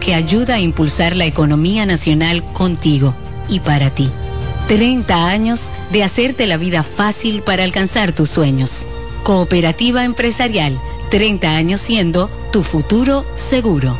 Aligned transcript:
que 0.00 0.14
ayuda 0.14 0.54
a 0.54 0.58
impulsar 0.58 1.14
la 1.14 1.26
economía 1.26 1.84
nacional 1.84 2.42
contigo 2.54 3.12
y 3.46 3.60
para 3.60 3.90
ti. 3.90 4.10
30 4.68 5.28
años 5.28 5.68
de 5.92 6.02
hacerte 6.02 6.46
la 6.46 6.56
vida 6.56 6.82
fácil 6.82 7.42
para 7.42 7.62
alcanzar 7.62 8.12
tus 8.12 8.30
sueños. 8.30 8.86
Cooperativa 9.22 10.04
empresarial, 10.04 10.80
30 11.10 11.54
años 11.54 11.82
siendo 11.82 12.30
tu 12.52 12.62
futuro 12.62 13.26
seguro. 13.36 13.94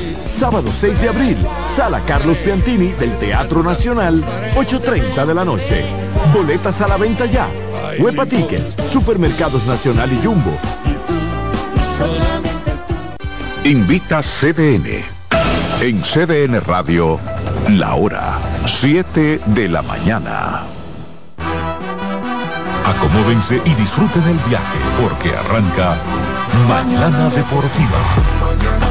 Sábado 0.41 0.71
6 0.71 0.99
de 0.99 1.07
abril, 1.07 1.37
Sala 1.67 1.99
Carlos 2.07 2.35
Piantini 2.39 2.87
del 2.93 3.15
Teatro 3.19 3.61
Nacional, 3.61 4.15
8.30 4.55 5.23
de 5.27 5.35
la 5.35 5.45
noche. 5.45 5.85
Boletas 6.33 6.81
a 6.81 6.87
la 6.87 6.97
venta 6.97 7.27
ya. 7.27 7.47
Huepa 7.99 8.25
Supermercados 8.91 9.63
Nacional 9.67 10.11
y 10.11 10.25
Jumbo. 10.25 10.57
Invita 13.65 14.21
CDN. 14.23 15.03
En 15.79 16.01
CDN 16.01 16.59
Radio, 16.61 17.19
la 17.69 17.93
hora 17.93 18.39
7 18.65 19.41
de 19.45 19.67
la 19.69 19.83
mañana. 19.83 20.63
Acomódense 22.83 23.61
y 23.63 23.75
disfruten 23.75 24.23
el 24.23 24.39
viaje 24.49 24.79
porque 24.99 25.35
arranca 25.37 25.97
Mañana 26.67 27.29
Deportiva. 27.29 28.90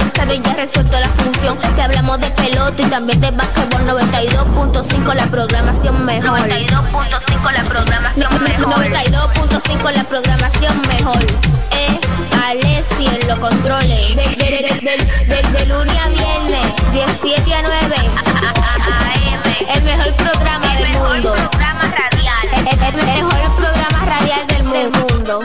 resuelto 0.61 0.99
la 0.99 1.07
función. 1.07 1.57
Te 1.75 1.81
hablamos 1.81 2.19
de 2.19 2.29
pelota 2.29 2.81
y 2.81 2.85
también 2.85 3.19
de 3.19 3.31
básquetbol 3.31 3.81
92.5 3.87 5.13
la 5.15 5.25
programación 5.25 6.05
mejor. 6.05 6.39
92.5 6.39 7.51
la 7.51 7.63
programación 7.63 8.43
mejor. 8.43 8.75
92.5 8.75 9.91
la 9.91 10.03
programación 10.03 10.81
mejor. 10.87 11.17
Eh, 11.71 11.99
Alessi 12.45 13.07
en 13.07 13.27
los 13.27 13.39
controles. 13.39 14.15
De, 14.15 15.65
lunes 15.65 15.95
a 15.97 16.09
viernes, 16.09 16.67
17 16.91 17.55
a 17.55 17.61
9. 17.63 17.95
El 19.73 19.83
mejor 19.83 20.13
programa 20.13 20.75
del 20.75 20.89
mundo. 20.89 21.35
El, 22.69 22.95
mejor 22.95 23.55
programa 23.57 24.05
radial 24.05 24.45
del 24.47 24.63
mundo. 24.91 25.39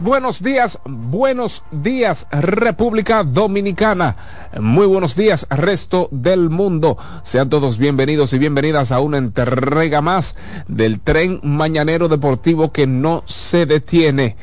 Buenos 0.00 0.42
días, 0.42 0.80
buenos 0.86 1.62
días 1.70 2.26
República 2.30 3.22
Dominicana. 3.22 4.16
Muy 4.58 4.86
buenos 4.86 5.14
días 5.14 5.46
resto 5.50 6.08
del 6.10 6.48
mundo. 6.48 6.96
Sean 7.22 7.50
todos 7.50 7.76
bienvenidos 7.76 8.32
y 8.32 8.38
bienvenidas 8.38 8.92
a 8.92 9.00
una 9.00 9.18
entrega 9.18 10.00
más 10.00 10.36
del 10.68 11.00
tren 11.00 11.38
mañanero 11.42 12.08
deportivo 12.08 12.72
que 12.72 12.86
no 12.86 13.24
se 13.26 13.66
detiene. 13.66 14.38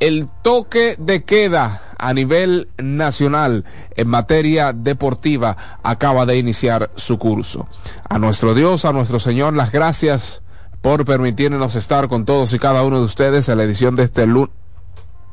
El 0.00 0.28
toque 0.42 0.96
de 0.98 1.24
queda 1.24 1.94
a 1.96 2.12
nivel 2.12 2.68
nacional 2.76 3.64
en 3.94 4.08
materia 4.08 4.74
deportiva 4.74 5.56
acaba 5.82 6.26
de 6.26 6.36
iniciar 6.36 6.90
su 6.94 7.18
curso. 7.18 7.68
A 8.06 8.18
nuestro 8.18 8.54
Dios, 8.54 8.84
a 8.84 8.92
nuestro 8.92 9.18
Señor, 9.18 9.56
las 9.56 9.72
gracias 9.72 10.42
por 10.86 11.04
permitirnos 11.04 11.74
estar 11.74 12.06
con 12.06 12.24
todos 12.24 12.52
y 12.52 12.60
cada 12.60 12.84
uno 12.84 13.00
de 13.00 13.06
ustedes 13.06 13.48
en 13.48 13.58
la 13.58 13.64
edición 13.64 13.96
de 13.96 14.04
este 14.04 14.24
lunes 14.24 14.54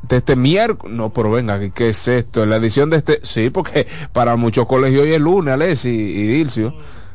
de 0.02 0.18
este 0.18 0.36
miércoles, 0.36 0.96
no, 0.98 1.14
pero 1.14 1.30
venga, 1.30 1.60
¿qué 1.70 1.90
es 1.90 2.08
esto? 2.08 2.42
En 2.42 2.50
la 2.50 2.56
edición 2.56 2.90
de 2.90 2.98
este, 2.98 3.20
sí, 3.22 3.52
porque 3.52 3.86
para 4.14 4.36
muchos 4.36 4.66
colegios 4.66 5.04
hoy 5.04 5.14
es 5.14 5.22
lunes, 5.22 5.54
Alessi 5.54 5.92
y 5.92 6.26
Dilcio. 6.26 6.74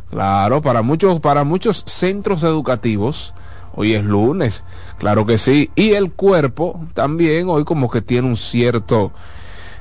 Claro, 0.08 0.62
para 0.62 0.82
muchos, 0.82 1.18
para 1.18 1.42
muchos 1.42 1.82
centros 1.88 2.44
educativos, 2.44 3.34
hoy 3.74 3.94
es 3.94 4.04
lunes, 4.04 4.64
claro 4.98 5.26
que 5.26 5.36
sí. 5.36 5.72
Y 5.74 5.94
el 5.94 6.12
cuerpo 6.12 6.86
también 6.94 7.48
hoy 7.48 7.64
como 7.64 7.90
que 7.90 8.02
tiene 8.02 8.28
un 8.28 8.36
cierto, 8.36 9.10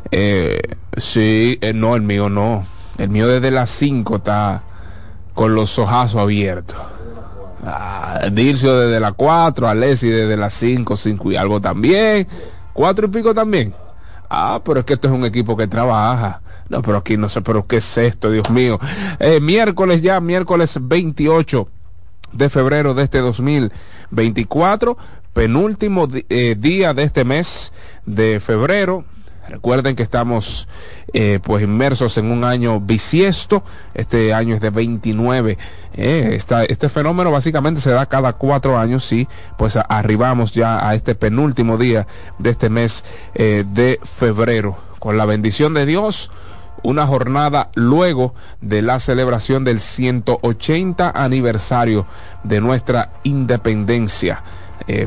eh, 0.10 0.60
sí, 0.98 1.60
eh, 1.62 1.74
no, 1.74 1.96
el 1.96 2.02
mío 2.02 2.28
no. 2.28 2.66
El 2.98 3.10
mío 3.10 3.28
desde 3.28 3.52
las 3.52 3.70
5 3.70 4.16
está 4.16 4.64
con 5.36 5.54
los 5.54 5.78
ojazos 5.78 6.20
abiertos. 6.20 6.97
Ah, 7.70 8.30
Dircio 8.32 8.80
desde 8.80 9.02
las 9.02 9.14
4, 9.14 9.68
Alessi 9.68 10.08
desde 10.08 10.38
las 10.38 10.54
5, 10.54 10.96
5 10.96 11.32
y 11.34 11.36
algo 11.36 11.60
también. 11.60 12.26
Cuatro 12.72 13.08
y 13.08 13.10
pico 13.10 13.34
también. 13.34 13.74
Ah, 14.30 14.62
pero 14.64 14.80
es 14.80 14.86
que 14.86 14.94
esto 14.94 15.10
es 15.10 15.14
un 15.14 15.26
equipo 15.26 15.58
que 15.58 15.68
trabaja. 15.68 16.42
No, 16.70 16.82
pero 16.82 16.98
aquí 16.98 17.18
no 17.18 17.28
sé, 17.28 17.42
pero 17.42 17.68
¿qué 17.68 17.78
es 17.78 17.98
esto, 17.98 18.32
Dios 18.32 18.50
mío? 18.50 18.80
Eh, 19.20 19.40
miércoles 19.42 20.02
ya, 20.02 20.20
miércoles 20.22 20.78
28 20.82 21.68
de 22.32 22.50
febrero 22.50 22.94
de 22.94 23.04
este 23.04 23.20
2024, 23.20 24.98
penúltimo 25.34 26.08
eh, 26.12 26.56
día 26.58 26.94
de 26.94 27.04
este 27.04 27.26
mes 27.26 27.74
de 28.06 28.40
febrero. 28.40 29.06
Recuerden 29.50 29.96
que 29.96 30.04
estamos 30.04 30.68
eh, 31.14 31.40
pues 31.42 31.64
inmersos 31.64 32.18
en 32.18 32.32
un 32.32 32.44
año 32.44 32.80
bisiesto. 32.80 33.64
Este 33.94 34.34
año 34.34 34.56
es 34.56 34.62
de 34.62 34.70
29. 34.70 35.58
Eh, 35.94 36.40
este 36.68 36.90
fenómeno 36.90 37.32
básicamente 37.32 37.82
se 37.82 37.92
da 37.92 38.08
cada 38.08 38.34
cuatro 38.34 38.78
años. 38.78 39.06
Sí, 39.06 39.28
pues 39.58 39.78
arribamos 39.78 40.52
ya 40.52 40.88
a 40.88 40.96
este 40.96 41.16
penúltimo 41.16 41.78
día 41.78 42.08
de 42.40 42.50
este 42.50 42.70
mes 42.70 43.06
eh, 43.36 43.64
de 43.66 44.00
febrero. 44.04 44.78
Con 45.00 45.18
la 45.18 45.26
bendición 45.26 45.74
de 45.74 45.86
Dios, 45.86 46.32
una 46.84 47.08
jornada 47.08 47.70
luego 47.76 48.34
de 48.62 48.82
la 48.82 49.00
celebración 49.00 49.64
del 49.64 49.80
180 49.80 51.12
aniversario 51.12 52.06
de 52.44 52.60
nuestra 52.62 53.14
independencia. 53.24 54.44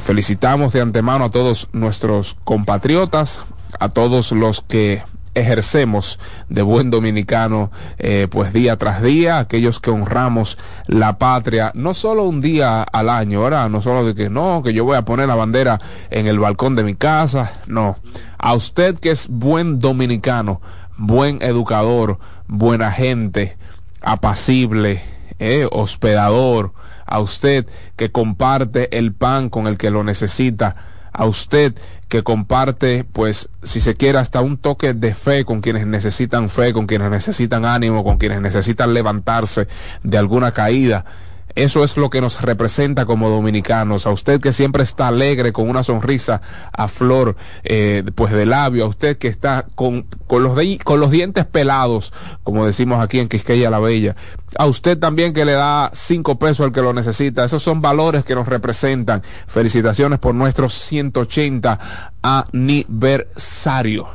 Felicitamos 0.01 0.75
de 0.75 0.83
antemano 0.83 1.25
a 1.25 1.31
todos 1.31 1.71
nuestros 1.73 2.37
compatriotas, 2.45 3.41
a 3.79 3.89
todos 3.89 4.33
los 4.33 4.63
que 4.63 5.03
ejercemos 5.35 6.19
de 6.49 6.63
buen 6.63 6.91
dominicano 6.91 7.71
eh, 7.99 8.27
pues 8.29 8.53
día 8.53 8.77
tras 8.77 9.01
día 9.01 9.39
aquellos 9.39 9.79
que 9.79 9.91
honramos 9.91 10.59
la 10.87 11.19
patria 11.19 11.71
no 11.75 11.95
solo 11.95 12.25
un 12.25 12.41
día 12.41 12.83
al 12.83 13.09
año 13.09 13.43
ahora 13.43 13.69
no 13.69 13.81
solo 13.81 14.05
de 14.05 14.15
que 14.15 14.29
no 14.29 14.63
que 14.65 14.73
yo 14.73 14.85
voy 14.85 14.97
a 14.97 15.05
poner 15.05 15.29
la 15.29 15.37
bandera 15.37 15.81
en 16.11 16.27
el 16.27 16.39
balcón 16.41 16.75
de 16.75 16.85
mi 16.85 16.95
casa 16.95 17.61
no. 17.67 17.99
A 18.39 18.55
usted 18.55 18.99
que 18.99 19.11
es 19.11 19.29
buen 19.29 19.79
dominicano 19.79 20.61
buen 20.97 21.41
educador 21.43 22.19
buena 22.49 22.91
gente 22.91 23.57
apacible 24.03 25.03
eh, 25.39 25.69
hospedador 25.71 26.73
a 27.07 27.21
usted 27.21 27.67
que 27.97 28.11
comparte 28.11 28.97
el 28.99 29.13
pan 29.13 29.49
con 29.49 29.67
el 29.67 29.77
que 29.77 29.91
lo 29.91 30.03
necesita 30.03 30.77
a 31.21 31.27
usted 31.27 31.75
que 32.09 32.23
comparte, 32.23 33.05
pues, 33.05 33.51
si 33.63 33.83
se 33.83 33.95
quiere, 33.95 34.17
hasta 34.17 34.41
un 34.41 34.57
toque 34.57 34.95
de 34.95 35.13
fe 35.13 35.45
con 35.45 35.61
quienes 35.61 35.87
necesitan 35.87 36.49
fe, 36.49 36.73
con 36.73 36.87
quienes 36.87 37.11
necesitan 37.11 37.67
ánimo, 37.67 38.03
con 38.05 38.17
quienes 38.17 38.41
necesitan 38.41 38.95
levantarse 38.95 39.69
de 40.03 40.17
alguna 40.17 40.53
caída. 40.53 41.05
Eso 41.55 41.83
es 41.85 41.97
lo 41.97 42.11
que 42.11 42.21
nos 42.21 42.41
representa 42.43 43.07
como 43.07 43.29
dominicanos. 43.29 44.07
A 44.07 44.11
usted 44.11 44.41
que 44.41 44.53
siempre 44.53 44.83
está 44.83 45.09
alegre, 45.09 45.53
con 45.53 45.69
una 45.69 45.83
sonrisa 45.83 46.41
a 46.73 46.89
flor, 46.89 47.37
eh, 47.65 48.05
pues 48.15 48.33
de 48.33 48.47
labio. 48.47 48.85
A 48.85 48.89
usted 48.89 49.19
que 49.19 49.29
está 49.29 49.67
con, 49.75 50.07
con, 50.27 50.43
los 50.43 51.11
dientes 51.11 51.47
pelados, 51.47 52.13
como 52.45 52.67
decimos 52.67 53.03
aquí 53.03 53.19
en 53.19 53.29
Quisqueya 53.29 53.71
la 53.71 53.81
Bella. 53.81 54.17
A 54.57 54.67
usted 54.67 54.99
también 54.99 55.33
que 55.33 55.45
le 55.45 55.53
da 55.53 55.91
cinco 55.93 56.39
pesos 56.39 56.67
al 56.67 56.73
que 56.73 56.83
lo 56.83 56.93
necesita. 56.93 57.45
Esos 57.45 57.63
son 57.63 57.81
valores 57.81 58.25
que 58.25 58.35
nos 58.35 58.47
representan. 58.49 59.23
Felicitaciones 59.47 60.19
por 60.19 60.35
nuestro 60.35 60.69
180 60.69 61.79
aniversario. 62.23 64.09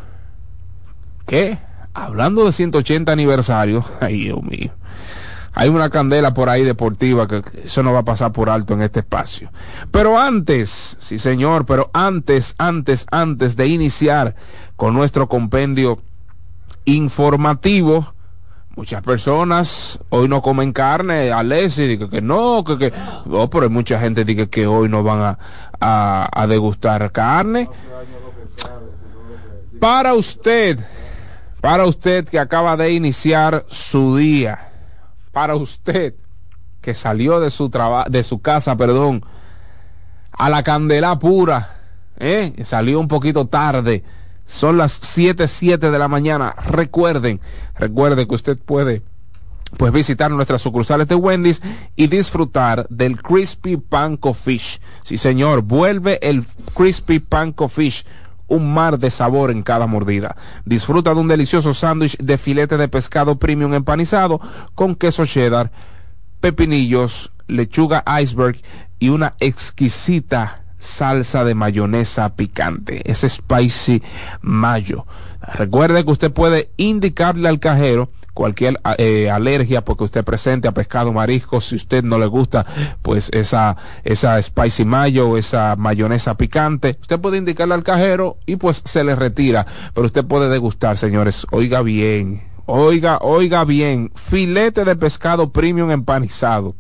¿Qué? 1.26 1.58
Hablando 1.94 2.46
de 2.46 2.52
180 2.52 3.12
aniversario. 3.12 3.84
Ay, 4.00 4.26
Dios 4.26 4.42
mío 4.44 4.72
hay 5.56 5.70
una 5.70 5.90
candela 5.90 6.34
por 6.34 6.50
ahí 6.50 6.64
deportiva 6.64 7.28
que 7.28 7.42
eso 7.64 7.82
no 7.82 7.94
va 7.94 8.00
a 8.00 8.06
pasar 8.06 8.34
por 8.34 8.50
alto 8.50 8.74
en 8.74 8.82
este 8.82 9.00
espacio. 9.00 9.50
Pero 9.90 10.20
antes, 10.20 10.98
sí 11.00 11.18
señor, 11.18 11.66
pero 11.66 11.90
antes, 11.94 12.56
antes, 12.58 13.08
antes 13.10 13.56
de 13.56 13.68
iniciar 13.68 14.36
con 14.76 14.94
nuestro 14.94 15.30
compendio 15.30 16.02
informativo, 16.84 18.14
muchas 18.76 19.02
personas 19.02 19.98
hoy 20.10 20.28
no 20.28 20.42
comen 20.42 20.74
carne, 20.74 21.32
Alessi 21.32 21.88
dice 21.88 22.10
que 22.10 22.22
no, 22.22 22.66
que, 22.66 22.78
que, 22.78 22.94
no, 23.26 23.50
pero 23.50 23.64
hay 23.64 23.70
mucha 23.70 23.98
gente 23.98 24.26
dice 24.26 24.50
que 24.50 24.68
hoy 24.68 24.90
no 24.90 25.04
van 25.04 25.38
a, 25.80 26.30
a 26.34 26.48
degustar 26.48 27.10
carne. 27.14 27.70
Para 29.80 30.14
usted, 30.16 30.80
para 31.62 31.86
usted 31.86 32.28
que 32.28 32.40
acaba 32.40 32.76
de 32.76 32.92
iniciar 32.92 33.66
su 33.70 34.18
día, 34.18 34.75
para 35.36 35.58
usted 35.58 36.16
que 36.80 36.96
salió 36.96 37.42
de 37.42 37.50
su 37.50 37.70
de 38.08 38.24
su 38.24 38.40
casa, 38.40 38.78
perdón, 38.78 39.22
a 40.32 40.50
la 40.50 40.64
candela 40.64 41.20
pura, 41.20 41.76
¿eh? 42.18 42.54
salió 42.64 43.02
un 43.02 43.10
poquito 43.10 43.46
tarde. 43.46 44.06
Son 44.46 44.78
las 44.78 44.94
7, 44.94 45.46
7 45.50 45.92
de 45.92 46.00
la 46.00 46.08
mañana. 46.08 46.56
Recuerden, 46.70 47.42
recuerden 47.78 48.30
que 48.30 48.36
usted 48.36 48.58
puede 48.58 49.02
pues 49.76 49.92
visitar 49.92 50.32
nuestras 50.32 50.62
sucursales 50.62 51.10
de 51.10 51.16
Wendy's 51.16 51.62
y 51.98 52.08
disfrutar 52.08 52.88
del 52.90 53.22
Crispy 53.22 53.76
Panko 53.76 54.34
Fish. 54.34 54.80
Sí, 55.04 55.18
señor, 55.18 55.64
vuelve 55.64 56.18
el 56.22 56.46
Crispy 56.74 57.20
Panko 57.20 57.68
Fish 57.68 58.06
un 58.48 58.74
mar 58.74 59.00
de 59.00 59.10
sabor 59.10 59.52
en 59.52 59.64
cada 59.64 59.88
mordida. 59.88 60.36
Disfruta 60.66 61.14
de 61.14 61.20
un 61.20 61.28
delicioso 61.28 61.74
sándwich 61.74 62.18
de 62.18 62.38
filete 62.38 62.78
de 62.78 62.88
pescado 62.88 63.38
premium 63.38 63.74
empanizado 63.74 64.40
con 64.76 64.96
queso 64.96 65.26
cheddar, 65.26 65.72
pepinillos, 66.40 67.32
lechuga 67.48 68.04
iceberg 68.22 68.58
y 69.00 69.10
una 69.10 69.36
exquisita 69.40 70.64
salsa 70.78 71.44
de 71.44 71.56
mayonesa 71.56 72.36
picante. 72.36 73.10
Es 73.10 73.26
spicy 73.28 74.04
mayo. 74.42 75.06
Recuerde 75.54 76.04
que 76.04 76.12
usted 76.12 76.32
puede 76.32 76.72
indicarle 76.78 77.50
al 77.50 77.60
cajero 77.60 78.10
cualquier 78.36 78.80
eh, 79.00 79.32
alergia 79.32 79.84
porque 79.84 80.04
usted 80.04 80.24
presente 80.24 80.68
a 80.68 80.74
pescado 80.74 81.12
marisco, 81.12 81.62
si 81.62 81.76
usted 81.76 82.04
no 82.04 82.20
le 82.20 82.28
gusta 82.28 82.66
pues 83.02 83.30
esa, 83.34 83.78
esa 84.04 84.40
spicy 84.40 84.86
mayo, 84.86 85.38
esa 85.38 85.76
mayonesa 85.76 86.38
picante, 86.38 86.98
usted 87.02 87.20
puede 87.20 87.38
indicarle 87.38 87.74
al 87.74 87.84
cajero 87.84 88.38
y 88.46 88.58
pues 88.58 88.84
se 88.86 89.04
le 89.04 89.16
retira, 89.16 89.66
pero 89.94 90.06
usted 90.06 90.26
puede 90.26 90.50
degustar, 90.50 90.98
señores, 91.00 91.48
oiga 91.50 91.82
bien, 91.82 92.44
oiga, 92.66 93.18
oiga 93.22 93.64
bien, 93.64 94.12
filete 94.14 94.86
de 94.86 94.96
pescado 94.96 95.52
premium 95.52 95.90
empanizado 95.90 96.76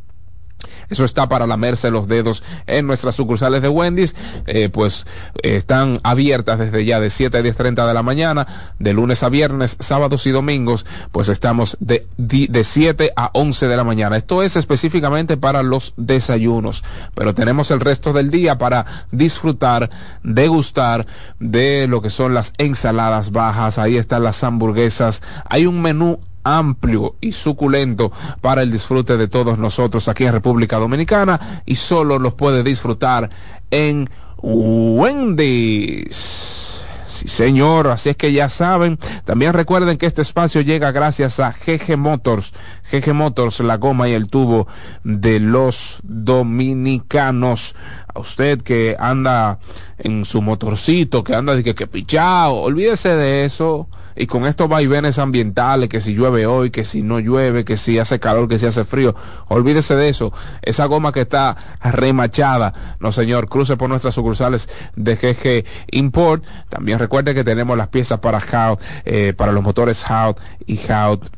eso 0.89 1.05
está 1.05 1.27
para 1.27 1.47
lamerse 1.47 1.91
los 1.91 2.07
dedos 2.07 2.43
en 2.67 2.87
nuestras 2.87 3.15
sucursales 3.15 3.61
de 3.61 3.69
Wendy's. 3.69 4.15
Eh, 4.45 4.69
pues 4.69 5.05
eh, 5.41 5.55
están 5.55 5.99
abiertas 6.03 6.59
desde 6.59 6.85
ya 6.85 6.99
de 6.99 7.09
7 7.09 7.37
a 7.37 7.41
10.30 7.41 7.87
de 7.87 7.93
la 7.93 8.03
mañana, 8.03 8.73
de 8.79 8.93
lunes 8.93 9.23
a 9.23 9.29
viernes, 9.29 9.77
sábados 9.79 10.25
y 10.27 10.31
domingos, 10.31 10.85
pues 11.11 11.29
estamos 11.29 11.77
de, 11.79 12.07
de 12.17 12.63
7 12.63 13.11
a 13.15 13.31
11 13.33 13.67
de 13.67 13.77
la 13.77 13.83
mañana. 13.83 14.17
Esto 14.17 14.43
es 14.43 14.55
específicamente 14.55 15.37
para 15.37 15.63
los 15.63 15.93
desayunos, 15.97 16.83
pero 17.13 17.33
tenemos 17.33 17.71
el 17.71 17.79
resto 17.79 18.13
del 18.13 18.29
día 18.29 18.57
para 18.57 18.85
disfrutar, 19.11 19.89
degustar 20.23 21.07
de 21.39 21.87
lo 21.87 22.01
que 22.01 22.09
son 22.09 22.33
las 22.33 22.53
ensaladas 22.57 23.31
bajas. 23.31 23.77
Ahí 23.79 23.97
están 23.97 24.23
las 24.23 24.43
hamburguesas. 24.43 25.21
Hay 25.49 25.65
un 25.65 25.81
menú 25.81 26.19
amplio 26.45 27.15
y 27.19 27.33
suculento 27.33 28.13
para 28.39 28.61
el 28.61 28.71
disfrute 28.71 29.17
de 29.17 29.27
todos 29.27 29.57
nosotros 29.57 30.07
aquí 30.07 30.25
en 30.25 30.31
República 30.31 30.77
Dominicana 30.77 31.63
y 31.65 31.75
solo 31.75 32.19
los 32.19 32.35
puede 32.35 32.63
disfrutar 32.63 33.29
en 33.71 34.09
Wendy's. 34.41 36.61
Sí, 37.07 37.29
señor, 37.29 37.87
así 37.87 38.09
es 38.09 38.17
que 38.17 38.33
ya 38.33 38.49
saben. 38.49 38.99
También 39.23 39.53
recuerden 39.53 39.97
que 39.97 40.05
este 40.05 40.21
espacio 40.21 40.59
llega 40.59 40.91
gracias 40.91 41.39
a 41.39 41.53
GG 41.53 41.97
Motors. 41.97 42.53
GG 42.91 43.13
Motors, 43.13 43.61
la 43.61 43.77
goma 43.77 44.09
y 44.09 44.13
el 44.13 44.27
tubo 44.27 44.67
de 45.05 45.39
los 45.39 45.99
dominicanos. 46.03 47.73
A 48.13 48.19
usted 48.19 48.61
que 48.61 48.97
anda 48.99 49.59
en 49.97 50.25
su 50.25 50.41
motorcito, 50.41 51.23
que 51.23 51.35
anda 51.35 51.55
de 51.55 51.63
que, 51.63 51.73
que 51.73 51.87
pichao, 51.87 52.55
olvídese 52.55 53.15
de 53.15 53.45
eso 53.45 53.87
y 54.15 54.27
con 54.27 54.45
estos 54.45 54.69
vaivenes 54.69 55.19
ambientales, 55.19 55.89
que 55.89 55.99
si 55.99 56.13
llueve 56.13 56.45
hoy, 56.45 56.71
que 56.71 56.85
si 56.85 57.01
no 57.01 57.19
llueve, 57.19 57.65
que 57.65 57.77
si 57.77 57.99
hace 57.99 58.19
calor, 58.19 58.47
que 58.47 58.59
si 58.59 58.65
hace 58.65 58.83
frío, 58.85 59.15
olvídese 59.47 59.95
de 59.95 60.09
eso. 60.09 60.31
Esa 60.61 60.85
goma 60.85 61.11
que 61.11 61.21
está 61.21 61.55
remachada, 61.81 62.73
no 62.99 63.11
señor, 63.11 63.49
cruce 63.49 63.77
por 63.77 63.89
nuestras 63.89 64.13
sucursales 64.13 64.69
de 64.95 65.15
GG 65.15 65.65
Import. 65.91 66.43
También 66.69 66.99
recuerde 66.99 67.33
que 67.33 67.43
tenemos 67.43 67.77
las 67.77 67.89
piezas 67.89 68.19
para 68.19 68.39
Hout, 68.39 68.79
eh, 69.05 69.33
para 69.35 69.51
los 69.51 69.63
motores 69.63 70.05
Hout 70.09 70.39
y 70.65 70.79
Hout 70.89 71.29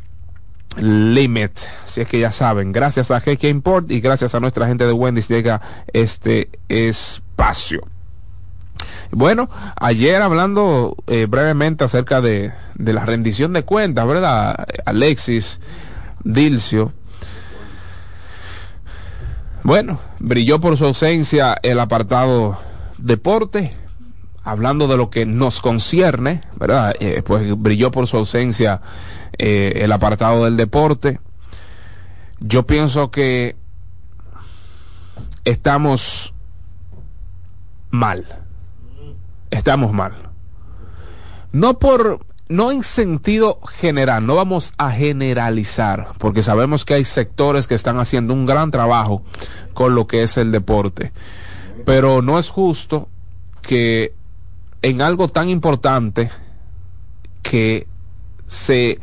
Limit. 0.77 1.59
Así 1.85 2.01
es 2.01 2.07
que 2.07 2.19
ya 2.19 2.31
saben, 2.31 2.71
gracias 2.71 3.11
a 3.11 3.19
GG 3.19 3.45
Import 3.45 3.91
y 3.91 3.99
gracias 3.99 4.35
a 4.35 4.39
nuestra 4.39 4.67
gente 4.67 4.85
de 4.85 4.93
Wendy's 4.93 5.27
llega 5.27 5.61
este 5.93 6.49
espacio. 6.69 7.81
Bueno, 9.11 9.49
ayer 9.79 10.21
hablando 10.21 10.95
eh, 11.07 11.25
brevemente 11.27 11.83
acerca 11.83 12.21
de, 12.21 12.53
de, 12.77 12.93
la 12.93 13.05
rendición 13.05 13.53
de 13.53 13.63
cuentas, 13.63 14.07
¿verdad? 14.07 14.65
Alexis, 14.85 15.59
Dilcio. 16.23 16.93
Bueno, 19.63 19.99
brilló 20.19 20.61
por 20.61 20.77
su 20.77 20.85
ausencia 20.85 21.57
el 21.61 21.79
apartado 21.79 22.57
deporte, 22.97 23.75
hablando 24.43 24.87
de 24.87 24.97
lo 24.97 25.09
que 25.09 25.25
nos 25.25 25.61
concierne, 25.61 26.41
¿verdad? 26.55 26.95
Eh, 26.99 27.21
pues 27.25 27.59
brilló 27.59 27.91
por 27.91 28.07
su 28.07 28.17
ausencia 28.17 28.81
eh, 29.37 29.73
el 29.77 29.91
apartado 29.91 30.45
del 30.45 30.55
deporte. 30.55 31.19
Yo 32.39 32.65
pienso 32.65 33.11
que 33.11 33.55
estamos 35.43 36.33
mal 37.89 38.25
estamos 39.51 39.93
mal. 39.93 40.13
No 41.51 41.79
por, 41.79 42.19
no 42.49 42.71
en 42.71 42.83
sentido 42.83 43.59
general, 43.61 44.25
no 44.25 44.35
vamos 44.35 44.73
a 44.77 44.91
generalizar, 44.91 46.13
porque 46.17 46.43
sabemos 46.43 46.85
que 46.85 46.93
hay 46.93 47.03
sectores 47.03 47.67
que 47.67 47.75
están 47.75 47.99
haciendo 47.99 48.33
un 48.33 48.45
gran 48.45 48.71
trabajo 48.71 49.23
con 49.73 49.95
lo 49.95 50.07
que 50.07 50.23
es 50.23 50.37
el 50.37 50.51
deporte. 50.51 51.11
Pero 51.85 52.21
no 52.21 52.39
es 52.39 52.49
justo 52.49 53.09
que 53.61 54.13
en 54.81 55.01
algo 55.01 55.27
tan 55.27 55.49
importante 55.49 56.31
que 57.41 57.87
se 58.47 58.99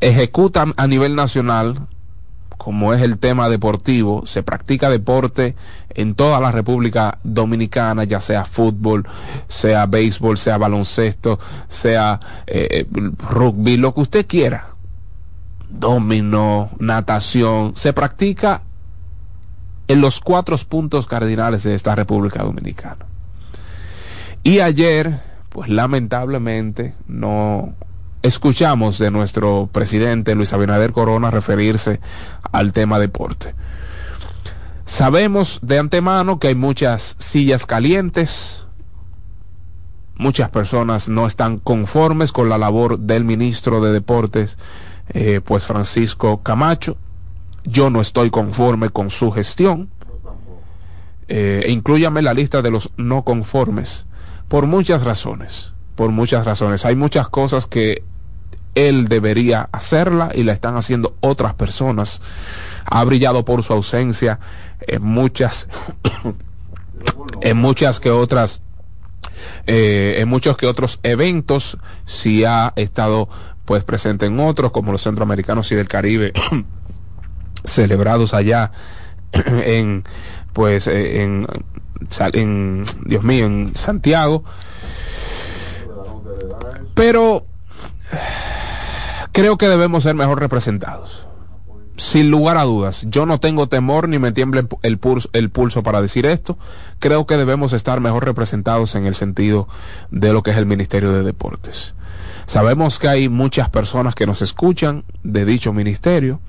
ejecuta 0.00 0.66
a 0.76 0.86
nivel 0.86 1.14
nacional, 1.14 1.86
como 2.60 2.92
es 2.92 3.00
el 3.00 3.16
tema 3.16 3.48
deportivo, 3.48 4.26
se 4.26 4.42
practica 4.42 4.90
deporte 4.90 5.56
en 5.94 6.14
toda 6.14 6.38
la 6.40 6.52
República 6.52 7.16
Dominicana, 7.24 8.04
ya 8.04 8.20
sea 8.20 8.44
fútbol, 8.44 9.08
sea 9.48 9.86
béisbol, 9.86 10.36
sea 10.36 10.58
baloncesto, 10.58 11.38
sea 11.68 12.20
eh, 12.46 12.86
rugby, 13.30 13.78
lo 13.78 13.94
que 13.94 14.00
usted 14.02 14.26
quiera, 14.26 14.74
domino, 15.70 16.68
natación, 16.78 17.72
se 17.76 17.94
practica 17.94 18.60
en 19.88 20.02
los 20.02 20.20
cuatro 20.20 20.54
puntos 20.68 21.06
cardinales 21.06 21.62
de 21.62 21.74
esta 21.74 21.94
República 21.94 22.42
Dominicana. 22.42 23.06
Y 24.42 24.60
ayer, 24.60 25.22
pues 25.48 25.70
lamentablemente, 25.70 26.92
no 27.08 27.72
escuchamos 28.22 28.98
de 28.98 29.10
nuestro 29.10 29.68
presidente 29.72 30.34
Luis 30.34 30.52
Abinader 30.52 30.92
Corona 30.92 31.30
referirse 31.30 32.00
al 32.52 32.72
tema 32.72 32.98
deporte. 32.98 33.54
Sabemos 34.84 35.60
de 35.62 35.78
antemano 35.78 36.38
que 36.38 36.48
hay 36.48 36.54
muchas 36.54 37.16
sillas 37.18 37.66
calientes, 37.66 38.66
muchas 40.16 40.50
personas 40.50 41.08
no 41.08 41.26
están 41.26 41.58
conformes 41.58 42.32
con 42.32 42.48
la 42.48 42.58
labor 42.58 42.98
del 42.98 43.24
ministro 43.24 43.80
de 43.80 43.92
Deportes, 43.92 44.58
eh, 45.08 45.40
pues 45.44 45.66
Francisco 45.66 46.42
Camacho. 46.42 46.96
Yo 47.64 47.90
no 47.90 48.00
estoy 48.00 48.30
conforme 48.30 48.90
con 48.90 49.10
su 49.10 49.30
gestión. 49.30 49.90
Eh, 51.28 51.62
e 51.66 51.70
incluyame 51.70 52.22
la 52.22 52.34
lista 52.34 52.60
de 52.60 52.72
los 52.72 52.90
no 52.96 53.22
conformes 53.22 54.06
por 54.48 54.66
muchas 54.66 55.04
razones 55.04 55.74
por 56.00 56.12
muchas 56.12 56.46
razones. 56.46 56.86
Hay 56.86 56.96
muchas 56.96 57.28
cosas 57.28 57.66
que 57.66 58.02
él 58.74 59.08
debería 59.08 59.68
hacerla 59.72 60.30
y 60.34 60.44
la 60.44 60.52
están 60.52 60.76
haciendo 60.76 61.16
otras 61.20 61.54
personas. 61.54 62.22
Ha 62.84 63.04
brillado 63.04 63.44
por 63.44 63.62
su 63.62 63.72
ausencia 63.72 64.38
en 64.80 65.02
muchas, 65.02 65.68
en 67.40 67.56
muchas 67.56 68.00
que 68.00 68.10
otras, 68.10 68.62
eh, 69.66 70.16
en 70.18 70.28
muchos 70.28 70.56
que 70.56 70.66
otros 70.66 71.00
eventos. 71.02 71.78
Si 72.06 72.44
ha 72.44 72.72
estado 72.76 73.28
pues 73.64 73.84
presente 73.84 74.26
en 74.26 74.40
otros 74.40 74.72
como 74.72 74.90
los 74.90 75.02
centroamericanos 75.02 75.70
y 75.70 75.76
del 75.76 75.86
Caribe 75.86 76.32
celebrados 77.64 78.34
allá 78.34 78.72
en 79.32 80.02
pues 80.52 80.88
eh, 80.88 81.22
en, 81.22 81.46
en 82.32 82.84
Dios 83.04 83.22
mío 83.22 83.46
en 83.46 83.70
Santiago 83.76 84.42
pero 86.94 87.46
creo 89.32 89.58
que 89.58 89.68
debemos 89.68 90.02
ser 90.02 90.14
mejor 90.14 90.40
representados. 90.40 91.26
Sin 91.96 92.30
lugar 92.30 92.56
a 92.56 92.64
dudas, 92.64 93.04
yo 93.10 93.26
no 93.26 93.40
tengo 93.40 93.68
temor 93.68 94.08
ni 94.08 94.18
me 94.18 94.32
tiembla 94.32 94.64
el 94.82 94.98
pulso, 94.98 95.28
el 95.34 95.50
pulso 95.50 95.82
para 95.82 96.00
decir 96.00 96.24
esto. 96.24 96.56
Creo 96.98 97.26
que 97.26 97.36
debemos 97.36 97.74
estar 97.74 98.00
mejor 98.00 98.24
representados 98.24 98.94
en 98.94 99.06
el 99.06 99.14
sentido 99.14 99.68
de 100.10 100.32
lo 100.32 100.42
que 100.42 100.50
es 100.52 100.56
el 100.56 100.64
Ministerio 100.64 101.12
de 101.12 101.22
Deportes. 101.22 101.94
Sabemos 102.46 102.98
que 102.98 103.08
hay 103.08 103.28
muchas 103.28 103.68
personas 103.68 104.14
que 104.14 104.26
nos 104.26 104.40
escuchan 104.40 105.04
de 105.22 105.44
dicho 105.44 105.74
ministerio. 105.74 106.40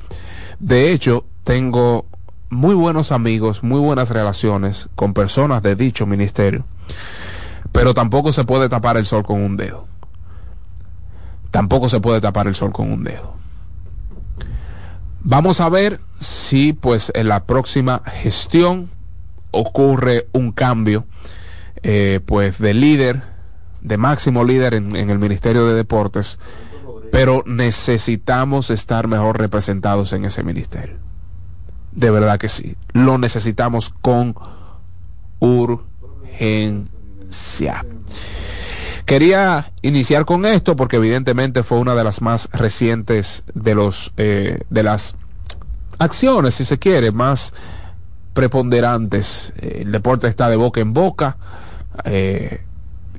De 0.59 0.93
hecho, 0.93 1.25
tengo 1.43 2.05
muy 2.49 2.73
buenos 2.73 3.11
amigos, 3.11 3.61
muy 3.61 3.79
buenas 3.79 4.09
relaciones 4.09 4.87
con 4.95 5.13
personas 5.13 5.61
de 5.63 5.75
dicho 5.75 6.05
ministerio. 6.05 6.63
Pero 7.73 7.93
tampoco 7.93 8.31
se 8.31 8.45
puede 8.45 8.69
tapar 8.69 8.95
el 8.95 9.05
sol 9.05 9.23
con 9.23 9.41
un 9.41 9.57
dedo 9.57 9.85
tampoco 11.51 11.89
se 11.89 11.99
puede 11.99 12.21
tapar 12.21 12.47
el 12.47 12.55
sol 12.55 12.71
con 12.71 12.91
un 12.91 13.03
dedo. 13.03 13.35
Vamos 15.23 15.61
a 15.61 15.69
ver 15.69 15.99
si 16.19 16.73
pues 16.73 17.11
en 17.13 17.27
la 17.27 17.43
próxima 17.43 18.01
gestión 18.05 18.89
ocurre 19.51 20.27
un 20.31 20.51
cambio 20.51 21.05
eh, 21.83 22.19
pues 22.25 22.57
de 22.57 22.73
líder, 22.73 23.21
de 23.81 23.97
máximo 23.97 24.43
líder 24.43 24.73
en, 24.73 24.95
en 24.95 25.09
el 25.11 25.19
Ministerio 25.19 25.67
de 25.67 25.75
Deportes, 25.75 26.39
pero 27.11 27.43
necesitamos 27.45 28.71
estar 28.71 29.07
mejor 29.07 29.37
representados 29.37 30.13
en 30.13 30.25
ese 30.25 30.43
ministerio. 30.43 30.95
De 31.91 32.09
verdad 32.09 32.39
que 32.39 32.49
sí. 32.49 32.75
Lo 32.93 33.17
necesitamos 33.17 33.93
con 34.01 34.33
urgencia. 35.39 35.85
Quería 39.11 39.73
iniciar 39.81 40.23
con 40.23 40.45
esto 40.45 40.77
porque 40.77 40.95
evidentemente 40.95 41.63
fue 41.63 41.79
una 41.79 41.95
de 41.95 42.03
las 42.05 42.21
más 42.21 42.47
recientes 42.53 43.43
de 43.53 43.75
los 43.75 44.13
eh, 44.15 44.61
de 44.69 44.83
las 44.83 45.15
acciones, 45.99 46.53
si 46.53 46.63
se 46.63 46.79
quiere, 46.79 47.11
más 47.11 47.53
preponderantes. 48.33 49.51
El 49.59 49.91
deporte 49.91 50.29
está 50.29 50.47
de 50.47 50.55
boca 50.55 50.79
en 50.79 50.93
boca. 50.93 51.35
Eh, 52.05 52.61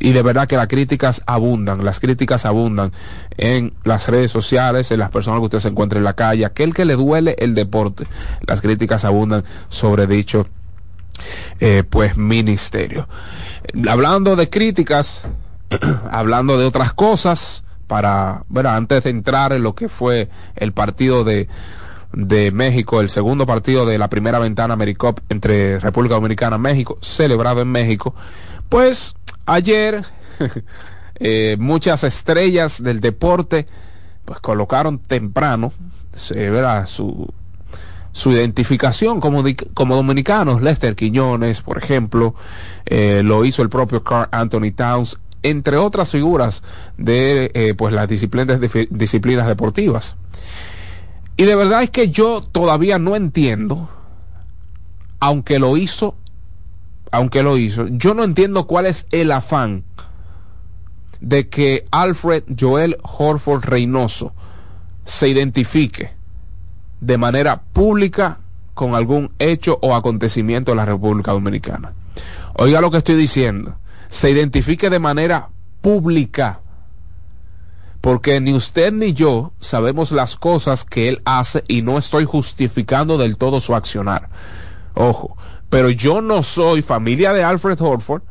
y 0.01 0.13
de 0.13 0.23
verdad 0.23 0.49
que 0.49 0.57
las 0.57 0.69
críticas 0.69 1.23
abundan, 1.27 1.85
las 1.85 2.01
críticas 2.01 2.47
abundan 2.47 2.91
en 3.37 3.75
las 3.85 4.09
redes 4.09 4.31
sociales, 4.31 4.93
en 4.93 4.99
las 4.99 5.11
personas 5.11 5.41
que 5.41 5.45
usted 5.45 5.59
se 5.59 5.69
encuentra 5.69 5.99
en 5.99 6.05
la 6.05 6.15
calle, 6.15 6.47
aquel 6.47 6.73
que 6.73 6.87
le 6.87 6.97
duele 6.97 7.37
el 7.39 7.55
deporte, 7.55 8.05
las 8.47 8.63
críticas 8.63 9.05
abundan 9.05 9.45
sobre 9.69 10.07
dicho 10.07 10.47
eh, 11.61 11.85
pues 11.87 12.17
ministerio. 12.17 13.07
Hablando 13.87 14.37
de 14.37 14.49
críticas, 14.49 15.25
hablando 16.11 16.59
de 16.59 16.65
otras 16.65 16.93
cosas, 16.93 17.65
para, 17.87 18.45
bueno, 18.49 18.71
antes 18.71 19.05
de 19.05 19.11
entrar 19.11 19.53
en 19.53 19.63
lo 19.63 19.75
que 19.75 19.89
fue 19.89 20.29
el 20.57 20.73
partido 20.73 21.25
de, 21.25 21.49
de 22.13 22.51
México, 22.51 23.01
el 23.01 23.11
segundo 23.11 23.47
partido 23.47 23.85
de 23.85 23.99
la 23.99 24.09
primera 24.09 24.39
ventana 24.39 24.75
AmeriCup 24.75 25.21
entre 25.29 25.79
República 25.79 26.15
Dominicana 26.15 26.57
y 26.57 26.61
México, 26.61 26.99
celebrado 27.03 27.61
en 27.61 27.69
México, 27.69 28.15
pues 28.69 29.15
ayer 29.47 30.05
eh, 31.17 31.57
muchas 31.59 32.05
estrellas 32.05 32.83
del 32.83 33.01
deporte 33.01 33.67
pues 34.25 34.41
colocaron 34.41 34.99
temprano 34.99 35.73
su 36.15 37.33
su 38.13 38.31
identificación 38.31 39.21
como, 39.21 39.43
como 39.75 39.97
dominicanos. 39.97 40.63
Lester 40.63 40.95
Quiñones, 40.95 41.63
por 41.63 41.79
ejemplo, 41.79 42.35
eh, 42.85 43.23
lo 43.25 43.45
hizo 43.45 43.63
el 43.63 43.71
propio 43.71 44.05
Carl 44.05 44.29
Anthony 44.31 44.71
Towns, 44.77 45.19
entre 45.43 45.77
otras 45.77 46.11
figuras 46.11 46.63
de 46.97 47.51
eh, 47.55 47.75
pues 47.75 47.93
las 47.93 48.09
disciplinas, 48.09 48.61
deportivas. 49.47 50.17
Y 51.37 51.45
de 51.45 51.57
verdad 51.57 51.83
es 51.83 51.91
que 51.91 52.11
yo 52.11 52.43
todavía 52.43 52.99
no 52.99 53.17
entiendo, 53.17 53.89
aunque 55.21 55.59
lo 55.59 55.77
hizo, 55.77 56.17
aunque 57.11 57.43
lo 57.43 57.57
hizo, 57.57 57.89
yo 57.89 58.15
no 58.15 58.25
entiendo 58.25 58.67
cuál 58.67 58.87
es 58.87 59.07
el 59.11 59.33
afán 59.33 59.85
de 61.21 61.49
que 61.49 61.87
Alfred 61.91 62.45
Joel 62.59 62.99
Horford 63.03 63.65
Reynoso 63.65 64.33
se 65.05 65.29
identifique 65.29 66.11
de 67.01 67.19
manera 67.19 67.63
pública 67.63 68.39
con 68.75 68.95
algún 68.95 69.33
hecho 69.39 69.79
o 69.83 69.95
acontecimiento 69.95 70.73
en 70.73 70.79
la 70.79 70.87
República 70.87 71.33
Dominicana. 71.33 71.93
Oiga 72.55 72.81
lo 72.81 72.91
que 72.91 72.99
estoy 72.99 73.17
diciendo 73.17 73.77
se 74.13 74.31
identifique 74.31 74.91
de 74.91 74.99
manera 74.99 75.49
pública. 75.81 76.61
Porque 78.03 78.41
ni 78.43 78.53
usted 78.53 78.93
ni 78.93 79.15
yo 79.15 79.53
sabemos 79.59 80.13
las 80.13 80.37
cosas 80.37 80.85
que 80.85 81.09
él 81.09 81.23
hace 81.25 81.65
y 81.67 81.81
no 81.81 81.97
estoy 81.97 82.27
justificando 82.27 83.17
del 83.17 83.39
todo 83.39 83.59
su 83.59 83.75
accionar. 83.75 84.29
Ojo, 84.95 85.39
pero 85.71 85.89
yo 85.89 86.21
no 86.21 86.43
soy 86.43 86.83
familia 86.83 87.33
de 87.33 87.43
Alfred 87.43 87.81
Horford, 87.81 88.23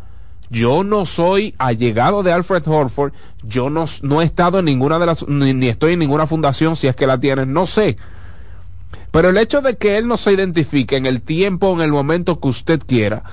yo 0.52 0.84
no 0.84 1.08
soy 1.08 1.56
allegado 1.58 2.22
de 2.22 2.32
Alfred 2.32 2.68
Horford, 2.68 3.14
yo 3.42 3.72
no, 3.72 3.86
he 4.22 4.24
estado 4.24 4.60
en 4.60 4.66
ninguna 4.66 5.00
de 5.00 5.08
las, 5.08 5.28
ni, 5.28 5.56
ni, 5.56 5.68
estoy 5.68 5.94
en 5.94 6.00
ninguna 6.00 6.28
fundación, 6.28 6.76
si 6.76 6.86
es 6.86 6.96
que 6.96 7.08
la 7.08 7.20
tienen, 7.20 7.54
no 7.54 7.66
sé. 7.66 7.98
Pero 9.10 9.30
el 9.30 9.38
hecho 9.38 9.62
de 9.62 9.78
que 9.78 9.98
él 9.98 10.08
no 10.08 10.18
se 10.18 10.32
identifique 10.32 10.96
en 10.96 11.08
el 11.08 11.24
tiempo, 11.24 11.74
en 11.74 11.82
el 11.82 11.92
momento 11.92 12.40
que 12.40 12.50
usted 12.50 12.82
quiera, 12.86 13.24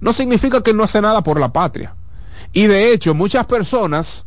no 0.00 0.12
significa 0.12 0.62
que 0.62 0.74
no 0.74 0.84
hace 0.84 1.00
nada 1.00 1.22
por 1.22 1.40
la 1.40 1.52
patria. 1.52 1.94
Y 2.52 2.66
de 2.66 2.92
hecho, 2.92 3.14
muchas 3.14 3.46
personas 3.46 4.26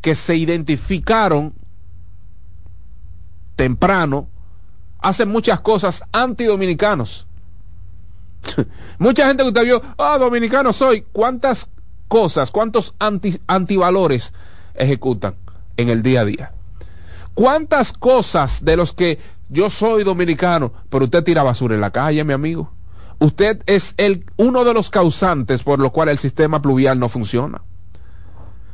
que 0.00 0.14
se 0.14 0.36
identificaron 0.36 1.54
temprano 3.56 4.28
hacen 4.98 5.28
muchas 5.28 5.60
cosas 5.60 6.04
antidominicanos. 6.12 7.26
Mucha 8.98 9.26
gente 9.26 9.42
que 9.42 9.48
usted 9.48 9.64
vio, 9.64 9.82
ah, 9.98 10.16
dominicano 10.18 10.72
soy. 10.72 11.04
¿Cuántas 11.12 11.68
cosas, 12.10 12.50
cuántos 12.50 12.96
anti, 12.98 13.40
antivalores 13.46 14.34
ejecutan 14.74 15.36
en 15.76 15.88
el 15.90 16.02
día 16.02 16.22
a 16.22 16.24
día. 16.24 16.52
¿Cuántas 17.34 17.92
cosas 17.92 18.64
de 18.64 18.76
los 18.76 18.92
que 18.92 19.20
yo 19.48 19.70
soy 19.70 20.02
dominicano, 20.02 20.72
pero 20.90 21.04
usted 21.04 21.22
tira 21.22 21.44
basura 21.44 21.76
en 21.76 21.80
la 21.80 21.92
calle, 21.92 22.24
mi 22.24 22.32
amigo? 22.32 22.72
Usted 23.20 23.62
es 23.66 23.94
el, 23.98 24.24
uno 24.38 24.64
de 24.64 24.72
los 24.72 24.90
causantes 24.90 25.62
por 25.62 25.78
lo 25.78 25.92
cual 25.92 26.08
el 26.08 26.18
sistema 26.18 26.62
pluvial 26.62 26.98
no 26.98 27.08
funciona. 27.08 27.60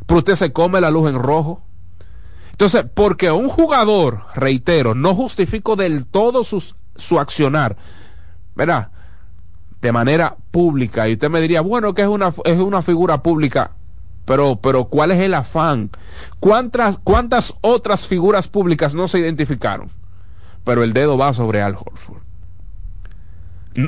Pero 0.06 0.18
usted 0.18 0.36
se 0.36 0.52
come 0.52 0.80
la 0.80 0.90
luz 0.90 1.10
en 1.10 1.20
rojo. 1.20 1.62
Entonces, 2.52 2.86
porque 2.94 3.30
un 3.30 3.48
jugador, 3.48 4.20
reitero, 4.34 4.94
no 4.94 5.14
justifico 5.14 5.74
del 5.76 6.06
todo 6.06 6.42
su 6.44 7.20
accionar, 7.20 7.76
¿verdad? 8.54 8.92
De 9.82 9.92
manera 9.92 10.36
pública. 10.52 11.08
Y 11.08 11.14
usted 11.14 11.28
me 11.28 11.40
diría, 11.40 11.60
bueno, 11.60 11.92
que 11.92 12.02
es 12.02 12.08
una, 12.08 12.32
es 12.44 12.58
una 12.58 12.82
figura 12.82 13.22
pública. 13.22 13.72
Pero, 14.24 14.56
pero, 14.56 14.86
¿cuál 14.86 15.10
es 15.10 15.20
el 15.20 15.34
afán? 15.34 15.90
¿Cuántas, 16.40 16.98
¿Cuántas 16.98 17.54
otras 17.62 18.06
figuras 18.06 18.48
públicas 18.48 18.94
no 18.94 19.08
se 19.08 19.18
identificaron? 19.18 19.90
Pero 20.64 20.82
el 20.82 20.92
dedo 20.92 21.18
va 21.18 21.32
sobre 21.32 21.62
Al 21.62 21.74
Horford. 21.74 22.25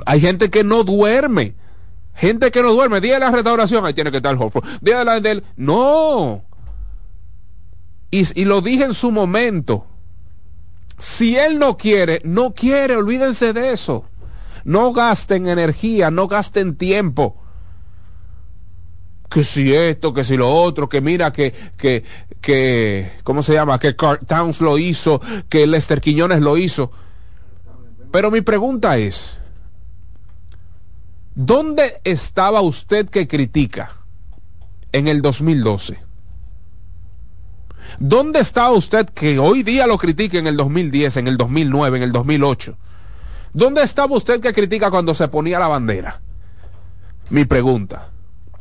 Hay 0.07 0.21
gente 0.21 0.51
que 0.51 0.65
no 0.65 0.85
duerme. 0.85 1.55
Gente 2.15 2.51
que 2.51 2.63
no 2.63 2.73
duerme. 2.73 3.01
Día 3.01 3.15
de 3.15 3.21
la 3.21 3.31
restauración, 3.31 3.87
ahí 3.87 3.95
tiene 3.95 4.11
que 4.11 4.19
estar 4.19 4.35
Horford. 4.35 4.65
Día 4.81 4.99
de 4.99 5.05
la 5.05 5.21
del. 5.21 5.45
No. 5.57 6.43
Y, 8.11 8.41
y 8.41 8.45
lo 8.45 8.61
dije 8.61 8.85
en 8.85 8.95
su 8.95 9.11
momento. 9.11 9.87
Si 10.99 11.37
él 11.37 11.59
no 11.59 11.77
quiere, 11.77 12.21
no 12.25 12.53
quiere, 12.53 12.97
olvídense 12.97 13.53
de 13.53 13.73
eso. 13.73 14.05
No 14.65 14.93
gasten 14.93 15.49
energía, 15.49 16.11
no 16.11 16.27
gasten 16.27 16.77
tiempo 16.77 17.37
que 19.29 19.45
si 19.45 19.75
esto, 19.75 20.15
que 20.15 20.25
si 20.25 20.37
lo 20.37 20.51
otro, 20.51 20.89
que 20.89 21.01
mira 21.01 21.33
que, 21.33 21.53
que, 21.77 22.05
que, 22.41 23.13
¿cómo 23.25 23.43
se 23.43 23.55
llama? 23.55 23.79
Que 23.79 23.95
Carl 23.95 24.19
Towns 24.27 24.61
lo 24.61 24.79
hizo, 24.79 25.21
que 25.49 25.67
Lester 25.67 26.01
Quiñones 26.01 26.41
lo 26.41 26.57
hizo. 26.57 26.91
Pero 28.11 28.31
mi 28.31 28.41
pregunta 28.41 28.97
es, 28.97 29.38
¿dónde 31.39 32.01
estaba 32.03 32.61
usted 32.63 33.09
que 33.09 33.29
critica 33.29 33.93
en 34.91 35.07
el 35.07 35.23
2012? 35.23 36.01
¿Dónde 38.01 38.41
estaba 38.41 38.73
usted 38.73 39.09
que 39.09 39.39
hoy 39.39 39.63
día 39.63 39.87
lo 39.87 39.99
critica 39.99 40.37
en 40.39 40.49
el 40.49 40.57
2010, 40.57 41.17
en 41.17 41.29
el 41.29 41.37
2009, 41.37 41.97
en 41.97 42.03
el 42.03 42.13
2008? 42.13 42.77
¿Dónde 43.53 43.83
estaba 43.83 44.17
usted 44.17 44.41
que 44.41 44.53
critica 44.53 44.91
cuando 44.91 45.15
se 45.15 45.29
ponía 45.29 45.61
la 45.61 45.69
bandera? 45.69 46.21
Mi 47.31 47.45
pregunta. 47.45 48.11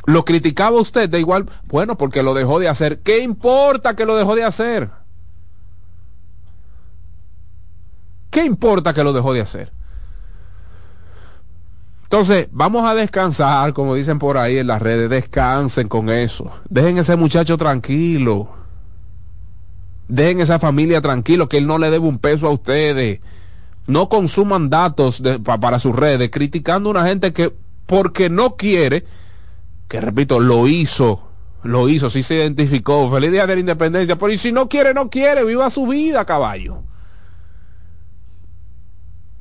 ¿Lo 0.06 0.24
criticaba 0.24 0.80
usted 0.80 1.10
de 1.10 1.20
igual? 1.20 1.50
Bueno, 1.66 1.98
porque 1.98 2.22
lo 2.22 2.36
dejó 2.36 2.60
de 2.60 2.70
hacer. 2.70 3.00
¿Qué 3.00 3.20
importa 3.20 3.96
que 3.96 4.06
lo 4.06 4.16
dejó 4.16 4.36
de 4.36 4.44
hacer? 4.44 4.92
¿Qué 8.30 8.46
importa 8.46 8.94
que 8.94 9.04
lo 9.04 9.14
dejó 9.14 9.34
de 9.34 9.42
hacer? 9.42 9.77
Entonces, 12.08 12.48
vamos 12.52 12.90
a 12.90 12.96
descansar, 12.96 13.74
como 13.74 13.94
dicen 13.94 14.18
por 14.18 14.38
ahí 14.38 14.60
en 14.60 14.68
las 14.68 14.82
redes, 14.82 15.10
descansen 15.10 15.90
con 15.90 16.10
eso. 16.10 16.50
Dejen 16.70 16.98
ese 16.98 17.18
muchacho 17.18 17.58
tranquilo. 17.58 18.48
Dejen 20.08 20.40
esa 20.40 20.58
familia 20.58 21.02
tranquilo, 21.02 21.50
que 21.50 21.58
él 21.58 21.68
no 21.68 21.78
le 21.78 21.90
debe 21.90 22.08
un 22.08 22.20
peso 22.20 22.48
a 22.48 22.52
ustedes. 22.52 23.20
No 23.88 24.08
consuman 24.08 24.70
datos 24.70 25.22
para 25.44 25.80
sus 25.80 25.94
redes, 25.94 26.30
criticando 26.32 26.88
a 26.88 26.92
una 26.92 27.06
gente 27.06 27.34
que, 27.34 27.54
porque 27.86 28.30
no 28.30 28.56
quiere, 28.56 29.04
que 29.90 30.00
repito, 30.00 30.40
lo 30.40 30.66
hizo, 30.66 31.28
lo 31.64 31.90
hizo, 31.90 32.10
sí 32.10 32.24
se 32.24 32.36
identificó, 32.36 33.12
feliz 33.12 33.34
día 33.34 33.46
de 33.46 33.56
la 33.56 33.60
independencia, 33.60 34.16
pero 34.18 34.32
y 34.32 34.38
si 34.38 34.54
no 34.54 34.70
quiere, 34.70 34.94
no 34.94 35.10
quiere, 35.10 35.44
viva 35.44 35.70
su 35.70 35.86
vida, 35.88 36.24
caballo. 36.24 36.84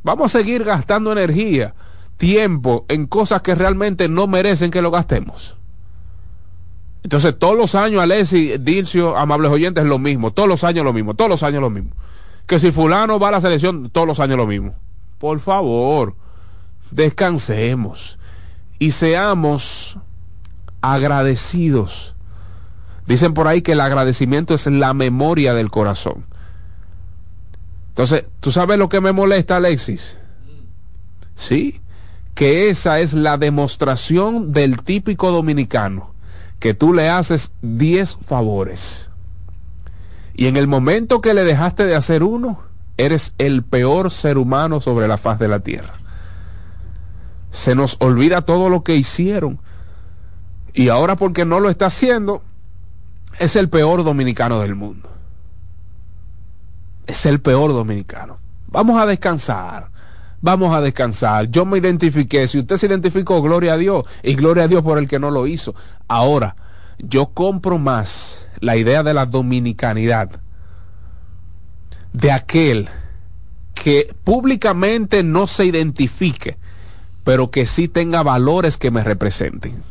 Vamos 0.02 0.34
a 0.34 0.38
seguir 0.38 0.64
gastando 0.64 1.12
energía, 1.12 1.74
tiempo 2.16 2.84
en 2.88 3.06
cosas 3.06 3.42
que 3.42 3.54
realmente 3.54 4.08
no 4.08 4.26
merecen 4.26 4.70
que 4.70 4.82
lo 4.82 4.90
gastemos. 4.90 5.58
Entonces, 7.02 7.38
todos 7.38 7.56
los 7.56 7.74
años, 7.74 8.02
Alessi, 8.02 8.58
Dircio, 8.58 9.16
amables 9.16 9.50
oyentes, 9.52 9.84
lo 9.84 9.98
mismo, 9.98 10.32
todos 10.32 10.48
los 10.48 10.64
años 10.64 10.84
lo 10.84 10.92
mismo, 10.92 11.14
todos 11.14 11.30
los 11.30 11.42
años 11.42 11.60
lo 11.60 11.70
mismo. 11.70 11.90
Que 12.46 12.58
si 12.58 12.72
fulano 12.72 13.20
va 13.20 13.28
a 13.28 13.32
la 13.32 13.40
selección, 13.40 13.90
todos 13.90 14.06
los 14.06 14.18
años 14.18 14.36
lo 14.36 14.46
mismo. 14.46 14.74
Por 15.18 15.38
favor, 15.40 16.16
descansemos 16.90 18.18
y 18.78 18.90
seamos 18.90 19.98
agradecidos. 20.80 22.14
Dicen 23.06 23.34
por 23.34 23.46
ahí 23.46 23.62
que 23.62 23.72
el 23.72 23.80
agradecimiento 23.80 24.54
es 24.54 24.66
la 24.66 24.92
memoria 24.92 25.54
del 25.54 25.70
corazón. 25.70 26.24
Entonces, 27.90 28.24
¿tú 28.40 28.50
sabes 28.50 28.78
lo 28.78 28.88
que 28.88 29.00
me 29.00 29.12
molesta, 29.12 29.56
Alexis? 29.56 30.18
Sí, 31.34 31.80
que 32.36 32.68
esa 32.68 33.00
es 33.00 33.14
la 33.14 33.38
demostración 33.38 34.52
del 34.52 34.82
típico 34.82 35.32
dominicano, 35.32 36.12
que 36.60 36.74
tú 36.74 36.92
le 36.92 37.08
haces 37.08 37.50
10 37.62 38.18
favores. 38.26 39.10
Y 40.34 40.46
en 40.46 40.58
el 40.58 40.66
momento 40.66 41.22
que 41.22 41.32
le 41.32 41.44
dejaste 41.44 41.86
de 41.86 41.96
hacer 41.96 42.22
uno, 42.22 42.60
eres 42.98 43.32
el 43.38 43.62
peor 43.62 44.10
ser 44.10 44.36
humano 44.36 44.82
sobre 44.82 45.08
la 45.08 45.16
faz 45.16 45.38
de 45.38 45.48
la 45.48 45.60
tierra. 45.60 45.94
Se 47.52 47.74
nos 47.74 47.96
olvida 48.00 48.42
todo 48.42 48.68
lo 48.68 48.84
que 48.84 48.96
hicieron 48.96 49.58
y 50.74 50.90
ahora 50.90 51.16
porque 51.16 51.46
no 51.46 51.58
lo 51.58 51.70
está 51.70 51.86
haciendo, 51.86 52.42
es 53.38 53.56
el 53.56 53.70
peor 53.70 54.04
dominicano 54.04 54.60
del 54.60 54.74
mundo. 54.74 55.08
Es 57.06 57.24
el 57.24 57.40
peor 57.40 57.72
dominicano. 57.72 58.36
Vamos 58.66 59.00
a 59.00 59.06
descansar. 59.06 59.95
Vamos 60.40 60.74
a 60.74 60.80
descansar. 60.80 61.50
Yo 61.50 61.64
me 61.64 61.78
identifiqué. 61.78 62.46
Si 62.46 62.58
usted 62.58 62.76
se 62.76 62.86
identificó, 62.86 63.42
gloria 63.42 63.74
a 63.74 63.76
Dios. 63.76 64.04
Y 64.22 64.34
gloria 64.34 64.64
a 64.64 64.68
Dios 64.68 64.82
por 64.82 64.98
el 64.98 65.08
que 65.08 65.18
no 65.18 65.30
lo 65.30 65.46
hizo. 65.46 65.74
Ahora, 66.08 66.56
yo 66.98 67.26
compro 67.26 67.78
más 67.78 68.48
la 68.60 68.76
idea 68.76 69.02
de 69.02 69.14
la 69.14 69.26
dominicanidad 69.26 70.40
de 72.12 72.32
aquel 72.32 72.88
que 73.74 74.14
públicamente 74.24 75.22
no 75.22 75.46
se 75.46 75.66
identifique, 75.66 76.56
pero 77.24 77.50
que 77.50 77.66
sí 77.66 77.88
tenga 77.88 78.22
valores 78.22 78.78
que 78.78 78.90
me 78.90 79.04
representen. 79.04 79.82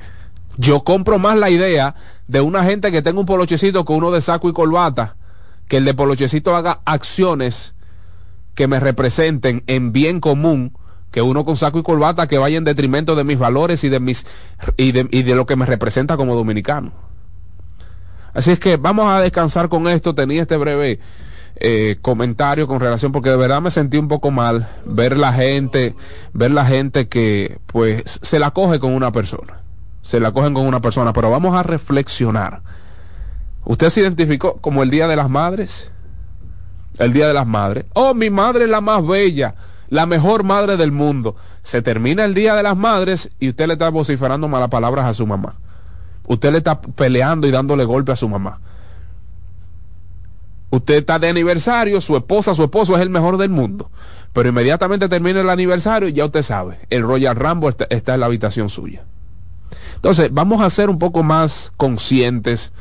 Yo 0.57 0.83
compro 0.83 1.19
más 1.19 1.37
la 1.37 1.49
idea 1.49 1.95
de 2.27 2.41
una 2.41 2.63
gente 2.63 2.91
que 2.91 3.01
tenga 3.01 3.19
un 3.19 3.25
polochecito 3.25 3.85
con 3.85 3.97
uno 3.97 4.11
de 4.11 4.21
saco 4.21 4.49
y 4.49 4.53
corbata, 4.53 5.15
que 5.69 5.77
el 5.77 5.85
de 5.85 5.93
polochecito 5.93 6.55
haga 6.55 6.81
acciones 6.83 7.75
que 8.55 8.67
me 8.67 8.81
representen 8.81 9.63
en 9.67 9.93
bien 9.93 10.19
común, 10.19 10.73
que 11.11 11.21
uno 11.21 11.45
con 11.45 11.55
saco 11.55 11.79
y 11.79 11.83
corbata 11.83 12.27
que 12.27 12.37
vaya 12.37 12.57
en 12.57 12.65
detrimento 12.65 13.15
de 13.15 13.23
mis 13.23 13.39
valores 13.39 13.85
y 13.85 13.89
de 13.89 14.01
mis 14.01 14.25
y 14.75 14.91
de, 14.91 15.07
y 15.11 15.23
de 15.23 15.35
lo 15.35 15.45
que 15.45 15.55
me 15.55 15.65
representa 15.65 16.17
como 16.17 16.35
dominicano. 16.35 16.91
Así 18.33 18.51
es 18.51 18.59
que 18.59 18.75
vamos 18.75 19.09
a 19.09 19.21
descansar 19.21 19.69
con 19.69 19.87
esto. 19.87 20.13
Tenía 20.13 20.41
este 20.41 20.57
breve 20.57 20.99
eh, 21.55 21.97
comentario 22.01 22.67
con 22.67 22.79
relación, 22.79 23.11
porque 23.11 23.29
de 23.29 23.37
verdad 23.37 23.61
me 23.61 23.71
sentí 23.71 23.97
un 23.97 24.07
poco 24.07 24.31
mal 24.31 24.69
ver 24.85 25.17
la 25.17 25.33
gente, 25.33 25.95
ver 26.33 26.51
la 26.51 26.65
gente 26.65 27.07
que 27.07 27.59
pues 27.67 28.19
se 28.21 28.39
la 28.39 28.51
coge 28.51 28.79
con 28.79 28.93
una 28.93 29.11
persona, 29.11 29.61
se 30.01 30.19
la 30.19 30.31
cogen 30.31 30.53
con 30.53 30.65
una 30.65 30.81
persona, 30.81 31.13
pero 31.13 31.29
vamos 31.29 31.55
a 31.55 31.63
reflexionar. 31.63 32.61
¿Usted 33.69 33.89
se 33.89 34.01
identificó 34.01 34.57
como 34.57 34.81
el 34.81 34.89
Día 34.89 35.07
de 35.07 35.15
las 35.15 35.29
Madres? 35.29 35.91
El 36.97 37.13
Día 37.13 37.27
de 37.27 37.35
las 37.35 37.45
Madres. 37.45 37.85
Oh, 37.93 38.15
mi 38.15 38.31
madre 38.31 38.63
es 38.63 38.69
la 38.71 38.81
más 38.81 39.05
bella, 39.05 39.53
la 39.89 40.07
mejor 40.07 40.43
madre 40.43 40.75
del 40.75 40.91
mundo. 40.91 41.35
Se 41.61 41.83
termina 41.83 42.25
el 42.25 42.33
Día 42.33 42.55
de 42.55 42.63
las 42.63 42.75
Madres 42.75 43.29
y 43.39 43.49
usted 43.49 43.67
le 43.67 43.73
está 43.73 43.89
vociferando 43.89 44.47
malas 44.47 44.69
palabras 44.69 45.05
a 45.05 45.13
su 45.13 45.27
mamá. 45.27 45.53
Usted 46.25 46.51
le 46.51 46.57
está 46.57 46.81
peleando 46.81 47.45
y 47.45 47.51
dándole 47.51 47.85
golpe 47.85 48.11
a 48.11 48.15
su 48.15 48.27
mamá. 48.27 48.59
Usted 50.71 50.95
está 50.95 51.19
de 51.19 51.29
aniversario, 51.29 52.01
su 52.01 52.17
esposa, 52.17 52.55
su 52.55 52.63
esposo 52.63 52.95
es 52.95 53.03
el 53.03 53.11
mejor 53.11 53.37
del 53.37 53.51
mundo. 53.51 53.91
Pero 54.33 54.49
inmediatamente 54.49 55.07
termina 55.09 55.41
el 55.41 55.49
aniversario 55.51 56.09
y 56.09 56.13
ya 56.13 56.25
usted 56.25 56.41
sabe, 56.41 56.79
el 56.89 57.03
Royal 57.03 57.35
Rambo 57.35 57.69
está, 57.69 57.85
en 57.91 58.19
la 58.19 58.25
habitación 58.25 58.69
suya. 58.69 59.03
Entonces, 59.93 60.33
vamos 60.33 60.59
a 60.63 60.71
ser 60.71 60.89
un 60.89 60.97
poco 60.97 61.21
más 61.21 61.71
conscientes, 61.77 62.73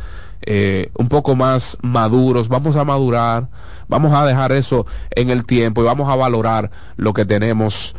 eh, 0.42 0.90
un 0.94 1.08
poco 1.08 1.34
más 1.36 1.78
maduros, 1.82 2.48
vamos 2.48 2.76
a 2.76 2.84
madurar, 2.84 3.48
vamos 3.88 4.12
a 4.12 4.24
dejar 4.26 4.52
eso 4.52 4.86
en 5.10 5.30
el 5.30 5.44
tiempo 5.44 5.82
y 5.82 5.84
vamos 5.84 6.08
a 6.08 6.16
valorar 6.16 6.70
lo 6.96 7.12
que 7.12 7.24
tenemos 7.24 7.94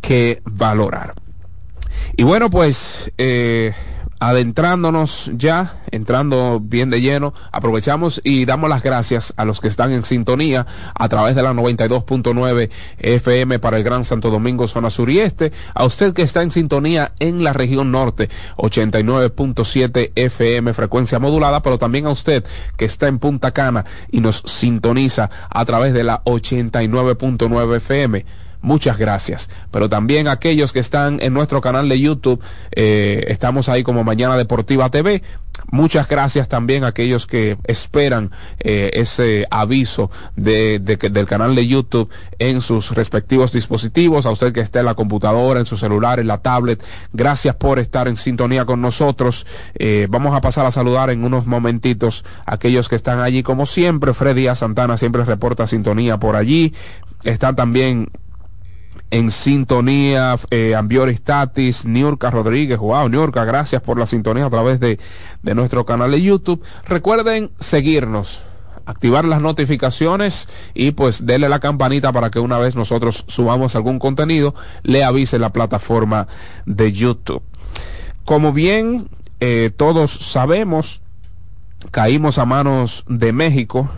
que 0.00 0.42
valorar. 0.44 1.14
Y 2.16 2.22
bueno, 2.22 2.50
pues 2.50 3.12
eh, 3.18 3.74
adentrándonos 4.20 5.30
ya, 5.34 5.74
entrando 5.90 6.60
bien 6.62 6.90
de 6.90 7.00
lleno, 7.00 7.32
aprovechamos 7.52 8.20
y 8.22 8.44
damos 8.44 8.68
las 8.68 8.82
gracias 8.82 9.32
a 9.36 9.46
los 9.46 9.60
que 9.60 9.68
están 9.68 9.92
en 9.92 10.04
sintonía 10.04 10.66
a 10.94 11.08
través 11.08 11.34
de 11.34 11.42
la 11.42 11.54
92.9 11.54 12.70
FM 12.98 13.58
para 13.58 13.78
el 13.78 13.82
Gran 13.82 14.04
Santo 14.04 14.30
Domingo, 14.30 14.68
zona 14.68 14.90
sur 14.90 15.08
y 15.10 15.20
este, 15.20 15.52
a 15.74 15.84
usted 15.84 16.12
que 16.12 16.22
está 16.22 16.42
en 16.42 16.52
sintonía 16.52 17.12
en 17.18 17.42
la 17.42 17.54
región 17.54 17.90
norte, 17.90 18.28
89.7 18.58 20.12
FM 20.14 20.74
frecuencia 20.74 21.18
modulada, 21.18 21.62
pero 21.62 21.78
también 21.78 22.06
a 22.06 22.10
usted 22.10 22.44
que 22.76 22.84
está 22.84 23.08
en 23.08 23.18
Punta 23.18 23.52
Cana 23.52 23.86
y 24.10 24.20
nos 24.20 24.42
sintoniza 24.44 25.30
a 25.48 25.64
través 25.64 25.94
de 25.94 26.04
la 26.04 26.22
89.9 26.24 27.76
FM 27.76 28.26
muchas 28.60 28.98
gracias. 28.98 29.50
Pero 29.70 29.88
también 29.88 30.28
aquellos 30.28 30.72
que 30.72 30.80
están 30.80 31.18
en 31.20 31.34
nuestro 31.34 31.60
canal 31.60 31.88
de 31.88 32.00
YouTube, 32.00 32.40
eh, 32.72 33.24
estamos 33.28 33.68
ahí 33.68 33.82
como 33.82 34.04
Mañana 34.04 34.36
Deportiva 34.36 34.90
TV. 34.90 35.22
Muchas 35.70 36.08
gracias 36.08 36.48
también 36.48 36.84
a 36.84 36.88
aquellos 36.88 37.26
que 37.26 37.56
esperan 37.64 38.30
eh, 38.58 38.90
ese 38.94 39.46
aviso 39.50 40.10
de, 40.34 40.78
del 40.78 41.26
canal 41.26 41.54
de 41.54 41.66
YouTube 41.66 42.10
en 42.38 42.60
sus 42.60 42.90
respectivos 42.92 43.52
dispositivos. 43.52 44.26
A 44.26 44.30
usted 44.30 44.52
que 44.52 44.60
esté 44.60 44.80
en 44.80 44.86
la 44.86 44.94
computadora, 44.94 45.60
en 45.60 45.66
su 45.66 45.76
celular, 45.76 46.18
en 46.18 46.26
la 46.26 46.38
tablet. 46.38 46.82
Gracias 47.12 47.54
por 47.54 47.78
estar 47.78 48.08
en 48.08 48.16
sintonía 48.16 48.64
con 48.64 48.80
nosotros. 48.80 49.46
Eh, 49.74 50.06
vamos 50.10 50.34
a 50.34 50.40
pasar 50.40 50.66
a 50.66 50.70
saludar 50.70 51.10
en 51.10 51.24
unos 51.24 51.46
momentitos 51.46 52.24
a 52.46 52.54
aquellos 52.54 52.88
que 52.88 52.96
están 52.96 53.20
allí 53.20 53.42
como 53.42 53.66
siempre. 53.66 54.14
Freddy 54.14 54.48
A. 54.48 54.54
Santana 54.54 54.96
siempre 54.96 55.24
reporta 55.24 55.66
sintonía 55.66 56.18
por 56.18 56.36
allí. 56.36 56.74
Está 57.22 57.54
también 57.54 58.08
en 59.10 59.30
sintonía, 59.30 60.36
eh, 60.50 60.74
Ambioris 60.74 61.22
Tatis, 61.22 61.84
Niurka 61.84 62.30
Rodríguez, 62.30 62.78
wow, 62.78 63.08
Niurka, 63.08 63.44
gracias 63.44 63.82
por 63.82 63.98
la 63.98 64.06
sintonía 64.06 64.46
a 64.46 64.50
través 64.50 64.80
de, 64.80 65.00
de 65.42 65.54
nuestro 65.54 65.84
canal 65.84 66.12
de 66.12 66.22
YouTube. 66.22 66.62
Recuerden 66.86 67.50
seguirnos, 67.58 68.42
activar 68.86 69.24
las 69.24 69.40
notificaciones 69.40 70.48
y 70.74 70.92
pues 70.92 71.26
denle 71.26 71.48
la 71.48 71.58
campanita 71.58 72.12
para 72.12 72.30
que 72.30 72.38
una 72.38 72.58
vez 72.58 72.76
nosotros 72.76 73.24
subamos 73.26 73.74
algún 73.74 73.98
contenido, 73.98 74.54
le 74.82 75.02
avise 75.04 75.38
la 75.38 75.52
plataforma 75.52 76.28
de 76.66 76.92
YouTube. 76.92 77.42
Como 78.24 78.52
bien 78.52 79.08
eh, 79.40 79.70
todos 79.76 80.12
sabemos, 80.12 81.02
caímos 81.90 82.38
a 82.38 82.44
manos 82.44 83.04
de 83.08 83.32
México 83.32 83.90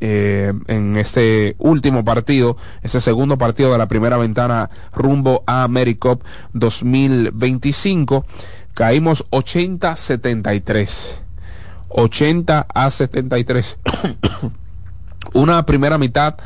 eh, 0.00 0.52
en 0.66 0.96
este 0.96 1.56
último 1.58 2.04
partido, 2.04 2.56
ese 2.82 3.00
segundo 3.00 3.38
partido 3.38 3.72
de 3.72 3.78
la 3.78 3.88
primera 3.88 4.16
ventana 4.16 4.70
rumbo 4.92 5.42
a 5.46 5.64
AmeriCup 5.64 6.22
2025. 6.52 8.24
Caímos 8.74 9.24
80-73. 9.30 11.20
80 11.88 12.66
a 12.74 12.90
73. 12.90 13.78
Una 15.32 15.64
primera 15.64 15.96
mitad 15.98 16.36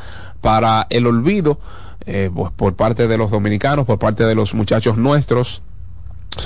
para 0.41 0.87
el 0.89 1.07
olvido 1.07 1.59
eh, 2.05 2.29
pues, 2.33 2.51
por 2.53 2.75
parte 2.75 3.07
de 3.07 3.17
los 3.17 3.31
dominicanos, 3.31 3.85
por 3.85 3.99
parte 3.99 4.23
de 4.25 4.35
los 4.35 4.53
muchachos 4.53 4.97
nuestros, 4.97 5.63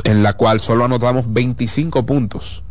en 0.04 0.24
la 0.24 0.34
cual 0.34 0.62
solo 0.62 0.86
anotamos 0.86 1.32
25 1.32 2.06
puntos. 2.06 2.63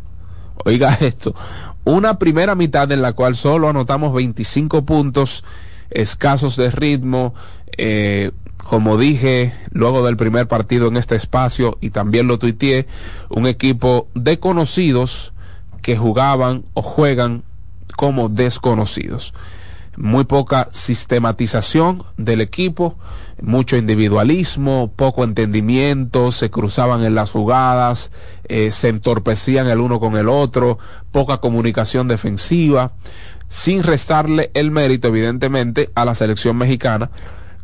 Oiga 0.65 0.93
esto, 1.01 1.35
una 1.83 2.19
primera 2.19 2.55
mitad 2.55 2.91
en 2.91 3.01
la 3.01 3.13
cual 3.13 3.35
solo 3.35 3.69
anotamos 3.69 4.13
25 4.13 4.85
puntos, 4.85 5.43
escasos 5.89 6.55
de 6.55 6.71
ritmo, 6.71 7.33
eh, 7.77 8.31
como 8.57 8.97
dije 8.97 9.53
luego 9.71 10.05
del 10.05 10.17
primer 10.17 10.47
partido 10.47 10.87
en 10.87 10.97
este 10.97 11.15
espacio 11.15 11.77
y 11.81 11.89
también 11.89 12.27
lo 12.27 12.39
tuiteé, 12.39 12.87
un 13.29 13.45
equipo 13.45 14.07
de 14.15 14.39
conocidos 14.39 15.33
que 15.81 15.97
jugaban 15.97 16.63
o 16.73 16.81
juegan 16.81 17.43
como 17.95 18.29
desconocidos. 18.29 19.33
Muy 19.95 20.23
poca 20.23 20.69
sistematización 20.71 22.03
del 22.17 22.41
equipo, 22.41 22.95
mucho 23.43 23.75
individualismo, 23.75 24.93
poco 24.95 25.25
entendimiento, 25.25 26.31
se 26.31 26.49
cruzaban 26.49 27.03
en 27.03 27.13
las 27.13 27.31
jugadas, 27.31 28.09
eh, 28.47 28.71
se 28.71 28.87
entorpecían 28.87 29.67
el 29.67 29.81
uno 29.81 29.99
con 29.99 30.15
el 30.15 30.29
otro, 30.29 30.79
poca 31.11 31.37
comunicación 31.37 32.07
defensiva, 32.07 32.93
sin 33.49 33.83
restarle 33.83 34.49
el 34.53 34.71
mérito 34.71 35.09
evidentemente 35.09 35.91
a 35.93 36.05
la 36.05 36.15
selección 36.15 36.57
mexicana 36.57 37.11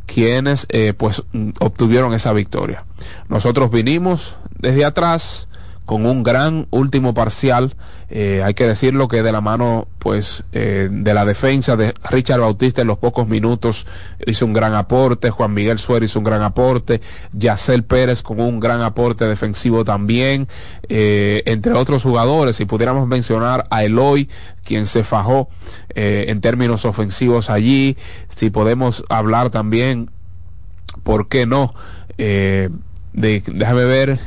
quienes 0.06 0.66
eh, 0.70 0.92
pues 0.96 1.22
obtuvieron 1.60 2.14
esa 2.14 2.32
victoria. 2.32 2.84
Nosotros 3.28 3.70
vinimos 3.70 4.36
desde 4.58 4.84
atrás, 4.84 5.48
con 5.86 6.06
un 6.06 6.22
gran 6.22 6.68
último 6.70 7.14
parcial, 7.14 7.74
eh, 8.10 8.42
hay 8.44 8.54
que 8.54 8.66
decirlo 8.66 9.08
que 9.08 9.22
de 9.22 9.32
la 9.32 9.40
mano 9.40 9.88
pues 9.98 10.44
eh, 10.52 10.88
de 10.90 11.14
la 11.14 11.24
defensa 11.24 11.76
de 11.76 11.94
Richard 12.10 12.40
Bautista 12.40 12.80
en 12.80 12.86
los 12.86 12.98
pocos 12.98 13.26
minutos 13.26 13.86
hizo 14.26 14.46
un 14.46 14.52
gran 14.52 14.74
aporte, 14.74 15.30
Juan 15.30 15.52
Miguel 15.52 15.78
Suárez 15.78 16.10
hizo 16.10 16.20
un 16.20 16.24
gran 16.24 16.42
aporte, 16.42 17.00
Yacel 17.32 17.82
Pérez 17.82 18.22
con 18.22 18.40
un 18.40 18.60
gran 18.60 18.82
aporte 18.82 19.24
defensivo 19.26 19.84
también, 19.84 20.48
eh, 20.88 21.42
entre 21.46 21.72
otros 21.72 22.04
jugadores, 22.04 22.56
si 22.56 22.66
pudiéramos 22.66 23.08
mencionar 23.08 23.66
a 23.70 23.82
Eloy, 23.82 24.28
quien 24.64 24.86
se 24.86 25.02
fajó 25.02 25.48
en 25.94 26.40
términos 26.40 26.84
ofensivos 26.84 27.50
allí, 27.50 27.96
si 28.28 28.50
podemos 28.50 29.04
hablar 29.08 29.50
también, 29.50 30.10
¿por 31.02 31.28
qué 31.28 31.46
no? 31.46 31.74
de, 32.16 32.70
déjame 33.12 33.84
ver, 33.84 34.20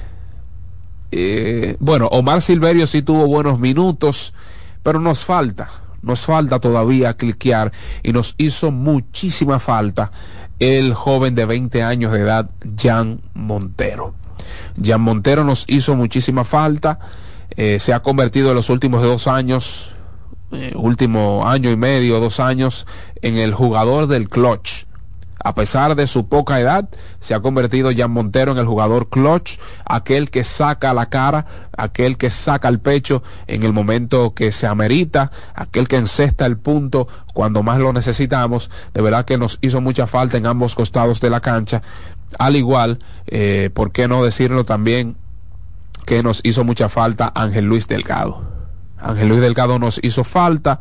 eh, 1.15 1.78
bueno, 1.80 2.08
Omar 2.08 2.41
Silverio 2.41 2.88
sí 2.88 3.04
tuvo 3.04 3.28
buenos 3.28 3.60
minutos, 3.60 4.34
pero 4.82 4.99
nos 4.99 5.23
falta, 5.23 5.69
nos 6.02 6.21
falta 6.21 6.60
todavía 6.60 7.15
cliquear 7.15 7.71
y 8.02 8.13
nos 8.13 8.34
hizo 8.39 8.71
muchísima 8.71 9.60
falta 9.60 10.12
el 10.58 10.95
joven 10.95 11.36
de 11.36 11.45
20 11.45 11.84
años 11.84 12.13
de 12.13 12.21
edad, 12.21 12.49
Jan 12.78 13.21
Montero. 13.36 14.15
Jan 14.84 15.02
Montero 15.02 15.43
nos 15.43 15.65
hizo 15.67 15.95
muchísima 15.95 16.43
falta, 16.45 16.97
eh, 17.56 17.78
se 17.80 17.93
ha 17.93 18.02
convertido 18.02 18.49
en 18.49 18.56
los 18.56 18.71
últimos 18.71 19.04
dos 19.04 19.28
años, 19.28 19.93
eh, 20.52 20.71
último 20.76 21.47
año 21.47 21.69
y 21.69 21.76
medio, 21.76 22.19
dos 22.19 22.39
años, 22.39 22.88
en 23.21 23.38
el 23.38 23.54
jugador 23.54 24.08
del 24.08 24.30
clutch 24.30 24.86
a 25.39 25.56
pesar 25.56 25.96
de 25.96 26.08
su 26.08 26.28
poca 26.28 26.60
edad, 26.60 26.89
se 27.19 27.34
ha 27.34 27.39
convertido 27.41 27.91
Jan 27.96 28.12
Montero 28.12 28.52
en 28.52 28.58
el 28.58 28.65
jugador 28.65 29.10
clutch, 29.10 29.58
aquel 29.86 30.30
que 30.30 30.43
saca 30.43 30.93
la 30.93 31.08
cara, 31.08 31.46
aquel 31.78 32.17
que 32.17 32.30
saca 32.30 32.69
el 32.69 32.80
pecho 32.80 33.24
en 33.48 33.63
el 33.63 33.74
momento 33.74 34.34
que 34.34 34.52
se 34.52 34.67
amerita, 34.67 35.32
aquel 35.56 35.88
que 35.88 35.98
encesta 35.98 36.46
el 36.46 36.58
punto 36.58 37.08
cuando 37.34 37.63
más 37.63 37.80
lo 37.80 37.93
necesitamos. 37.93 38.69
De 38.93 39.02
verdad 39.02 39.26
que 39.26 39.38
nos 39.38 39.60
hizo 39.62 39.82
mucha 39.82 40.08
falta 40.08 40.38
en 40.38 40.46
ambos 40.46 40.76
costados 40.76 41.19
de 41.19 41.30
la 41.30 41.41
cancha. 41.41 41.82
Al 42.39 42.56
igual, 42.56 43.00
eh, 43.28 43.69
¿por 43.74 43.91
qué 43.91 44.08
no 44.08 44.24
decirlo 44.24 44.65
también? 44.65 45.17
que 46.06 46.24
nos 46.24 46.41
hizo 46.43 46.63
mucha 46.63 46.89
falta 46.89 47.32
Ángel 47.34 47.65
Luis 47.65 47.88
Delgado. 47.88 48.41
Ángel 48.98 49.30
Luis 49.30 49.41
Delgado 49.41 49.80
nos 49.80 50.00
hizo 50.04 50.24
falta 50.24 50.80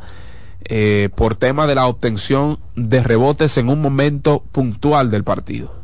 eh, 0.65 1.09
por 1.15 1.37
tema 1.37 1.67
de 1.67 1.75
la 1.75 1.87
obtención 1.87 2.59
de 2.77 3.03
rebotes 3.03 3.57
en 3.57 3.69
un 3.69 3.81
momento 3.81 4.45
puntual 4.53 5.11
del 5.11 5.25
partido. 5.25 5.75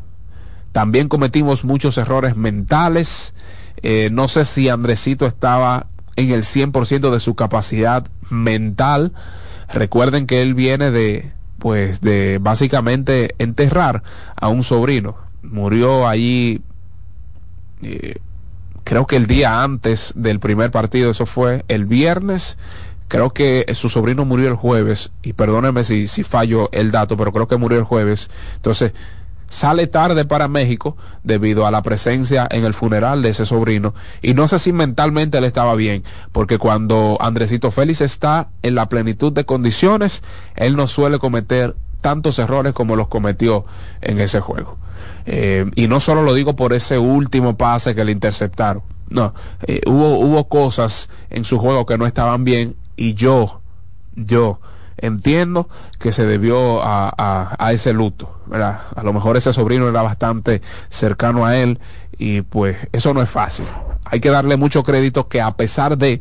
También 0.73 1.09
cometimos 1.09 1.65
muchos 1.65 1.99
errores 1.99 2.37
mentales. 2.37 3.35
Eh, 3.83 4.11
no 4.13 4.29
sé 4.29 4.45
si 4.45 4.69
Andresito 4.69 5.27
estaba 5.27 5.87
en 6.17 6.31
el 6.31 6.43
100% 6.43 7.11
de 7.11 7.21
su 7.21 7.35
capacidad 7.35 8.07
mental. 8.31 9.13
Recuerden 9.73 10.27
que 10.27 10.43
él 10.43 10.55
viene 10.55 10.91
de, 10.91 11.33
pues, 11.59 12.01
de 12.01 12.39
básicamente 12.41 13.35
enterrar 13.39 14.03
a 14.37 14.49
un 14.49 14.63
sobrino. 14.63 15.17
Murió 15.43 16.07
allí, 16.07 16.63
eh, 17.83 18.17
creo 18.85 19.07
que 19.07 19.17
el 19.17 19.27
día 19.27 19.63
antes 19.63 20.13
del 20.17 20.41
primer 20.41 20.71
partido, 20.71 21.11
eso 21.11 21.27
fue 21.27 21.65
el 21.69 21.87
viernes 21.87 22.59
creo 23.09 23.31
que 23.31 23.67
su 23.75 23.89
sobrino 23.89 24.25
murió 24.25 24.49
el 24.49 24.55
jueves, 24.55 25.13
y 25.23 25.33
perdóneme 25.33 25.85
si, 25.85 26.09
si 26.09 26.23
fallo 26.23 26.69
el 26.73 26.91
dato, 26.91 27.17
pero 27.17 27.33
creo 27.33 27.49
que 27.49 27.57
murió 27.57 27.79
el 27.79 27.85
jueves. 27.85 28.31
Entonces, 28.57 28.93
sale 29.49 29.87
tarde 29.87 30.25
para 30.25 30.49
México 30.49 30.97
debido 31.23 31.67
a 31.67 31.71
la 31.71 31.83
presencia 31.83 32.47
en 32.51 32.65
el 32.65 32.75
funeral 32.75 33.23
de 33.23 33.31
ese 33.31 33.47
sobrino. 33.47 33.95
Y 34.23 34.35
no 34.35 34.49
sé 34.49 34.59
si 34.59 34.73
mentalmente 34.73 35.39
él 35.39 35.45
estaba 35.45 35.75
bien 35.75 36.05
porque 36.33 36.59
cuando 36.59 37.17
Andresito 37.21 37.71
Félix 37.71 38.01
está 38.01 38.49
en 38.63 38.75
la 38.75 38.89
plenitud 38.89 39.33
de 39.33 39.45
condiciones 39.45 40.23
él 40.57 40.77
no 40.77 40.87
suele 40.87 41.19
cometer 41.19 41.75
tantos 42.01 42.39
errores 42.39 42.75
como 42.75 42.97
los 42.97 43.09
cometió 43.09 43.65
en 44.01 44.21
ese 44.21 44.41
juego. 44.41 44.77
Eh, 45.27 45.67
y 45.75 45.89
no 45.89 46.01
solo 46.01 46.23
lo 46.23 46.35
digo 46.35 46.55
por 46.57 46.73
ese 46.73 46.99
último 46.99 47.57
pase 47.57 47.95
que 47.95 48.05
le 48.05 48.13
interceptaron. 48.13 48.83
No 49.11 49.33
eh, 49.63 49.81
hubo 49.87 50.19
hubo 50.19 50.49
cosas 50.49 51.09
en 51.31 51.45
su 51.45 51.59
juego 51.59 51.87
que 51.87 51.97
no 51.97 52.07
estaban 52.07 52.45
bien 52.45 52.77
y 52.99 53.15
yo, 53.15 53.61
yo 54.17 54.61
entiendo 54.99 55.69
que 55.99 56.13
se 56.13 56.27
debió 56.27 56.83
a, 56.83 57.57
a, 57.59 57.73
ese 57.73 57.93
luto. 57.93 58.41
A 58.53 59.03
lo 59.03 59.13
mejor 59.13 59.37
ese 59.37 59.53
sobrino 59.53 59.89
era 59.89 60.03
bastante 60.03 60.61
cercano 60.89 61.47
a 61.47 61.57
él 61.57 61.79
y 62.19 62.43
pues 62.43 62.77
eso 62.93 63.15
no 63.15 63.23
es 63.23 63.31
fácil. 63.31 63.67
hay 64.05 64.21
que 64.21 64.31
darle 64.31 64.57
mucho 64.57 64.83
crédito 64.83 65.29
que 65.29 65.41
a 65.41 65.53
pesar 65.53 65.97
de 65.97 66.21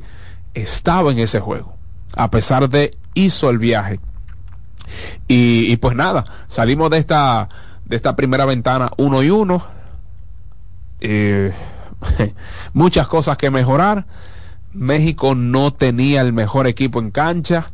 estaba 0.53 1.11
en 1.11 1.19
ese 1.19 1.39
juego, 1.39 1.75
a 2.15 2.29
pesar 2.29 2.69
de 2.69 2.95
hizo 3.13 3.49
el 3.49 3.57
viaje. 3.57 3.99
Y, 5.27 5.75
pues 5.77 5.95
nada, 5.97 6.23
salimos 6.47 6.89
de 6.89 6.97
esta, 6.97 7.49
de 7.85 7.95
esta 7.95 8.15
primera 8.15 8.45
ventana 8.45 8.91
uno 8.97 9.21
y 9.21 9.29
uno. 9.29 9.65
Eh, 11.01 11.53
muchas 12.73 13.07
cosas 13.07 13.37
que 13.37 13.49
mejorar. 13.49 14.05
México 14.77 15.35
no 15.35 15.73
tenía 15.73 16.21
el 16.21 16.33
mejor 16.33 16.67
equipo 16.67 16.99
en 16.99 17.11
cancha. 17.11 17.71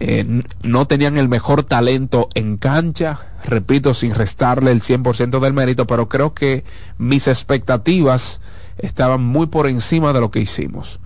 Eh, 0.00 0.42
no 0.62 0.86
tenían 0.86 1.18
el 1.18 1.28
mejor 1.28 1.62
talento 1.62 2.30
en 2.34 2.56
cancha, 2.56 3.20
repito, 3.44 3.92
sin 3.92 4.14
restarle 4.14 4.70
el 4.72 4.80
100% 4.80 5.40
del 5.40 5.52
mérito, 5.52 5.86
pero 5.86 6.08
creo 6.08 6.32
que 6.32 6.64
mis 6.96 7.28
expectativas 7.28 8.40
estaban 8.78 9.22
muy 9.22 9.48
por 9.48 9.66
encima 9.66 10.14
de 10.14 10.20
lo 10.20 10.30
que 10.30 10.40
hicimos, 10.40 11.00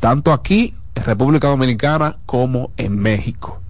tanto 0.00 0.32
aquí 0.32 0.74
en 0.96 1.04
República 1.04 1.46
Dominicana 1.46 2.18
como 2.26 2.72
en 2.76 2.98
México. 2.98 3.61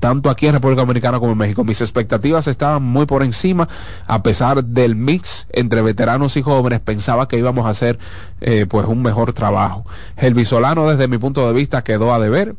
Tanto 0.00 0.30
aquí 0.30 0.46
en 0.46 0.52
República 0.52 0.82
Dominicana 0.82 1.18
como 1.18 1.32
en 1.32 1.38
México. 1.38 1.64
Mis 1.64 1.80
expectativas 1.80 2.46
estaban 2.46 2.82
muy 2.82 3.06
por 3.06 3.22
encima, 3.22 3.68
a 4.06 4.22
pesar 4.22 4.64
del 4.64 4.94
mix 4.94 5.46
entre 5.52 5.82
veteranos 5.82 6.36
y 6.36 6.42
jóvenes, 6.42 6.80
pensaba 6.80 7.28
que 7.28 7.38
íbamos 7.38 7.66
a 7.66 7.70
hacer 7.70 7.98
eh, 8.40 8.66
pues 8.68 8.86
un 8.86 9.02
mejor 9.02 9.32
trabajo. 9.32 9.84
El 10.16 10.34
Visolano, 10.34 10.88
desde 10.88 11.08
mi 11.08 11.18
punto 11.18 11.46
de 11.46 11.52
vista, 11.52 11.82
quedó 11.82 12.14
a 12.14 12.18
deber 12.18 12.54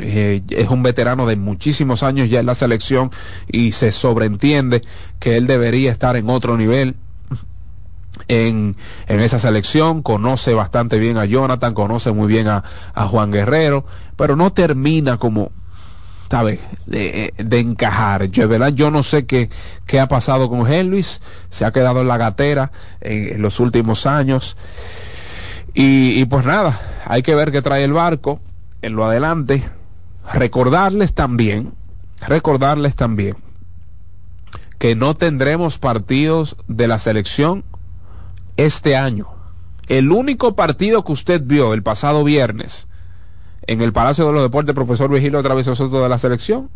eh, 0.00 0.42
es 0.50 0.68
un 0.68 0.82
veterano 0.82 1.26
de 1.26 1.36
muchísimos 1.36 2.02
años 2.02 2.30
ya 2.30 2.40
en 2.40 2.46
la 2.46 2.54
selección 2.54 3.10
y 3.50 3.72
se 3.72 3.90
sobreentiende 3.90 4.82
que 5.18 5.36
él 5.36 5.46
debería 5.46 5.90
estar 5.90 6.14
en 6.16 6.30
otro 6.30 6.56
nivel 6.56 6.94
en, 8.28 8.76
en 9.06 9.20
esa 9.20 9.38
selección, 9.38 10.02
conoce 10.02 10.54
bastante 10.54 10.98
bien 10.98 11.16
a 11.16 11.24
Jonathan, 11.24 11.74
conoce 11.74 12.12
muy 12.12 12.28
bien 12.28 12.48
a, 12.48 12.62
Juan 12.94 13.30
Guerrero, 13.30 13.84
pero 14.16 14.36
no 14.36 14.52
termina 14.52 15.16
como, 15.16 15.50
De, 16.86 17.32
de, 17.36 17.58
encajar. 17.60 18.26
Yo, 18.26 18.48
¿verdad? 18.48 18.68
yo 18.68 18.90
no 18.90 19.02
sé 19.02 19.24
qué, 19.24 19.48
qué 19.86 19.98
ha 19.98 20.08
pasado 20.08 20.50
con 20.50 20.68
Luis, 20.90 21.22
se 21.48 21.64
ha 21.64 21.72
quedado 21.72 22.02
en 22.02 22.08
la 22.08 22.18
gatera 22.18 22.70
en, 23.00 23.40
los 23.40 23.60
últimos 23.60 24.06
años. 24.06 24.56
Y, 25.72 26.20
y 26.20 26.24
pues 26.26 26.44
nada, 26.44 26.78
hay 27.06 27.22
que 27.22 27.34
ver 27.34 27.50
qué 27.50 27.62
trae 27.62 27.84
el 27.84 27.94
barco 27.94 28.40
en 28.82 28.94
lo 28.94 29.06
adelante. 29.06 29.68
Recordarles 30.34 31.14
también, 31.14 31.72
recordarles 32.26 32.94
también 32.94 33.36
que 34.78 34.94
no 34.94 35.14
tendremos 35.14 35.78
partidos 35.78 36.56
de 36.68 36.88
la 36.88 36.98
selección 36.98 37.64
este 38.56 38.96
año. 38.96 39.28
El 39.88 40.12
único 40.12 40.54
partido 40.54 41.04
que 41.04 41.12
usted 41.12 41.42
vio 41.44 41.74
el 41.74 41.82
pasado 41.82 42.22
viernes 42.22 42.86
en 43.68 43.82
el 43.82 43.92
Palacio 43.92 44.26
de 44.26 44.32
los 44.32 44.42
Deportes, 44.42 44.74
profesor 44.74 45.10
Vigilio 45.10 45.42
Travieso 45.42 45.74
Soto 45.74 46.02
de 46.02 46.08
la 46.08 46.18
selección, 46.18 46.70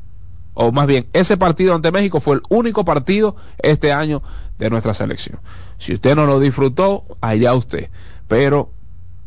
o 0.55 0.71
más 0.73 0.87
bien, 0.87 1.07
ese 1.15 1.39
partido 1.39 1.75
ante 1.75 1.91
México 1.91 2.21
fue 2.21 2.37
el 2.37 2.43
único 2.51 2.85
partido 2.85 3.35
este 3.59 3.93
año 3.93 4.23
de 4.59 4.69
nuestra 4.69 4.93
selección. 4.93 5.41
Si 5.79 5.95
usted 5.95 6.15
no 6.15 6.27
lo 6.27 6.39
disfrutó, 6.39 7.05
allá 7.23 7.55
usted. 7.55 7.89
Pero 8.29 8.71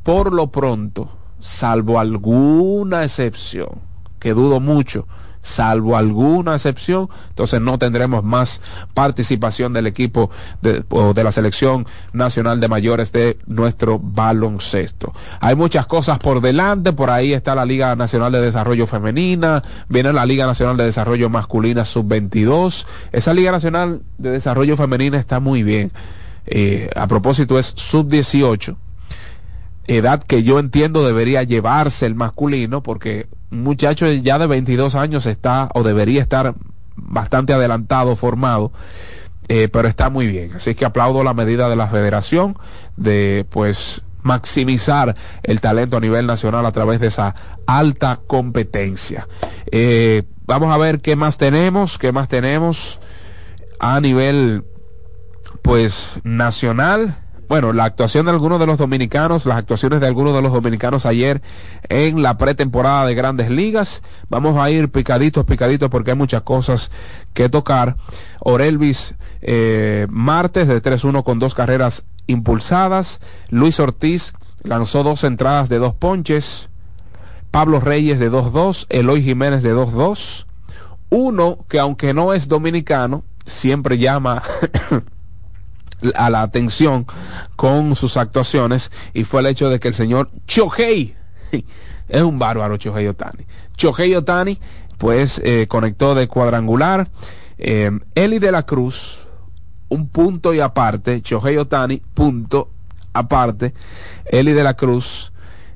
por 0.04 0.32
lo 0.32 0.51
pronto, 0.51 1.10
salvo 1.39 1.99
alguna 1.99 3.04
excepción, 3.04 3.82
que 4.19 4.36
dudo 4.36 4.60
mucho, 4.60 5.08
salvo 5.45 5.95
alguna 5.95 6.55
excepción, 6.55 7.08
entonces 7.29 7.62
no 7.62 7.77
tendremos 7.77 8.23
más 8.23 8.62
participación 8.93 9.73
del 9.73 9.86
equipo 9.88 10.31
de, 10.62 10.84
o 10.89 11.13
de 11.13 11.23
la 11.23 11.31
selección 11.31 11.86
nacional 12.13 12.60
de 12.60 12.67
mayores 12.67 13.12
de 13.12 13.38
nuestro 13.45 13.99
baloncesto. 13.99 15.13
Hay 15.39 15.55
muchas 15.55 15.86
cosas 15.86 16.19
por 16.19 16.41
delante, 16.41 16.93
por 16.93 17.12
ahí 17.12 17.34
está 17.34 17.53
la 17.53 17.65
Liga 17.65 17.95
Nacional 17.95 18.31
de 18.31 18.41
Desarrollo 18.41 18.88
Femenina, 18.88 19.62
viene 19.88 20.12
la 20.13 20.25
Liga 20.25 20.47
Nacional 20.47 20.77
de 20.77 20.86
Desarrollo 20.86 21.29
Masculina 21.29 21.86
Sub-22, 21.86 22.88
esa 23.12 23.34
Liga 23.34 23.51
Nacional 23.51 24.01
de 24.17 24.31
Desarrollo 24.31 24.75
Femenina 24.75 25.17
está 25.17 25.39
muy 25.39 25.62
bien. 25.63 25.91
Eh, 26.47 26.89
a 26.95 27.08
propósito 27.08 27.58
es 27.60 27.73
Sub-18 27.75 28.75
edad 29.88 30.23
que 30.23 30.43
yo 30.43 30.60
entiendo 30.60 31.05
debería 31.05 31.43
llevarse 31.43 32.05
el 32.05 32.15
masculino, 32.15 32.81
porque 32.81 33.27
muchacho 33.63 34.11
ya 34.11 34.39
de 34.39 34.47
22 34.47 34.95
años 34.95 35.25
está 35.25 35.69
o 35.73 35.83
debería 35.83 36.21
estar 36.21 36.55
bastante 36.95 37.53
adelantado, 37.53 38.15
formado, 38.15 38.71
eh, 39.47 39.69
pero 39.71 39.87
está 39.87 40.09
muy 40.09 40.27
bien. 40.27 40.53
Así 40.55 40.75
que 40.75 40.85
aplaudo 40.85 41.23
la 41.23 41.33
medida 41.33 41.69
de 41.69 41.75
la 41.75 41.87
federación 41.87 42.57
de 42.97 43.45
pues 43.49 44.03
maximizar 44.21 45.15
el 45.43 45.61
talento 45.61 45.97
a 45.97 45.99
nivel 45.99 46.25
nacional 46.25 46.65
a 46.65 46.71
través 46.71 46.99
de 46.99 47.07
esa 47.07 47.35
alta 47.67 48.21
competencia. 48.25 49.27
Eh, 49.71 50.23
vamos 50.47 50.73
a 50.73 50.77
ver 50.77 51.01
qué 51.01 51.15
más 51.15 51.37
tenemos, 51.37 51.99
qué 51.99 52.11
más 52.11 52.27
tenemos 52.27 52.99
a 53.79 54.01
nivel 54.01 54.63
pues 55.61 56.19
nacional 56.23 57.17
bueno, 57.47 57.73
la 57.73 57.86
actuación 57.86 58.25
de 58.25 58.31
algunos 58.31 58.60
de 58.60 58.65
los 58.65 58.77
dominicanos, 58.77 59.45
las 59.45 59.58
actuaciones 59.58 59.99
de 59.99 60.08
algunos 60.08 60.36
de 60.36 60.41
los 60.41 60.51
dominicanos 60.51 61.05
ayer 61.05 61.41
en 61.89 62.23
la 62.23 62.38
pretemporada 62.38 63.05
de 63.05 63.15
grandes 63.15 63.49
ligas. 63.49 64.01
Vamos 64.29 64.58
a 64.58 64.69
ir 64.71 64.89
picaditos, 64.89 65.45
picaditos, 65.45 65.89
porque 65.89 66.12
hay 66.12 66.17
muchas 66.17 66.41
cosas 66.41 66.91
que 67.34 67.49
tocar. 67.49 67.97
Orelvis 68.39 69.15
eh, 69.41 70.08
martes 70.10 70.67
de 70.67 70.81
3-1 70.81 71.23
con 71.23 71.39
dos 71.39 71.53
carreras 71.53 72.05
impulsadas. 72.27 73.19
Luis 73.49 73.79
Ortiz 73.79 74.34
lanzó 74.63 75.03
dos 75.03 75.23
entradas 75.23 75.69
de 75.69 75.77
dos 75.77 75.93
ponches. 75.93 76.69
Pablo 77.51 77.79
Reyes 77.79 78.19
de 78.19 78.31
2-2. 78.31 78.88
Eloy 78.89 79.21
Jiménez 79.21 79.62
de 79.63 79.75
2-2. 79.75 80.45
Uno 81.10 81.60
que 81.69 81.79
aunque 81.79 82.13
no 82.13 82.34
es 82.34 82.47
dominicano, 82.47 83.23
siempre 83.45 83.97
llama 83.97 84.41
a 86.15 86.29
la 86.29 86.41
atención 86.41 87.05
con 87.55 87.95
sus 87.95 88.17
actuaciones 88.17 88.91
y 89.13 89.23
fue 89.23 89.41
el 89.41 89.47
hecho 89.47 89.69
de 89.69 89.79
que 89.79 89.88
el 89.88 89.93
señor 89.93 90.29
Chohei 90.47 91.15
es 92.10 92.21
un 92.21 92.38
bárbaro 92.39 92.77
Chohei 92.77 93.08
Otani. 93.08 93.45
Chohei 93.75 94.15
Otani 94.15 94.60
pues 94.97 95.41
eh, 95.43 95.67
conectó 95.67 96.15
de 96.15 96.27
cuadrangular. 96.27 97.10
Eh, 97.58 97.91
Eli 98.15 98.39
de 98.39 98.51
la 98.51 98.63
Cruz, 98.63 99.27
un 99.89 100.08
punto 100.08 100.53
y 100.53 100.60
aparte. 100.60 101.21
Chohei 101.21 101.58
Otani, 101.58 102.01
punto 102.13 102.69
aparte. 103.13 103.73
Eli 104.25 104.53
de 104.53 104.63
la 104.63 104.75
Cruz 104.75 105.31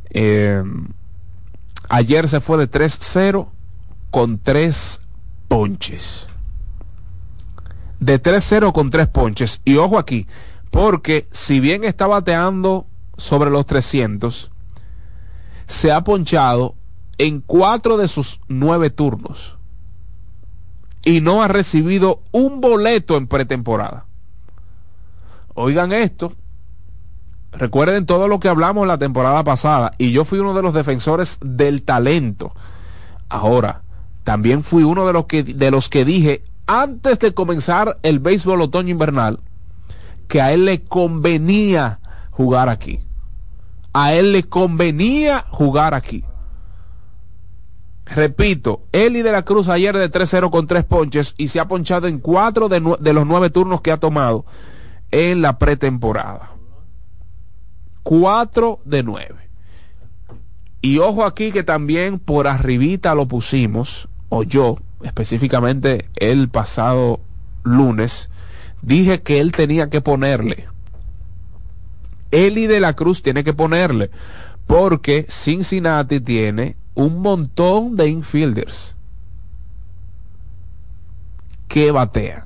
eh, 0.10 0.63
ayer 1.88 2.27
se 2.27 2.39
fue 2.39 2.58
de 2.58 2.69
3-0 2.69 3.49
con 4.10 4.39
tres 4.39 5.01
ponches 5.47 6.27
de 7.99 8.21
3-0 8.21 8.71
con 8.73 8.89
3 8.89 9.07
ponches. 9.07 9.62
Y 9.65 9.75
ojo 9.75 9.97
aquí, 9.97 10.27
porque 10.71 11.27
si 11.31 11.59
bien 11.59 11.83
está 11.83 12.07
bateando 12.07 12.85
sobre 13.17 13.49
los 13.49 13.65
300, 13.65 14.51
se 15.67 15.91
ha 15.91 16.03
ponchado 16.03 16.75
en 17.17 17.41
cuatro 17.41 17.97
de 17.97 18.07
sus 18.07 18.39
nueve 18.47 18.89
turnos 18.89 19.57
y 21.03 21.21
no 21.21 21.43
ha 21.43 21.47
recibido 21.47 22.21
un 22.31 22.62
boleto 22.62 23.17
en 23.17 23.27
pretemporada. 23.27 24.05
Oigan 25.53 25.91
esto, 25.91 26.33
recuerden 27.51 28.05
todo 28.05 28.27
lo 28.27 28.39
que 28.39 28.47
hablamos 28.47 28.88
la 28.88 28.97
temporada 28.97 29.43
pasada 29.43 29.93
y 29.97 30.12
yo 30.12 30.23
fui 30.23 30.39
uno 30.39 30.53
de 30.53 30.62
los 30.62 30.73
defensores 30.73 31.38
del 31.41 31.83
talento. 31.83 32.53
Ahora, 33.27 33.81
también 34.23 34.63
fui 34.63 34.83
uno 34.83 35.05
de 35.05 35.13
los 35.13 35.25
que, 35.25 35.43
de 35.43 35.71
los 35.71 35.89
que 35.89 36.05
dije 36.05 36.43
antes 36.69 37.17
de 37.17 37.34
comenzar 37.34 37.97
el 38.03 38.19
béisbol 38.19 38.62
otoño 38.62 38.91
invernal 38.91 39.39
que 40.27 40.39
a 40.39 40.53
él 40.53 40.65
le 40.65 40.84
convenía 40.84 41.99
jugar 42.29 42.69
aquí. 42.69 42.99
A 43.91 44.13
él 44.13 44.34
le 44.34 44.43
convenía 44.43 45.45
jugar 45.49 45.95
aquí. 45.95 46.23
Repito, 48.05 48.84
Eli 48.91 49.23
de 49.23 49.32
la 49.32 49.41
Cruz 49.41 49.67
ayer 49.67 49.97
de 49.97 50.12
3-0 50.12 50.51
con 50.51 50.67
3 50.67 50.86
ponches 50.86 51.34
y 51.38 51.47
se 51.47 51.60
ha 51.60 51.67
ponchado 51.67 52.08
en 52.08 52.19
4 52.19 52.69
de, 52.69 52.79
los 53.13 53.25
9 53.25 53.49
turnos 53.49 53.82
que 53.82 53.91
ha 53.91 53.97
tomado 53.97 54.45
en 55.10 55.41
la 55.41 55.58
pretemporada. 55.58 56.51
4 58.03 58.79
de 58.86 59.01
9. 59.01 59.36
Y 60.84 60.99
ojo 60.99 61.25
aquí 61.25 61.51
que 61.51 61.63
también 61.63 62.19
por 62.19 62.47
arribita 62.47 63.15
lo 63.15 63.27
pusimos, 63.27 64.08
o 64.29 64.43
yo, 64.43 64.77
específicamente 65.03 66.09
el 66.15 66.49
pasado 66.49 67.19
lunes, 67.63 68.29
dije 68.81 69.21
que 69.21 69.39
él 69.39 69.51
tenía 69.51 69.89
que 69.89 70.01
ponerle. 70.01 70.67
Eli 72.31 72.67
de 72.67 72.79
la 72.79 72.93
Cruz 72.93 73.23
tiene 73.23 73.43
que 73.43 73.53
ponerle, 73.53 74.12
porque 74.67 75.25
Cincinnati 75.29 76.19
tiene 76.19 76.75
un 76.93 77.21
montón 77.21 77.95
de 77.95 78.09
infielders 78.09 78.95
que 81.67 81.91
batean. 81.91 82.45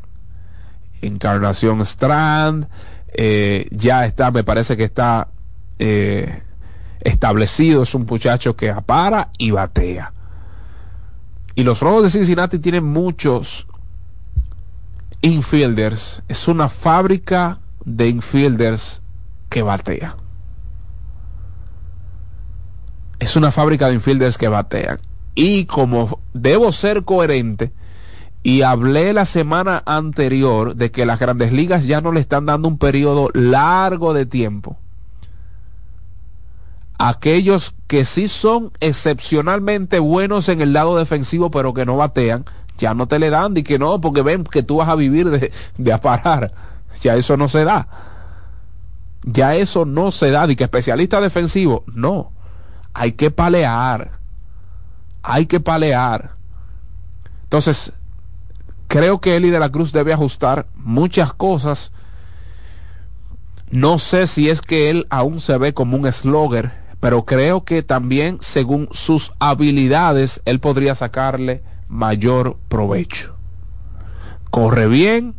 Encarnación 1.02 1.82
Strand, 1.82 2.68
eh, 3.14 3.68
ya 3.72 4.06
está, 4.06 4.32
me 4.32 4.44
parece 4.44 4.78
que 4.78 4.84
está 4.84 5.28
eh, 5.80 6.44
establecido, 7.02 7.84
es 7.84 7.94
un 7.94 8.06
muchacho 8.06 8.56
que 8.56 8.70
apara 8.70 9.30
y 9.38 9.52
batea. 9.52 10.14
Y 11.56 11.64
los 11.64 11.80
Rojos 11.82 12.04
de 12.04 12.10
Cincinnati 12.10 12.60
tienen 12.60 12.86
muchos 12.86 13.68
infielders. 15.22 16.24
Es 16.28 16.48
una 16.48 16.70
fábrica 16.70 17.60
de 17.86 18.10
infielders 18.10 19.02
que 19.50 19.62
batea. 19.62 20.18
Es 23.20 23.36
una 23.36 23.52
fábrica 23.52 23.88
de 23.88 23.94
infielders 23.94 24.38
que 24.38 24.48
batean. 24.48 25.00
Y 25.36 25.66
como 25.66 26.20
debo 26.34 26.72
ser 26.72 27.04
coherente, 27.04 27.72
y 28.44 28.62
hablé 28.62 29.14
la 29.14 29.26
semana 29.26 29.82
anterior 29.86 30.76
de 30.76 30.92
que 30.92 31.06
las 31.06 31.20
grandes 31.20 31.54
ligas 31.54 31.86
ya 31.86 32.02
no 32.02 32.12
le 32.12 32.20
están 32.20 32.46
dando 32.46 32.68
un 32.68 32.78
periodo 32.78 33.30
largo 33.34 34.14
de 34.14 34.26
tiempo. 34.26 34.78
Aquellos 36.98 37.74
que 37.88 38.06
sí 38.06 38.28
son 38.28 38.72
excepcionalmente 38.80 40.00
buenos 40.00 40.48
en 40.50 40.62
el 40.62 40.74
lado 40.74 40.96
defensivo 40.98 41.52
pero 41.52 41.74
que 41.74 41.86
no 41.86 41.98
batean, 41.98 42.46
ya 42.78 42.94
no 42.94 43.08
te 43.08 43.20
le 43.20 43.30
dan 43.30 43.58
y 43.58 43.64
que 43.64 43.80
no, 43.80 44.00
porque 44.02 44.22
ven 44.22 44.44
que 44.44 44.64
tú 44.64 44.78
vas 44.78 44.90
a 44.90 44.96
vivir 44.96 45.30
de, 45.30 45.52
de 45.78 45.94
aparar. 45.94 46.54
Ya 47.02 47.16
eso 47.16 47.38
no 47.38 47.48
se 47.48 47.64
da. 47.64 47.88
Ya 49.24 49.56
eso 49.56 49.86
no 49.86 50.12
se 50.12 50.32
da. 50.32 50.50
Y 50.50 50.56
que 50.56 50.66
especialista 50.66 51.22
defensivo, 51.22 51.84
no. 51.88 52.32
Hay 52.94 53.14
que 53.14 53.32
palear. 53.32 54.20
Hay 55.22 55.46
que 55.46 55.60
palear. 55.60 56.32
Entonces, 57.44 57.94
creo 58.88 59.22
que 59.22 59.36
Eli 59.36 59.50
de 59.50 59.60
la 59.60 59.70
Cruz 59.70 59.92
debe 59.92 60.14
ajustar 60.14 60.68
muchas 60.76 61.34
cosas. 61.34 61.92
No 63.70 63.98
sé 64.00 64.28
si 64.28 64.50
es 64.50 64.62
que 64.62 64.90
él 64.90 65.08
aún 65.10 65.40
se 65.40 65.58
ve 65.58 65.74
como 65.74 65.98
un 65.98 66.12
slogger, 66.12 66.83
pero 67.04 67.26
creo 67.26 67.66
que 67.66 67.84
también 67.84 68.38
según 68.40 68.88
sus 68.94 69.34
habilidades 69.40 70.42
él 70.46 70.62
podría 70.62 70.96
sacarle 70.96 71.62
mayor 71.90 72.56
provecho. 72.70 73.36
Corre 74.50 74.88
bien, 74.88 75.36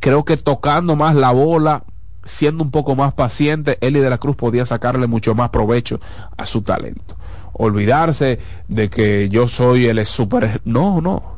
creo 0.00 0.24
que 0.24 0.38
tocando 0.38 0.96
más 0.96 1.14
la 1.14 1.30
bola, 1.30 1.84
siendo 2.24 2.64
un 2.64 2.70
poco 2.70 2.96
más 2.96 3.12
paciente, 3.12 3.76
Eli 3.82 4.00
de 4.00 4.08
la 4.08 4.16
Cruz 4.16 4.34
podía 4.34 4.64
sacarle 4.64 5.06
mucho 5.06 5.34
más 5.34 5.50
provecho 5.50 6.00
a 6.38 6.46
su 6.46 6.62
talento. 6.62 7.18
Olvidarse 7.52 8.38
de 8.68 8.88
que 8.88 9.28
yo 9.28 9.46
soy 9.46 9.88
el 9.88 10.06
super... 10.06 10.62
No, 10.64 11.02
no. 11.02 11.36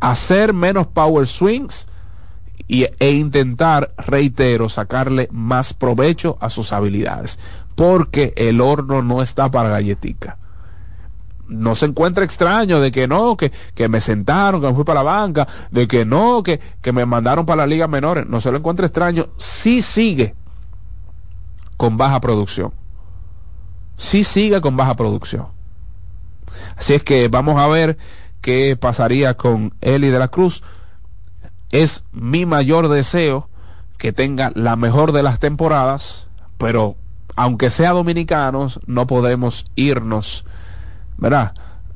Hacer 0.00 0.52
menos 0.52 0.86
power 0.86 1.26
swings 1.26 1.88
y, 2.68 2.86
e 2.98 3.10
intentar, 3.12 3.94
reitero, 3.96 4.68
sacarle 4.68 5.28
más 5.32 5.72
provecho 5.72 6.36
a 6.40 6.50
sus 6.50 6.74
habilidades. 6.74 7.38
Porque 7.80 8.34
el 8.36 8.60
horno 8.60 9.00
no 9.00 9.22
está 9.22 9.50
para 9.50 9.70
galletica 9.70 10.36
no 11.48 11.74
se 11.74 11.86
encuentra 11.86 12.24
extraño 12.24 12.78
de 12.78 12.92
que 12.92 13.08
no, 13.08 13.38
que, 13.38 13.50
que 13.74 13.88
me 13.88 14.02
sentaron, 14.02 14.60
que 14.60 14.68
me 14.68 14.74
fui 14.74 14.84
para 14.84 15.02
la 15.02 15.10
banca, 15.10 15.48
de 15.70 15.88
que 15.88 16.04
no, 16.04 16.42
que, 16.42 16.60
que 16.82 16.92
me 16.92 17.06
mandaron 17.06 17.46
para 17.46 17.62
la 17.62 17.66
liga 17.66 17.88
menores. 17.88 18.26
No 18.26 18.40
se 18.40 18.50
lo 18.50 18.58
encuentra 18.58 18.84
extraño. 18.84 19.30
Sí 19.38 19.80
sigue 19.80 20.34
con 21.78 21.96
baja 21.96 22.20
producción. 22.20 22.74
Sí 23.96 24.24
sigue 24.24 24.60
con 24.60 24.76
baja 24.76 24.94
producción. 24.94 25.46
Así 26.76 26.92
es 26.92 27.02
que 27.02 27.28
vamos 27.28 27.58
a 27.58 27.66
ver 27.66 27.96
qué 28.42 28.76
pasaría 28.78 29.38
con 29.38 29.74
Eli 29.80 30.10
de 30.10 30.18
la 30.18 30.28
Cruz. 30.28 30.62
Es 31.70 32.04
mi 32.12 32.44
mayor 32.44 32.88
deseo 32.88 33.48
que 33.96 34.12
tenga 34.12 34.52
la 34.54 34.76
mejor 34.76 35.12
de 35.12 35.22
las 35.22 35.40
temporadas, 35.40 36.28
pero 36.58 36.94
aunque 37.36 37.70
sea 37.70 37.90
dominicanos, 37.92 38.80
no 38.86 39.06
podemos 39.06 39.66
irnos 39.76 40.44
¿verdad? 41.20 41.52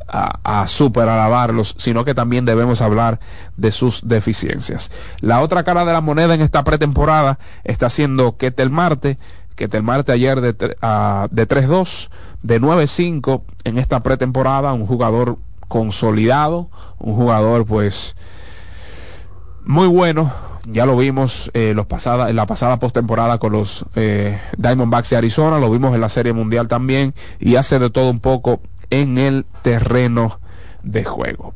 A, 0.06 0.60
a, 0.60 0.66
super 0.66 1.08
alabarlos, 1.08 1.74
sino 1.78 2.04
que 2.04 2.14
también 2.14 2.44
debemos 2.44 2.82
hablar 2.82 3.18
de 3.56 3.72
sus 3.72 4.06
deficiencias. 4.06 4.90
La 5.20 5.40
otra 5.40 5.64
cara 5.64 5.84
de 5.84 5.92
la 5.92 6.02
moneda 6.02 6.34
en 6.34 6.42
esta 6.42 6.62
pretemporada 6.62 7.38
está 7.64 7.88
siendo 7.88 8.36
Ketel 8.36 8.70
Marte, 8.70 9.18
Ketel 9.56 9.82
Marte 9.82 10.12
ayer 10.12 10.40
de, 10.40 10.50
uh, 10.50 11.26
de 11.30 11.48
3-2, 11.48 12.10
de 12.42 12.60
9-5 12.60 13.42
en 13.64 13.78
esta 13.78 14.02
pretemporada, 14.02 14.74
un 14.74 14.86
jugador 14.86 15.38
consolidado, 15.68 16.68
un 16.98 17.16
jugador 17.16 17.64
pues 17.64 18.14
muy 19.64 19.88
bueno, 19.88 20.30
ya 20.66 20.86
lo 20.86 20.96
vimos 20.96 21.50
eh, 21.54 21.74
los 21.74 21.86
en 22.06 22.36
la 22.36 22.46
pasada 22.46 22.78
postemporada 22.78 23.38
con 23.38 23.52
los 23.52 23.84
eh, 23.94 24.40
Diamondbacks 24.56 25.10
de 25.10 25.16
Arizona, 25.16 25.58
lo 25.58 25.70
vimos 25.70 25.94
en 25.94 26.00
la 26.00 26.08
Serie 26.08 26.32
Mundial 26.32 26.68
también 26.68 27.14
y 27.38 27.56
hace 27.56 27.78
de 27.78 27.90
todo 27.90 28.10
un 28.10 28.20
poco 28.20 28.60
en 28.90 29.18
el 29.18 29.46
terreno 29.62 30.40
de 30.82 31.04
juego. 31.04 31.54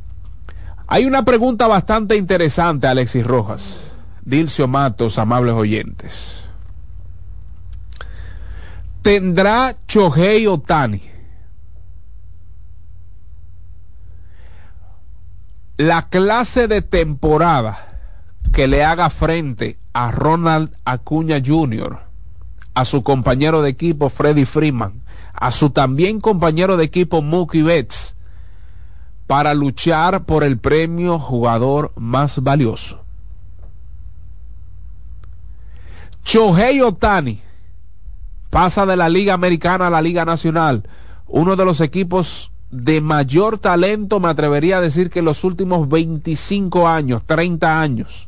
Hay 0.87 1.05
una 1.05 1.25
pregunta 1.25 1.67
bastante 1.67 2.17
interesante, 2.17 2.87
Alexis 2.87 3.27
Rojas. 3.27 3.85
Dilcio 4.25 4.69
Matos, 4.69 5.19
amables 5.19 5.55
oyentes. 5.55 6.49
¿Tendrá 9.03 9.75
Chohei 9.87 10.47
Otani 10.47 11.03
la 15.79 16.09
clase 16.09 16.67
de 16.67 16.83
temporada 16.83 17.88
que 18.53 18.69
le 18.69 18.85
haga 18.85 19.11
frente 19.11 19.79
a 19.93 20.11
Ronald 20.11 20.71
Acuña 20.85 21.41
Jr., 21.45 21.99
a 22.75 22.85
su 22.85 23.03
compañero 23.03 23.63
de 23.63 23.71
equipo 23.71 24.09
Freddy 24.09 24.45
Freeman, 24.45 25.03
a 25.33 25.51
su 25.51 25.71
también 25.71 26.21
compañero 26.21 26.77
de 26.77 26.85
equipo 26.85 27.23
Mookie 27.23 27.63
Betts 27.63 28.15
para 29.27 29.55
luchar 29.55 30.25
por 30.25 30.43
el 30.45 30.59
premio 30.59 31.19
jugador 31.19 31.93
más 31.97 32.43
valioso. 32.43 33.03
Chohei 36.25 36.81
Otani 36.81 37.41
pasa 38.51 38.87
de 38.87 38.97
la 38.97 39.09
Liga 39.09 39.35
Americana 39.35 39.89
a 39.89 39.91
la 39.91 40.03
Liga 40.03 40.25
Nacional, 40.25 40.89
uno 41.27 41.57
de 41.57 41.65
los 41.65 41.81
equipos 41.81 42.51
de 42.71 43.01
mayor 43.01 43.59
talento, 43.59 44.21
me 44.21 44.29
atrevería 44.29 44.79
a 44.79 44.81
decir 44.81 45.11
que 45.11 45.21
en 45.21 45.25
los 45.25 45.45
últimos 45.45 45.89
25 45.89 46.87
años, 46.89 47.23
30 47.27 47.81
años. 47.81 48.28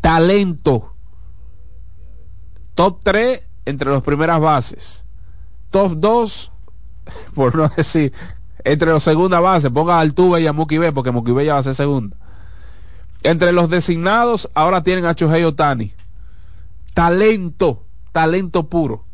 Talento. 0.00 0.94
Top 2.74 3.00
3 3.02 3.42
entre 3.64 3.90
las 3.90 4.02
primeras 4.02 4.40
bases 4.40 5.06
top 5.76 5.92
2, 5.96 6.52
por 7.34 7.54
no 7.54 7.68
decir, 7.68 8.12
entre 8.64 8.90
los 8.90 9.02
segunda 9.02 9.40
base, 9.40 9.70
ponga 9.70 9.96
a 9.96 10.00
Altuve 10.00 10.40
y 10.40 10.46
a 10.46 10.54
Muki 10.54 10.78
B, 10.78 10.92
porque 10.92 11.10
Muki 11.10 11.32
B 11.32 11.44
ya 11.44 11.54
va 11.54 11.58
a 11.58 11.62
ser 11.62 11.74
segunda. 11.74 12.16
Entre 13.22 13.52
los 13.52 13.68
designados, 13.68 14.50
ahora 14.54 14.82
tienen 14.82 15.04
a 15.04 15.14
Chohei 15.14 15.44
Otani. 15.44 15.92
Talento, 16.94 17.84
talento 18.12 18.68
puro. 18.68 19.04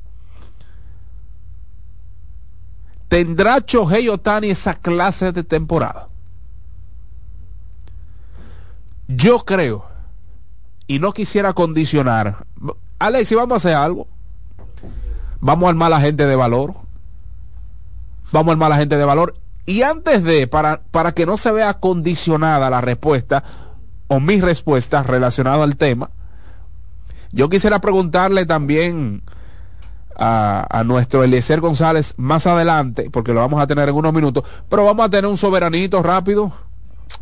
¿Tendrá 3.08 3.60
Chohei 3.60 4.08
Otani 4.08 4.50
esa 4.50 4.74
clase 4.74 5.32
de 5.32 5.42
temporada? 5.42 6.08
Yo 9.08 9.40
creo, 9.40 9.84
y 10.92 10.98
no 10.98 11.12
quisiera 11.12 11.54
condicionar. 11.54 12.44
Alexi, 12.98 13.34
vamos 13.34 13.54
a 13.54 13.56
hacer 13.56 13.74
algo. 13.74 14.08
Vamos 15.40 15.64
a 15.64 15.70
armar 15.70 15.86
a 15.86 15.96
la 15.96 16.00
gente 16.02 16.26
de 16.26 16.36
valor. 16.36 16.74
Vamos 18.30 18.48
a 18.48 18.52
armar 18.52 18.66
a 18.66 18.74
la 18.74 18.76
gente 18.76 18.98
de 18.98 19.04
valor. 19.06 19.34
Y 19.64 19.80
antes 19.80 20.22
de, 20.22 20.46
para, 20.48 20.82
para 20.90 21.12
que 21.12 21.24
no 21.24 21.38
se 21.38 21.50
vea 21.50 21.80
condicionada 21.80 22.68
la 22.68 22.82
respuesta 22.82 23.42
o 24.06 24.20
mi 24.20 24.38
respuesta 24.42 25.02
relacionada 25.02 25.64
al 25.64 25.76
tema, 25.76 26.10
yo 27.32 27.48
quisiera 27.48 27.80
preguntarle 27.80 28.44
también 28.44 29.22
a, 30.14 30.66
a, 30.68 30.84
nuestro 30.84 31.24
Eliezer 31.24 31.60
González 31.60 32.12
más 32.18 32.46
adelante, 32.46 33.08
porque 33.10 33.32
lo 33.32 33.40
vamos 33.40 33.62
a 33.62 33.66
tener 33.66 33.88
en 33.88 33.94
unos 33.94 34.12
minutos, 34.12 34.44
pero 34.68 34.84
vamos 34.84 35.06
a 35.06 35.08
tener 35.08 35.24
un 35.24 35.38
soberanito 35.38 36.02
rápido. 36.02 36.52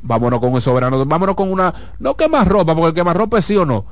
Vámonos 0.03 0.41
con 0.41 0.53
un 0.53 0.61
soberano, 0.61 1.05
vámonos 1.05 1.35
con 1.35 1.53
una, 1.53 1.75
no 1.99 2.17
quema 2.17 2.45
ropa, 2.45 2.75
porque 2.75 2.89
el 2.89 2.95
quema 2.95 3.13
ropa 3.13 3.39
es 3.39 3.45
sí 3.45 3.57
o 3.57 3.65
no 3.65 3.85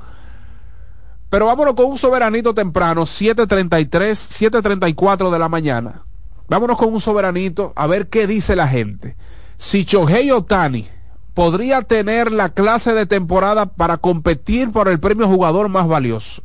pero 1.29 1.45
vámonos 1.45 1.75
con 1.75 1.85
un 1.85 1.97
soberanito 1.97 2.53
temprano, 2.53 3.03
7.33, 3.03 4.49
7.34 4.51 5.29
de 5.29 5.39
la 5.39 5.47
mañana. 5.47 6.03
Vámonos 6.47 6.77
con 6.77 6.91
un 6.91 6.99
soberanito 6.99 7.71
a 7.75 7.85
ver 7.85 8.09
qué 8.09 8.25
dice 8.25 8.55
la 8.55 8.67
gente. 8.67 9.15
Si 9.57 9.85
Chohei 9.85 10.31
Otani 10.31 10.87
podría 11.35 11.83
tener 11.83 12.31
la 12.31 12.49
clase 12.49 12.93
de 12.93 13.05
temporada 13.05 13.67
para 13.67 13.97
competir 13.97 14.71
por 14.71 14.87
el 14.87 14.99
premio 14.99 15.27
jugador 15.27 15.69
más 15.69 15.87
valioso. 15.87 16.41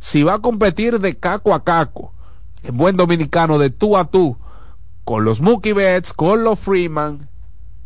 Si 0.00 0.24
va 0.24 0.34
a 0.34 0.38
competir 0.40 0.98
de 0.98 1.16
caco 1.16 1.54
a 1.54 1.62
caco, 1.62 2.12
en 2.64 2.76
buen 2.76 2.96
dominicano, 2.96 3.58
de 3.58 3.70
tú 3.70 3.96
a 3.96 4.06
tú, 4.06 4.36
con 5.04 5.24
los 5.24 5.40
Mookie 5.40 5.72
Betts, 5.72 6.12
con 6.12 6.42
los 6.42 6.58
Freeman, 6.58 7.28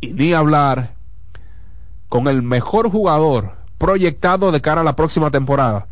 y 0.01 0.13
ni 0.13 0.33
hablar 0.33 0.95
con 2.13 2.27
el 2.27 2.43
mejor 2.43 2.91
jugador 2.91 3.53
proyectado 3.79 4.51
de 4.51 4.61
cara 4.61 4.81
a 4.81 4.83
la 4.83 4.95
próxima 4.95 5.31
temporada 5.31 5.87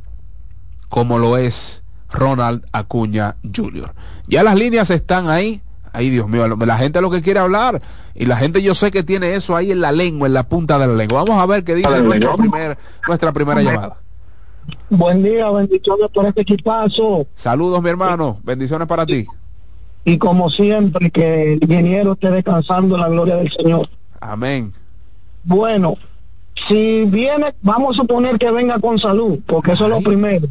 como 0.88 1.18
lo 1.18 1.36
es 1.36 1.82
Ronald 2.12 2.64
Acuña 2.72 3.38
Jr. 3.42 3.92
Ya 4.28 4.44
las 4.44 4.54
líneas 4.54 4.92
están 4.92 5.30
ahí. 5.30 5.64
Ay, 5.92 6.12
Dios 6.12 6.28
mío, 6.28 6.48
la 6.48 6.78
gente 6.78 7.02
lo 7.02 7.10
que 7.10 7.24
quiere 7.24 7.40
hablar. 7.40 7.82
Y 8.14 8.26
la 8.28 8.38
gente 8.38 8.62
yo 8.62 8.76
sé 8.76 8.92
que 8.92 9.02
tiene 9.02 9.34
eso 9.34 9.56
ahí 9.56 9.72
en 9.72 9.82
la 9.82 9.92
lengua, 9.92 10.28
en 10.28 10.36
la 10.36 10.44
punta 10.44 10.78
de 10.78 10.86
la 10.86 10.94
lengua. 10.94 11.24
Vamos 11.24 11.42
a 11.42 11.48
ver 11.48 11.64
qué 11.64 11.74
dice 11.74 12.04
nuestra, 12.04 12.36
primer, 12.36 12.78
nuestra 13.08 13.32
primera 13.32 13.64
llamada. 13.64 13.98
Buen 14.92 15.24
día, 15.24 15.50
bendiciones 15.50 16.08
por 16.14 16.28
este 16.28 16.42
equipazo. 16.42 17.26
Saludos, 17.34 17.82
mi 17.82 17.90
hermano. 17.90 18.38
Bendiciones 18.44 18.88
para 18.88 19.08
ti. 19.08 19.26
Y 20.06 20.20
como 20.20 20.52
siempre, 20.52 21.10
que 21.10 21.54
el 21.54 21.64
ingeniero 21.64 22.14
esté 22.14 22.30
descansando 22.30 22.94
en 22.94 23.02
la 23.02 23.10
gloria 23.10 23.38
del 23.38 23.52
Señor. 23.52 23.90
Amén. 24.20 24.72
Bueno, 25.44 25.98
si 26.68 27.06
viene, 27.06 27.54
vamos 27.62 27.98
a 27.98 28.02
suponer 28.02 28.38
que 28.38 28.52
venga 28.52 28.80
con 28.80 29.00
salud, 29.00 29.40
porque 29.46 29.74
eso 29.74 29.86
es 29.86 29.90
lo 29.90 30.02
primero. 30.02 30.48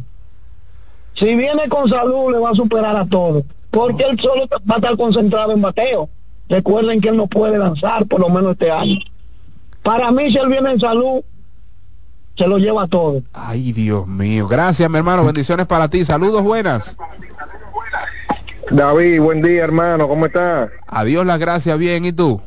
Si 1.15 1.35
viene 1.35 1.67
con 1.69 1.89
salud, 1.89 2.31
le 2.31 2.39
va 2.39 2.51
a 2.51 2.55
superar 2.55 2.95
a 2.95 3.05
todos, 3.05 3.43
porque 3.69 4.03
él 4.03 4.19
solo 4.19 4.47
va 4.69 4.75
a 4.75 4.77
estar 4.77 4.97
concentrado 4.97 5.51
en 5.51 5.61
bateo. 5.61 6.09
Recuerden 6.49 6.99
que 6.99 7.09
él 7.09 7.17
no 7.17 7.27
puede 7.27 7.57
lanzar, 7.57 8.05
por 8.05 8.19
lo 8.19 8.29
menos 8.29 8.53
este 8.53 8.71
año. 8.71 8.99
Para 9.83 10.11
mí, 10.11 10.31
si 10.31 10.37
él 10.37 10.49
viene 10.49 10.71
en 10.71 10.79
salud, 10.79 11.21
se 12.37 12.47
lo 12.47 12.57
lleva 12.57 12.87
todo. 12.87 13.21
Ay, 13.33 13.71
Dios 13.71 14.07
mío. 14.07 14.47
Gracias, 14.47 14.89
mi 14.89 14.97
hermano. 14.97 15.23
Bendiciones 15.23 15.65
para 15.65 15.89
ti. 15.89 16.03
Saludos, 16.05 16.43
buenas. 16.43 16.97
David, 18.69 19.21
buen 19.21 19.41
día, 19.41 19.63
hermano. 19.63 20.07
¿Cómo 20.07 20.25
estás? 20.25 20.69
Adiós, 20.87 21.25
las 21.25 21.39
gracias. 21.39 21.77
Bien, 21.77 22.05
¿y 22.05 22.11
tú? 22.11 22.41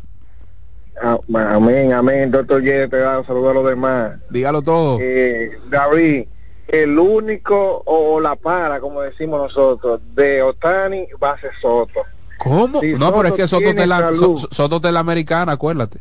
Ah, 1.07 1.19
amén, 1.55 1.93
amén. 1.93 2.31
Doctor 2.31 2.63
Ye, 2.63 2.89
te 2.89 2.97
da 2.97 3.23
saludos 3.25 3.51
a 3.51 3.55
los 3.55 3.69
demás. 3.69 4.13
Dígalo 4.31 4.63
todo. 4.63 4.97
Eh, 5.03 5.51
David, 5.69 6.29
el 6.67 6.99
único 6.99 7.83
o 7.85 8.19
la 8.21 8.37
para, 8.37 8.81
como 8.81 9.03
decimos 9.03 9.39
nosotros, 9.39 10.01
de 10.15 10.41
Otani 10.41 11.07
va 11.23 11.33
a 11.33 11.41
ser 11.41 11.51
Soto. 11.61 12.05
¿Cómo? 12.39 12.81
no, 12.83 13.15
pero 13.15 13.29
es 13.29 13.35
que 13.35 13.47
Soto 13.47 13.69
es 13.69 13.87
la, 13.87 14.13
Soto 14.51 14.81
de 14.81 14.93
la 14.93 15.01
americana, 15.01 15.53
acuérdate. 15.53 15.99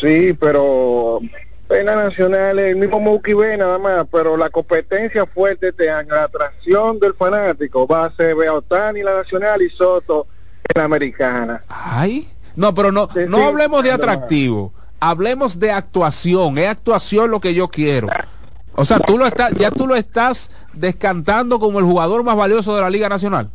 Sí, 0.00 0.34
pero 0.34 1.18
pena 1.66 1.96
nacional, 1.96 2.60
el 2.60 2.76
mismo 2.76 3.00
Mookie 3.00 3.34
B 3.34 3.56
nada 3.56 3.78
más, 3.78 4.06
pero 4.12 4.36
la 4.36 4.50
competencia 4.50 5.26
fuerte 5.26 5.70
este 5.70 5.90
año, 5.90 6.14
la 6.14 6.24
atracción 6.24 7.00
del 7.00 7.14
fanático 7.14 7.88
va 7.88 8.04
a 8.04 8.14
ser 8.14 8.36
Otani 8.36 9.02
la 9.02 9.14
nacional 9.14 9.60
y 9.62 9.70
Soto 9.70 10.28
en 10.62 10.78
la 10.78 10.84
americana. 10.84 11.64
Ay. 11.68 12.28
No, 12.56 12.74
pero 12.74 12.92
no, 12.92 13.08
no 13.28 13.44
hablemos 13.44 13.82
de 13.82 13.92
atractivo, 13.92 14.72
hablemos 14.98 15.58
de 15.58 15.70
actuación, 15.70 16.58
es 16.58 16.68
actuación 16.68 17.30
lo 17.30 17.40
que 17.40 17.54
yo 17.54 17.68
quiero. 17.68 18.08
O 18.74 18.84
sea, 18.84 18.98
tú 18.98 19.18
lo 19.18 19.26
estás, 19.26 19.52
ya 19.52 19.70
tú 19.70 19.86
lo 19.86 19.96
estás 19.96 20.50
descantando 20.72 21.58
como 21.58 21.78
el 21.78 21.84
jugador 21.84 22.22
más 22.24 22.36
valioso 22.36 22.74
de 22.74 22.82
la 22.82 22.90
Liga 22.90 23.08
Nacional. 23.08 23.50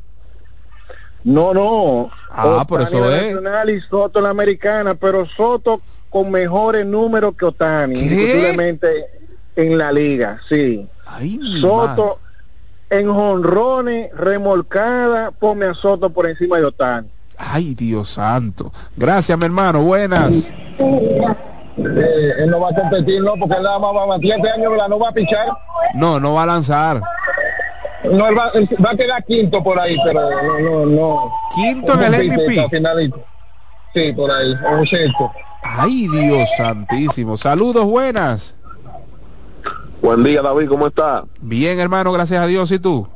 No, 1.24 1.54
no. 1.54 2.12
Ah, 2.30 2.66
por 2.68 2.82
eso 2.82 3.12
es. 3.12 3.34
Nacional 3.34 3.70
y 3.70 3.82
Soto 3.82 4.22
la 4.22 4.30
americana, 4.30 4.94
pero 4.96 5.26
Soto 5.26 5.82
con 6.10 6.30
mejores 6.30 6.86
números 6.86 7.36
que 7.36 7.46
Otani, 7.46 8.00
indiscutiblemente 8.00 9.08
en 9.56 9.78
la 9.78 9.92
liga, 9.92 10.40
sí. 10.48 10.88
Soto 11.60 12.20
en 12.90 13.12
jonrones, 13.12 14.16
remolcada, 14.16 15.32
pone 15.32 15.66
a 15.66 15.74
Soto 15.74 16.10
por 16.12 16.28
encima 16.28 16.58
de 16.58 16.66
Otani. 16.66 17.10
Ay, 17.38 17.76
Dios 17.76 18.10
santo. 18.10 18.72
Gracias, 18.96 19.38
mi 19.38 19.46
hermano. 19.46 19.82
Buenas. 19.82 20.52
Eh, 21.78 22.32
él 22.40 22.50
no 22.50 22.60
va 22.62 22.70
a 22.70 22.74
competir, 22.74 23.22
no, 23.22 23.34
porque 23.36 23.56
él 23.56 23.64
nada 23.64 23.80
más 23.80 23.92
va 23.94 24.16
a 24.16 24.18
este 24.18 24.50
años, 24.50 24.72
no 24.90 25.00
va 25.00 25.10
a 25.10 25.12
pichar. 25.12 25.48
No, 25.94 26.20
no 26.20 26.34
va 26.34 26.44
a 26.44 26.46
lanzar. 26.46 27.02
No, 28.04 28.28
él 28.28 28.38
va, 28.38 28.52
va, 28.84 28.92
a 28.92 28.96
quedar 28.96 29.24
quinto 29.26 29.64
por 29.64 29.80
ahí, 29.80 29.98
pero 30.06 30.22
no, 30.30 30.60
no, 30.60 30.86
no. 30.86 31.32
Quinto 31.56 31.94
en 31.94 32.14
el 32.14 32.32
MVP. 32.32 33.14
Sí, 33.94 34.14
por 34.14 34.32
ahí, 34.32 34.54
un 34.78 34.86
sexto. 34.86 35.32
Ay, 35.64 36.08
Dios 36.08 36.50
santísimo. 36.58 37.38
Saludos, 37.38 37.86
buenas. 37.86 38.56
Buen 40.02 40.24
día, 40.24 40.42
David, 40.42 40.70
¿cómo 40.70 40.88
está? 40.88 41.26
Bien, 41.42 41.80
hermano, 41.80 42.12
gracias 42.12 42.42
a 42.42 42.46
Dios. 42.46 42.72
¿Y 42.72 42.80
tú? 42.80 43.08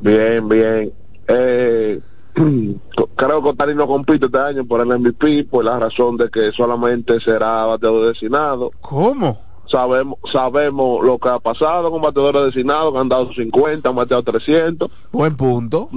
Bien, 0.00 0.48
bien. 0.48 0.92
Eh, 1.28 2.00
creo 3.16 3.42
que 3.42 3.48
Otani 3.48 3.74
no 3.74 3.86
compite 3.86 4.26
este 4.26 4.38
año 4.38 4.64
por 4.64 4.80
el 4.80 4.98
MVP 4.98 5.44
por 5.44 5.64
la 5.64 5.78
razón 5.78 6.16
de 6.16 6.28
que 6.30 6.52
solamente 6.52 7.20
será 7.20 7.66
bateador 7.66 8.08
designado. 8.08 8.70
¿Cómo? 8.80 9.38
Sabemos 9.66 10.18
sabemos 10.32 11.04
lo 11.04 11.18
que 11.18 11.28
ha 11.28 11.38
pasado 11.38 11.90
con 11.90 12.02
bateadores 12.02 12.46
designados 12.46 12.92
que 12.92 12.98
han 12.98 13.08
dado 13.08 13.32
50, 13.32 13.88
han 13.88 13.94
bateado 13.94 14.22
300. 14.22 14.90
Buen 15.12 15.36
punto. 15.36 15.88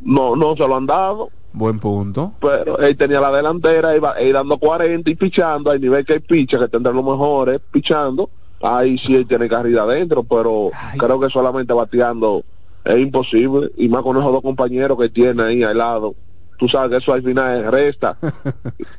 No, 0.00 0.36
no 0.36 0.54
se 0.56 0.68
lo 0.68 0.76
han 0.76 0.86
dado. 0.86 1.30
Buen 1.52 1.78
punto. 1.78 2.32
Pero 2.40 2.78
él 2.78 2.96
tenía 2.96 3.20
la 3.20 3.30
delantera, 3.30 3.96
iba 3.96 4.20
ir 4.20 4.34
dando 4.34 4.58
40 4.58 5.08
y 5.08 5.14
pichando, 5.14 5.70
al 5.70 5.80
nivel 5.80 6.04
que 6.04 6.14
hay 6.14 6.18
picha, 6.20 6.58
que 6.58 6.68
tendrán 6.68 6.96
los 6.96 7.04
mejores, 7.04 7.60
pichando. 7.70 8.28
Ahí 8.62 8.98
sí 8.98 9.14
él 9.14 9.26
tiene 9.26 9.48
carrera 9.48 9.82
adentro, 9.82 10.22
pero 10.22 10.70
creo 10.96 11.20
que 11.20 11.30
solamente 11.30 11.72
bateando 11.72 12.42
es 12.84 12.98
imposible, 12.98 13.70
y 13.76 13.88
más 13.88 14.02
con 14.02 14.16
esos 14.16 14.30
dos 14.30 14.42
compañeros 14.42 14.98
que 14.98 15.08
tiene 15.08 15.42
ahí 15.42 15.62
al 15.62 15.78
lado. 15.78 16.14
Tú 16.58 16.68
sabes 16.68 16.90
que 16.90 16.96
eso 16.98 17.12
al 17.12 17.22
final 17.22 17.64
es 17.64 17.70
resta. 17.70 18.16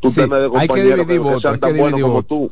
Tú 0.01 0.11
tienes 0.11 0.41
de 0.41 0.49
compañeros 0.49 1.07
que, 1.07 1.39
sean 1.39 1.59
tan 1.59 1.77
buenos 1.77 2.01
como 2.01 2.23
tú. 2.23 2.51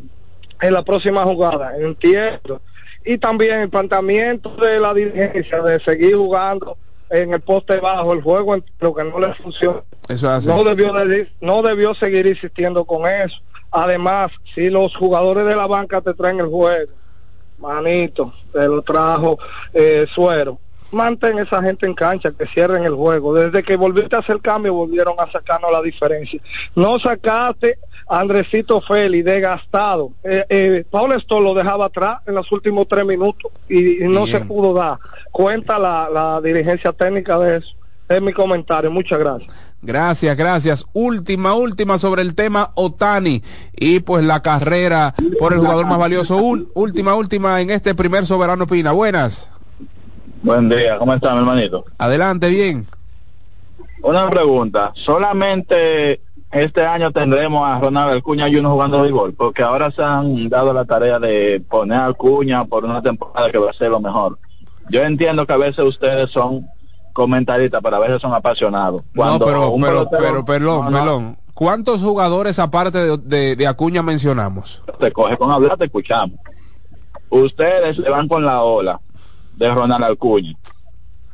en 0.62 0.74
la 0.74 0.84
próxima 0.84 1.24
jugada, 1.24 1.76
entiendo. 1.78 2.62
Y 3.06 3.18
también 3.18 3.60
el 3.60 3.70
planteamiento 3.70 4.56
de 4.56 4.80
la 4.80 4.94
dirigencia 4.94 5.62
de 5.62 5.80
seguir 5.80 6.16
jugando 6.16 6.78
en 7.10 7.34
el 7.34 7.42
poste 7.42 7.80
bajo 7.80 8.14
el 8.14 8.22
juego, 8.22 8.56
lo 8.80 8.94
que 8.94 9.04
no 9.04 9.20
le 9.20 9.34
funciona. 9.36 9.84
No 10.46 10.64
debió, 10.64 10.94
no 11.42 11.62
debió 11.62 11.96
seguir 11.96 12.26
insistiendo 12.28 12.86
con 12.86 13.08
eso. 13.08 13.40
Además, 13.74 14.32
si 14.54 14.70
los 14.70 14.96
jugadores 14.96 15.46
de 15.46 15.56
la 15.56 15.66
banca 15.66 16.00
te 16.00 16.14
traen 16.14 16.40
el 16.40 16.48
juego, 16.48 16.94
manito, 17.58 18.32
te 18.52 18.68
lo 18.68 18.84
trajo 18.84 19.40
eh, 19.74 20.06
Suero, 20.14 20.60
mantén 20.92 21.40
esa 21.40 21.62
gente 21.64 21.88
en 21.88 21.96
cancha, 21.96 22.32
que 22.32 22.46
cierren 22.46 22.84
el 22.84 22.94
juego. 22.94 23.34
Desde 23.34 23.64
que 23.64 23.76
volviste 23.76 24.16
a 24.16 24.20
hacer 24.20 24.40
cambio, 24.42 24.76
volvieron 24.76 25.16
a 25.18 25.30
sacarnos 25.32 25.72
la 25.72 25.82
diferencia. 25.82 26.40
No 26.76 27.00
sacaste 27.00 27.80
a 28.08 28.20
Andresito 28.20 28.80
Félix 28.80 29.26
desgastado. 29.26 30.12
Eh, 30.24 30.46
eh, 30.50 30.86
Pablo 30.90 31.16
esto 31.16 31.40
lo 31.40 31.56
dejaba 31.56 31.86
atrás 31.86 32.20
en 32.28 32.36
los 32.36 32.52
últimos 32.52 32.88
tres 32.88 33.06
minutos 33.06 33.52
y, 33.68 33.98
no 34.02 34.28
se 34.28 34.40
pudo 34.42 34.74
dar. 34.74 35.00
Cuenta 35.32 35.80
la, 35.80 36.10
la 36.14 36.42
dirigencia 36.42 36.94
técnica 36.94 37.40
de 37.40 37.58
eso. 37.58 37.76
Es 38.16 38.22
mi 38.22 38.34
comentario. 38.34 38.92
Muchas 38.92 39.20
gracias. 39.20 39.52
Gracias, 39.82 40.38
gracias. 40.38 40.86
Última, 40.94 41.56
última 41.56 41.98
sobre 41.98 42.22
el 42.22 42.36
tema 42.36 42.72
Otani 42.76 43.44
y 43.76 44.00
pues 44.00 44.24
la 44.24 44.42
carrera 44.42 45.14
por 45.40 45.54
el 45.54 45.60
jugador 45.60 45.86
más 45.86 45.98
valioso. 45.98 46.38
última, 46.38 47.16
última 47.16 47.60
en 47.60 47.70
este 47.70 47.94
primer 47.96 48.26
Soberano 48.26 48.66
Pina. 48.68 48.92
Buenas. 48.92 49.50
Buen 50.42 50.70
día, 50.70 50.98
¿cómo 50.98 51.14
están, 51.14 51.38
hermanito? 51.38 51.86
Adelante, 51.98 52.50
bien. 52.50 52.86
Una 54.02 54.30
pregunta. 54.30 54.92
¿Solamente 54.96 56.22
este 56.52 56.86
año 56.86 57.12
tendremos 57.12 57.68
a 57.68 57.80
Ronald 57.80 58.18
Acuña 58.18 58.48
y 58.48 58.58
uno 58.58 58.72
jugando 58.72 59.02
béisbol, 59.02 59.34
porque 59.34 59.64
ahora 59.64 59.90
se 59.92 60.04
han 60.04 60.50
dado 60.50 60.72
la 60.72 60.86
tarea 60.86 61.20
de 61.20 61.64
poner 61.68 61.98
a 61.98 62.06
Acuña 62.08 62.64
por 62.66 62.86
una 62.86 63.02
temporada 63.02 63.52
que 63.52 63.58
va 63.58 63.72
a 63.72 63.74
ser 63.74 63.90
lo 63.90 64.00
mejor. 64.00 64.38
Yo 64.90 65.02
entiendo 65.02 65.48
que 65.48 65.54
a 65.54 65.58
veces 65.58 65.84
ustedes 65.84 66.30
son 66.30 66.68
comentaristas, 67.14 67.82
pero 67.82 67.96
a 67.96 68.00
veces 68.00 68.22
son 68.22 68.34
apasionados. 68.34 69.04
no, 69.14 69.40
pero, 69.40 69.74
pero, 69.80 70.10
pero, 70.10 70.46
perdón, 70.46 70.92
perdón. 70.92 71.38
¿Cuántos 71.54 72.02
jugadores 72.02 72.58
aparte 72.58 73.18
de, 73.18 73.56
de, 73.56 73.68
Acuña 73.68 74.02
mencionamos? 74.02 74.84
Te 75.00 75.12
coge 75.12 75.38
con 75.38 75.52
hablar, 75.52 75.78
te 75.78 75.86
escuchamos. 75.86 76.40
Ustedes 77.30 77.96
se 77.96 78.10
van 78.10 78.28
con 78.28 78.44
la 78.44 78.64
ola 78.64 79.00
de 79.56 79.72
Ronald 79.72 80.04
Acuña 80.04 80.58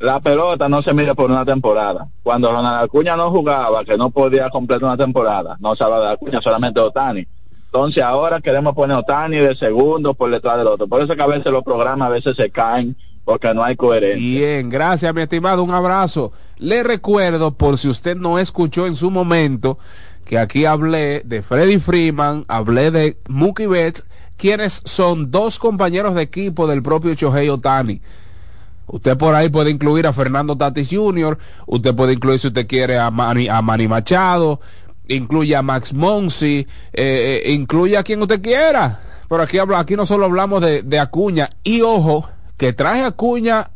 la 0.00 0.18
pelota 0.18 0.68
no 0.68 0.82
se 0.82 0.94
mide 0.94 1.14
por 1.14 1.30
una 1.30 1.44
temporada. 1.44 2.08
Cuando 2.22 2.50
Ronald 2.50 2.84
Acuña 2.84 3.16
no 3.16 3.30
jugaba, 3.30 3.84
que 3.84 3.98
no 3.98 4.10
podía 4.10 4.48
completar 4.48 4.84
una 4.84 4.96
temporada, 4.96 5.56
no 5.60 5.76
se 5.76 5.84
habla 5.84 6.00
de 6.00 6.08
Acuña, 6.12 6.40
solamente 6.40 6.80
de 6.80 6.86
Otani. 6.86 7.26
Entonces 7.66 8.02
ahora 8.02 8.40
queremos 8.40 8.74
poner 8.74 8.96
Otani 8.96 9.36
de 9.36 9.54
segundo 9.54 10.14
por 10.14 10.30
detrás 10.30 10.56
del 10.56 10.66
otro. 10.66 10.88
Por 10.88 11.02
eso 11.02 11.14
que 11.14 11.22
a 11.22 11.26
veces 11.26 11.52
los 11.52 11.62
programas 11.62 12.08
a 12.08 12.12
veces 12.12 12.34
se 12.34 12.50
caen 12.50 12.96
porque 13.24 13.54
no 13.54 13.62
hay 13.62 13.76
coherencia. 13.76 14.18
Bien, 14.18 14.68
gracias 14.68 15.14
mi 15.14 15.22
estimado, 15.22 15.62
un 15.62 15.72
abrazo. 15.72 16.32
Le 16.56 16.82
recuerdo, 16.82 17.52
por 17.52 17.78
si 17.78 17.88
usted 17.88 18.16
no 18.16 18.38
escuchó 18.38 18.86
en 18.86 18.96
su 18.96 19.10
momento, 19.10 19.78
que 20.24 20.38
aquí 20.38 20.64
hablé 20.64 21.22
de 21.24 21.42
Freddy 21.42 21.78
Freeman, 21.78 22.44
hablé 22.48 22.90
de 22.90 23.18
Mookie 23.28 23.66
Betts, 23.66 24.04
quienes 24.36 24.82
son 24.84 25.30
dos 25.30 25.58
compañeros 25.58 26.14
de 26.14 26.22
equipo 26.22 26.66
del 26.66 26.82
propio 26.82 27.14
Chohei 27.14 27.48
Otani. 27.48 28.00
Usted 28.86 29.16
por 29.16 29.34
ahí 29.34 29.48
puede 29.48 29.70
incluir 29.70 30.06
a 30.06 30.12
Fernando 30.12 30.56
Tatis 30.56 30.88
Jr., 30.90 31.38
usted 31.66 31.94
puede 31.94 32.14
incluir 32.14 32.40
si 32.40 32.48
usted 32.48 32.66
quiere 32.66 32.98
a 32.98 33.10
Manny, 33.10 33.48
a 33.48 33.62
Machado, 33.62 34.60
incluye 35.06 35.54
a 35.54 35.62
Max 35.62 35.92
Monsi, 35.92 36.66
eh, 36.92 37.42
eh, 37.44 37.52
incluye 37.52 37.96
a 37.96 38.02
quien 38.02 38.22
usted 38.22 38.40
quiera. 38.42 39.00
Pero 39.28 39.42
aquí, 39.42 39.58
aquí 39.58 39.94
no 39.94 40.06
solo 40.06 40.24
hablamos 40.24 40.60
de, 40.60 40.82
de 40.82 40.98
Acuña. 40.98 41.50
Y 41.62 41.82
ojo, 41.82 42.28
que 42.60 42.74
traje 42.74 43.02
Acuña 43.04 43.70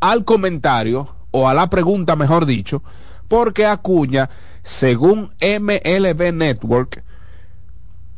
al 0.00 0.24
comentario, 0.24 1.06
o 1.32 1.50
a 1.50 1.52
la 1.52 1.68
pregunta 1.68 2.16
mejor 2.16 2.46
dicho, 2.46 2.82
porque 3.28 3.66
Acuña, 3.66 4.30
según 4.62 5.34
MLB 5.42 6.32
Network, 6.32 7.04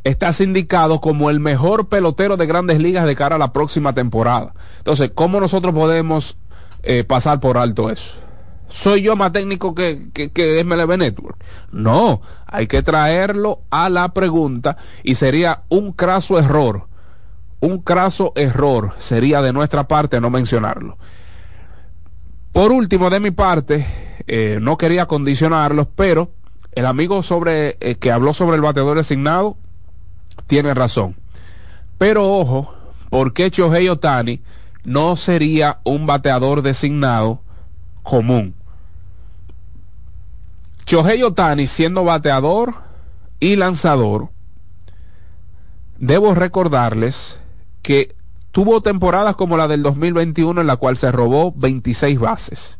está 0.05 0.33
sindicado 0.33 1.01
como 1.01 1.31
el 1.31 1.41
mejor 1.41 1.89
pelotero 1.89 2.37
de 2.37 2.47
grandes 2.47 2.79
ligas 2.79 3.07
de 3.07 3.17
cara 3.17 3.35
a 3.35 3.41
la 3.41 3.53
próxima 3.53 3.93
temporada. 3.93 4.55
Entonces, 4.79 5.11
¿cómo 5.13 5.41
nosotros 5.41 5.75
podemos 5.75 6.39
eh, 6.85 7.03
pasar 7.03 7.41
por 7.41 7.59
alto 7.59 7.91
eso? 7.91 8.15
¿Soy 8.69 9.03
yo 9.03 9.17
más 9.17 9.33
técnico 9.33 9.75
que, 9.75 10.11
que, 10.15 10.31
que 10.31 10.63
MLB 10.63 10.97
Network? 10.97 11.43
No, 11.73 12.23
hay 12.47 12.69
que 12.69 12.85
traerlo 12.85 13.63
a 13.69 13.91
la 13.91 14.11
pregunta 14.11 14.77
y 15.03 15.17
sería 15.17 15.65
un 15.71 15.91
craso 15.91 16.39
error, 16.39 16.87
un 17.65 17.79
craso 17.79 18.33
error 18.37 18.93
sería 18.99 19.41
de 19.41 19.55
nuestra 19.55 19.89
parte 19.89 20.21
no 20.21 20.29
mencionarlo. 20.29 20.99
Por 22.53 22.73
último, 22.73 23.09
de 23.09 23.21
mi 23.21 23.31
parte, 23.31 23.87
eh, 24.27 24.59
no 24.61 24.77
quería 24.77 25.07
condicionarlos, 25.07 25.89
pero 25.97 26.31
el 26.73 26.85
amigo 26.85 27.23
sobre 27.23 27.79
eh, 27.81 27.95
que 27.95 28.13
habló 28.13 28.35
sobre 28.35 28.57
el 28.57 28.61
bateador 28.61 28.99
designado 28.99 29.57
tiene 30.47 30.75
razón. 30.75 31.17
Pero 31.97 32.31
ojo, 32.31 32.75
porque 33.09 33.51
Chohei 33.51 33.89
Otani 33.89 34.43
no 34.85 35.17
sería 35.17 35.79
un 35.85 36.05
bateador 36.05 36.61
designado 36.61 37.41
común? 38.03 38.55
Chohei 40.85 41.23
Otani 41.23 41.67
siendo 41.67 42.05
bateador 42.05 42.75
y 43.41 43.57
lanzador, 43.57 44.29
debo 45.99 46.35
recordarles 46.35 47.41
que 47.85 48.17
tuvo 48.51 48.81
temporadas 48.81 49.37
como 49.37 49.59
la 49.59 49.69
del 49.69 49.83
2021 49.83 50.63
en 50.63 50.67
la 50.67 50.77
cual 50.77 50.97
se 50.97 51.13
robó 51.13 51.53
26 51.55 52.19
bases. 52.19 52.79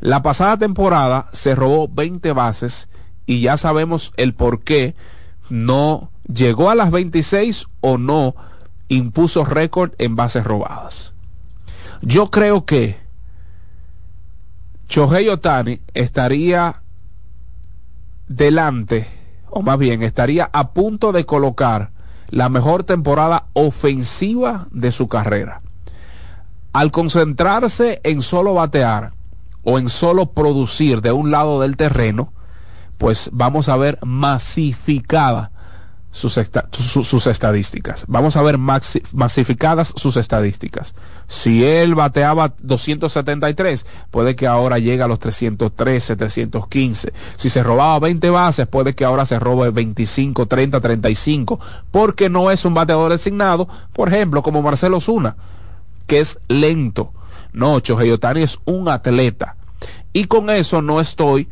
La 0.00 0.22
pasada 0.22 0.56
temporada 0.56 1.28
se 1.32 1.54
robó 1.54 1.86
20 1.86 2.32
bases 2.32 2.88
y 3.26 3.42
ya 3.42 3.56
sabemos 3.56 4.12
el 4.16 4.34
por 4.34 4.64
qué 4.64 4.96
no 5.50 6.10
llegó 6.26 6.70
a 6.70 6.74
las 6.74 6.90
26 6.90 7.66
o 7.82 7.98
no 7.98 8.34
impuso 8.88 9.44
récord 9.44 9.92
en 9.98 10.16
bases 10.16 10.44
robadas. 10.44 11.12
Yo 12.00 12.30
creo 12.30 12.64
que 12.64 12.96
Shohei 14.88 15.28
Otani 15.28 15.80
estaría 15.92 16.82
delante, 18.28 19.06
o 19.50 19.62
más 19.62 19.78
bien 19.78 20.02
estaría 20.02 20.48
a 20.52 20.72
punto 20.72 21.12
de 21.12 21.26
colocar 21.26 21.92
la 22.32 22.48
mejor 22.48 22.82
temporada 22.82 23.48
ofensiva 23.52 24.66
de 24.70 24.90
su 24.90 25.06
carrera. 25.06 25.60
Al 26.72 26.90
concentrarse 26.90 28.00
en 28.04 28.22
solo 28.22 28.54
batear 28.54 29.12
o 29.62 29.78
en 29.78 29.90
solo 29.90 30.32
producir 30.32 31.02
de 31.02 31.12
un 31.12 31.30
lado 31.30 31.60
del 31.60 31.76
terreno, 31.76 32.32
pues 32.96 33.28
vamos 33.34 33.68
a 33.68 33.76
ver 33.76 33.98
masificada 34.02 35.52
sus, 36.12 37.26
estadísticas. 37.26 38.04
Vamos 38.06 38.36
a 38.36 38.42
ver 38.42 38.58
masificadas 38.58 39.94
sus 39.96 40.16
estadísticas. 40.16 40.94
Si 41.26 41.64
él 41.64 41.94
bateaba 41.94 42.52
273, 42.60 43.86
puede 44.10 44.36
que 44.36 44.46
ahora 44.46 44.78
llegue 44.78 45.02
a 45.02 45.08
los 45.08 45.18
313, 45.18 46.16
315. 46.16 47.12
Si 47.36 47.48
se 47.50 47.62
robaba 47.62 47.98
20 47.98 48.30
bases, 48.30 48.66
puede 48.66 48.94
que 48.94 49.06
ahora 49.06 49.24
se 49.24 49.38
robe 49.38 49.70
25, 49.70 50.46
30, 50.46 50.80
35. 50.80 51.58
Porque 51.90 52.28
no 52.28 52.50
es 52.50 52.64
un 52.66 52.74
bateador 52.74 53.10
designado, 53.10 53.66
por 53.94 54.08
ejemplo, 54.08 54.42
como 54.42 54.62
Marcelo 54.62 55.00
Zuna, 55.00 55.36
que 56.06 56.20
es 56.20 56.38
lento. 56.48 57.12
No, 57.54 57.80
Chohei 57.80 58.16
es 58.36 58.58
un 58.66 58.88
atleta. 58.88 59.56
Y 60.12 60.26
con 60.26 60.50
eso 60.50 60.82
no 60.82 61.00
estoy 61.00 61.48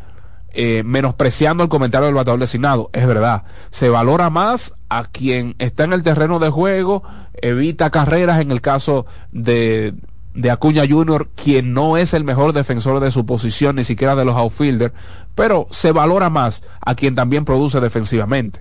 eh, 0.53 0.82
menospreciando 0.84 1.62
el 1.62 1.68
comentario 1.68 2.07
del 2.07 2.14
bateador 2.14 2.40
designado. 2.40 2.90
Es 2.92 3.07
verdad, 3.07 3.44
se 3.70 3.88
valora 3.88 4.30
más 4.30 4.74
a 4.88 5.05
quien 5.05 5.55
está 5.59 5.84
en 5.84 5.92
el 5.92 6.03
terreno 6.03 6.38
de 6.38 6.51
juego, 6.51 7.03
evita 7.34 7.90
carreras 7.90 8.40
en 8.40 8.51
el 8.51 8.61
caso 8.61 9.07
de, 9.32 9.94
de 10.34 10.51
Acuña 10.51 10.84
Junior, 10.88 11.28
quien 11.34 11.72
no 11.72 11.96
es 11.96 12.14
el 12.14 12.24
mejor 12.24 12.53
defensor 12.53 13.01
de 13.01 13.11
su 13.11 13.26
posición, 13.26 13.76
ni 13.76 13.84
siquiera 13.84 14.16
de 14.16 14.24
los 14.24 14.36
outfielders, 14.36 14.94
pero 15.34 15.66
se 15.70 15.92
valora 15.92 16.30
más 16.30 16.62
a 16.80 16.94
quien 16.94 17.14
también 17.14 17.44
produce 17.44 17.80
defensivamente. 17.80 18.61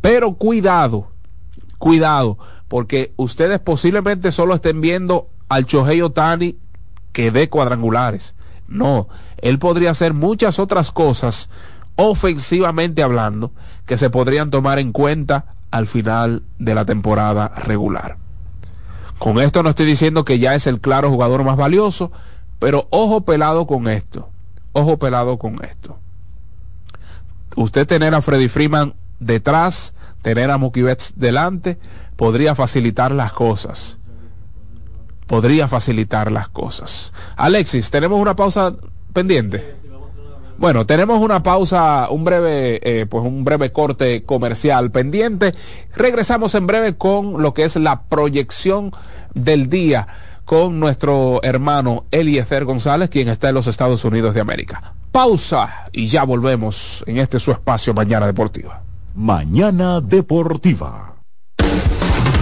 Pero 0.00 0.32
cuidado, 0.34 1.08
cuidado, 1.78 2.38
porque 2.68 3.12
ustedes 3.16 3.60
posiblemente 3.60 4.32
solo 4.32 4.54
estén 4.54 4.80
viendo 4.80 5.28
al 5.48 5.66
Chohei 5.66 6.00
Otani 6.00 6.56
que 7.12 7.30
dé 7.30 7.48
cuadrangulares. 7.48 8.34
No, 8.70 9.08
él 9.38 9.58
podría 9.58 9.90
hacer 9.90 10.14
muchas 10.14 10.60
otras 10.60 10.92
cosas 10.92 11.50
ofensivamente 11.96 13.02
hablando 13.02 13.50
que 13.84 13.98
se 13.98 14.08
podrían 14.08 14.50
tomar 14.50 14.78
en 14.78 14.92
cuenta 14.92 15.56
al 15.72 15.88
final 15.88 16.44
de 16.58 16.74
la 16.74 16.84
temporada 16.84 17.48
regular. 17.48 18.16
Con 19.18 19.40
esto 19.40 19.62
no 19.62 19.70
estoy 19.70 19.86
diciendo 19.86 20.24
que 20.24 20.38
ya 20.38 20.54
es 20.54 20.66
el 20.68 20.80
claro 20.80 21.10
jugador 21.10 21.44
más 21.44 21.56
valioso, 21.56 22.12
pero 22.60 22.86
ojo 22.90 23.22
pelado 23.22 23.66
con 23.66 23.88
esto. 23.88 24.30
Ojo 24.72 24.98
pelado 24.98 25.36
con 25.36 25.62
esto. 25.64 25.98
Usted 27.56 27.86
tener 27.88 28.14
a 28.14 28.22
Freddy 28.22 28.48
Freeman 28.48 28.94
detrás, 29.18 29.94
tener 30.22 30.50
a 30.50 30.58
Mookie 30.58 30.82
Betts 30.82 31.14
delante, 31.16 31.76
podría 32.16 32.54
facilitar 32.54 33.10
las 33.10 33.32
cosas 33.32 33.98
podría 35.30 35.68
facilitar 35.68 36.32
las 36.32 36.48
cosas. 36.48 37.12
Alexis, 37.36 37.88
tenemos 37.88 38.18
una 38.18 38.34
pausa 38.34 38.74
pendiente. 39.12 39.76
Bueno, 40.58 40.86
tenemos 40.86 41.20
una 41.20 41.44
pausa, 41.44 42.08
un 42.10 42.24
breve, 42.24 42.80
eh, 42.82 43.06
pues 43.06 43.24
un 43.24 43.44
breve 43.44 43.70
corte 43.70 44.24
comercial 44.24 44.90
pendiente. 44.90 45.54
Regresamos 45.94 46.56
en 46.56 46.66
breve 46.66 46.96
con 46.96 47.40
lo 47.40 47.54
que 47.54 47.62
es 47.62 47.76
la 47.76 48.02
proyección 48.02 48.90
del 49.32 49.70
día 49.70 50.08
con 50.44 50.80
nuestro 50.80 51.38
hermano 51.44 52.06
Eliezer 52.10 52.64
González, 52.64 53.08
quien 53.08 53.28
está 53.28 53.50
en 53.50 53.54
los 53.54 53.68
Estados 53.68 54.04
Unidos 54.04 54.34
de 54.34 54.40
América. 54.40 54.94
Pausa 55.12 55.84
y 55.92 56.08
ya 56.08 56.24
volvemos 56.24 57.04
en 57.06 57.18
este 57.18 57.38
su 57.38 57.52
espacio 57.52 57.94
Mañana 57.94 58.26
Deportiva. 58.26 58.82
Mañana 59.14 60.00
Deportiva. 60.00 61.09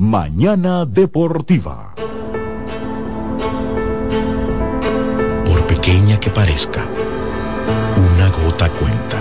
Mañana 0.00 0.86
Deportiva. 0.86 1.92
Por 5.44 5.66
pequeña 5.66 6.18
que 6.18 6.30
parezca, 6.30 6.86
una 7.98 8.30
gota 8.30 8.70
cuenta. 8.70 9.18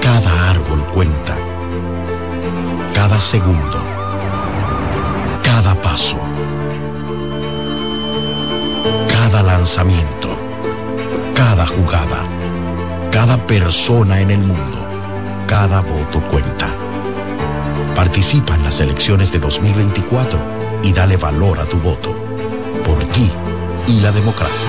Cada 0.00 0.50
árbol 0.52 0.82
cuenta. 0.94 1.36
Cada 2.94 3.20
segundo. 3.20 3.78
Cada 5.42 5.74
paso. 5.82 6.16
Cada 9.10 9.42
lanzamiento. 9.42 10.30
Cada 11.34 11.66
jugada. 11.66 12.24
Cada 13.12 13.36
persona 13.46 14.22
en 14.22 14.30
el 14.30 14.40
mundo. 14.40 14.78
Cada 15.46 15.82
voto 15.82 16.22
cuenta. 16.30 16.75
Participa 17.96 18.54
en 18.54 18.62
las 18.62 18.78
elecciones 18.80 19.32
de 19.32 19.38
2024 19.38 20.38
y 20.82 20.92
dale 20.92 21.16
valor 21.16 21.58
a 21.58 21.64
tu 21.64 21.78
voto. 21.78 22.14
Por 22.84 23.02
ti 23.06 23.30
y 23.88 24.00
la 24.00 24.12
democracia. 24.12 24.68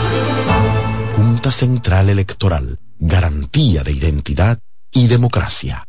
Junta 1.13 1.51
Central 1.51 2.07
Electoral. 2.07 2.79
Garantía 2.97 3.83
de 3.83 3.91
identidad 3.91 4.59
y 4.93 5.07
democracia. 5.07 5.83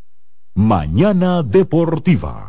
Mañana 0.57 1.45
Deportiva. 1.45 2.49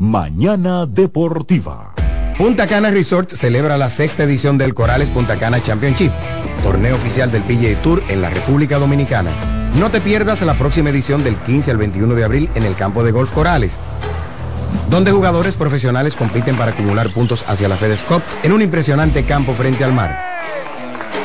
Mañana 0.00 0.86
Deportiva. 0.86 1.92
Punta 2.38 2.68
Cana 2.68 2.88
Resort 2.88 3.32
celebra 3.32 3.76
la 3.76 3.90
sexta 3.90 4.22
edición 4.22 4.56
del 4.56 4.72
Corales 4.72 5.10
Punta 5.10 5.34
Cana 5.40 5.60
Championship, 5.60 6.12
torneo 6.62 6.94
oficial 6.94 7.32
del 7.32 7.42
PGA 7.42 7.82
Tour 7.82 8.04
en 8.08 8.22
la 8.22 8.30
República 8.30 8.78
Dominicana. 8.78 9.32
No 9.74 9.90
te 9.90 10.00
pierdas 10.00 10.40
la 10.42 10.56
próxima 10.56 10.90
edición 10.90 11.24
del 11.24 11.34
15 11.34 11.72
al 11.72 11.78
21 11.78 12.14
de 12.14 12.22
abril 12.22 12.48
en 12.54 12.62
el 12.62 12.76
campo 12.76 13.02
de 13.02 13.10
golf 13.10 13.32
Corales, 13.32 13.76
donde 14.88 15.10
jugadores 15.10 15.56
profesionales 15.56 16.14
compiten 16.14 16.56
para 16.56 16.70
acumular 16.70 17.10
puntos 17.10 17.44
hacia 17.48 17.66
la 17.66 17.76
FedEx 17.76 18.04
Cup 18.04 18.22
en 18.44 18.52
un 18.52 18.62
impresionante 18.62 19.26
campo 19.26 19.52
frente 19.52 19.82
al 19.82 19.92
mar. 19.92 20.16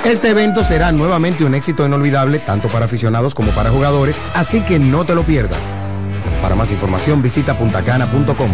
Este 0.04 0.32
evento 0.32 0.64
será 0.64 0.92
nuevamente 0.92 1.46
un 1.46 1.54
éxito 1.54 1.86
inolvidable 1.86 2.40
tanto 2.40 2.70
para 2.70 2.86
aficionados 2.86 3.36
como 3.36 3.52
para 3.52 3.70
jugadores, 3.70 4.20
así 4.34 4.62
que 4.62 4.80
no 4.80 5.06
te 5.06 5.14
lo 5.14 5.22
pierdas. 5.22 5.62
Para 6.44 6.56
más 6.56 6.74
información 6.74 7.22
visita 7.22 7.58
puntacana.com. 7.58 8.52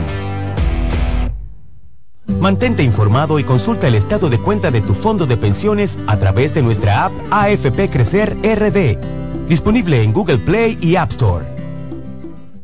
Mantente 2.40 2.84
informado 2.84 3.40
y 3.40 3.44
consulta 3.44 3.88
el 3.88 3.96
estado 3.96 4.30
de 4.30 4.38
cuenta 4.38 4.70
de 4.70 4.82
tu 4.82 4.94
fondo 4.94 5.26
de 5.26 5.38
pensiones 5.38 5.98
a 6.06 6.18
través 6.18 6.54
de 6.54 6.62
nuestra 6.62 7.06
app 7.06 7.12
AFP 7.32 7.90
Crecer 7.90 8.38
RD, 8.44 9.48
disponible 9.48 10.04
en 10.04 10.14
Google 10.14 10.38
Play 10.38 10.78
y 10.80 10.98
App 10.98 11.10
Store. 11.10 11.44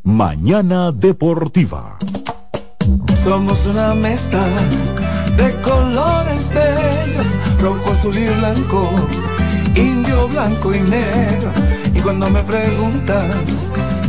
Mañana 0.03 0.91
Deportiva. 0.91 1.97
Somos 3.23 3.65
una 3.65 3.95
mezcla 3.95 4.45
de 5.37 5.55
colores 5.61 6.51
bellos, 6.53 7.27
rojo, 7.59 7.91
azul 7.91 8.15
y 8.15 8.27
blanco, 8.27 8.91
indio, 9.75 10.27
blanco 10.27 10.75
y 10.75 10.81
negro. 10.81 11.49
Y 11.95 11.99
cuando 11.99 12.29
me 12.29 12.43
preguntan 12.43 13.31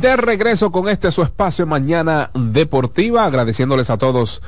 De 0.00 0.16
regreso 0.16 0.72
con 0.72 0.88
este 0.88 1.10
su 1.10 1.22
espacio 1.22 1.66
mañana 1.66 2.30
deportiva, 2.32 3.26
agradeciéndoles 3.26 3.90
a 3.90 3.98
todos 3.98 4.40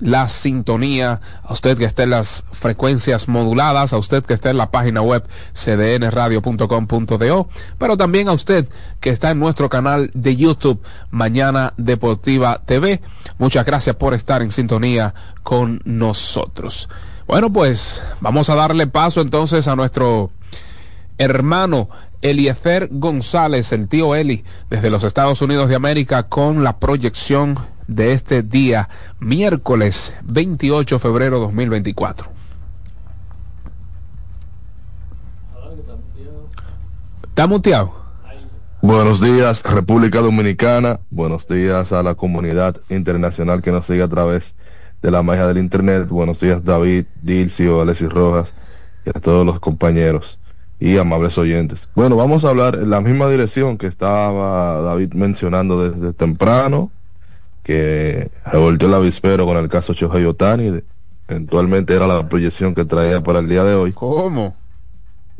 la 0.00 0.28
sintonía, 0.28 1.20
a 1.42 1.52
usted 1.52 1.76
que 1.76 1.84
está 1.84 2.04
en 2.04 2.10
las 2.10 2.46
frecuencias 2.52 3.28
moduladas, 3.28 3.92
a 3.92 3.98
usted 3.98 4.24
que 4.24 4.32
está 4.32 4.48
en 4.48 4.56
la 4.56 4.70
página 4.70 5.02
web 5.02 5.22
cdnradio.com.do, 5.52 7.48
pero 7.76 7.96
también 7.98 8.30
a 8.30 8.32
usted 8.32 8.66
que 9.00 9.10
está 9.10 9.30
en 9.30 9.40
nuestro 9.40 9.68
canal 9.68 10.10
de 10.14 10.36
YouTube 10.36 10.80
Mañana 11.10 11.74
Deportiva 11.76 12.62
TV. 12.64 13.02
Muchas 13.36 13.66
gracias 13.66 13.96
por 13.96 14.14
estar 14.14 14.40
en 14.40 14.52
sintonía 14.52 15.12
con 15.42 15.82
nosotros. 15.84 16.88
Bueno, 17.26 17.52
pues 17.52 18.02
vamos 18.22 18.48
a 18.48 18.54
darle 18.54 18.86
paso 18.86 19.20
entonces 19.20 19.68
a 19.68 19.76
nuestro 19.76 20.30
hermano 21.18 21.90
Eliezer 22.24 22.88
González, 22.90 23.70
el 23.72 23.86
tío 23.86 24.14
Eli, 24.14 24.44
desde 24.70 24.88
los 24.88 25.04
Estados 25.04 25.42
Unidos 25.42 25.68
de 25.68 25.74
América, 25.74 26.22
con 26.22 26.64
la 26.64 26.78
proyección 26.78 27.58
de 27.86 28.12
este 28.12 28.42
día, 28.42 28.88
miércoles 29.20 30.14
28 30.24 30.94
de 30.94 30.98
febrero 30.98 31.38
2024. 31.38 32.26
¿Está 37.28 37.46
muteado? 37.46 37.94
Buenos 38.80 39.20
días, 39.20 39.62
República 39.62 40.20
Dominicana. 40.20 41.00
Buenos 41.10 41.46
días 41.46 41.92
a 41.92 42.02
la 42.02 42.14
comunidad 42.14 42.80
internacional 42.88 43.60
que 43.60 43.70
nos 43.70 43.84
sigue 43.84 44.02
a 44.02 44.08
través 44.08 44.54
de 45.02 45.10
la 45.10 45.22
magia 45.22 45.46
del 45.46 45.58
Internet. 45.58 46.08
Buenos 46.08 46.40
días, 46.40 46.64
David, 46.64 47.04
Dilcio, 47.20 47.82
Alexis 47.82 48.08
Rojas 48.08 48.48
y 49.04 49.10
a 49.10 49.20
todos 49.20 49.44
los 49.44 49.60
compañeros 49.60 50.38
y 50.84 50.98
amables 50.98 51.38
oyentes. 51.38 51.88
Bueno, 51.94 52.14
vamos 52.14 52.44
a 52.44 52.50
hablar 52.50 52.74
en 52.74 52.90
la 52.90 53.00
misma 53.00 53.26
dirección 53.30 53.78
que 53.78 53.86
estaba 53.86 54.82
David 54.82 55.14
mencionando 55.14 55.88
desde 55.88 56.12
temprano, 56.12 56.90
que 57.62 58.30
revolvió 58.44 58.88
el 58.88 58.92
avispero 58.92 59.46
con 59.46 59.56
el 59.56 59.70
caso 59.70 59.94
Shohei 59.94 60.26
Otani. 60.26 60.82
Eventualmente 61.26 61.94
era 61.94 62.06
la 62.06 62.28
proyección 62.28 62.74
que 62.74 62.84
traía 62.84 63.22
para 63.22 63.38
el 63.38 63.48
día 63.48 63.64
de 63.64 63.74
hoy. 63.74 63.92
¿Cómo? 63.92 64.56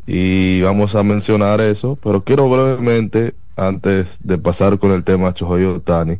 Y 0.07 0.63
vamos 0.63 0.95
a 0.95 1.03
mencionar 1.03 1.61
eso, 1.61 1.95
pero 2.01 2.23
quiero 2.23 2.49
brevemente, 2.49 3.35
antes 3.55 4.07
de 4.21 4.39
pasar 4.39 4.79
con 4.79 4.93
el 4.93 5.03
tema 5.03 5.31
Shohei 5.35 5.65
Otani, 5.65 6.17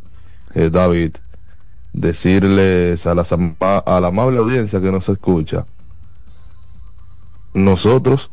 eh, 0.54 0.70
David, 0.72 1.16
decirles 1.94 3.08
a, 3.08 3.16
las, 3.16 3.32
a 3.32 4.00
la 4.00 4.08
amable 4.08 4.38
audiencia 4.38 4.80
que 4.80 4.92
nos 4.92 5.10
escucha, 5.10 5.66
nosotros 7.56 8.30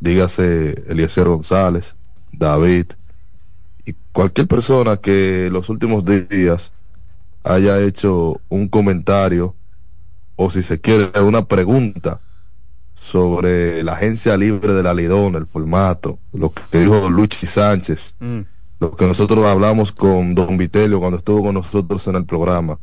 dígase 0.00 0.84
Eliezer 0.88 1.26
González, 1.28 1.96
David 2.32 2.86
y 3.84 3.94
cualquier 4.12 4.46
persona 4.46 4.96
que 4.98 5.48
los 5.50 5.68
últimos 5.68 6.04
días 6.04 6.72
haya 7.44 7.80
hecho 7.80 8.40
un 8.48 8.68
comentario 8.68 9.54
o 10.36 10.50
si 10.50 10.62
se 10.62 10.80
quiere 10.80 11.10
una 11.20 11.46
pregunta 11.46 12.20
sobre 12.94 13.82
la 13.82 13.94
agencia 13.94 14.36
libre 14.36 14.72
de 14.74 14.82
la 14.82 14.92
Lidón, 14.92 15.34
el 15.34 15.46
formato, 15.46 16.18
lo 16.32 16.52
que 16.52 16.80
dijo 16.80 17.08
Luchi 17.08 17.46
Sánchez, 17.46 18.14
Mm. 18.20 18.40
lo 18.80 18.94
que 18.96 19.06
nosotros 19.06 19.44
hablamos 19.46 19.90
con 19.92 20.34
Don 20.34 20.56
Vitelio 20.58 21.00
cuando 21.00 21.18
estuvo 21.18 21.42
con 21.42 21.54
nosotros 21.54 22.06
en 22.06 22.16
el 22.16 22.24
programa. 22.24 22.78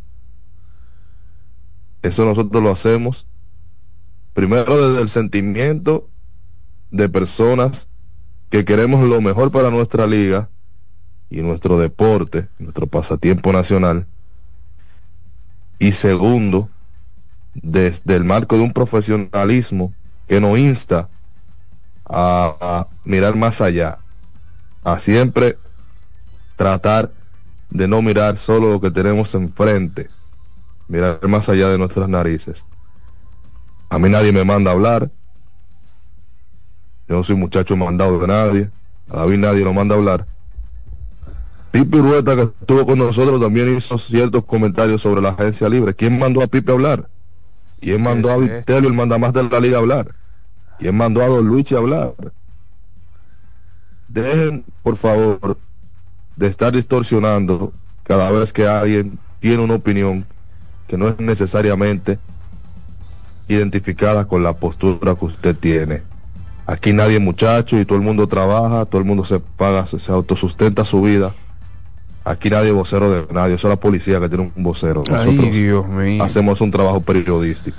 Eso 2.01 2.25
nosotros 2.25 2.61
lo 2.61 2.71
hacemos 2.71 3.25
primero 4.33 4.89
desde 4.89 5.01
el 5.01 5.09
sentimiento 5.09 6.09
de 6.95 7.09
personas 7.09 7.87
que 8.49 8.63
queremos 8.63 9.03
lo 9.03 9.19
mejor 9.19 9.51
para 9.51 9.69
nuestra 9.69 10.07
liga 10.07 10.49
y 11.29 11.41
nuestro 11.41 11.77
deporte, 11.77 12.47
nuestro 12.57 12.87
pasatiempo 12.87 13.51
nacional. 13.51 14.07
Y 15.77 15.91
segundo, 15.91 16.69
desde 17.53 18.15
el 18.15 18.23
marco 18.23 18.55
de 18.55 18.63
un 18.63 18.71
profesionalismo 18.71 19.93
que 20.27 20.39
nos 20.39 20.57
insta 20.57 21.09
a, 22.05 22.87
mirar 23.03 23.35
más 23.35 23.59
allá, 23.59 23.99
a 24.83 24.99
siempre 24.99 25.57
tratar 26.55 27.11
de 27.69 27.89
no 27.89 28.01
mirar 28.01 28.37
solo 28.37 28.71
lo 28.71 28.79
que 28.79 28.91
tenemos 28.91 29.35
enfrente, 29.35 30.09
mirar 30.87 31.19
más 31.27 31.49
allá 31.49 31.67
de 31.67 31.77
nuestras 31.77 32.07
narices. 32.07 32.63
A 33.89 33.99
mí 33.99 34.07
nadie 34.07 34.31
me 34.31 34.45
manda 34.45 34.71
a 34.71 34.73
hablar, 34.73 35.11
yo 37.07 37.15
no 37.15 37.23
soy 37.23 37.35
muchacho 37.35 37.75
mandado 37.75 38.19
de 38.19 38.27
nadie, 38.27 38.69
a 39.09 39.17
David 39.17 39.37
nadie 39.37 39.63
lo 39.63 39.73
manda 39.73 39.95
a 39.95 39.97
hablar. 39.97 40.25
Pipe 41.71 41.97
Urueta, 41.97 42.35
que 42.35 42.43
estuvo 42.43 42.85
con 42.85 42.97
nosotros, 42.97 43.39
también 43.41 43.75
hizo 43.77 43.97
ciertos 43.97 44.45
comentarios 44.45 45.01
sobre 45.01 45.21
la 45.21 45.29
agencia 45.29 45.67
libre. 45.67 45.93
¿Quién 45.93 46.17
mandó 46.17 46.41
a 46.41 46.47
Pipe 46.47 46.71
a 46.71 46.75
hablar? 46.75 47.09
¿Quién 47.81 48.01
mandó 48.01 48.31
a 48.31 48.37
Vitelio, 48.37 48.89
el 48.89 48.95
mandamás 48.95 49.33
de 49.33 49.43
la 49.43 49.59
liga, 49.59 49.77
a 49.77 49.81
hablar? 49.81 50.15
¿Quién 50.79 50.95
mandó 50.95 51.21
a 51.21 51.27
Don 51.27 51.45
Luigi 51.45 51.75
a 51.75 51.79
hablar? 51.79 52.13
Dejen, 54.07 54.63
por 54.81 54.95
favor, 54.95 55.57
de 56.35 56.47
estar 56.47 56.71
distorsionando 56.71 57.73
cada 58.03 58.31
vez 58.31 58.53
que 58.53 58.67
alguien 58.67 59.19
tiene 59.39 59.61
una 59.61 59.75
opinión 59.75 60.25
que 60.87 60.97
no 60.97 61.09
es 61.09 61.19
necesariamente 61.19 62.19
identificada 63.47 64.25
con 64.25 64.43
la 64.43 64.53
postura 64.53 65.15
que 65.15 65.25
usted 65.25 65.55
tiene. 65.55 66.03
Aquí 66.67 66.93
nadie 66.93 67.17
es 67.17 67.21
muchacho 67.21 67.79
y 67.79 67.85
todo 67.85 67.97
el 67.97 68.03
mundo 68.03 68.27
trabaja, 68.27 68.85
todo 68.85 68.99
el 68.99 69.05
mundo 69.07 69.23
se 69.25 69.39
paga, 69.39 69.85
se, 69.85 69.99
se 69.99 70.11
autosustenta 70.11 70.83
su 70.83 71.01
vida. 71.01 71.33
Aquí 72.23 72.49
nadie 72.49 72.69
es 72.69 72.73
vocero 72.75 73.11
de 73.11 73.31
nadie, 73.33 73.53
eso 73.55 73.67
es 73.67 73.69
la 73.69 73.79
policía 73.79 74.19
que 74.19 74.29
tiene 74.29 74.51
un 74.55 74.63
vocero. 74.63 75.03
Ay, 75.07 75.27
Nosotros 75.27 75.51
Dios 75.51 75.87
mío. 75.87 76.23
hacemos 76.23 76.59
un 76.61 76.71
trabajo 76.71 77.01
periodístico. 77.01 77.77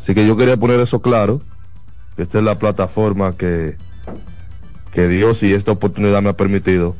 Así 0.00 0.14
que 0.14 0.24
yo 0.26 0.36
quería 0.36 0.56
poner 0.56 0.78
eso 0.78 1.02
claro, 1.02 1.40
que 2.16 2.22
esta 2.22 2.38
es 2.38 2.44
la 2.44 2.56
plataforma 2.58 3.36
que, 3.36 3.76
que 4.92 5.08
Dios 5.08 5.42
y 5.42 5.52
esta 5.52 5.72
oportunidad 5.72 6.22
me 6.22 6.28
ha 6.28 6.36
permitido 6.36 6.94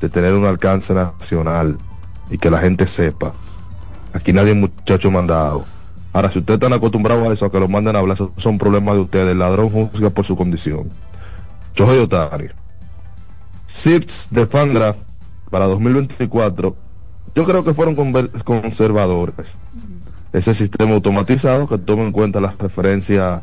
de 0.00 0.08
tener 0.08 0.32
un 0.32 0.46
alcance 0.46 0.94
nacional 0.94 1.76
y 2.30 2.38
que 2.38 2.50
la 2.50 2.58
gente 2.58 2.86
sepa. 2.86 3.34
Aquí 4.14 4.32
nadie 4.32 4.52
es 4.52 4.56
muchacho 4.56 5.10
mandado. 5.10 5.66
Ahora, 6.16 6.30
si 6.30 6.38
ustedes 6.38 6.56
están 6.56 6.72
acostumbrados 6.72 7.28
a 7.28 7.32
eso, 7.34 7.44
a 7.44 7.52
que 7.52 7.60
lo 7.60 7.68
manden 7.68 7.94
a 7.94 7.98
hablar, 7.98 8.16
son 8.38 8.56
problemas 8.56 8.94
de 8.94 9.02
ustedes. 9.02 9.32
El 9.32 9.38
ladrón 9.38 9.68
juzga 9.68 10.08
por 10.08 10.24
su 10.24 10.34
condición. 10.34 10.88
Chojo 11.74 11.92
Otani. 11.92 12.46
SIPs 13.68 14.28
de 14.30 14.46
Fandraft 14.46 14.98
para 15.50 15.66
2024, 15.66 16.74
yo 17.34 17.44
creo 17.44 17.62
que 17.62 17.74
fueron 17.74 17.94
conservadores. 18.44 19.58
Ese 20.32 20.54
sistema 20.54 20.94
automatizado 20.94 21.68
que 21.68 21.76
toma 21.76 22.04
en 22.04 22.12
cuenta 22.12 22.40
las 22.40 22.56
referencias 22.56 23.42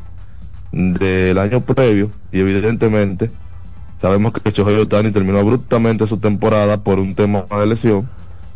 del 0.72 1.38
año 1.38 1.62
previo 1.62 2.10
y 2.32 2.40
evidentemente 2.40 3.30
sabemos 4.02 4.34
que 4.34 4.52
Chohei 4.52 4.78
Otani 4.78 5.12
terminó 5.12 5.38
abruptamente 5.38 6.08
su 6.08 6.18
temporada 6.18 6.78
por 6.78 6.98
un 6.98 7.14
tema 7.14 7.46
de 7.52 7.68
lesión 7.68 8.10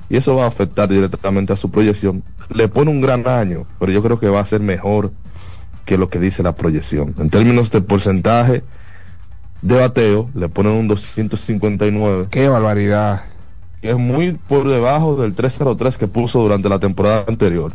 y 0.09 0.17
eso 0.17 0.35
va 0.35 0.45
a 0.45 0.47
afectar 0.47 0.89
directamente 0.89 1.53
a 1.53 1.57
su 1.57 1.69
proyección. 1.69 2.23
Le 2.49 2.67
pone 2.67 2.91
un 2.91 3.01
gran 3.01 3.27
año, 3.27 3.65
pero 3.79 3.91
yo 3.91 4.01
creo 4.01 4.19
que 4.19 4.29
va 4.29 4.39
a 4.39 4.45
ser 4.45 4.61
mejor 4.61 5.11
que 5.85 5.97
lo 5.97 6.09
que 6.09 6.19
dice 6.19 6.43
la 6.43 6.55
proyección. 6.55 7.15
En 7.17 7.29
términos 7.29 7.71
de 7.71 7.81
porcentaje 7.81 8.63
de 9.61 9.75
bateo, 9.75 10.29
le 10.35 10.49
ponen 10.49 10.73
un 10.73 10.87
259. 10.87 12.27
Qué 12.29 12.47
barbaridad. 12.47 13.23
Que 13.81 13.91
es 13.91 13.97
muy 13.97 14.33
por 14.33 14.67
debajo 14.67 15.15
del 15.15 15.33
303 15.33 15.97
que 15.97 16.07
puso 16.07 16.39
durante 16.39 16.69
la 16.69 16.79
temporada 16.79 17.25
anterior. 17.27 17.73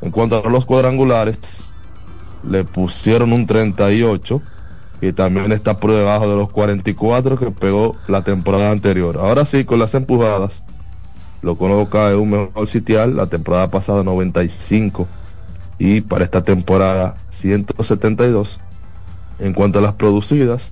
En 0.00 0.10
cuanto 0.10 0.44
a 0.44 0.48
los 0.48 0.64
cuadrangulares, 0.64 1.38
le 2.48 2.64
pusieron 2.64 3.32
un 3.32 3.46
38 3.46 4.40
y 5.00 5.12
también 5.12 5.52
está 5.52 5.78
por 5.78 5.92
debajo 5.92 6.28
de 6.28 6.36
los 6.36 6.50
44 6.50 7.38
que 7.38 7.50
pegó 7.50 7.96
la 8.08 8.22
temporada 8.22 8.70
anterior. 8.70 9.16
Ahora 9.18 9.44
sí, 9.44 9.64
con 9.64 9.78
las 9.78 9.94
empujadas, 9.94 10.62
lo 11.42 11.56
coloca 11.56 12.10
en 12.10 12.16
un 12.16 12.30
mejor 12.30 12.68
sitial, 12.68 13.16
la 13.16 13.26
temporada 13.26 13.68
pasada 13.68 14.02
95 14.02 15.06
y 15.78 16.00
para 16.00 16.24
esta 16.24 16.42
temporada 16.42 17.14
172. 17.32 18.58
En 19.38 19.52
cuanto 19.52 19.78
a 19.78 19.82
las 19.82 19.92
producidas, 19.92 20.70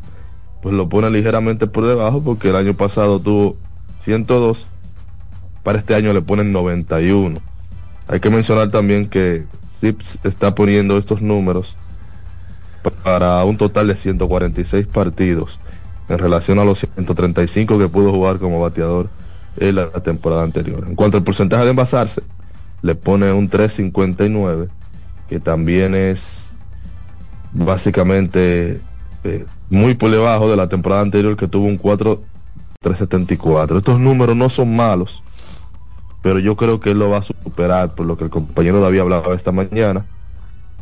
pues 0.62 0.74
lo 0.74 0.88
pone 0.88 1.08
ligeramente 1.10 1.68
por 1.68 1.86
debajo 1.86 2.20
porque 2.22 2.50
el 2.50 2.56
año 2.56 2.74
pasado 2.74 3.20
tuvo 3.20 3.56
102, 4.02 4.66
para 5.62 5.78
este 5.78 5.94
año 5.94 6.12
le 6.12 6.22
ponen 6.22 6.52
91. 6.52 7.40
Hay 8.08 8.20
que 8.20 8.30
mencionar 8.30 8.70
también 8.70 9.08
que 9.08 9.44
Zips 9.80 10.18
está 10.24 10.54
poniendo 10.54 10.98
estos 10.98 11.22
números 11.22 11.76
para 13.02 13.44
un 13.44 13.56
total 13.56 13.88
de 13.88 13.96
146 13.96 14.86
partidos 14.86 15.58
en 16.08 16.18
relación 16.18 16.58
a 16.58 16.64
los 16.64 16.78
135 16.78 17.78
que 17.78 17.88
pudo 17.88 18.12
jugar 18.12 18.38
como 18.38 18.60
bateador 18.60 19.08
en 19.58 19.76
la 19.76 19.90
temporada 19.90 20.42
anterior. 20.42 20.84
En 20.86 20.94
cuanto 20.94 21.16
al 21.16 21.24
porcentaje 21.24 21.64
de 21.64 21.70
envasarse, 21.70 22.22
le 22.82 22.94
pone 22.94 23.32
un 23.32 23.48
359, 23.48 24.68
que 25.28 25.40
también 25.40 25.94
es 25.94 26.56
básicamente 27.52 28.80
eh, 29.24 29.46
muy 29.70 29.94
por 29.94 30.10
debajo 30.10 30.50
de 30.50 30.56
la 30.56 30.68
temporada 30.68 31.02
anterior 31.02 31.36
que 31.36 31.48
tuvo 31.48 31.66
un 31.66 31.76
4 31.76 32.20
374. 32.80 33.78
Estos 33.78 33.98
números 33.98 34.36
no 34.36 34.48
son 34.48 34.76
malos, 34.76 35.22
pero 36.22 36.38
yo 36.38 36.56
creo 36.56 36.78
que 36.78 36.90
él 36.90 36.98
lo 36.98 37.10
va 37.10 37.18
a 37.18 37.22
superar 37.22 37.94
por 37.94 38.06
lo 38.06 38.16
que 38.16 38.24
el 38.24 38.30
compañero 38.30 38.80
David 38.80 39.00
hablaba 39.00 39.34
esta 39.34 39.52
mañana. 39.52 40.06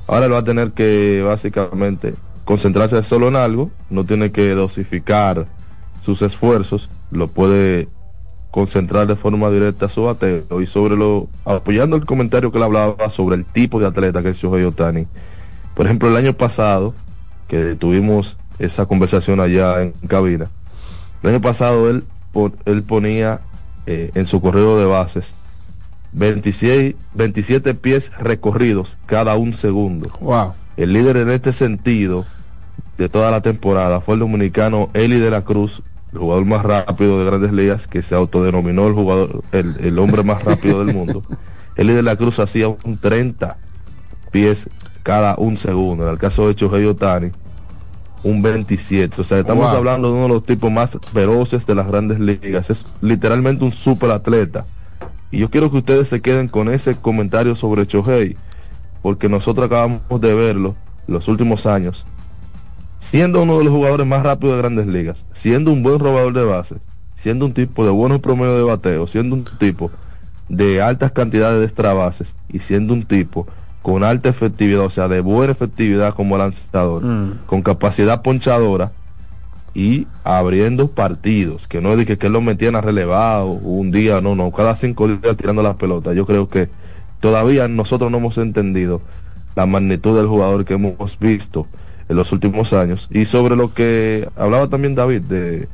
Ahora 0.06 0.26
él 0.26 0.32
va 0.32 0.38
a 0.38 0.44
tener 0.44 0.72
que 0.72 1.22
básicamente 1.26 2.14
concentrarse 2.44 3.02
solo 3.04 3.28
en 3.28 3.36
algo, 3.36 3.70
no 3.88 4.04
tiene 4.04 4.32
que 4.32 4.50
dosificar 4.50 5.46
sus 6.02 6.20
esfuerzos, 6.20 6.90
lo 7.10 7.28
puede 7.28 7.88
concentrar 8.54 9.08
de 9.08 9.16
forma 9.16 9.50
directa 9.50 9.86
a 9.86 9.88
su 9.88 10.04
bateo 10.04 10.60
y 10.60 10.66
sobre 10.68 10.94
lo 10.94 11.26
apoyando 11.44 11.96
el 11.96 12.06
comentario 12.06 12.52
que 12.52 12.58
él 12.58 12.62
hablaba 12.62 13.10
sobre 13.10 13.34
el 13.34 13.44
tipo 13.44 13.80
de 13.80 13.88
atleta 13.88 14.22
que 14.22 14.28
es 14.28 14.38
Shohei 14.38 14.62
Otani. 14.62 15.08
Por 15.74 15.86
ejemplo, 15.86 16.08
el 16.08 16.14
año 16.14 16.34
pasado 16.34 16.94
que 17.48 17.74
tuvimos 17.74 18.36
esa 18.60 18.86
conversación 18.86 19.40
allá 19.40 19.82
en 19.82 19.90
cabina, 20.06 20.50
el 21.24 21.30
año 21.30 21.40
pasado 21.40 21.90
él, 21.90 22.04
él 22.64 22.84
ponía 22.84 23.40
eh, 23.86 24.12
en 24.14 24.28
su 24.28 24.40
correo 24.40 24.78
de 24.78 24.84
bases 24.84 25.34
26, 26.12 26.94
27 27.12 27.74
pies 27.74 28.12
recorridos 28.20 28.98
cada 29.06 29.34
un 29.34 29.54
segundo. 29.54 30.10
Wow. 30.20 30.52
El 30.76 30.92
líder 30.92 31.16
en 31.16 31.30
este 31.30 31.52
sentido 31.52 32.24
de 32.98 33.08
toda 33.08 33.32
la 33.32 33.40
temporada 33.40 34.00
fue 34.00 34.14
el 34.14 34.20
dominicano 34.20 34.90
Eli 34.94 35.18
de 35.18 35.32
la 35.32 35.42
Cruz, 35.42 35.82
el 36.14 36.20
jugador 36.20 36.46
más 36.46 36.64
rápido 36.64 37.20
de 37.20 37.26
grandes 37.26 37.52
ligas, 37.52 37.88
que 37.88 38.02
se 38.02 38.16
autodenominó 38.16 38.88
el 38.88 38.94
jugador, 38.94 39.44
el, 39.52 39.76
el 39.80 39.98
hombre 40.00 40.24
más 40.24 40.44
rápido 40.44 40.80
del 40.80 40.90
mundo. 40.90 41.26
Eli 41.76 41.94
de 41.94 42.02
la 42.04 42.16
Cruz 42.16 42.40
hacía 42.40 42.68
un 42.68 42.98
30 43.00 43.60
pies 44.30 44.70
cada 45.04 45.36
un 45.38 45.56
segundo. 45.58 46.04
En 46.06 46.12
el 46.12 46.18
caso 46.18 46.48
de 46.48 46.54
Chohei 46.56 46.86
Otani, 46.86 47.32
un 48.22 48.42
27. 48.42 49.20
O 49.20 49.24
sea, 49.24 49.38
estamos 49.40 49.70
Wow. 49.70 49.76
hablando 49.78 50.08
de 50.08 50.14
uno 50.14 50.22
de 50.24 50.28
los 50.34 50.46
tipos 50.46 50.70
más 50.72 50.98
feroces 51.12 51.66
de 51.66 51.74
las 51.74 51.86
grandes 51.88 52.20
ligas. 52.20 52.70
Es 52.70 52.86
literalmente 53.00 53.64
un 53.64 53.72
super 53.72 54.10
atleta. 54.10 54.68
Y 55.30 55.38
yo 55.40 55.50
quiero 55.50 55.70
que 55.70 55.78
ustedes 55.78 56.08
se 56.08 56.22
queden 56.22 56.48
con 56.48 56.68
ese 56.70 57.00
comentario 57.00 57.56
sobre 57.56 57.86
Chohei, 57.86 58.40
porque 59.02 59.28
nosotros 59.28 59.66
acabamos 59.66 60.02
de 60.20 60.34
verlo 60.34 60.78
los 61.06 61.28
últimos 61.28 61.66
años, 61.66 62.08
siendo 63.04 63.42
uno 63.42 63.58
de 63.58 63.64
los 63.64 63.72
jugadores 63.72 64.06
más 64.06 64.22
rápidos 64.22 64.56
de 64.56 64.62
grandes 64.62 64.86
ligas, 64.86 65.24
siendo 65.34 65.70
un 65.70 65.82
buen 65.82 65.98
robador 65.98 66.32
de 66.32 66.44
base, 66.44 66.76
siendo 67.16 67.44
un 67.44 67.52
tipo 67.52 67.84
de 67.84 67.90
buenos 67.90 68.20
promedios 68.20 68.56
de 68.56 68.62
bateo, 68.62 69.06
siendo 69.06 69.36
un 69.36 69.44
tipo 69.58 69.90
de 70.48 70.80
altas 70.80 71.12
cantidades 71.12 71.60
de 71.60 71.66
extra 71.66 71.92
bases 71.92 72.34
y 72.48 72.60
siendo 72.60 72.92
un 72.94 73.04
tipo 73.04 73.46
con 73.82 74.02
alta 74.04 74.30
efectividad, 74.30 74.86
o 74.86 74.90
sea, 74.90 75.08
de 75.08 75.20
buena 75.20 75.52
efectividad 75.52 76.14
como 76.14 76.38
lanzador, 76.38 77.02
con 77.46 77.62
capacidad 77.62 78.22
ponchadora 78.22 78.92
y 79.74 80.06
abriendo 80.22 80.88
partidos, 80.88 81.68
que 81.68 81.82
no 81.82 81.92
es 81.92 81.98
de 81.98 82.06
que, 82.06 82.16
que 82.16 82.30
lo 82.30 82.40
metían 82.40 82.74
a 82.74 82.80
relevado 82.80 83.46
un 83.46 83.90
día, 83.90 84.22
no, 84.22 84.34
no, 84.34 84.50
cada 84.50 84.76
cinco 84.76 85.08
días 85.08 85.36
tirando 85.36 85.62
las 85.62 85.76
pelotas. 85.76 86.16
Yo 86.16 86.24
creo 86.24 86.48
que 86.48 86.70
todavía 87.20 87.68
nosotros 87.68 88.10
no 88.10 88.18
hemos 88.18 88.38
entendido 88.38 89.02
la 89.54 89.66
magnitud 89.66 90.16
del 90.16 90.26
jugador 90.26 90.64
que 90.64 90.74
hemos 90.74 91.18
visto 91.18 91.66
en 92.08 92.16
los 92.16 92.32
últimos 92.32 92.72
años. 92.72 93.08
Y 93.10 93.24
sobre 93.24 93.56
lo 93.56 93.74
que 93.74 94.28
hablaba 94.36 94.68
también 94.68 94.94
David 94.94 95.22
de 95.22 95.68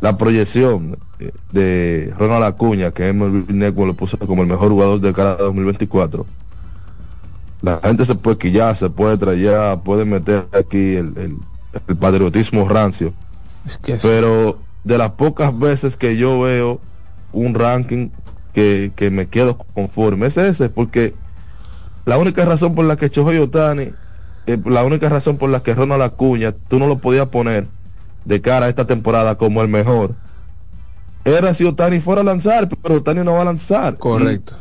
la 0.00 0.16
proyección 0.16 0.98
eh, 1.18 1.32
de 1.52 2.14
Ronald 2.18 2.44
Acuña, 2.44 2.90
que 2.90 3.12
MLB 3.12 3.50
Network 3.50 3.88
lo 3.88 3.94
puso 3.94 4.18
como 4.18 4.42
el 4.42 4.48
mejor 4.48 4.70
jugador 4.70 5.00
de 5.00 5.12
cara 5.12 5.32
a 5.32 5.36
2024. 5.36 6.26
La 7.62 7.80
gente 7.82 8.04
se 8.04 8.14
puede 8.14 8.36
quillar, 8.36 8.76
se 8.76 8.90
puede 8.90 9.16
traer, 9.16 9.78
puede 9.80 10.04
meter 10.04 10.46
aquí 10.52 10.96
el, 10.96 11.38
el, 11.88 11.96
patriotismo 11.96 12.68
rancio. 12.68 13.12
Pero 14.02 14.58
de 14.84 14.98
las 14.98 15.12
pocas 15.12 15.58
veces 15.58 15.96
que 15.96 16.16
yo 16.16 16.40
veo 16.40 16.80
un 17.32 17.54
ranking 17.54 18.10
que, 18.52 18.92
que 18.94 19.10
me 19.10 19.26
quedo 19.26 19.58
conforme 19.74 20.26
es 20.26 20.36
ese, 20.36 20.68
porque 20.68 21.14
la 22.04 22.18
única 22.18 22.44
razón 22.44 22.74
por 22.74 22.84
la 22.84 22.96
que 22.96 23.10
Chojoy 23.10 23.38
Otani, 23.38 23.90
eh, 24.46 24.58
la 24.64 24.84
única 24.84 25.08
razón 25.08 25.36
por 25.36 25.50
la 25.50 25.60
que 25.60 25.74
Ronald 25.74 26.02
Acuña, 26.02 26.52
tú 26.68 26.78
no 26.78 26.86
lo 26.86 26.98
podías 26.98 27.28
poner 27.28 27.66
de 28.24 28.40
cara 28.40 28.66
a 28.66 28.68
esta 28.68 28.86
temporada 28.86 29.36
como 29.36 29.62
el 29.62 29.68
mejor, 29.68 30.14
era 31.24 31.54
si 31.54 31.64
Otani 31.64 32.00
fuera 32.00 32.20
a 32.20 32.24
lanzar, 32.24 32.68
pero 32.82 32.96
Otani 32.96 33.24
no 33.24 33.32
va 33.32 33.42
a 33.42 33.46
lanzar. 33.46 33.98
Correcto. 33.98 34.54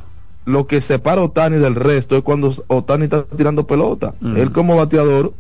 lo 0.46 0.66
que 0.66 0.82
separa 0.82 1.22
a 1.22 1.26
Otani 1.26 1.58
del 1.58 1.76
resto 1.76 2.18
es 2.18 2.24
cuando 2.24 2.54
Otani 2.68 3.04
está 3.06 3.24
tirando 3.24 3.68
pelota. 3.68 4.14
Él 4.36 4.52
como 4.52 4.76
bateador 4.76 5.34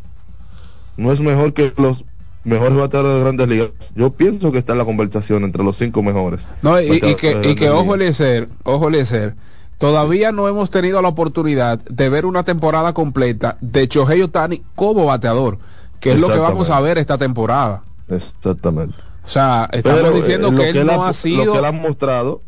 no 0.97 1.11
es 1.11 1.19
mejor 1.19 1.53
que 1.53 1.73
los 1.77 2.05
mejores 2.43 2.77
bateadores 2.77 3.15
de 3.15 3.21
grandes 3.21 3.47
ligas. 3.47 3.69
Yo 3.95 4.11
pienso 4.11 4.51
que 4.51 4.59
está 4.59 4.73
en 4.73 4.77
la 4.77 4.85
conversación 4.85 5.43
entre 5.43 5.63
los 5.63 5.77
cinco 5.77 6.03
mejores. 6.03 6.41
No, 6.61 6.79
y, 6.79 6.99
que, 6.99 7.41
y 7.43 7.55
que 7.55 7.69
ojo 7.71 7.95
Eliezer, 7.95 8.47
ojo 8.63 8.87
Eliezer, 8.87 9.33
todavía 9.77 10.31
no 10.31 10.47
hemos 10.47 10.69
tenido 10.69 11.01
la 11.01 11.09
oportunidad 11.09 11.79
de 11.79 12.09
ver 12.09 12.25
una 12.25 12.43
temporada 12.43 12.93
completa 12.93 13.57
de 13.61 13.87
Chohei 13.87 14.21
Otani 14.21 14.61
como 14.75 15.05
bateador, 15.05 15.57
que 15.99 16.13
es 16.13 16.19
lo 16.19 16.27
que 16.27 16.39
vamos 16.39 16.69
a 16.69 16.79
ver 16.81 16.97
esta 16.97 17.17
temporada. 17.17 17.83
Exactamente. 18.09 18.95
O 19.25 19.27
sea, 19.27 19.69
estamos 19.71 20.13
diciendo 20.13 20.53
que, 20.55 20.69
él, 20.69 20.85
no 20.85 21.03
ha, 21.03 21.13
sido... 21.13 21.45
Lo 21.45 21.53
que 21.53 21.59
él 21.59 21.65
ha 21.65 21.71
mostrado 21.71 22.41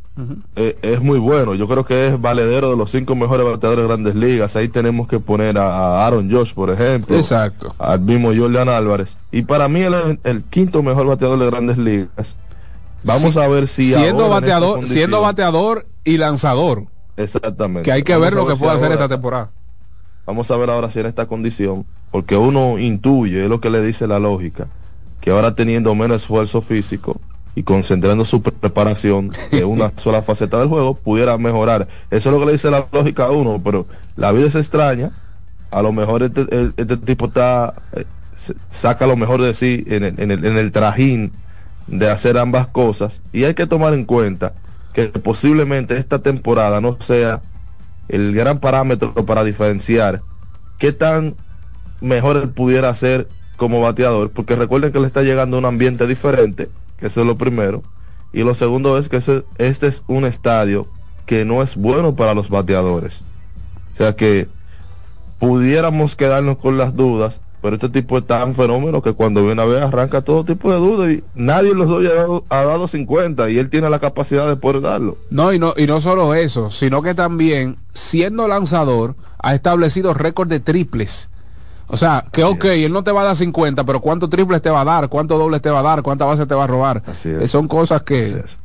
eh, 0.55 0.78
es 0.82 1.01
muy 1.01 1.19
bueno. 1.19 1.55
Yo 1.55 1.67
creo 1.67 1.86
que 1.86 2.07
es 2.07 2.21
valedero 2.21 2.69
de 2.69 2.78
los 2.78 2.91
cinco 2.91 3.15
mejores 3.15 3.45
bateadores 3.45 3.84
de 3.84 3.88
grandes 3.88 4.15
ligas. 4.15 4.55
Ahí 4.55 4.67
tenemos 4.67 5.07
que 5.07 5.19
poner 5.19 5.57
a, 5.57 6.05
Aaron 6.05 6.32
Josh, 6.32 6.53
por 6.53 6.69
ejemplo. 6.69 7.15
Exacto. 7.17 7.73
Al 7.80 7.99
mismo 7.99 8.30
Julian 8.30 8.69
Álvarez. 8.69 9.15
Y 9.32 9.43
para 9.43 9.67
mí 9.67 9.82
el, 9.82 10.19
el 10.23 10.43
quinto 10.43 10.84
mejor 10.84 11.07
bateador 11.07 11.39
de 11.39 11.45
grandes 11.47 11.78
ligas. 11.78 12.36
Vamos 13.03 13.38
a 13.38 13.47
ver 13.47 13.67
si... 13.67 13.93
Siendo 13.93 14.30
bateador, 14.30 14.86
siendo 14.86 15.21
bateador 15.21 15.88
y 16.03 16.17
lanzador. 16.17 16.86
Exactamente. 17.18 17.84
Que 17.84 17.91
hay 17.91 18.03
que 18.03 18.15
ver 18.15 18.34
lo 18.34 18.47
que 18.47 18.55
puede 18.55 18.74
hacer 18.74 18.91
esta 18.91 19.09
temporada. 19.09 19.49
Vamos 20.26 20.49
a 20.51 20.57
ver 20.57 20.70
ahora 20.70 20.91
si 20.91 20.99
en 20.99 21.05
esta 21.05 21.26
condición, 21.26 21.86
porque 22.11 22.36
uno 22.38 22.78
intuye, 22.78 23.43
es 23.43 23.49
lo 23.49 23.61
que 23.61 23.70
le 23.70 23.82
dice 23.82 24.07
la 24.07 24.20
lógica, 24.20 24.68
que 25.22 25.32
ahora 25.32 25.55
teniendo 25.55 25.93
menos 25.95 26.24
esfuerzo 26.24 26.61
físico 26.61 27.20
y 27.55 27.63
concentrando 27.63 28.24
su 28.26 28.41
preparación 28.41 29.32
en 29.51 29.65
una 29.65 29.91
sola 29.97 30.22
faceta 30.22 30.59
del 30.59 30.68
juego, 30.68 30.95
pudiera 30.95 31.38
mejorar. 31.38 31.88
Eso 32.11 32.30
es 32.30 32.34
lo 32.34 32.39
que 32.39 32.45
le 32.45 32.51
dice 32.53 32.70
la 32.70 32.86
lógica 32.91 33.26
a 33.26 33.32
uno, 33.32 33.59
pero 33.63 33.88
la 34.15 34.32
vida 34.32 34.47
es 34.47 34.55
extraña. 34.55 35.11
A 35.72 35.82
lo 35.82 35.91
mejor 35.91 36.24
este, 36.24 36.45
este 36.78 36.97
tipo 36.97 37.26
está 37.26 37.74
eh, 37.93 38.05
saca 38.72 39.07
lo 39.07 39.15
mejor 39.15 39.41
de 39.41 39.53
sí 39.53 39.84
en 39.88 40.03
el, 40.03 40.20
en, 40.20 40.32
el, 40.32 40.45
en 40.45 40.57
el 40.57 40.72
trajín 40.72 41.32
de 41.88 42.09
hacer 42.09 42.38
ambas 42.38 42.68
cosas 42.68 43.22
y 43.32 43.45
hay 43.45 43.53
que 43.53 43.65
tomar 43.65 43.93
en 43.93 44.05
cuenta 44.05 44.53
que 44.98 45.10
posiblemente 45.10 45.95
esta 45.95 46.18
temporada 46.18 46.82
no 46.82 46.98
sea 47.00 47.43
el 48.08 48.34
gran 48.34 48.58
parámetro 48.58 49.14
para 49.14 49.43
diferenciar 49.43 50.24
qué 50.80 50.91
tan 50.91 51.36
mejor 52.02 52.38
él 52.38 52.50
pudiera 52.50 52.95
ser 52.95 53.28
como 53.58 53.80
bateador, 53.80 54.32
porque 54.32 54.56
recuerden 54.56 54.91
que 54.91 55.00
le 55.00 55.06
está 55.06 55.22
llegando 55.22 55.60
un 55.60 55.66
ambiente 55.66 56.08
diferente, 56.08 56.70
que 56.98 57.08
eso 57.08 57.22
es 57.22 57.28
lo 57.28 57.38
primero, 57.38 57.84
y 58.34 58.41
lo 58.41 58.56
segundo 58.56 58.98
es 58.98 59.08
que 59.08 59.18
este 59.18 59.88
es 59.88 60.02
un 60.08 60.26
estadio 60.26 60.88
que 61.28 61.45
no 61.45 61.62
es 61.62 61.76
bueno 61.76 62.16
para 62.16 62.34
los 62.34 62.50
bateadores. 62.50 63.22
O 63.93 63.98
sea 63.98 64.16
que 64.16 64.48
pudiéramos 65.38 66.16
quedarnos 66.16 66.58
con 66.58 66.80
las 66.80 66.95
dudas, 66.95 67.39
pero 67.68 67.76
este 67.76 67.89
tipo 67.89 68.18
es 68.18 68.26
tan 68.26 68.55
fenómeno 68.55 69.01
que 69.01 69.11
cuando 69.11 69.43
viene 69.45 69.61
a 69.61 69.65
ver 69.65 69.84
arranca 69.84 70.22
todo 70.22 70.45
tipo 70.45 70.72
de 70.72 70.78
dudas 70.78 71.11
y 71.11 71.22
nadie 71.36 71.74
los 71.74 71.89
dos 71.89 72.43
ha 72.47 72.63
dado, 72.63 72.88
50 72.88 73.49
y 73.49 73.59
él 73.59 73.70
tiene 73.70 73.89
la 73.89 73.99
capacidad 73.99 74.47
de 74.47 74.55
poder 74.55 74.80
darlo. 74.80 75.18
No, 75.30 75.51
y 75.51 75.59
no, 75.59 75.74
y 75.76 75.86
no 75.86 75.99
solo 75.99 76.34
eso, 76.34 76.72
sino 76.72 77.01
que 77.01 77.13
también 77.13 77.76
siendo 77.89 78.47
lanzador 78.47 79.15
ha 79.39 79.53
establecido 79.53 80.13
récord 80.13 80.47
de 80.47 80.61
triples 80.61 81.30
o 81.89 81.97
sea, 81.97 82.24
que 82.32 82.45
ok, 82.45 82.63
él 82.65 82.93
no 82.93 83.03
te 83.03 83.11
va 83.11 83.22
a 83.22 83.26
dar 83.26 83.36
50, 83.36 83.84
pero 83.84 83.99
¿cuántos 83.99 84.30
triples 84.30 84.61
te 84.61 84.70
va 84.70 84.82
a 84.82 84.86
dar? 84.86 85.09
¿Cuántos 85.09 85.38
dobles 85.38 85.61
te 85.61 85.70
va 85.70 85.80
a 85.80 85.84
dar? 85.84 86.03
¿Cuántas 86.03 86.26
bases 86.26 86.47
te 86.47 86.55
va 86.55 86.63
a 86.63 86.68
robar? 86.68 87.03
Así 87.05 87.30
es. 87.30 87.51
son 87.51 87.68
cosas 87.68 88.03
que... 88.03 88.24
Así 88.24 88.36
es. 88.45 88.57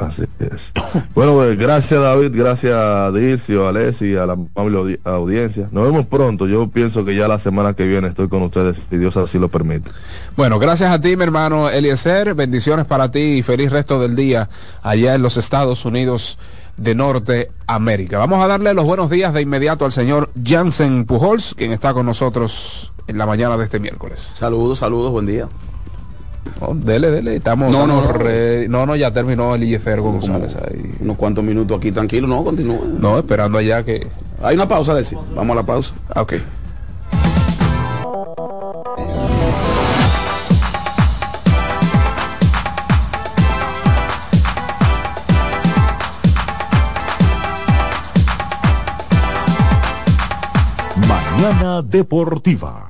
bueno, 1.14 1.34
pues, 1.34 1.58
gracias 1.58 2.00
David, 2.00 2.30
gracias 2.32 2.72
a 2.72 3.12
Dircio, 3.12 3.66
a 3.66 3.70
Alessi, 3.70 4.16
a 4.16 4.26
la 4.26 4.32
amable 4.32 4.98
audiencia. 5.04 5.68
Nos 5.70 5.84
vemos 5.84 6.06
pronto. 6.06 6.46
Yo 6.46 6.68
pienso 6.68 7.04
que 7.04 7.14
ya 7.14 7.28
la 7.28 7.38
semana 7.38 7.74
que 7.74 7.86
viene 7.86 8.08
estoy 8.08 8.28
con 8.28 8.42
ustedes, 8.42 8.76
si 8.88 8.96
Dios 8.96 9.16
así 9.16 9.38
lo 9.38 9.48
permite. 9.48 9.90
Bueno, 10.36 10.58
gracias 10.58 10.90
a 10.90 11.00
ti, 11.00 11.16
mi 11.16 11.24
hermano 11.24 11.68
Eliezer. 11.68 12.34
Bendiciones 12.34 12.86
para 12.86 13.10
ti 13.10 13.20
y 13.20 13.42
feliz 13.42 13.70
resto 13.70 14.00
del 14.00 14.16
día 14.16 14.48
allá 14.82 15.14
en 15.14 15.22
los 15.22 15.36
Estados 15.36 15.84
Unidos 15.84 16.38
de 16.76 16.94
Norteamérica. 16.94 18.18
Vamos 18.18 18.42
a 18.42 18.46
darle 18.46 18.72
los 18.72 18.86
buenos 18.86 19.10
días 19.10 19.34
de 19.34 19.42
inmediato 19.42 19.84
al 19.84 19.92
señor 19.92 20.30
Jansen 20.42 21.04
Pujols, 21.04 21.54
quien 21.54 21.72
está 21.72 21.92
con 21.92 22.06
nosotros 22.06 22.92
en 23.06 23.18
la 23.18 23.26
mañana 23.26 23.56
de 23.56 23.64
este 23.64 23.78
miércoles. 23.78 24.32
Saludos, 24.34 24.78
saludos, 24.78 25.10
buen 25.12 25.26
día. 25.26 25.48
Dele, 26.74 27.10
dele, 27.10 27.36
estamos. 27.36 27.72
No, 27.72 27.86
no, 27.86 28.02
no, 28.68 28.86
no, 28.86 28.96
ya 28.96 29.12
terminó 29.12 29.54
el 29.54 29.64
IFR 29.64 30.00
González 30.00 30.56
ahí. 30.56 30.94
Unos 31.00 31.16
cuantos 31.16 31.44
minutos 31.44 31.78
aquí, 31.78 31.92
tranquilo, 31.92 32.26
no, 32.26 32.44
continúa. 32.44 32.80
No, 32.98 33.18
esperando 33.18 33.58
allá 33.58 33.84
que. 33.84 34.06
Hay 34.42 34.54
una 34.54 34.68
pausa, 34.68 34.94
decir. 34.94 35.18
Vamos 35.34 35.54
a 35.54 35.60
la 35.60 35.66
pausa. 35.66 35.94
Ah, 36.14 36.22
ok. 36.22 36.34
Mañana 51.08 51.82
Deportiva. 51.82 52.89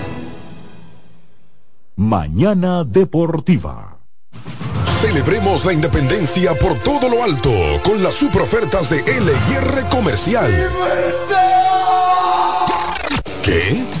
Mañana 1.95 2.83
Deportiva. 2.83 3.99
Celebremos 5.01 5.65
la 5.65 5.73
independencia 5.73 6.55
por 6.55 6.75
todo 6.79 7.09
lo 7.09 7.23
alto 7.23 7.51
con 7.83 8.01
las 8.01 8.13
super 8.13 8.43
ofertas 8.43 8.89
de 8.89 9.03
LIR 9.03 9.89
Comercial. 9.89 10.69
¿Qué? 13.43 14.00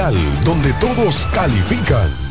donde 0.09 0.73
todos 0.79 1.27
califican. 1.27 2.30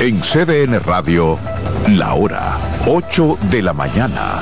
En 0.00 0.18
CDN 0.22 0.80
Radio, 0.80 1.38
la 1.86 2.14
hora 2.14 2.56
8 2.86 3.36
de 3.50 3.60
la 3.60 3.74
mañana. 3.74 4.40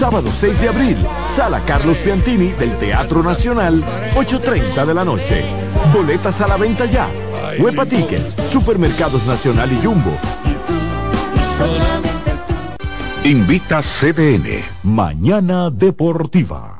Sábado 0.00 0.30
6 0.32 0.58
de 0.62 0.68
abril, 0.70 0.96
Sala 1.36 1.60
Carlos 1.66 1.98
Piantini 1.98 2.52
del 2.52 2.74
Teatro 2.78 3.22
Nacional, 3.22 3.74
8.30 4.14 4.86
de 4.86 4.94
la 4.94 5.04
noche. 5.04 5.44
Boletas 5.92 6.40
a 6.40 6.48
la 6.48 6.56
venta 6.56 6.86
ya. 6.86 7.06
Huepa 7.58 7.84
Tickets, 7.84 8.34
Supermercados 8.50 9.26
Nacional 9.26 9.70
y 9.70 9.76
Jumbo. 9.84 10.16
Invita 13.24 13.82
CDN. 13.82 14.64
Mañana 14.84 15.68
Deportiva. 15.68 16.79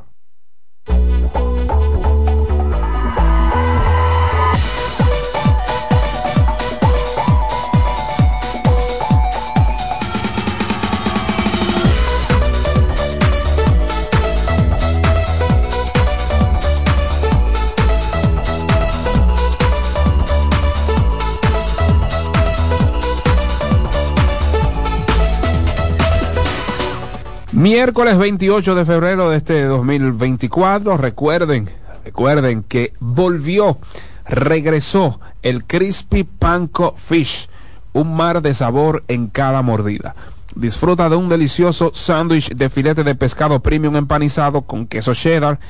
Miércoles 27.60 28.16
28 28.16 28.74
de 28.74 28.86
febrero 28.86 29.28
de 29.28 29.36
este 29.36 29.64
2024, 29.64 30.96
recuerden, 30.96 31.68
recuerden 32.06 32.62
que 32.62 32.94
volvió, 33.00 33.76
regresó 34.24 35.20
el 35.42 35.66
Crispy 35.66 36.24
Panko 36.24 36.94
Fish, 36.96 37.50
un 37.92 38.16
mar 38.16 38.40
de 38.40 38.54
sabor 38.54 39.04
en 39.08 39.26
cada 39.26 39.60
mordida. 39.60 40.14
Disfruta 40.54 41.10
de 41.10 41.16
un 41.16 41.28
delicioso 41.28 41.92
sándwich 41.94 42.48
de 42.54 42.70
filete 42.70 43.04
de 43.04 43.14
pescado 43.14 43.60
premium 43.60 43.96
empanizado 43.96 44.62
con 44.62 44.86
queso 44.86 45.12
cheddar, 45.12 45.60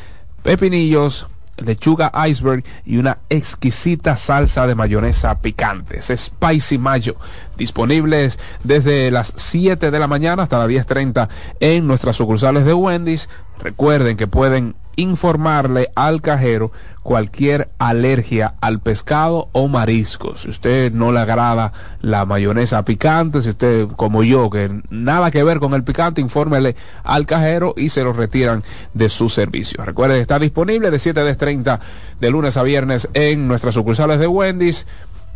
pepinillos, 0.44 1.26
lechuga 1.58 2.12
iceberg 2.28 2.64
y 2.84 2.98
una 2.98 3.18
exquisita 3.28 4.16
salsa 4.16 4.66
de 4.66 4.74
mayonesa 4.74 5.40
picante. 5.40 5.98
Es 5.98 6.06
Spicy 6.06 6.78
Mayo. 6.78 7.16
Disponibles 7.56 8.38
desde 8.64 9.10
las 9.10 9.32
7 9.36 9.90
de 9.90 9.98
la 9.98 10.06
mañana 10.06 10.42
hasta 10.42 10.58
las 10.58 10.68
10.30 10.68 11.28
en 11.60 11.86
nuestras 11.86 12.16
sucursales 12.16 12.64
de 12.64 12.74
Wendy's. 12.74 13.28
Recuerden 13.58 14.16
que 14.16 14.26
pueden 14.26 14.74
informarle 15.00 15.90
al 15.94 16.20
cajero 16.20 16.72
cualquier 17.02 17.70
alergia 17.78 18.54
al 18.60 18.80
pescado 18.80 19.48
o 19.52 19.68
marisco. 19.68 20.36
Si 20.36 20.50
usted 20.50 20.92
no 20.92 21.12
le 21.12 21.20
agrada 21.20 21.72
la 22.02 22.26
mayonesa 22.26 22.84
picante, 22.84 23.42
si 23.42 23.50
usted 23.50 23.88
como 23.96 24.22
yo, 24.22 24.50
que 24.50 24.70
nada 24.90 25.30
que 25.30 25.42
ver 25.42 25.58
con 25.58 25.74
el 25.74 25.82
picante, 25.82 26.20
infórmele 26.20 26.76
al 27.02 27.26
cajero 27.26 27.74
y 27.76 27.88
se 27.88 28.04
lo 28.04 28.12
retiran 28.12 28.62
de 28.92 29.08
su 29.08 29.28
servicio. 29.28 29.84
Recuerde 29.84 30.20
está 30.20 30.38
disponible 30.38 30.90
de 30.90 30.98
7 30.98 31.20
a 31.20 31.24
10.30 31.24 31.80
de 32.20 32.30
lunes 32.30 32.56
a 32.56 32.62
viernes 32.62 33.08
en 33.14 33.48
nuestras 33.48 33.74
sucursales 33.74 34.20
de 34.20 34.26
Wendy's. 34.26 34.86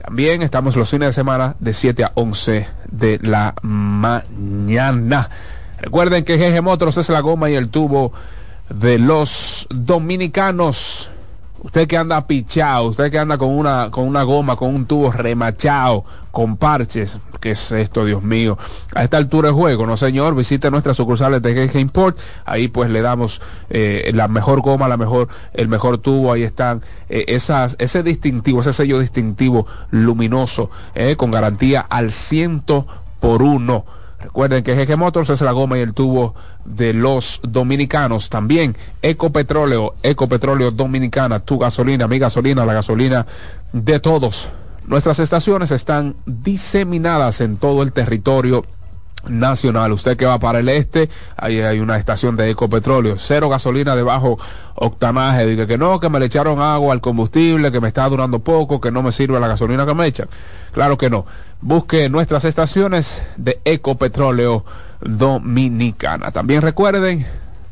También 0.05 0.43
estamos 0.43 0.77
los 0.77 0.91
fines 0.91 1.09
de 1.09 1.12
semana 1.15 1.57
de 1.61 1.73
7 1.73 2.05
a 2.05 2.12
11 2.15 2.69
de 2.91 3.19
la 3.23 3.55
mañana. 3.62 5.31
Recuerden 5.81 6.25
que 6.25 6.37
GG 6.37 6.62
Motors 6.62 6.99
es 6.99 7.09
la 7.09 7.21
goma 7.21 7.49
y 7.49 7.55
el 7.55 7.71
tubo 7.71 8.12
de 8.69 8.99
los 8.99 9.67
dominicanos. 9.71 11.11
Usted 11.62 11.89
que 11.89 11.97
anda 11.97 12.27
pichado, 12.27 12.89
usted 12.89 13.11
que 13.11 13.19
anda 13.19 13.39
con 13.39 13.49
una, 13.49 13.91
con 13.91 14.07
una 14.07 14.23
goma, 14.23 14.55
con 14.55 14.75
un 14.75 14.85
tubo 14.85 15.11
remachado, 15.11 16.05
con 16.31 16.59
parches. 16.59 17.19
¿Qué 17.41 17.53
es 17.53 17.73
esto, 17.73 18.05
Dios 18.05 18.23
mío? 18.23 18.59
A 18.95 19.03
esta 19.03 19.17
altura 19.17 19.49
de 19.49 19.55
juego, 19.55 19.87
¿no, 19.87 19.97
señor? 19.97 20.35
Visite 20.35 20.71
nuestras 20.71 20.99
sucursales 20.99 21.41
de 21.41 21.55
GG 21.55 21.79
Import. 21.79 22.19
Ahí 22.45 22.69
pues 22.69 22.91
le 22.91 23.01
damos 23.01 23.41
eh, 23.71 24.11
la 24.15 24.29
mejor 24.29 24.61
goma, 24.61 24.89
la 24.89 24.99
mejor, 24.99 25.29
el 25.55 25.69
mejor 25.69 25.97
tubo. 25.97 26.35
Ahí 26.35 26.43
están 26.43 26.83
eh, 27.09 27.25
esas, 27.29 27.77
ese 27.79 28.03
distintivo, 28.03 28.61
ese 28.61 28.75
sello 28.75 28.99
distintivo 28.99 29.67
luminoso, 29.91 30.71
eh, 30.95 31.17
con 31.17 31.31
garantía 31.31 31.81
al 31.81 32.11
ciento 32.11 32.87
por 33.21 33.43
uno 33.43 33.87
Recuerden 34.25 34.64
que 34.64 34.75
GG 34.75 34.97
Motors 34.97 35.29
es 35.29 35.43
la 35.43 35.53
goma 35.53 35.77
y 35.77 35.83
el 35.83 35.93
tubo 35.93 36.35
de 36.64 36.95
los 36.95 37.41
dominicanos. 37.43 38.31
También 38.31 38.75
Ecopetróleo, 39.03 39.95
Ecopetróleo 40.03 40.70
Dominicana, 40.70 41.41
tu 41.41 41.59
gasolina, 41.59 42.09
mi 42.09 42.18
gasolina, 42.18 42.64
la 42.64 42.72
gasolina 42.72 43.27
de 43.72 44.01
todos. 44.01 44.49
Nuestras 44.87 45.18
estaciones 45.18 45.70
están 45.70 46.16
diseminadas 46.25 47.43
en 47.43 47.59
todo 47.59 47.83
el 47.83 47.93
territorio 47.93 48.64
nacional. 49.29 49.93
Usted 49.93 50.16
que 50.16 50.27
va 50.27 50.39
para 50.39 50.61
el 50.61 50.68
este, 50.68 51.09
ahí 51.37 51.61
hay 51.61 51.81
una 51.81 51.99
estación 51.99 52.37
de 52.37 52.51
Ecopetróleo, 52.51 53.16
cero 53.18 53.49
gasolina 53.49 53.97
de 53.97 54.03
bajo 54.03 54.39
octanaje, 54.75 55.47
dice 55.47 55.66
que 55.66 55.79
no, 55.79 56.01
que 56.01 56.09
me 56.09 56.18
le 56.18 56.27
echaron 56.27 56.61
agua 56.61 56.93
al 56.93 57.01
combustible, 57.01 57.72
que 57.72 57.81
me 57.81 57.89
está 57.89 58.09
durando 58.09 58.41
poco, 58.41 58.81
que 58.81 58.91
no 58.91 59.03
me 59.03 59.12
sirve 59.12 59.39
la 59.41 59.49
gasolina 59.49 59.87
que 59.87 59.95
me 59.95 60.07
echan. 60.07 60.29
Claro 60.72 60.99
que 60.99 61.11
no. 61.11 61.27
Busque 61.61 62.09
nuestras 62.09 62.45
estaciones 62.45 63.22
de 63.37 63.61
Ecopetróleo 63.64 64.64
Dominicana. 65.01 66.33
También 66.33 66.62
recuerden 66.62 67.27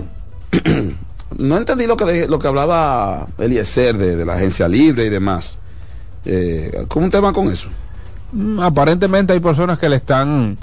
no 1.38 1.57
entendí 1.57 1.86
lo 1.86 1.96
que, 1.96 2.26
lo 2.26 2.38
que 2.38 2.48
hablaba 2.48 3.28
Eliezer 3.38 3.96
de, 3.96 4.16
de 4.16 4.24
la 4.24 4.34
agencia 4.34 4.68
libre 4.68 5.07
y 5.07 5.09
demás. 5.09 5.59
Eh, 6.24 6.84
¿Cómo 6.88 7.07
un 7.07 7.11
tema 7.11 7.32
con 7.32 7.51
eso? 7.51 7.68
Mm, 8.32 8.61
aparentemente 8.61 9.32
hay 9.32 9.40
personas 9.40 9.78
que 9.78 9.88
le 9.88 9.96
están 9.96 10.59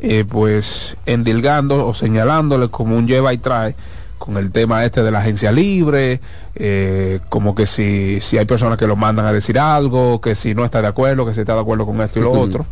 eh, 0.00 0.24
pues 0.28 0.96
endilgando 1.06 1.86
o 1.86 1.94
señalándole 1.94 2.68
como 2.68 2.96
un 2.96 3.06
lleva 3.06 3.32
y 3.32 3.38
trae 3.38 3.74
con 4.18 4.36
el 4.36 4.52
tema 4.52 4.84
este 4.84 5.02
de 5.02 5.10
la 5.10 5.18
agencia 5.18 5.50
libre, 5.50 6.20
eh, 6.54 7.18
como 7.28 7.56
que 7.56 7.66
si, 7.66 8.20
si 8.20 8.38
hay 8.38 8.44
personas 8.44 8.78
que 8.78 8.86
lo 8.86 8.94
mandan 8.94 9.26
a 9.26 9.32
decir 9.32 9.58
algo, 9.58 10.20
que 10.20 10.36
si 10.36 10.54
no 10.54 10.64
está 10.64 10.80
de 10.80 10.86
acuerdo, 10.86 11.26
que 11.26 11.34
si 11.34 11.40
está 11.40 11.54
de 11.54 11.60
acuerdo 11.60 11.86
con 11.86 12.00
esto 12.00 12.20
y 12.20 12.22
lo 12.22 12.30
otro. 12.40 12.64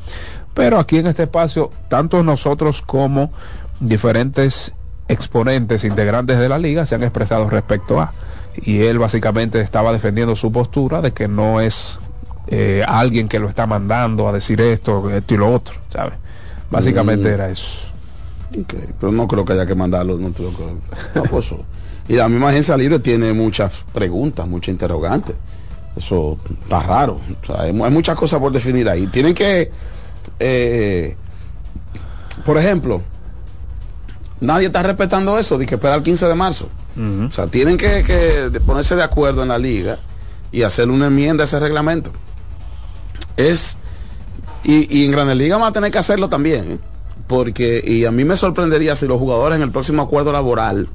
Pero 0.54 0.78
aquí 0.78 0.98
en 0.98 1.08
este 1.08 1.24
espacio, 1.24 1.70
tanto 1.88 2.22
nosotros 2.22 2.82
como 2.82 3.32
diferentes 3.81 4.72
exponentes 5.09 5.83
integrantes 5.85 6.39
de 6.39 6.49
la 6.49 6.59
liga 6.59 6.87
se 6.87 6.95
han 6.95 7.03
expresado 7.03 7.49
respecto 7.51 8.01
a. 8.01 8.12
Y 8.62 8.83
él 8.83 8.99
básicamente 8.99 9.61
estaba 9.61 9.93
defendiendo 9.93 10.37
su 10.37 10.53
postura 10.53 11.01
de 11.01 11.12
que 11.12 11.28
no 11.28 11.61
es 11.61 11.99
eh, 12.49 12.83
alguien 12.87 13.28
que 13.28 13.39
lo 13.39 13.49
está 13.49 13.66
mandando 13.66 14.28
a 14.28 14.33
decir 14.33 14.61
esto, 14.61 15.09
esto 15.11 15.35
y 15.35 15.37
lo 15.37 15.53
otro, 15.53 15.76
¿sabes? 15.93 16.14
Básicamente 16.70 17.28
Mm. 17.31 17.33
era 17.35 17.51
eso. 17.51 17.66
pero 18.99 19.12
no 19.12 19.28
creo 19.28 19.45
que 19.45 19.53
haya 19.53 19.64
que 19.66 19.76
mandarlo. 19.76 20.16
No 20.16 20.33
creo 20.33 20.51
que- 20.57 21.18
no, 21.18 21.22
pues, 21.24 21.51
y 22.09 22.14
la 22.14 22.28
misma 22.28 22.49
agencia 22.49 22.76
libre 22.76 22.99
tiene 22.99 23.33
muchas 23.33 23.72
preguntas, 23.93 24.47
muchas 24.49 24.72
interrogantes. 24.72 25.37
Eso 25.97 26.37
está 26.62 26.83
raro. 26.83 27.20
O 27.43 27.47
sea, 27.47 27.62
hay, 27.62 27.72
mu- 27.72 27.85
hay 27.85 27.93
muchas 27.93 28.16
cosas 28.16 28.41
por 28.41 28.51
definir 28.51 28.89
ahí. 28.89 29.07
Tienen 29.07 29.35
que, 29.35 29.70
eh, 30.41 31.16
por 32.45 32.59
ejemplo, 32.59 33.03
nadie 34.41 34.66
está 34.66 34.82
respetando 34.82 35.38
eso 35.38 35.59
de 35.59 35.66
que 35.66 35.74
esperar 35.74 35.99
el 35.99 36.03
15 36.03 36.26
de 36.26 36.34
marzo. 36.34 36.68
O 36.97 37.32
sea, 37.32 37.47
tienen 37.47 37.76
que, 37.76 38.61
ponerse 38.66 38.97
de 38.97 39.03
acuerdo 39.03 39.43
en 39.43 39.49
la 39.49 39.59
liga 39.59 39.99
y 40.53 40.62
hacer 40.62 40.91
una 40.91 41.07
enmienda 41.07 41.45
a 41.45 41.47
ese 41.47 41.59
reglamento. 41.61 42.11
Es 43.36 43.78
y, 44.64 44.99
y 44.99 45.07
en 45.07 45.12
Grandes 45.12 45.36
Ligas 45.36 45.59
van 45.59 45.68
a 45.68 45.72
tener 45.72 45.91
que 45.91 45.99
hacerlo 45.99 46.28
también, 46.28 46.72
¿eh? 46.72 46.78
porque 47.26 47.82
y 47.86 48.05
a 48.05 48.11
mí 48.11 48.24
me 48.24 48.36
sorprendería 48.36 48.97
si 48.97 49.07
los 49.07 49.18
jugadores 49.18 49.57
en 49.57 49.62
el 49.62 49.70
próximo 49.70 50.03
acuerdo 50.03 50.32
laboral 50.32 50.88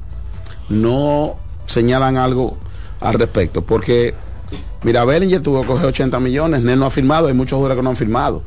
no 0.68 1.36
señalan 1.66 2.18
algo 2.18 2.58
al 3.00 3.14
respecto, 3.14 3.62
porque 3.62 4.14
mira, 4.82 5.04
Bellinger 5.04 5.42
tuvo 5.42 5.62
que 5.62 5.68
coger 5.68 5.86
80 5.86 6.20
millones, 6.20 6.62
Nel 6.62 6.78
no 6.78 6.86
ha 6.86 6.90
firmado, 6.90 7.28
hay 7.28 7.34
muchos 7.34 7.56
jugadores 7.56 7.78
que 7.78 7.82
no 7.82 7.90
han 7.90 7.96
firmado. 7.96 8.42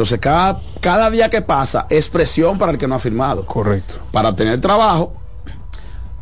Entonces 0.00 0.18
cada, 0.18 0.58
cada 0.80 1.10
día 1.10 1.28
que 1.28 1.42
pasa 1.42 1.86
es 1.90 2.08
presión 2.08 2.56
para 2.56 2.72
el 2.72 2.78
que 2.78 2.88
no 2.88 2.94
ha 2.94 2.98
firmado. 2.98 3.44
Correcto. 3.44 3.96
Para 4.12 4.30
obtener 4.30 4.58
trabajo, 4.58 5.12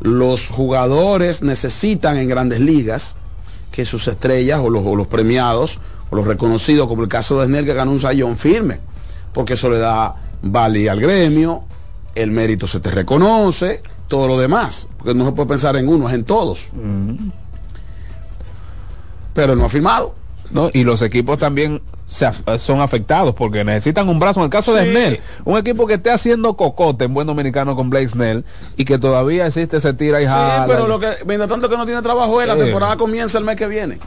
los 0.00 0.48
jugadores 0.48 1.42
necesitan 1.42 2.16
en 2.16 2.28
grandes 2.28 2.58
ligas 2.58 3.14
que 3.70 3.84
sus 3.84 4.08
estrellas 4.08 4.58
o 4.60 4.68
los, 4.68 4.84
o 4.84 4.96
los 4.96 5.06
premiados 5.06 5.78
o 6.10 6.16
los 6.16 6.26
reconocidos, 6.26 6.88
como 6.88 7.04
el 7.04 7.08
caso 7.08 7.38
de 7.38 7.46
Snell 7.46 7.66
que 7.66 7.72
ganó 7.72 7.92
un 7.92 8.00
sayón 8.00 8.36
firme, 8.36 8.80
porque 9.32 9.52
eso 9.52 9.70
le 9.70 9.78
da 9.78 10.16
valía 10.42 10.90
al 10.90 10.98
gremio, 10.98 11.62
el 12.16 12.32
mérito 12.32 12.66
se 12.66 12.80
te 12.80 12.90
reconoce, 12.90 13.84
todo 14.08 14.26
lo 14.26 14.36
demás, 14.40 14.88
porque 14.98 15.14
no 15.14 15.24
se 15.24 15.30
puede 15.30 15.50
pensar 15.50 15.76
en 15.76 15.86
uno, 15.86 16.08
es 16.08 16.16
en 16.16 16.24
todos. 16.24 16.70
Pero 19.34 19.54
no 19.54 19.66
ha 19.66 19.68
firmado. 19.68 20.16
¿no? 20.50 20.68
Y 20.72 20.82
los 20.82 21.00
equipos 21.02 21.38
también 21.38 21.80
se 22.10 22.26
af- 22.26 22.58
son 22.58 22.80
afectados 22.80 23.34
porque 23.34 23.62
necesitan 23.64 24.08
un 24.08 24.18
brazo. 24.18 24.40
En 24.40 24.44
el 24.44 24.50
caso 24.50 24.72
de. 24.74 24.90
Snell, 24.90 25.20
un 25.44 25.58
equipo 25.58 25.86
que 25.86 25.94
esté 25.94 26.10
haciendo 26.10 26.54
cocote 26.56 27.04
en 27.04 27.12
buen 27.12 27.26
dominicano 27.26 27.76
con 27.76 27.90
Blake 27.90 28.08
Snell 28.08 28.44
y 28.78 28.84
que 28.86 28.98
todavía 28.98 29.46
existe 29.46 29.76
ese 29.76 29.92
tira 29.92 30.20
y 30.22 30.24
Sí, 30.26 30.32
jala. 30.32 30.64
pero 30.66 30.86
lo 30.88 30.98
que, 30.98 31.08
mientras 31.26 31.50
tanto 31.50 31.68
que 31.68 31.76
no 31.76 31.84
tiene 31.84 32.00
trabajo 32.00 32.40
es, 32.40 32.48
la 32.48 32.56
temporada 32.56 32.96
comienza 32.96 33.36
el 33.38 33.44
mes 33.44 33.56
que 33.56 33.66
viene. 33.66 33.98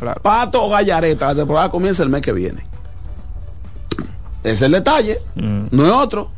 Claro. 0.00 0.20
Pato 0.20 0.64
o 0.64 0.68
Gallareta, 0.68 1.28
la 1.28 1.34
temporada 1.36 1.70
comienza 1.70 2.02
el 2.02 2.08
mes 2.08 2.22
que 2.22 2.32
viene. 2.32 2.64
Ese 4.42 4.52
es 4.54 4.62
el 4.62 4.72
detalle, 4.72 5.20
Mm. 5.36 5.64
no 5.70 5.86
es 5.86 5.92
otro. 5.92 6.30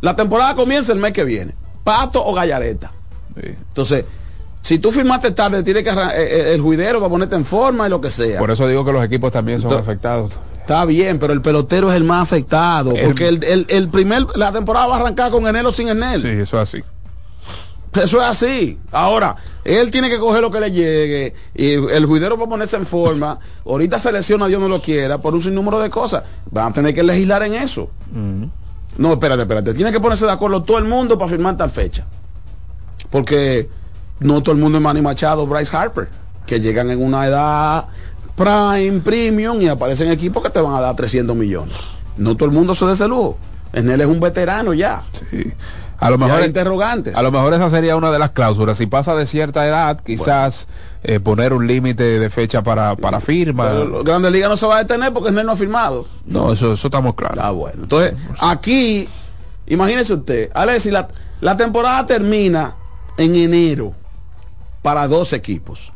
La 0.00 0.16
temporada 0.16 0.54
comienza 0.54 0.92
el 0.92 0.98
mes 0.98 1.12
que 1.12 1.24
viene. 1.24 1.54
Pato 1.84 2.24
o 2.24 2.32
Gallareta. 2.32 2.92
Entonces, 3.36 4.04
si 4.62 4.78
tú 4.78 4.92
firmaste 4.92 5.32
tarde, 5.32 5.62
tiene 5.62 5.82
que 5.82 5.90
eh, 5.90 5.94
eh, 6.16 6.54
el 6.54 6.60
juidero 6.60 7.00
va 7.00 7.08
a 7.08 7.10
ponerte 7.10 7.34
en 7.34 7.44
forma 7.44 7.86
y 7.86 7.90
lo 7.90 8.00
que 8.00 8.10
sea. 8.10 8.38
Por 8.38 8.50
eso 8.50 8.66
digo 8.68 8.84
que 8.84 8.92
los 8.92 9.04
equipos 9.04 9.32
también 9.32 9.60
son 9.60 9.70
Entonces- 9.70 9.88
afectados. 9.88 10.32
Está 10.62 10.84
bien, 10.84 11.18
pero 11.18 11.32
el 11.32 11.42
pelotero 11.42 11.90
es 11.90 11.96
el 11.96 12.04
más 12.04 12.22
afectado. 12.22 12.92
El- 12.92 13.04
porque 13.06 13.28
el, 13.28 13.44
el- 13.44 13.66
el 13.68 13.88
primer, 13.88 14.26
la 14.36 14.50
temporada 14.52 14.86
va 14.86 14.96
a 14.96 15.00
arrancar 15.00 15.30
con 15.30 15.46
enero 15.46 15.68
o 15.68 15.72
sin 15.72 15.88
enero. 15.88 16.20
Sí, 16.22 16.28
eso 16.28 16.56
es 16.60 16.62
así. 16.68 16.82
Eso 17.94 18.22
es 18.22 18.26
así. 18.26 18.78
Ahora, 18.90 19.36
él 19.64 19.90
tiene 19.90 20.08
que 20.08 20.18
coger 20.18 20.40
lo 20.40 20.50
que 20.50 20.60
le 20.60 20.70
llegue 20.72 21.34
y 21.54 21.72
el 21.72 22.06
juidero 22.06 22.38
va 22.38 22.44
a 22.46 22.48
ponerse 22.48 22.76
en 22.76 22.86
forma. 22.86 23.38
Ahorita 23.66 23.98
se 23.98 24.10
lesiona, 24.12 24.46
Dios 24.46 24.60
no 24.60 24.68
lo 24.68 24.80
quiera, 24.80 25.18
por 25.18 25.34
un 25.34 25.42
sinnúmero 25.42 25.78
de 25.80 25.90
cosas. 25.90 26.22
Van 26.50 26.70
a 26.70 26.72
tener 26.72 26.94
que 26.94 27.02
legislar 27.02 27.42
en 27.42 27.54
eso. 27.54 27.90
No, 28.96 29.12
espérate, 29.12 29.42
espérate. 29.42 29.74
Tiene 29.74 29.92
que 29.92 30.00
ponerse 30.00 30.24
de 30.26 30.32
acuerdo 30.32 30.62
todo 30.62 30.78
el 30.78 30.84
mundo 30.84 31.18
para 31.18 31.30
firmar 31.30 31.56
tal 31.56 31.68
fecha. 31.70 32.06
Porque 33.10 33.68
no 34.20 34.42
todo 34.42 34.54
el 34.54 34.60
mundo 34.60 34.78
es 34.78 34.84
Manny 34.84 35.02
Machado, 35.02 35.46
Bryce 35.46 35.76
Harper, 35.76 36.08
que 36.46 36.60
llegan 36.60 36.90
en 36.90 37.02
una 37.02 37.26
edad 37.26 37.86
prime, 38.36 39.00
premium 39.00 39.60
y 39.60 39.68
aparecen 39.68 40.10
equipos 40.10 40.42
que 40.42 40.50
te 40.50 40.60
van 40.60 40.74
a 40.74 40.80
dar 40.80 40.96
300 40.96 41.36
millones. 41.36 41.74
No 42.16 42.36
todo 42.36 42.46
el 42.46 42.54
mundo 42.54 42.74
se 42.74 42.84
da 42.86 42.92
ese 42.92 43.08
lujo. 43.08 43.38
En 43.72 43.88
él 43.90 44.00
es 44.00 44.06
un 44.06 44.20
veterano 44.20 44.74
ya. 44.74 45.02
Sí. 45.12 45.52
A 45.98 46.10
lo 46.10 46.18
mejor 46.18 46.44
interrogantes. 46.44 47.16
A 47.16 47.22
lo 47.22 47.30
mejor 47.30 47.54
esa 47.54 47.70
sería 47.70 47.94
una 47.94 48.10
de 48.10 48.18
las 48.18 48.30
cláusulas. 48.32 48.76
Si 48.76 48.86
pasa 48.86 49.14
de 49.14 49.24
cierta 49.24 49.64
edad, 49.64 50.00
quizás 50.04 50.66
eh, 51.04 51.20
poner 51.20 51.52
un 51.52 51.68
límite 51.68 52.02
de 52.02 52.28
fecha 52.28 52.60
para, 52.60 52.96
para 52.96 53.20
firma. 53.20 53.68
Pero 53.70 53.84
los 53.84 54.04
Grandes 54.04 54.32
Ligas 54.32 54.50
no 54.50 54.56
se 54.56 54.66
va 54.66 54.76
a 54.76 54.78
detener 54.78 55.12
porque 55.12 55.28
él 55.28 55.46
no 55.46 55.52
ha 55.52 55.56
firmado. 55.56 56.06
No, 56.26 56.52
eso, 56.52 56.72
eso 56.72 56.88
estamos 56.88 57.14
claros. 57.14 57.38
Ah, 57.40 57.52
bueno. 57.52 57.84
Entonces, 57.84 58.14
aquí, 58.40 59.08
imagínese 59.66 60.14
usted, 60.14 60.50
Alexi, 60.54 60.90
la, 60.90 61.06
la 61.40 61.56
temporada 61.56 62.04
termina 62.04 62.74
en 63.16 63.36
enero 63.36 63.94
para 64.82 65.06
dos 65.06 65.32
equipos. 65.32 65.92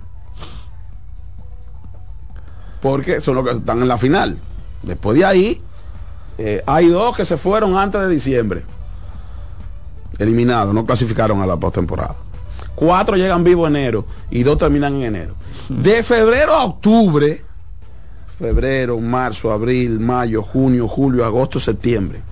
Porque 2.86 3.20
son 3.20 3.34
los 3.34 3.44
que 3.44 3.50
están 3.50 3.82
en 3.82 3.88
la 3.88 3.98
final. 3.98 4.38
Después 4.84 5.18
de 5.18 5.24
ahí, 5.24 5.60
eh, 6.38 6.62
hay 6.66 6.86
dos 6.86 7.16
que 7.16 7.24
se 7.24 7.36
fueron 7.36 7.76
antes 7.76 8.00
de 8.00 8.08
diciembre. 8.08 8.62
Eliminados, 10.20 10.72
no 10.72 10.86
clasificaron 10.86 11.42
a 11.42 11.46
la 11.46 11.56
postemporada. 11.56 12.14
Cuatro 12.76 13.16
llegan 13.16 13.42
vivos 13.42 13.66
enero 13.66 14.06
y 14.30 14.44
dos 14.44 14.56
terminan 14.58 14.94
en 14.94 15.02
enero. 15.02 15.34
De 15.68 16.04
febrero 16.04 16.54
a 16.54 16.64
octubre, 16.64 17.44
febrero, 18.38 19.00
marzo, 19.00 19.50
abril, 19.50 19.98
mayo, 19.98 20.40
junio, 20.42 20.86
julio, 20.86 21.24
agosto, 21.24 21.58
septiembre. 21.58 22.22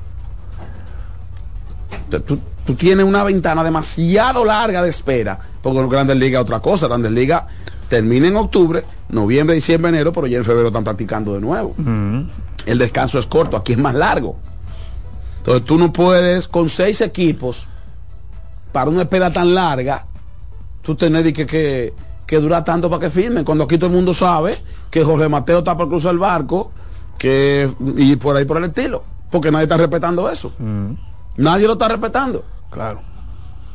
Tú, 2.25 2.39
tú 2.65 2.77
tienes 2.77 3.05
una 3.05 3.25
ventana 3.25 3.65
demasiado 3.65 4.45
larga 4.45 4.83
de 4.83 4.91
espera 4.91 5.37
Porque 5.61 5.85
Grandes 5.89 6.17
Ligas 6.17 6.43
otra 6.43 6.61
cosa. 6.61 6.87
Grandes 6.87 7.11
Ligas 7.11 7.43
termina 7.95 8.27
en 8.27 8.35
octubre, 8.35 8.83
noviembre, 9.09 9.55
diciembre, 9.55 9.91
enero, 9.91 10.13
pero 10.13 10.27
ya 10.27 10.39
en 10.39 10.45
febrero 10.45 10.67
están 10.67 10.83
practicando 10.83 11.33
de 11.33 11.41
nuevo. 11.41 11.77
El 12.67 12.77
descanso 12.77 13.21
es 13.21 13.27
corto, 13.27 13.57
aquí 13.57 13.71
es 13.75 13.79
más 13.79 13.95
largo. 13.95 14.37
Entonces 15.39 15.65
tú 15.65 15.79
no 15.79 15.93
puedes 15.93 16.49
con 16.49 16.69
seis 16.69 17.01
equipos 17.03 17.69
para 18.73 18.91
una 18.91 19.03
espera 19.03 19.33
tan 19.33 19.55
larga, 19.55 20.07
tú 20.83 20.97
tener 20.97 21.33
que, 21.33 21.47
que, 21.47 21.95
que 22.27 22.41
dura 22.41 22.65
tanto 22.65 22.91
para 22.91 23.03
que 23.03 23.11
firmen. 23.11 23.45
Cuando 23.45 23.63
aquí 23.63 23.79
todo 23.79 23.91
el 23.91 23.95
mundo 23.95 24.13
sabe 24.13 24.59
que 24.91 25.05
Jorge 25.05 25.29
Mateo 25.29 25.59
está 25.59 25.77
por 25.77 25.89
cruzar 25.89 26.15
el 26.15 26.19
barco, 26.19 26.73
que 27.17 27.71
y 27.97 28.17
por 28.17 28.37
ahí 28.37 28.45
por 28.45 28.57
el 28.57 28.65
estilo, 28.65 29.05
porque 29.31 29.53
nadie 29.53 29.67
está 29.67 29.77
respetando 29.77 30.29
eso. 30.29 30.53
Nadie 31.37 31.69
lo 31.69 31.75
está 31.75 31.87
respetando. 31.87 32.45
Claro. 32.73 33.03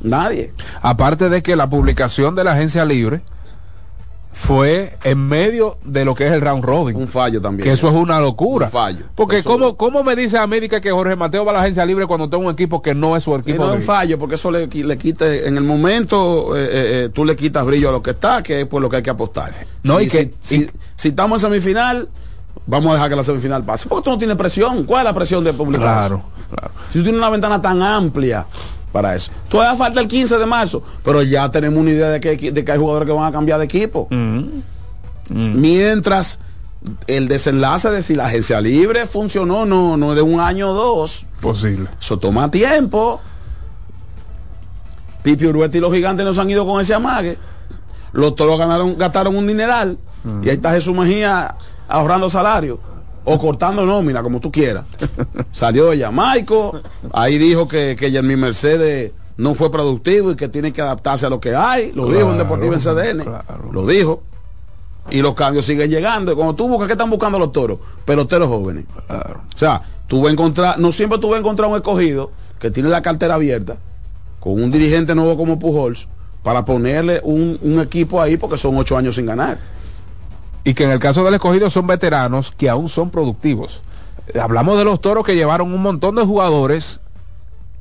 Nadie. 0.01 0.51
Aparte 0.81 1.29
de 1.29 1.41
que 1.41 1.55
la 1.55 1.69
publicación 1.69 2.35
de 2.35 2.43
la 2.43 2.51
agencia 2.51 2.83
libre 2.83 3.21
fue 4.31 4.97
en 5.03 5.27
medio 5.27 5.77
de 5.83 6.05
lo 6.05 6.15
que 6.15 6.27
es 6.27 6.33
el 6.33 6.41
round 6.41 6.63
robin. 6.63 6.95
Un 6.95 7.07
fallo 7.07 7.41
también. 7.41 7.65
Que 7.67 7.73
eso 7.73 7.87
es 7.89 7.93
una 7.95 8.19
locura. 8.19 8.67
Un 8.67 8.71
fallo. 8.71 9.05
Porque 9.15 9.37
Eso- 9.39 9.49
¿cómo, 9.49 9.75
¿cómo 9.75 10.03
me 10.03 10.15
dice 10.15 10.37
América 10.37 10.79
que 10.79 10.91
Jorge 10.91 11.15
Mateo 11.15 11.43
va 11.43 11.51
a 11.51 11.55
la 11.55 11.61
agencia 11.61 11.85
libre 11.85 12.05
cuando 12.05 12.29
tengo 12.29 12.45
un 12.45 12.51
equipo 12.53 12.81
que 12.81 12.93
no 12.95 13.17
es 13.17 13.23
su 13.23 13.31
Y 13.31 13.35
equipo? 13.35 13.65
no 13.65 13.73
es 13.73 13.79
un 13.79 13.83
fallo, 13.83 14.17
porque 14.17 14.35
eso 14.35 14.49
le, 14.51 14.67
le 14.67 14.97
quita, 14.97 15.33
en 15.33 15.57
el 15.57 15.63
momento 15.63 16.55
eh, 16.55 16.63
eh, 16.63 16.69
eh, 17.05 17.09
tú 17.13 17.25
le 17.25 17.35
quitas 17.35 17.65
brillo 17.65 17.89
a 17.89 17.91
lo 17.91 18.01
que 18.03 18.11
está, 18.11 18.41
que 18.43 18.61
es 18.61 18.67
por 18.67 18.81
lo 18.81 18.89
que 18.89 18.97
hay 18.97 19.03
que 19.03 19.09
apostar. 19.09 19.53
No, 19.83 19.99
si, 19.99 20.05
y 20.05 20.09
que- 20.09 20.33
si, 20.39 20.59
si- 20.63 20.69
si 20.95 21.07
estamos 21.09 21.43
en 21.43 21.49
semifinal, 21.49 22.07
vamos 22.65 22.91
a 22.91 22.93
dejar 22.93 23.09
que 23.09 23.15
la 23.15 23.23
semifinal 23.23 23.63
pase. 23.63 23.89
Porque 23.89 24.03
tú 24.05 24.11
no 24.11 24.17
tienes 24.17 24.37
presión. 24.37 24.83
¿Cuál 24.85 25.01
es 25.01 25.05
la 25.05 25.13
presión 25.15 25.43
de 25.43 25.53
publicar? 25.53 26.07
Claro, 26.07 26.23
eso? 26.51 26.71
Si 26.91 26.99
tú 26.99 27.03
tienes 27.03 27.19
una 27.19 27.29
ventana 27.29 27.61
tan 27.61 27.81
amplia 27.81 28.45
para 28.91 29.15
eso. 29.15 29.31
Todavía 29.49 29.77
falta 29.77 29.99
el 30.01 30.07
15 30.07 30.37
de 30.37 30.45
marzo, 30.45 30.83
pero 31.03 31.21
ya 31.23 31.49
tenemos 31.51 31.79
una 31.79 31.91
idea 31.91 32.09
de 32.09 32.19
que, 32.19 32.51
de 32.51 32.65
que 32.65 32.71
hay 32.71 32.77
jugadores 32.77 33.07
que 33.07 33.13
van 33.13 33.25
a 33.27 33.31
cambiar 33.31 33.59
de 33.59 33.65
equipo. 33.65 34.07
Mientras 35.29 36.39
el 37.07 37.27
desenlace 37.27 37.89
de 37.91 38.01
si 38.01 38.15
la 38.15 38.27
agencia 38.27 38.61
libre 38.61 39.05
funcionó, 39.05 39.65
no, 39.65 39.97
no 39.97 40.11
es 40.11 40.15
de 40.15 40.21
un 40.21 40.39
año 40.39 40.71
o 40.71 40.73
dos. 40.73 41.25
Posible. 41.41 41.89
Eso 41.99 42.17
toma 42.17 42.49
tiempo. 42.49 43.21
Pipi 45.23 45.45
Urueta 45.45 45.77
y 45.77 45.81
los 45.81 45.93
gigantes 45.93 46.25
nos 46.25 46.37
han 46.37 46.49
ido 46.49 46.65
con 46.65 46.79
ese 46.81 46.93
amague. 46.93 47.37
Los 48.13 48.35
toros 48.35 48.57
ganaron, 48.57 48.97
gastaron 48.97 49.35
un 49.35 49.45
dineral. 49.45 49.97
Y 50.41 50.49
ahí 50.49 50.55
está 50.55 50.71
Jesús 50.71 50.95
Mejía 50.95 51.55
ahorrando 51.87 52.29
salario. 52.29 52.79
O 53.31 53.37
cortando 53.37 53.85
nómina, 53.85 54.23
como 54.23 54.39
tú 54.39 54.51
quieras. 54.51 54.85
Salió 55.51 55.91
de 55.91 55.99
Jamaico. 55.99 56.81
Ahí 57.13 57.37
dijo 57.37 57.67
que, 57.67 57.95
que 57.95 58.09
Jermín 58.09 58.39
Mercedes 58.39 59.11
no 59.37 59.53
fue 59.53 59.71
productivo 59.71 60.31
y 60.31 60.35
que 60.35 60.49
tiene 60.49 60.73
que 60.73 60.81
adaptarse 60.81 61.27
a 61.27 61.29
lo 61.29 61.39
que 61.39 61.55
hay. 61.55 61.91
Lo 61.93 62.07
dijo 62.07 62.31
en 62.31 62.39
Deportivo 62.39 62.73
en 62.73 62.79
CDN. 62.79 63.23
Lo 63.71 63.85
dijo. 63.85 64.23
Y 65.11 65.21
los 65.21 65.35
cambios 65.35 65.65
siguen 65.65 65.89
llegando. 65.89 66.31
Y 66.31 66.35
Cuando 66.35 66.55
tú 66.55 66.67
buscas, 66.67 66.87
¿qué 66.87 66.93
están 66.93 67.09
buscando 67.09 67.37
los 67.37 67.51
toros? 67.51 67.79
Peloteros 68.03 68.47
jóvenes. 68.47 68.85
O 69.07 69.57
sea, 69.57 69.81
tú 70.07 70.21
vas 70.21 70.29
a 70.29 70.33
encontrar, 70.33 70.79
no 70.79 70.91
siempre 70.91 71.19
tú 71.19 71.29
vas 71.29 71.37
a 71.37 71.39
encontrar 71.39 71.69
un 71.69 71.75
escogido 71.75 72.31
que 72.59 72.71
tiene 72.71 72.89
la 72.89 73.01
cartera 73.01 73.35
abierta 73.35 73.77
con 74.39 74.53
un 74.53 74.71
dirigente 74.71 75.13
nuevo 75.15 75.37
como 75.37 75.59
Pujols 75.59 76.07
para 76.43 76.65
ponerle 76.65 77.21
un, 77.23 77.59
un 77.61 77.79
equipo 77.79 78.21
ahí 78.21 78.37
porque 78.37 78.57
son 78.57 78.75
ocho 78.77 78.97
años 78.97 79.15
sin 79.15 79.25
ganar. 79.25 79.59
Y 80.69 80.73
que 80.75 80.83
en 80.83 80.91
el 80.91 80.99
caso 80.99 81.23
del 81.23 81.33
escogido 81.33 81.69
son 81.69 81.87
veteranos 81.87 82.51
que 82.51 82.69
aún 82.69 82.89
son 82.89 83.09
productivos. 83.09 83.81
Hablamos 84.39 84.77
de 84.77 84.83
los 84.83 85.01
toros 85.01 85.25
que 85.25 85.35
llevaron 85.35 85.73
un 85.73 85.81
montón 85.81 86.13
de 86.15 86.23
jugadores 86.23 86.99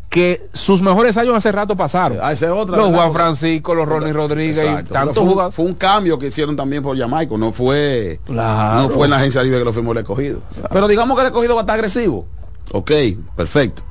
que 0.08 0.48
sus 0.54 0.80
mejores 0.80 1.18
años 1.18 1.34
hace 1.34 1.52
rato 1.52 1.76
pasaron. 1.76 2.18
Ah, 2.22 2.32
esa 2.32 2.46
es 2.46 2.52
otra, 2.52 2.78
los 2.78 2.86
¿verdad? 2.86 2.98
Juan 3.02 3.12
Francisco, 3.12 3.74
los 3.74 3.86
Ronnie 3.86 4.14
Rodríguez 4.14 4.56
Exacto. 4.58 4.86
y 4.88 4.92
tantos 4.94 5.14
fue, 5.16 5.22
un- 5.24 5.28
jugadores. 5.30 5.54
fue 5.54 5.64
un 5.66 5.74
cambio 5.74 6.18
que 6.18 6.28
hicieron 6.28 6.56
también 6.56 6.82
por 6.82 6.96
Jamaica, 6.96 7.36
no 7.36 7.52
fue 7.52 8.20
Claro. 8.24 8.82
no 8.82 8.88
fue 8.88 9.04
en 9.04 9.10
la 9.10 9.18
agencia 9.18 9.42
libre 9.42 9.58
que 9.58 9.64
lo 9.66 9.72
firmó 9.74 9.92
el 9.92 9.98
escogido. 9.98 10.40
Pero 10.70 10.88
digamos 10.88 11.14
que 11.14 11.20
el 11.20 11.26
escogido 11.26 11.54
va 11.56 11.60
a 11.60 11.64
estar 11.64 11.74
agresivo. 11.74 12.26
Ok, 12.72 12.90
perfecto. 13.36 13.82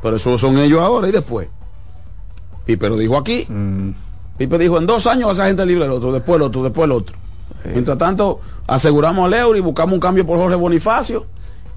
Pero 0.00 0.16
eso 0.16 0.38
son 0.38 0.56
ellos 0.58 0.80
ahora 0.80 1.06
y 1.08 1.12
después. 1.12 1.48
Pipe 2.64 2.88
lo 2.88 2.96
dijo 2.96 3.18
aquí. 3.18 3.44
Mm. 3.50 3.90
Pipe 4.38 4.56
dijo 4.56 4.78
en 4.78 4.86
dos 4.86 5.06
años 5.06 5.32
esa 5.32 5.46
gente 5.48 5.66
libre 5.66 5.84
el 5.84 5.90
otro, 5.90 6.12
después 6.12 6.36
el 6.36 6.42
otro, 6.44 6.62
después 6.62 6.86
el 6.86 6.92
otro. 6.92 7.16
Mientras 7.64 7.98
tanto, 7.98 8.40
aseguramos 8.66 9.26
al 9.26 9.34
euro 9.34 9.56
y 9.58 9.60
buscamos 9.60 9.94
un 9.94 10.00
cambio 10.00 10.26
por 10.26 10.38
Jorge 10.38 10.56
Bonifacio 10.56 11.26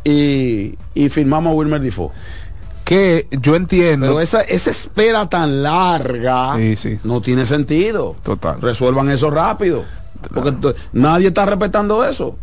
y, 0.03 0.77
y 0.93 1.09
firmamos 1.09 1.51
a 1.51 1.55
Wilmer 1.55 1.81
Defoe. 1.81 2.11
Que 2.83 3.27
yo 3.31 3.55
entiendo. 3.55 4.07
Pero 4.07 4.21
esa, 4.21 4.41
esa 4.41 4.69
espera 4.69 5.29
tan 5.29 5.63
larga 5.63 6.57
no 7.03 7.21
tiene 7.21 7.45
sentido. 7.45 8.15
Total. 8.23 8.59
Resuelvan 8.61 9.09
eso 9.09 9.29
rápido. 9.31 9.83
Porque 10.33 10.75
nadie 10.91 11.29
está 11.29 11.45
respetando 11.45 12.03
eso. 12.03 12.37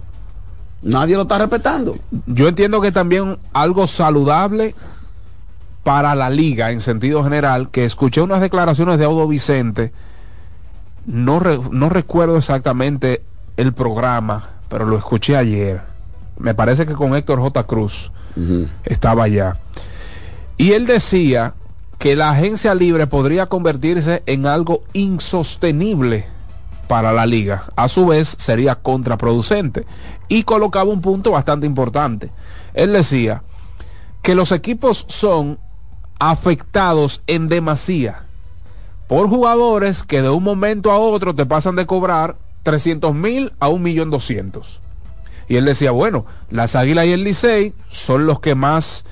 Nadie 0.82 1.16
lo 1.16 1.22
está 1.22 1.38
respetando. 1.38 1.96
Yo 2.26 2.48
entiendo 2.48 2.80
que 2.80 2.92
también 2.92 3.38
algo 3.52 3.86
saludable 3.86 4.74
para 5.82 6.14
la 6.14 6.30
liga 6.30 6.70
en 6.70 6.80
sentido 6.80 7.24
general, 7.24 7.70
que 7.70 7.84
escuché 7.84 8.20
unas 8.20 8.40
declaraciones 8.40 8.98
de 8.98 9.04
Audo 9.04 9.26
Vicente, 9.26 9.92
no, 11.08 11.40
re- 11.40 11.58
no 11.70 11.88
recuerdo 11.88 12.36
exactamente 12.36 13.22
el 13.56 13.72
programa, 13.72 14.48
pero 14.68 14.84
lo 14.86 14.96
escuché 14.96 15.36
ayer. 15.36 15.80
Me 16.38 16.54
parece 16.54 16.86
que 16.86 16.94
con 16.94 17.16
Héctor 17.16 17.40
J. 17.40 17.64
Cruz 17.64 18.12
estaba 18.84 19.24
allá. 19.24 19.56
Y 20.56 20.72
él 20.72 20.86
decía 20.86 21.54
que 21.98 22.14
la 22.14 22.30
agencia 22.30 22.74
libre 22.74 23.08
podría 23.08 23.46
convertirse 23.46 24.22
en 24.26 24.46
algo 24.46 24.84
insostenible 24.92 26.26
para 26.86 27.12
la 27.12 27.26
liga. 27.26 27.64
A 27.74 27.88
su 27.88 28.06
vez 28.06 28.36
sería 28.38 28.76
contraproducente. 28.76 29.86
Y 30.28 30.44
colocaba 30.44 30.90
un 30.90 31.00
punto 31.00 31.32
bastante 31.32 31.66
importante. 31.66 32.30
Él 32.74 32.92
decía 32.92 33.42
que 34.22 34.36
los 34.36 34.52
equipos 34.52 35.04
son 35.08 35.58
afectados 36.20 37.22
en 37.26 37.48
demasía 37.48 38.24
por 39.08 39.28
jugadores 39.28 40.02
que 40.04 40.22
de 40.22 40.30
un 40.30 40.42
momento 40.44 40.92
a 40.92 40.98
otro 40.98 41.34
te 41.34 41.46
pasan 41.46 41.74
de 41.76 41.86
cobrar 41.86 42.36
300 42.62 43.14
mil 43.14 43.52
a 43.58 43.68
un 43.68 43.82
millón 43.82 44.10
doscientos. 44.10 44.80
Y 45.48 45.56
él 45.56 45.64
decía, 45.64 45.90
bueno, 45.92 46.26
las 46.50 46.76
Águilas 46.76 47.06
y 47.06 47.12
el 47.12 47.24
Licey 47.24 47.72
son 47.88 48.26
los 48.26 48.38
que 48.40 48.54
más 48.54 49.04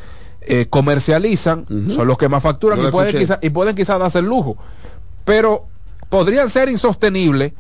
eh, 0.43 0.67
comercializan, 0.69 1.65
son 1.91 2.07
los 2.07 2.19
que 2.19 2.29
más 2.29 2.43
facturan 2.43 2.79
Yo 2.79 2.89
y 2.89 2.93
pueden, 2.93 3.11
quizá- 3.27 3.39
y 3.43 3.51
pueden 3.51 3.75
quizás 3.75 3.99
darse 3.99 4.19
el 4.19 4.27
lujo. 4.27 4.57
Pero 5.25 5.65
podrían 6.11 6.51
ser 6.51 6.69
insostenibles 6.69 7.53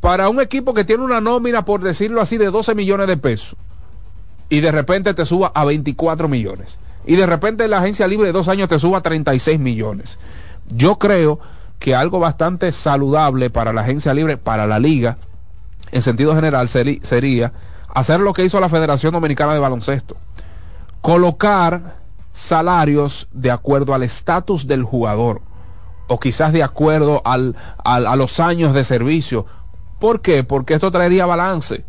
para 0.00 0.28
un 0.28 0.40
equipo 0.40 0.74
que 0.74 0.84
tiene 0.84 1.04
una 1.04 1.20
nómina, 1.20 1.64
por 1.64 1.82
decirlo 1.82 2.20
así, 2.20 2.38
de 2.38 2.46
12 2.50 2.74
millones 2.74 3.06
de 3.06 3.16
pesos. 3.18 3.56
Y 4.48 4.60
de 4.60 4.72
repente 4.72 5.14
te 5.14 5.24
suba 5.24 5.52
a 5.54 5.64
24 5.64 6.28
millones. 6.28 6.78
Y 7.06 7.16
de 7.16 7.26
repente 7.26 7.68
la 7.68 7.78
agencia 7.78 8.08
libre 8.08 8.26
de 8.28 8.32
dos 8.32 8.48
años 8.48 8.68
te 8.68 8.78
suba 8.78 8.98
a 8.98 9.02
36 9.02 9.60
millones. 9.60 10.18
Yo 10.68 10.98
creo 10.98 11.38
que 11.78 11.94
algo 11.94 12.20
bastante 12.20 12.72
saludable 12.72 13.50
para 13.50 13.72
la 13.72 13.82
agencia 13.82 14.14
libre, 14.14 14.36
para 14.36 14.66
la 14.66 14.78
liga, 14.78 15.18
en 15.90 16.02
sentido 16.02 16.34
general, 16.34 16.68
sería 16.68 17.52
hacer 17.92 18.20
lo 18.20 18.32
que 18.32 18.44
hizo 18.44 18.60
la 18.60 18.68
Federación 18.68 19.12
Dominicana 19.12 19.54
de 19.54 19.60
Baloncesto. 19.60 20.16
Colocar 21.00 21.96
salarios 22.32 23.28
de 23.32 23.50
acuerdo 23.50 23.94
al 23.94 24.02
estatus 24.02 24.66
del 24.66 24.84
jugador 24.84 25.42
o 26.06 26.18
quizás 26.18 26.52
de 26.52 26.62
acuerdo 26.62 27.20
al, 27.24 27.56
a 27.84 28.16
los 28.16 28.40
años 28.40 28.74
de 28.74 28.84
servicio. 28.84 29.46
¿Por 29.98 30.20
qué? 30.20 30.44
Porque 30.44 30.74
esto 30.74 30.90
traería 30.90 31.26
balance. 31.26 31.84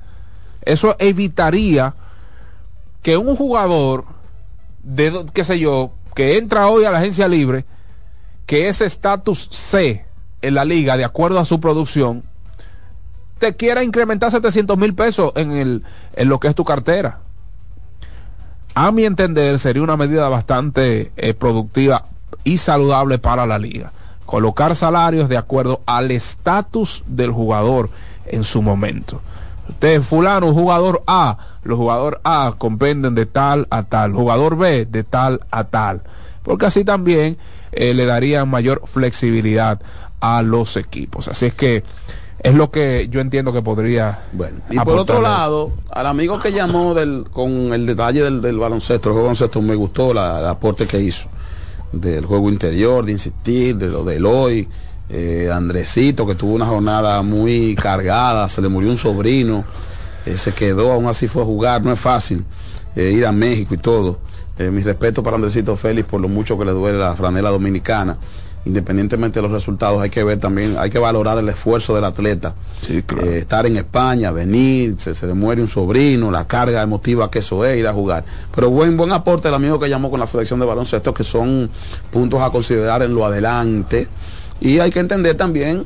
Eso 0.62 0.96
evitaría 1.00 1.94
que 3.02 3.18
un 3.18 3.36
jugador 3.36 4.06
de, 4.82 5.26
qué 5.34 5.44
sé 5.44 5.60
yo, 5.60 5.92
que 6.16 6.38
entra 6.38 6.68
hoy 6.68 6.86
a 6.86 6.92
la 6.92 7.00
agencia 7.00 7.28
libre, 7.28 7.66
que 8.46 8.68
ese 8.68 8.86
estatus 8.86 9.48
C 9.52 10.06
en 10.42 10.54
la 10.54 10.66
liga, 10.66 10.98
de 10.98 11.06
acuerdo 11.06 11.40
a 11.40 11.46
su 11.46 11.60
producción, 11.60 12.24
te 13.40 13.56
quiera 13.56 13.84
incrementar 13.84 14.32
700 14.32 14.78
mil 14.78 14.94
pesos 14.94 15.32
en, 15.36 15.52
el, 15.52 15.84
en 16.14 16.30
lo 16.30 16.40
que 16.40 16.48
es 16.48 16.56
tu 16.56 16.64
cartera. 16.64 17.20
A 18.76 18.92
mi 18.92 19.06
entender, 19.06 19.60
sería 19.60 19.84
una 19.84 19.98
medida 19.98 20.28
bastante 20.30 21.12
eh, 21.16 21.34
productiva 21.34 22.06
y 22.44 22.58
saludable 22.58 23.20
para 23.20 23.46
la 23.46 23.60
liga. 23.60 23.92
Colocar 24.26 24.76
salarios 24.76 25.30
de 25.30 25.38
acuerdo 25.38 25.82
al 25.86 26.12
estatus 26.12 27.04
del 27.06 27.32
jugador 27.32 27.90
en 28.26 28.44
su 28.44 28.62
momento. 28.62 29.22
Usted, 29.70 30.02
fulano, 30.02 30.54
jugador 30.54 31.04
A, 31.08 31.38
los 31.64 31.78
jugadores 31.78 32.20
A 32.24 32.54
compenden 32.58 33.16
de 33.16 33.26
tal 33.26 33.68
a 33.70 33.84
tal, 33.84 34.14
jugador 34.14 34.58
B 34.58 34.86
de 34.86 35.04
tal 35.04 35.42
a 35.52 35.66
tal. 35.66 36.02
Porque 36.42 36.66
así 36.66 36.84
también 36.84 37.38
eh, 37.76 37.94
le 37.94 38.06
daría 38.06 38.46
mayor 38.46 38.82
flexibilidad 38.86 39.82
a 40.20 40.42
los 40.42 40.78
equipos. 40.78 41.28
Así 41.28 41.48
es 41.48 41.54
que 41.54 41.84
es 42.40 42.54
lo 42.54 42.72
que 42.72 43.08
yo 43.10 43.22
entiendo 43.22 43.54
que 43.54 43.62
podría. 43.62 44.26
Bueno, 44.34 44.58
Y 44.70 44.78
por 44.80 44.98
otro 44.98 45.22
lado, 45.22 45.72
al 45.92 46.08
amigo 46.08 46.40
que 46.40 46.52
llamó 46.52 46.94
del, 46.94 47.26
con 47.32 47.74
el 47.74 47.86
detalle 47.86 48.24
del, 48.24 48.42
del 48.42 48.58
baloncesto, 48.58 49.10
el 49.10 49.14
juego 49.14 49.28
baloncesto 49.28 49.62
me 49.62 49.76
gustó 49.76 50.14
la, 50.14 50.40
el 50.40 50.48
aporte 50.48 50.86
que 50.88 51.00
hizo 51.00 51.30
del 51.94 52.26
juego 52.26 52.50
interior, 52.50 53.06
de 53.06 53.14
insistir, 53.14 53.78
de 53.78 53.88
lo 53.88 54.04
del 54.04 54.26
hoy, 54.26 54.68
eh, 55.10 55.50
Andresito, 55.54 56.26
que 56.26 56.36
tuvo 56.36 56.56
una 56.56 56.66
jornada 56.66 57.22
muy 57.22 57.76
cargada, 57.76 58.50
se 58.50 58.62
le 58.62 58.68
murió 58.68 58.90
un 58.90 58.98
sobrino, 58.98 59.64
eh, 60.26 60.38
se 60.38 60.52
quedó, 60.54 60.92
aún 60.92 61.06
así 61.06 61.28
fue 61.28 61.44
a 61.44 61.46
jugar, 61.46 61.84
no 61.84 61.94
es 61.94 62.00
fácil 62.00 62.44
eh, 62.96 63.12
ir 63.12 63.26
a 63.26 63.32
México 63.32 63.76
y 63.76 63.78
todo. 63.78 64.20
Eh, 64.58 64.70
mi 64.70 64.84
respeto 64.84 65.24
para 65.24 65.36
Andresito 65.36 65.76
Félix 65.76 66.08
por 66.08 66.22
lo 66.22 66.28
mucho 66.28 66.58
que 66.58 66.66
le 66.66 66.72
duele 66.72 67.00
la 67.00 67.16
franela 67.16 67.50
dominicana. 67.50 68.18
Independientemente 68.66 69.40
de 69.40 69.42
los 69.44 69.52
resultados, 69.52 70.02
hay 70.02 70.10
que 70.10 70.24
ver 70.24 70.40
también, 70.40 70.78
hay 70.78 70.90
que 70.90 71.00
valorar 71.00 71.38
el 71.38 71.50
esfuerzo 71.50 71.96
del 71.96 72.06
atleta. 72.06 72.56
Eh, 72.88 73.04
estar 73.40 73.66
en 73.66 73.76
España, 73.76 74.32
venir, 74.32 74.96
se, 75.00 75.14
se 75.16 75.28
le 75.28 75.34
muere 75.34 75.62
un 75.62 75.68
sobrino, 75.68 76.32
la 76.32 76.48
carga 76.48 76.82
emotiva 76.82 77.30
que 77.30 77.40
eso 77.40 77.66
es, 77.66 77.78
ir 77.78 77.88
a 77.88 77.94
jugar. 77.94 78.24
Pero 78.56 78.70
buen, 78.70 78.96
buen 78.96 79.12
aporte 79.12 79.50
el 79.50 79.54
amigo 79.54 79.80
que 79.80 79.90
llamó 79.90 80.10
con 80.10 80.20
la 80.20 80.28
selección 80.28 80.62
de 80.62 80.66
baloncesto, 80.66 81.14
que 81.14 81.26
son 81.26 81.70
puntos 82.10 82.42
a 82.42 82.52
considerar 82.52 83.02
en 83.02 83.14
lo 83.14 83.26
adelante. 83.26 84.08
Y 84.62 84.80
hay 84.80 84.92
que 84.92 85.00
entender 85.00 85.36
también 85.36 85.84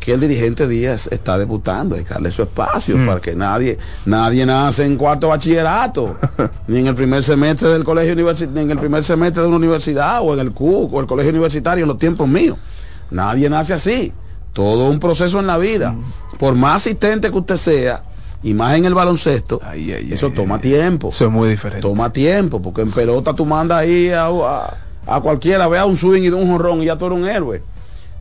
que 0.00 0.12
el 0.14 0.20
dirigente 0.20 0.66
Díaz 0.68 1.08
está 1.10 1.36
debutando, 1.38 1.96
hay 1.96 2.04
que 2.04 2.14
darle 2.14 2.30
su 2.30 2.42
espacio 2.42 2.96
Mm. 2.96 3.06
para 3.06 3.20
que 3.20 3.34
nadie, 3.34 3.78
nadie 4.06 4.46
nace 4.46 4.84
en 4.84 4.96
cuarto 4.96 5.28
bachillerato, 5.28 6.16
ni 6.68 6.78
en 6.80 6.86
el 6.86 6.94
primer 6.94 7.22
semestre 7.24 7.68
del 7.70 7.84
colegio 7.84 8.12
universitario, 8.12 8.54
ni 8.54 8.60
en 8.62 8.70
el 8.70 8.78
primer 8.78 9.02
semestre 9.04 9.42
de 9.42 9.48
una 9.48 9.56
universidad, 9.56 10.20
o 10.22 10.32
en 10.34 10.40
el 10.40 10.52
CUC, 10.52 10.92
o 10.94 11.00
el 11.00 11.06
colegio 11.06 11.30
universitario 11.30 11.82
en 11.84 11.88
los 11.88 11.98
tiempos 11.98 12.28
míos. 12.28 12.56
Nadie 13.10 13.50
nace 13.50 13.74
así. 13.74 14.12
Todo 14.52 14.88
un 14.88 14.98
proceso 15.00 15.38
en 15.40 15.46
la 15.46 15.58
vida. 15.58 15.94
Por 16.38 16.54
más 16.54 16.76
asistente 16.76 17.30
que 17.30 17.38
usted 17.38 17.56
sea, 17.56 18.02
y 18.42 18.54
más 18.54 18.76
en 18.76 18.84
el 18.84 18.94
baloncesto, 18.94 19.60
eso 20.14 20.30
toma 20.30 20.60
tiempo. 20.60 21.08
Eso 21.08 21.24
es 21.26 21.30
muy 21.30 21.48
diferente. 21.50 21.82
Toma 21.82 22.12
tiempo, 22.12 22.62
porque 22.62 22.82
en 22.82 22.90
pelota 22.92 23.34
tú 23.34 23.44
mandas 23.44 23.78
ahí 23.78 24.10
a, 24.10 24.26
a- 24.26 24.74
a 25.06 25.20
cualquiera, 25.20 25.66
vea 25.68 25.84
un 25.86 25.96
swing 25.96 26.22
y 26.22 26.28
de 26.30 26.34
un 26.34 26.46
jonrón 26.48 26.82
y 26.82 26.86
ya 26.86 26.96
tú 26.96 27.06
eres 27.06 27.18
un 27.18 27.26
héroe. 27.28 27.62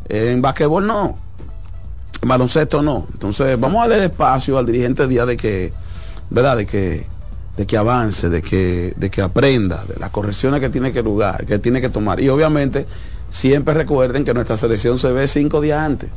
En 0.09 0.41
basquetbol 0.41 0.87
no. 0.87 1.17
Baloncesto 2.21 2.81
no. 2.81 3.07
Entonces, 3.13 3.59
vamos 3.59 3.85
a 3.85 3.87
darle 3.87 4.05
espacio 4.05 4.57
al 4.57 4.65
dirigente 4.65 5.07
Díaz 5.07 5.27
de 5.27 5.37
que, 5.37 5.71
¿verdad? 6.29 6.57
De 6.57 6.65
que, 6.65 7.05
de 7.55 7.65
que 7.65 7.77
avance, 7.77 8.29
de 8.29 8.41
que, 8.41 8.93
de 8.95 9.09
que 9.09 9.21
aprenda, 9.21 9.83
de 9.87 9.95
las 9.99 10.09
correcciones 10.09 10.59
que 10.59 10.69
tiene 10.69 10.91
que 10.91 11.01
lugar, 11.03 11.45
que 11.45 11.59
tiene 11.59 11.79
que 11.81 11.89
tomar. 11.89 12.19
Y 12.19 12.29
obviamente, 12.29 12.85
siempre 13.29 13.73
recuerden 13.73 14.23
que 14.25 14.33
nuestra 14.33 14.57
selección 14.57 14.97
se 14.99 15.11
ve 15.11 15.27
cinco 15.27 15.61
días 15.61 15.79
antes. 15.79 16.09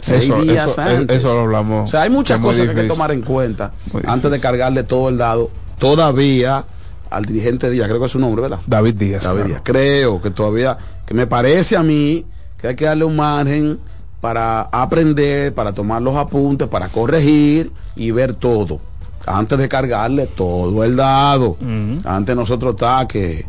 Seis 0.00 0.24
Eso- 0.24 0.40
días 0.40 0.70
eso- 0.72 0.80
antes. 0.80 1.18
eso 1.18 1.34
lo 1.34 1.40
hablamos, 1.42 1.88
O 1.88 1.90
sea, 1.90 2.02
hay 2.02 2.10
muchas 2.10 2.38
cosas 2.38 2.62
que 2.64 2.70
hay 2.70 2.76
que 2.76 2.82
tomar 2.84 3.10
en 3.12 3.20
cuenta 3.20 3.72
Muy 3.92 4.02
antes 4.06 4.30
de 4.30 4.40
cargarle 4.40 4.82
todo 4.84 5.10
el 5.10 5.18
dado. 5.18 5.50
Todavía 5.78 6.64
al 7.10 7.24
dirigente 7.24 7.68
Díaz, 7.68 7.88
creo 7.88 7.98
que 8.00 8.06
es 8.06 8.12
su 8.12 8.18
nombre, 8.18 8.42
¿verdad? 8.42 8.60
David 8.66 8.94
Díaz. 8.94 9.24
David 9.24 9.34
claro. 9.36 9.48
Díaz. 9.48 9.60
Creo 9.64 10.22
que 10.22 10.30
todavía, 10.30 10.78
que 11.04 11.12
me 11.12 11.26
parece 11.26 11.76
a 11.76 11.82
mí 11.82 12.24
que 12.58 12.68
hay 12.68 12.76
que 12.76 12.84
darle 12.86 13.04
un 13.04 13.16
margen 13.16 13.78
para 14.20 14.62
aprender, 14.62 15.54
para 15.54 15.72
tomar 15.72 16.02
los 16.02 16.16
apuntes, 16.16 16.68
para 16.68 16.88
corregir 16.88 17.72
y 17.96 18.10
ver 18.10 18.34
todo. 18.34 18.80
Antes 19.26 19.58
de 19.58 19.68
cargarle 19.68 20.26
todo 20.26 20.82
el 20.84 20.96
dado. 20.96 21.56
Antes 22.04 22.36
nosotros 22.36 22.74
está 22.74 23.06
que, 23.06 23.46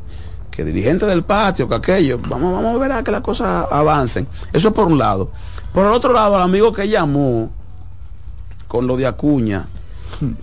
que 0.49 0.64
dirigente 0.64 1.06
del 1.06 1.23
patio, 1.23 1.68
que 1.68 1.76
aquello. 1.76 2.19
Vamos, 2.30 2.53
vamos 2.53 2.76
a 2.76 2.80
ver 2.80 2.91
a 2.91 3.03
que 3.03 3.11
las 3.11 3.22
cosas 3.22 3.68
avancen. 3.72 4.27
Eso 4.53 4.69
es 4.69 4.73
por 4.73 4.88
un 4.88 4.98
lado. 4.98 5.31
Por 5.73 5.85
el 5.85 5.93
otro 5.93 6.14
lado, 6.14 6.35
al 6.35 6.41
amigo 6.41 6.72
que 6.73 6.88
llamó 6.88 7.49
con 8.68 8.88
lo 8.88 8.95
de 8.98 9.07
Acuña 9.07 9.68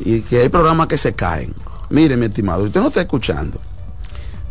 y 0.00 0.20
que 0.22 0.40
hay 0.40 0.48
programas 0.48 0.86
que 0.86 0.98
se 0.98 1.14
caen. 1.14 1.54
Mire, 1.90 2.16
mi 2.16 2.26
estimado, 2.26 2.64
usted 2.64 2.80
no 2.80 2.88
está 2.88 3.00
escuchando. 3.00 3.58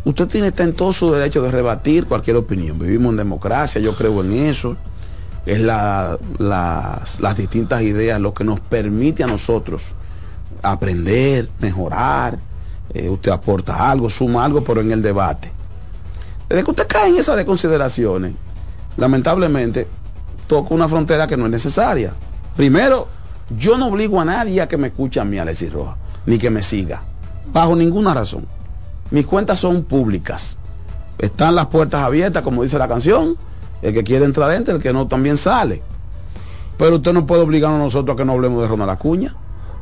Usted 0.04 0.26
tiene 0.26 0.48
está 0.48 0.64
en 0.64 0.72
todo 0.72 0.92
su 0.92 1.10
derecho 1.10 1.42
de 1.42 1.50
rebatir 1.50 2.06
cualquier 2.06 2.36
opinión. 2.36 2.78
Vivimos 2.78 3.10
en 3.10 3.18
democracia, 3.18 3.80
yo 3.80 3.94
creo 3.94 4.20
en 4.22 4.32
eso. 4.32 4.76
Es 5.46 5.60
la- 5.60 6.18
las, 6.38 7.20
las 7.20 7.36
distintas 7.36 7.82
ideas 7.82 8.20
lo 8.20 8.34
que 8.34 8.44
nos 8.44 8.60
permite 8.60 9.24
a 9.24 9.26
nosotros 9.26 9.82
aprender, 10.62 11.48
mejorar. 11.60 12.38
Eh, 12.94 13.08
usted 13.08 13.30
aporta 13.32 13.90
algo, 13.90 14.08
suma 14.10 14.44
algo, 14.44 14.64
pero 14.64 14.80
en 14.80 14.92
el 14.92 15.02
debate. 15.02 15.52
Desde 16.48 16.64
que 16.64 16.70
usted 16.70 16.86
cae 16.88 17.10
en 17.10 17.16
esas 17.18 17.36
de 17.36 17.44
consideraciones, 17.44 18.32
lamentablemente 18.96 19.86
toca 20.46 20.74
una 20.74 20.88
frontera 20.88 21.26
que 21.26 21.36
no 21.36 21.44
es 21.44 21.50
necesaria. 21.50 22.12
Primero, 22.56 23.08
yo 23.56 23.76
no 23.76 23.88
obligo 23.88 24.20
a 24.20 24.24
nadie 24.24 24.60
a 24.62 24.68
que 24.68 24.76
me 24.78 24.88
escuche 24.88 25.20
a 25.20 25.24
mí, 25.24 25.38
Alexis 25.38 25.72
Roja, 25.72 25.96
ni 26.26 26.38
que 26.38 26.50
me 26.50 26.62
siga, 26.62 27.02
bajo 27.52 27.76
ninguna 27.76 28.14
razón. 28.14 28.46
Mis 29.10 29.26
cuentas 29.26 29.58
son 29.58 29.84
públicas. 29.84 30.56
Están 31.18 31.54
las 31.54 31.66
puertas 31.66 32.02
abiertas, 32.02 32.42
como 32.42 32.62
dice 32.62 32.78
la 32.78 32.88
canción. 32.88 33.36
El 33.82 33.94
que 33.94 34.04
quiere 34.04 34.24
entrar 34.24 34.50
entra, 34.52 34.74
el 34.74 34.82
que 34.82 34.92
no 34.92 35.06
también 35.06 35.36
sale. 35.36 35.82
Pero 36.76 36.96
usted 36.96 37.12
no 37.12 37.26
puede 37.26 37.42
obligarnos 37.42 37.80
a 37.80 37.84
nosotros 37.84 38.14
a 38.14 38.16
que 38.16 38.24
no 38.24 38.32
hablemos 38.32 38.62
de 38.62 38.68
Ronald 38.68 38.90
Acuña. 38.90 39.34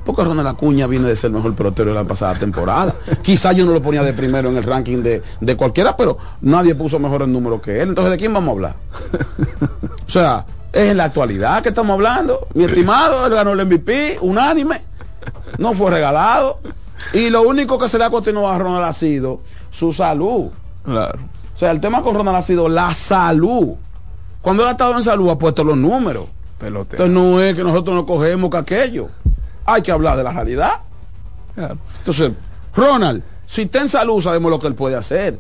Porque 0.05 0.23
Ronald 0.23 0.49
Acuña 0.49 0.87
viene 0.87 1.09
de 1.09 1.17
ser 1.17 1.29
el 1.29 1.37
mejor 1.37 1.55
pelotero 1.55 1.91
de 1.91 1.97
la 1.97 2.05
pasada 2.05 2.35
temporada. 2.35 2.95
Quizá 3.23 3.53
yo 3.53 3.67
no 3.67 3.73
lo 3.73 3.83
ponía 3.83 4.03
de 4.03 4.13
primero 4.13 4.49
en 4.49 4.57
el 4.57 4.63
ranking 4.63 5.03
de, 5.03 5.23
de 5.41 5.57
cualquiera, 5.57 5.97
pero 5.97 6.17
nadie 6.41 6.75
puso 6.75 6.99
mejor 6.99 7.23
el 7.23 7.33
número 7.33 7.61
que 7.61 7.83
él. 7.83 7.91
Entonces, 7.91 8.13
¿de 8.13 8.17
quién 8.17 8.33
vamos 8.33 8.49
a 8.49 8.53
hablar? 8.53 8.77
O 10.07 10.11
sea, 10.11 10.47
es 10.73 10.91
en 10.91 10.99
la 10.99 11.05
actualidad 11.05 11.63
que 11.63 11.71
estamos 11.71 11.95
hablando. 11.95 12.47
Mi 12.55 12.65
estimado, 12.65 13.27
él 13.27 13.35
ganó 13.35 13.53
el 13.53 13.67
MVP, 13.67 14.19
unánime. 14.21 14.83
No 15.59 15.75
fue 15.75 15.91
regalado. 15.91 16.61
Y 17.13 17.29
lo 17.29 17.43
único 17.43 17.77
que 17.79 17.89
se 17.89 17.99
le 17.99 18.05
ha 18.05 18.11
continuado 18.11 18.49
a 18.49 18.59
Ronald 18.59 18.85
ha 18.85 18.93
sido 18.93 19.41
su 19.71 19.93
salud. 19.93 20.51
Claro. 20.85 21.19
O 21.55 21.59
sea, 21.59 21.71
el 21.71 21.81
tema 21.81 22.03
con 22.03 22.15
Ronald 22.15 22.37
ha 22.37 22.43
sido 22.43 22.69
la 22.69 22.95
salud. 22.95 23.75
Cuando 24.47 24.63
él 24.63 24.69
ha 24.69 24.73
estado 24.73 24.95
en 24.95 25.03
salud 25.03 25.29
ha 25.29 25.37
puesto 25.37 25.65
los 25.65 25.77
números. 25.77 26.27
Pelotero. 26.57 27.05
Entonces 27.05 27.33
no 27.33 27.41
es 27.41 27.57
que 27.57 27.65
nosotros 27.65 27.97
no 27.97 28.07
cogemos 28.07 28.49
que 28.49 28.57
aquello. 28.57 29.09
Hay 29.65 29.83
que 29.83 29.91
hablar 29.91 30.17
de 30.17 30.23
la 30.23 30.31
realidad. 30.31 30.83
Entonces, 31.57 32.31
Ronald, 32.73 33.25
si 33.45 33.63
está 33.63 33.81
en 33.81 33.89
salud 33.89 34.21
sabemos 34.21 34.53
lo 34.53 34.61
que 34.61 34.69
él 34.69 34.77
puede 34.77 34.95
hacer. 34.95 35.37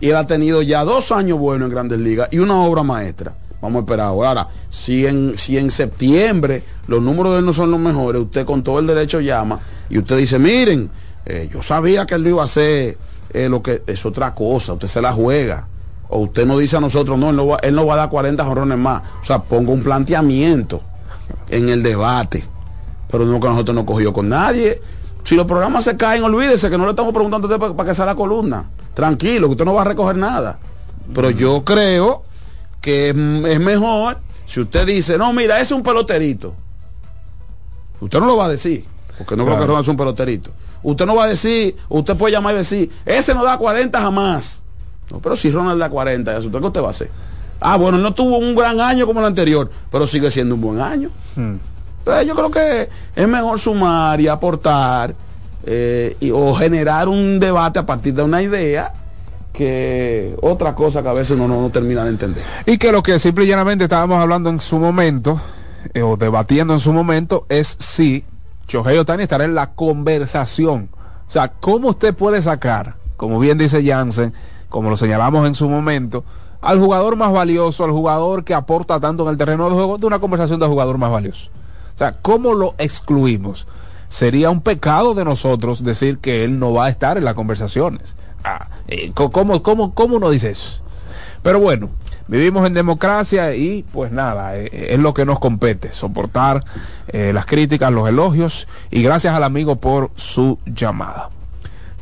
Y 0.00 0.10
él 0.10 0.16
ha 0.16 0.26
tenido 0.26 0.60
ya 0.60 0.82
dos 0.82 1.12
años 1.12 1.38
buenos 1.38 1.66
en 1.66 1.72
Grandes 1.72 2.00
Ligas 2.00 2.30
y 2.32 2.40
una 2.40 2.64
obra 2.64 2.82
maestra. 2.82 3.32
Vamos 3.62 3.82
a 3.82 3.84
esperar 3.84 4.06
ahora. 4.08 4.48
Si 4.70 5.06
en, 5.06 5.38
si 5.38 5.56
en 5.56 5.70
septiembre 5.70 6.64
los 6.88 7.00
números 7.00 7.34
de 7.34 7.38
él 7.38 7.46
no 7.46 7.52
son 7.52 7.70
los 7.70 7.78
mejores, 7.78 8.22
usted 8.22 8.44
con 8.44 8.64
todo 8.64 8.80
el 8.80 8.88
derecho 8.88 9.20
llama 9.20 9.60
y 9.88 9.98
usted 9.98 10.16
dice, 10.16 10.40
miren, 10.40 10.90
eh, 11.26 11.48
yo 11.48 11.62
sabía 11.62 12.06
que 12.06 12.16
él 12.16 12.24
no 12.24 12.30
iba 12.30 12.42
a 12.42 12.46
hacer 12.46 12.98
eh, 13.32 13.48
lo 13.48 13.62
que 13.62 13.84
es 13.86 14.04
otra 14.04 14.34
cosa, 14.34 14.72
usted 14.72 14.88
se 14.88 15.00
la 15.00 15.12
juega. 15.12 15.68
O 16.16 16.20
usted 16.20 16.46
no 16.46 16.58
dice 16.58 16.76
a 16.76 16.80
nosotros, 16.80 17.18
no, 17.18 17.30
él 17.30 17.36
no 17.36 17.48
va, 17.48 17.56
él 17.56 17.74
no 17.74 17.86
va 17.86 17.94
a 17.94 17.96
dar 17.96 18.08
40 18.08 18.44
jorrones 18.44 18.78
más. 18.78 19.02
O 19.20 19.24
sea, 19.24 19.42
ponga 19.42 19.72
un 19.72 19.82
planteamiento 19.82 20.80
en 21.48 21.68
el 21.68 21.82
debate. 21.82 22.44
Pero 23.10 23.24
no 23.24 23.40
que 23.40 23.48
nosotros 23.48 23.74
no 23.74 23.84
cogió 23.84 24.12
con 24.12 24.28
nadie. 24.28 24.80
Si 25.24 25.34
los 25.34 25.44
programas 25.44 25.82
se 25.82 25.96
caen, 25.96 26.22
olvídese 26.22 26.70
que 26.70 26.78
no 26.78 26.84
le 26.84 26.90
estamos 26.90 27.12
preguntando 27.12 27.48
a 27.48 27.50
usted 27.50 27.74
para, 27.74 27.88
que 27.88 27.96
sea 27.96 28.06
la 28.06 28.14
columna. 28.14 28.70
Tranquilo, 28.94 29.48
que 29.48 29.52
usted 29.52 29.64
no 29.64 29.74
va 29.74 29.82
a 29.82 29.86
recoger 29.86 30.14
nada. 30.14 30.60
Pero 31.12 31.30
yo 31.30 31.64
creo 31.64 32.22
que 32.80 33.08
es, 33.08 33.16
es 33.16 33.58
mejor 33.58 34.18
si 34.46 34.60
usted 34.60 34.86
dice, 34.86 35.18
no, 35.18 35.32
mira, 35.32 35.56
ese 35.56 35.62
es 35.64 35.72
un 35.72 35.82
peloterito. 35.82 36.54
Usted 38.00 38.20
no 38.20 38.26
lo 38.26 38.36
va 38.36 38.44
a 38.44 38.50
decir, 38.50 38.84
porque 39.18 39.34
no 39.34 39.44
creo 39.44 39.58
que. 39.58 39.66
Ronald 39.66 39.82
es 39.82 39.88
un 39.88 39.96
peloterito. 39.96 40.52
Usted 40.84 41.06
no 41.06 41.16
va 41.16 41.24
a 41.24 41.28
decir, 41.28 41.74
usted 41.88 42.16
puede 42.16 42.34
llamar 42.34 42.54
y 42.54 42.58
decir, 42.58 42.92
ese 43.04 43.34
no 43.34 43.42
da 43.42 43.58
40 43.58 44.00
jamás. 44.00 44.62
No, 45.10 45.20
pero 45.20 45.36
si 45.36 45.50
Ronald 45.50 45.80
da 45.80 45.88
40, 45.90 46.36
¿eso 46.38 46.50
qué 46.50 46.56
usted 46.58 46.80
va 46.82 46.86
a 46.88 46.90
hacer? 46.90 47.10
Ah, 47.60 47.76
bueno, 47.76 47.98
no 47.98 48.12
tuvo 48.12 48.38
un 48.38 48.54
gran 48.54 48.80
año 48.80 49.06
como 49.06 49.20
el 49.20 49.26
anterior, 49.26 49.70
pero 49.90 50.06
sigue 50.06 50.30
siendo 50.30 50.54
un 50.54 50.60
buen 50.60 50.80
año. 50.80 51.10
Entonces 51.36 52.26
yo 52.26 52.34
creo 52.34 52.50
que 52.50 52.88
es 53.16 53.28
mejor 53.28 53.58
sumar 53.58 54.20
y 54.20 54.28
aportar 54.28 55.14
eh, 55.66 56.16
y- 56.20 56.30
o 56.30 56.54
generar 56.54 57.08
un 57.08 57.38
debate 57.40 57.78
a 57.78 57.86
partir 57.86 58.12
de 58.14 58.22
una 58.22 58.42
idea 58.42 58.92
que 59.52 60.36
otra 60.42 60.74
cosa 60.74 61.02
que 61.02 61.08
a 61.08 61.12
veces 61.12 61.30
uno 61.32 61.46
no, 61.48 61.60
no 61.62 61.70
termina 61.70 62.02
de 62.04 62.10
entender. 62.10 62.42
Y 62.66 62.76
que 62.76 62.92
lo 62.92 63.02
que 63.02 63.18
simple 63.18 63.44
y 63.44 63.48
llanamente 63.48 63.84
estábamos 63.84 64.18
hablando 64.20 64.50
en 64.50 64.60
su 64.60 64.78
momento, 64.78 65.40
eh, 65.94 66.02
o 66.02 66.16
debatiendo 66.16 66.74
en 66.74 66.80
su 66.80 66.92
momento, 66.92 67.46
es 67.48 67.68
si 67.78 68.24
Shohei 68.68 68.98
Otani 68.98 69.22
estará 69.22 69.44
en 69.44 69.54
la 69.54 69.70
conversación. 69.70 70.88
O 71.26 71.30
sea, 71.30 71.48
¿cómo 71.48 71.88
usted 71.90 72.14
puede 72.14 72.42
sacar, 72.42 72.96
como 73.16 73.38
bien 73.38 73.56
dice 73.56 73.82
Jansen, 73.84 74.34
como 74.74 74.90
lo 74.90 74.96
señalamos 74.96 75.46
en 75.46 75.54
su 75.54 75.68
momento, 75.68 76.24
al 76.60 76.80
jugador 76.80 77.14
más 77.14 77.30
valioso, 77.30 77.84
al 77.84 77.92
jugador 77.92 78.42
que 78.42 78.54
aporta 78.54 78.98
tanto 78.98 79.22
en 79.22 79.28
el 79.28 79.38
terreno 79.38 79.68
de 79.68 79.74
juego, 79.76 79.98
de 79.98 80.06
una 80.06 80.18
conversación 80.18 80.58
de 80.58 80.66
jugador 80.66 80.98
más 80.98 81.12
valioso? 81.12 81.48
O 81.94 81.98
sea, 81.98 82.16
¿cómo 82.20 82.54
lo 82.54 82.74
excluimos? 82.78 83.68
Sería 84.08 84.50
un 84.50 84.62
pecado 84.62 85.14
de 85.14 85.24
nosotros 85.24 85.84
decir 85.84 86.18
que 86.18 86.42
él 86.42 86.58
no 86.58 86.72
va 86.72 86.86
a 86.86 86.88
estar 86.88 87.16
en 87.16 87.24
las 87.24 87.34
conversaciones. 87.34 88.16
Ah, 88.42 88.66
eh, 88.88 89.12
¿cómo, 89.14 89.62
cómo, 89.62 89.94
¿Cómo 89.94 90.16
uno 90.16 90.28
dice 90.28 90.50
eso? 90.50 90.82
Pero 91.44 91.60
bueno, 91.60 91.90
vivimos 92.26 92.66
en 92.66 92.74
democracia 92.74 93.54
y 93.54 93.84
pues 93.92 94.10
nada, 94.10 94.56
eh, 94.56 94.88
es 94.90 94.98
lo 94.98 95.14
que 95.14 95.24
nos 95.24 95.38
compete, 95.38 95.92
soportar 95.92 96.64
eh, 97.06 97.30
las 97.32 97.46
críticas, 97.46 97.92
los 97.92 98.08
elogios 98.08 98.66
y 98.90 99.04
gracias 99.04 99.36
al 99.36 99.44
amigo 99.44 99.76
por 99.76 100.10
su 100.16 100.58
llamada. 100.66 101.30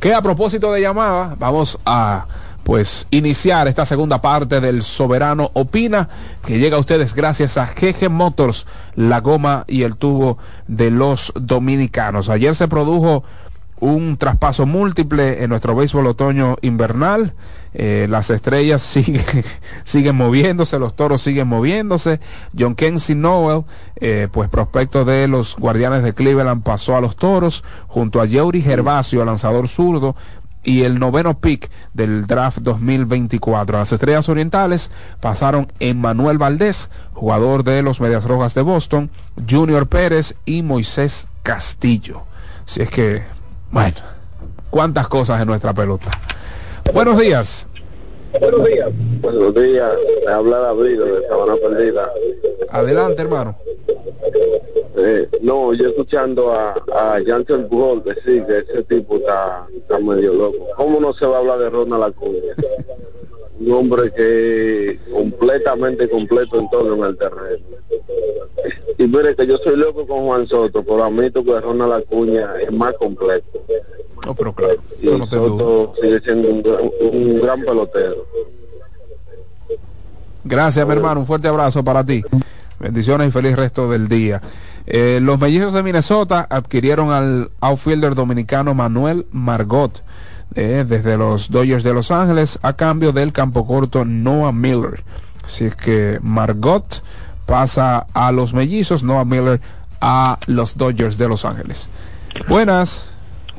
Que 0.01 0.15
a 0.15 0.23
propósito 0.23 0.73
de 0.73 0.81
llamada, 0.81 1.37
vamos 1.39 1.79
a 1.85 2.27
pues 2.63 3.07
iniciar 3.11 3.69
esta 3.69 3.85
segunda 3.85 4.21
parte 4.21 4.61
del 4.61 4.83
Soberano 4.83 5.51
Opina, 5.55 6.09
que 6.45 6.59
llega 6.59 6.77
a 6.77 6.81
ustedes 6.81 7.15
gracias 7.15 7.57
a 7.59 7.67
GG 7.67 8.09
Motors, 8.11 8.67
la 8.95 9.21
goma 9.21 9.65
y 9.67 9.83
el 9.83 9.97
tubo 9.97 10.39
de 10.69 10.91
los 10.91 11.33
dominicanos. 11.37 12.29
Ayer 12.29 12.55
se 12.55 12.69
produjo 12.69 13.25
un 13.83 14.17
traspaso 14.17 14.65
múltiple 14.65 15.43
en 15.43 15.51
nuestro 15.51 15.75
béisbol 15.75 16.07
otoño 16.07 16.57
invernal. 16.63 17.35
Eh, 17.75 18.07
las 18.09 18.31
estrellas 18.31 18.81
siguen, 19.85 20.15
moviéndose, 20.15 20.79
los 20.79 20.95
toros 20.95 21.21
siguen 21.21 21.49
moviéndose. 21.49 22.21
John 22.57 22.77
Kenzie 22.77 23.17
Noel, 23.17 23.65
eh, 23.97 24.29
pues 24.31 24.49
prospecto 24.49 25.05
de 25.05 25.27
los 25.27 25.57
guardianes 25.57 26.05
de 26.05 26.15
Cleveland, 26.15 26.63
pasó 26.63 26.97
a 26.97 27.01
los 27.01 27.17
toros 27.17 27.65
junto 27.89 28.21
a 28.21 28.27
Yeuri 28.27 28.63
Gervasio, 28.63 29.25
lanzador 29.25 29.67
zurdo, 29.67 30.15
y 30.65 30.83
el 30.83 30.99
noveno 30.99 31.39
pick 31.39 31.71
del 31.95 32.27
draft 32.27 32.59
2024. 32.59 33.79
Las 33.79 33.93
Estrellas 33.93 34.29
Orientales 34.29 34.91
pasaron 35.21 35.73
Emmanuel 35.81 36.39
Valdés, 36.39 36.91
jugador 37.13 37.65
de 37.65 37.83
los 37.83 38.01
Medias 38.01 38.25
Rojas 38.25 38.55
de 38.55 38.63
Boston, 38.63 39.11
Junior 39.49 39.87
Pérez 39.87 40.35
y 40.45 40.63
Moisés 40.63 41.27
Castillo. 41.43 42.23
Si 42.65 42.83
es 42.83 42.91
que 42.91 43.23
bueno, 43.73 43.97
cuántas 44.71 45.09
cosas 45.09 45.41
en 45.41 45.49
nuestra 45.49 45.73
pelota. 45.73 46.11
Buenos 46.93 47.19
días. 47.19 47.67
Buenos 48.41 48.65
días. 48.67 48.91
Buenos 49.21 49.55
días. 49.55 49.93
Me 50.27 50.33
habla 50.33 50.59
David 50.59 51.01
de 51.01 51.29
Sabana 51.29 51.57
Perdida. 51.57 52.13
Adelante, 52.71 53.23
hermano. 53.23 53.57
Eh, 54.97 55.29
no, 55.43 55.73
yo 55.75 55.89
escuchando 55.89 56.53
a, 56.53 56.73
a 56.93 57.21
Jansen 57.25 57.69
Bugol 57.69 58.03
decir 58.05 58.45
que 58.47 58.59
ese 58.59 58.83
tipo 58.85 59.17
está, 59.17 59.67
está 59.75 59.99
medio 59.99 60.33
loco. 60.35 60.67
¿Cómo 60.77 61.01
no 61.01 61.13
se 61.15 61.27
va 61.27 61.37
a 61.37 61.41
hablar 61.41 61.59
de 61.59 61.71
Ronald 61.71 62.05
Acuña? 62.05 62.55
Un 63.61 63.73
hombre 63.73 64.13
que 64.13 64.99
completamente 65.13 66.09
completo 66.09 66.59
en 66.59 66.71
todo 66.71 66.95
en 66.95 67.05
el 67.05 67.17
terreno. 67.17 67.65
Y 68.99 69.05
mire 69.05 69.35
que 69.35 69.47
yo 69.47 69.59
soy 69.59 69.77
loco 69.77 70.07
con 70.07 70.27
Juan 70.27 70.47
Soto, 70.47 70.83
pero 70.83 71.05
admito 71.05 71.45
que 71.45 71.61
Ronald 71.61 71.93
Acuña 71.93 72.55
es 72.61 72.73
más 72.73 72.95
completo. 72.95 73.61
No, 74.27 74.35
pero 74.35 74.53
claro. 74.53 74.75
Y 75.01 75.07
Soto 75.07 75.95
sigue 76.01 76.21
siendo 76.21 76.49
un, 76.49 76.63
gran- 76.63 76.91
un 77.01 77.41
gran 77.41 77.61
pelotero. 77.61 78.27
Gracias, 80.45 80.87
mi 80.87 80.93
hermano. 80.93 81.21
Un 81.21 81.27
fuerte 81.27 81.49
abrazo 81.49 81.85
para 81.85 82.05
ti. 82.05 82.23
Bendiciones 82.79 83.29
y 83.29 83.31
feliz 83.31 83.55
resto 83.57 83.89
del 83.91 84.09
día. 84.09 84.41
Eh, 84.87 85.21
los 85.23 85.39
mellizos 85.39 85.73
de 85.73 85.83
Minnesota 85.85 86.47
adquirieron 86.51 87.13
al 87.13 87.51
outfielder 87.61 88.15
dominicano 88.17 88.75
Manuel 88.75 89.27
Margot 89.31 90.03
eh, 90.57 90.85
desde 90.87 91.17
los 91.17 91.51
Dodgers 91.51 91.85
de 91.85 91.95
Los 91.95 92.11
Ángeles 92.11 92.59
a 92.63 92.73
cambio 92.73 93.13
del 93.13 93.33
campo 93.33 93.65
corto 93.67 94.05
Noah 94.05 94.51
Miller. 94.53 95.05
Así 95.45 95.71
que 95.71 96.19
Margot 96.23 97.03
pasa 97.47 98.07
a 98.13 98.33
los 98.33 98.53
mellizos, 98.53 99.05
Noah 99.05 99.25
Miller 99.25 99.61
a 100.01 100.39
los 100.49 100.77
Dodgers 100.77 101.17
de 101.19 101.29
Los 101.29 101.45
Ángeles. 101.45 101.89
Buenas. 102.49 103.07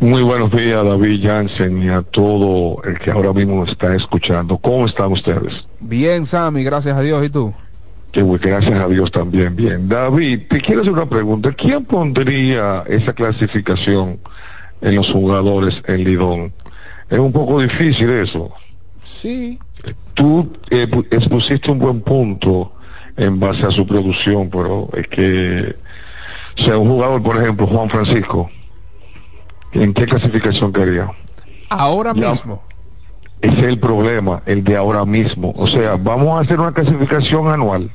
Muy 0.03 0.21
buenos 0.21 0.51
días, 0.51 0.83
David 0.83 1.25
Jansen, 1.25 1.81
y 1.81 1.87
a 1.87 2.01
todo 2.01 2.83
el 2.83 2.99
que 2.99 3.09
ahora 3.09 3.31
mismo 3.31 3.63
está 3.63 3.95
escuchando. 3.95 4.57
¿Cómo 4.57 4.85
están 4.85 5.13
ustedes? 5.13 5.65
Bien, 5.79 6.25
Sammy, 6.25 6.61
gracias 6.65 6.97
a 6.97 7.01
Dios. 7.01 7.25
¿Y 7.25 7.29
tú? 7.29 7.53
Que 8.11 8.21
bueno, 8.21 8.43
gracias 8.45 8.77
a 8.81 8.87
Dios 8.89 9.09
también 9.13 9.55
bien. 9.55 9.87
David, 9.87 10.41
te 10.49 10.59
quiero 10.59 10.81
hacer 10.81 10.91
una 10.91 11.05
pregunta. 11.05 11.53
¿Quién 11.53 11.85
pondría 11.85 12.83
esa 12.85 13.13
clasificación 13.13 14.19
en 14.81 14.95
los 14.97 15.09
jugadores 15.09 15.81
en 15.87 16.03
Lidón? 16.03 16.53
Es 17.09 17.19
un 17.19 17.31
poco 17.31 17.61
difícil 17.61 18.09
eso. 18.09 18.51
Sí. 19.05 19.57
Tú 20.15 20.51
eh, 20.69 20.85
pu- 20.85 21.07
expusiste 21.11 21.71
un 21.71 21.79
buen 21.79 22.01
punto 22.01 22.73
en 23.15 23.39
base 23.39 23.65
a 23.65 23.71
su 23.71 23.87
producción, 23.87 24.49
pero 24.49 24.89
es 24.97 25.07
que, 25.07 25.75
o 26.59 26.61
sea, 26.61 26.77
un 26.77 26.89
jugador, 26.89 27.23
por 27.23 27.37
ejemplo, 27.41 27.67
Juan 27.67 27.89
Francisco, 27.89 28.49
¿en 29.73 29.93
qué 29.93 30.05
clasificación 30.05 30.71
quería? 30.73 31.09
Ahora 31.69 32.13
Ya. 32.15 32.29
mismo. 32.29 32.61
Ese 33.41 33.57
es 33.59 33.63
el 33.65 33.79
problema, 33.79 34.41
el 34.45 34.63
de 34.63 34.77
ahora 34.77 35.03
mismo. 35.05 35.53
O 35.57 35.67
sea, 35.67 35.95
vamos 35.97 36.37
a 36.37 36.43
hacer 36.43 36.59
una 36.59 36.71
clasificación 36.73 37.49
anual. 37.49 37.91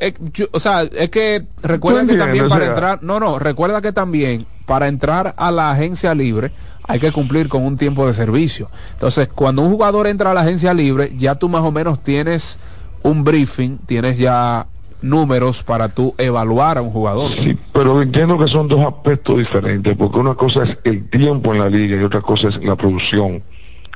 Eh, 0.00 0.14
yo- 0.32 0.46
o 0.52 0.60
sea, 0.60 0.82
es 0.84 1.10
que 1.10 1.46
recuerda 1.62 2.00
¿Tú 2.02 2.06
que 2.08 2.16
también 2.16 2.46
O 2.46 2.48
para 2.48 2.60
sea- 2.64 2.70
entrar, 2.74 3.02
no, 3.02 3.20
no, 3.20 3.38
recuerda 3.38 3.82
que 3.82 3.92
también 3.92 4.46
para 4.64 4.88
entrar 4.88 5.34
a 5.36 5.50
la 5.50 5.70
agencia 5.70 6.14
libre 6.14 6.52
hay 6.88 6.98
que 6.98 7.12
cumplir 7.12 7.50
con 7.50 7.64
un 7.66 7.76
tiempo 7.76 8.06
de 8.06 8.14
servicio. 8.14 8.70
Entonces, 8.92 9.28
cuando 9.28 9.60
un 9.60 9.70
jugador 9.70 10.06
entra 10.06 10.30
a 10.30 10.34
la 10.34 10.40
agencia 10.40 10.72
libre, 10.72 11.12
ya 11.18 11.34
tú 11.34 11.50
más 11.50 11.62
o 11.62 11.70
menos 11.70 12.02
tienes 12.02 12.58
un 13.02 13.22
briefing, 13.24 13.76
tienes 13.84 14.16
ya 14.16 14.66
números 15.02 15.62
para 15.62 15.88
tú 15.88 16.14
evaluar 16.18 16.78
a 16.78 16.82
un 16.82 16.90
jugador. 16.90 17.30
Pero 17.72 18.02
entiendo 18.02 18.38
que 18.38 18.48
son 18.48 18.68
dos 18.68 18.80
aspectos 18.80 19.38
diferentes, 19.38 19.96
porque 19.96 20.18
una 20.18 20.34
cosa 20.34 20.64
es 20.64 20.78
el 20.84 21.08
tiempo 21.08 21.54
en 21.54 21.60
la 21.60 21.68
liga 21.68 22.00
y 22.00 22.04
otra 22.04 22.20
cosa 22.20 22.48
es 22.48 22.62
la 22.62 22.76
producción. 22.76 23.42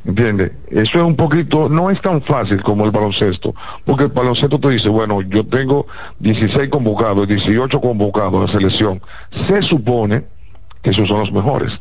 ¿Entiendes? 0.06 0.52
Eso 0.68 0.98
es 0.98 1.04
un 1.04 1.16
poquito, 1.16 1.68
no 1.70 1.90
es 1.90 1.98
tan 2.02 2.20
fácil 2.20 2.62
como 2.62 2.84
el 2.84 2.90
baloncesto, 2.90 3.54
porque 3.86 4.04
el 4.04 4.10
baloncesto 4.10 4.60
te 4.60 4.68
dice, 4.68 4.90
bueno, 4.90 5.22
yo 5.22 5.46
tengo 5.46 5.86
16 6.18 6.68
convocados, 6.68 7.26
18 7.26 7.80
convocados 7.80 8.34
a 8.34 8.46
la 8.46 8.52
selección. 8.52 9.00
Se 9.46 9.62
supone 9.62 10.24
que 10.82 10.90
esos 10.90 11.08
son 11.08 11.20
los 11.20 11.32
mejores. 11.32 11.72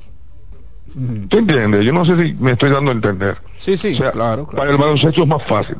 ¿Tú 1.28 1.38
entiendes? 1.38 1.84
Yo 1.84 1.91
no 1.91 2.06
sé 2.06 2.16
si 2.16 2.34
me 2.36 2.52
estoy 2.52 2.70
dando 2.70 2.91
a 2.91 2.94
entender. 2.94 3.38
Sí, 3.58 3.76
sí, 3.76 3.94
claro, 3.94 4.14
claro. 4.14 4.48
Para 4.48 4.72
el 4.72 4.78
baloncesto 4.78 5.24
es 5.24 5.28
más 5.28 5.44
fácil, 5.44 5.78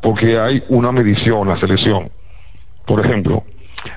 porque 0.00 0.38
hay 0.38 0.62
una 0.68 0.92
medición, 0.92 1.48
la 1.48 1.58
selección. 1.58 2.10
Por 2.86 3.04
ejemplo, 3.04 3.44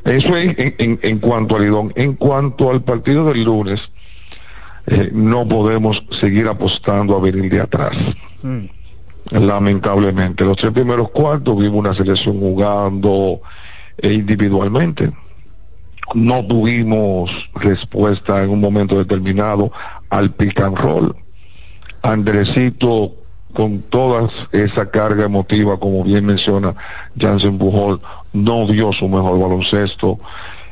eso 0.03 0.35
es 0.37 0.57
en, 0.57 0.75
en- 0.77 0.99
en 1.01 1.19
cuanto 1.19 1.55
al 1.55 1.63
Lidón. 1.63 1.93
En 1.95 2.13
cuanto 2.13 2.71
al 2.71 2.81
partido 2.83 3.25
del 3.25 3.43
lunes, 3.43 3.81
eh, 4.87 5.09
no 5.13 5.47
podemos 5.47 6.03
seguir 6.21 6.47
apostando 6.47 7.15
a 7.17 7.19
venir 7.21 7.51
de 7.51 7.59
atrás. 7.61 7.95
Lamentablemente, 9.31 10.45
los 10.45 10.55
tres 10.55 10.71
primeros 10.71 11.09
cuartos 11.11 11.57
vimos 11.57 11.79
una 11.79 11.93
selección 11.93 12.39
jugando 12.39 13.41
eh, 13.97 14.13
individualmente. 14.13 15.11
No 16.13 16.45
tuvimos 16.47 17.49
respuesta 17.55 18.41
en 18.41 18.49
un 18.51 18.61
momento 18.61 18.97
determinado 18.97 19.73
al 20.09 20.31
pick 20.31 20.61
and 20.61 20.77
roll. 20.77 21.13
Andresito, 22.01 23.15
con 23.53 23.81
toda 23.83 24.29
esa 24.53 24.89
carga 24.89 25.25
emotiva, 25.25 25.77
como 25.77 26.03
bien 26.05 26.25
menciona 26.25 26.73
Jansen 27.19 27.57
Pujol, 27.57 27.99
no 28.43 28.67
dio 28.67 28.91
su 28.93 29.07
mejor 29.07 29.39
baloncesto. 29.39 30.19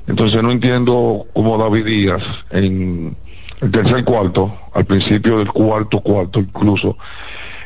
Entonces 0.08 0.42
no 0.44 0.52
entiendo 0.52 1.26
cómo 1.34 1.58
David 1.58 1.86
Díaz 1.86 2.24
en 2.52 3.16
el 3.62 3.72
tercer 3.72 4.04
cuarto, 4.04 4.54
al 4.74 4.86
principio 4.86 5.40
del 5.40 5.52
cuarto 5.52 6.00
cuarto 6.02 6.40
incluso, 6.40 6.98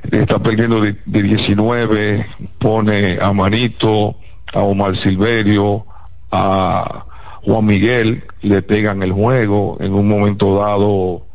está 0.10 0.40
perdiendo 0.40 0.82
de, 0.82 0.96
de 1.06 1.24
19, 1.24 2.26
pone 2.58 3.18
a 3.22 3.34
Manito, 3.34 4.16
a 4.54 4.60
Omar 4.62 4.98
Silverio, 4.98 5.86
a 6.32 7.06
Juan 7.44 7.66
Miguel, 7.66 8.24
le 8.42 8.62
pegan 8.62 9.04
el 9.04 9.12
juego, 9.12 9.78
en 9.80 9.94
un 9.94 10.08
momento 10.08 10.58
dado 10.58 11.26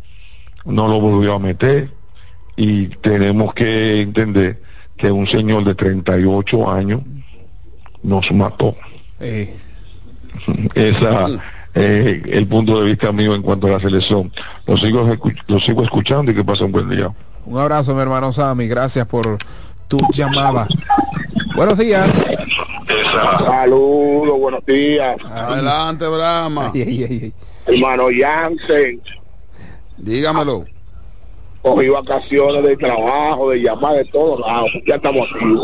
no 0.64 0.88
lo 0.88 1.00
volvió 1.00 1.34
a 1.34 1.38
meter 1.38 1.90
y 2.56 2.86
tenemos 2.86 3.52
que 3.54 4.00
entender 4.00 4.62
que 4.96 5.10
un 5.10 5.26
señor 5.26 5.64
de 5.64 5.74
38 5.74 6.70
años 6.70 7.02
nos 8.04 8.30
mató. 8.30 8.76
Eh, 9.18 9.56
Esa 10.74 11.26
eh, 11.74 12.22
el 12.26 12.46
punto 12.46 12.80
de 12.80 12.90
vista 12.90 13.10
mío 13.10 13.34
en 13.34 13.42
cuanto 13.42 13.66
a 13.66 13.70
la 13.70 13.80
selección. 13.80 14.32
Lo 14.66 14.76
sigo, 14.76 15.16
lo 15.48 15.58
sigo 15.60 15.82
escuchando 15.82 16.30
y 16.30 16.34
que 16.34 16.44
pase 16.44 16.62
un 16.62 16.70
buen 16.72 16.88
día. 16.88 17.12
un 17.46 17.58
abrazo, 17.58 17.94
mi 17.94 18.00
hermano 18.00 18.30
Sammy, 18.30 18.68
gracias 18.68 19.06
por 19.06 19.38
tu 19.88 19.98
llamada. 20.12 20.68
Buenos 21.56 21.78
días. 21.78 22.24
Saludos, 23.44 24.38
buenos 24.38 24.64
días. 24.66 25.16
Adelante, 25.24 26.06
Brahma. 26.06 26.72
Hermano 27.66 28.04
Jansen. 28.16 29.00
Dígamelo. 29.96 30.64
Cogí 31.62 31.88
vacaciones 31.88 32.62
de 32.62 32.76
trabajo, 32.76 33.50
de 33.50 33.62
llamar 33.62 33.94
de 33.94 34.04
todos 34.06 34.40
lados. 34.40 34.70
Ya 34.86 34.96
estamos 34.96 35.26
aquí. 35.34 35.56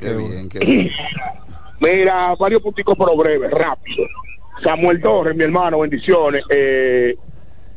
Qué 0.00 0.14
bien, 0.14 0.48
qué 0.48 0.58
bien. 0.60 0.90
Mira, 1.80 2.34
varios 2.38 2.62
punticos 2.62 2.96
pero 2.98 3.16
breves, 3.16 3.50
rápido. 3.50 4.06
Samuel 4.62 5.00
Torres, 5.00 5.36
mi 5.36 5.44
hermano, 5.44 5.80
bendiciones. 5.80 6.42
Eh, 6.50 7.16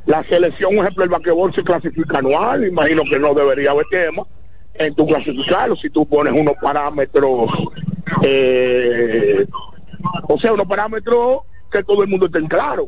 la 0.05 0.23
selección, 0.23 0.77
un 0.77 0.79
ejemplo, 0.79 1.03
el 1.03 1.09
basquetbol 1.09 1.53
se 1.53 1.63
clasifica 1.63 2.19
anual. 2.19 2.65
Imagino 2.67 3.03
que 3.03 3.19
no 3.19 3.33
debería 3.33 3.71
haber 3.71 3.85
tema 3.91 4.25
en 4.73 4.95
tu 4.95 5.05
clasificarlo 5.05 5.75
si 5.75 5.89
tú 5.89 6.05
pones 6.07 6.33
unos 6.33 6.55
parámetros, 6.61 7.49
eh, 8.23 9.45
o 10.27 10.39
sea, 10.39 10.53
unos 10.53 10.67
parámetros 10.67 11.41
que 11.71 11.83
todo 11.83 12.03
el 12.03 12.09
mundo 12.09 12.25
esté 12.25 12.39
en 12.39 12.47
claro. 12.47 12.85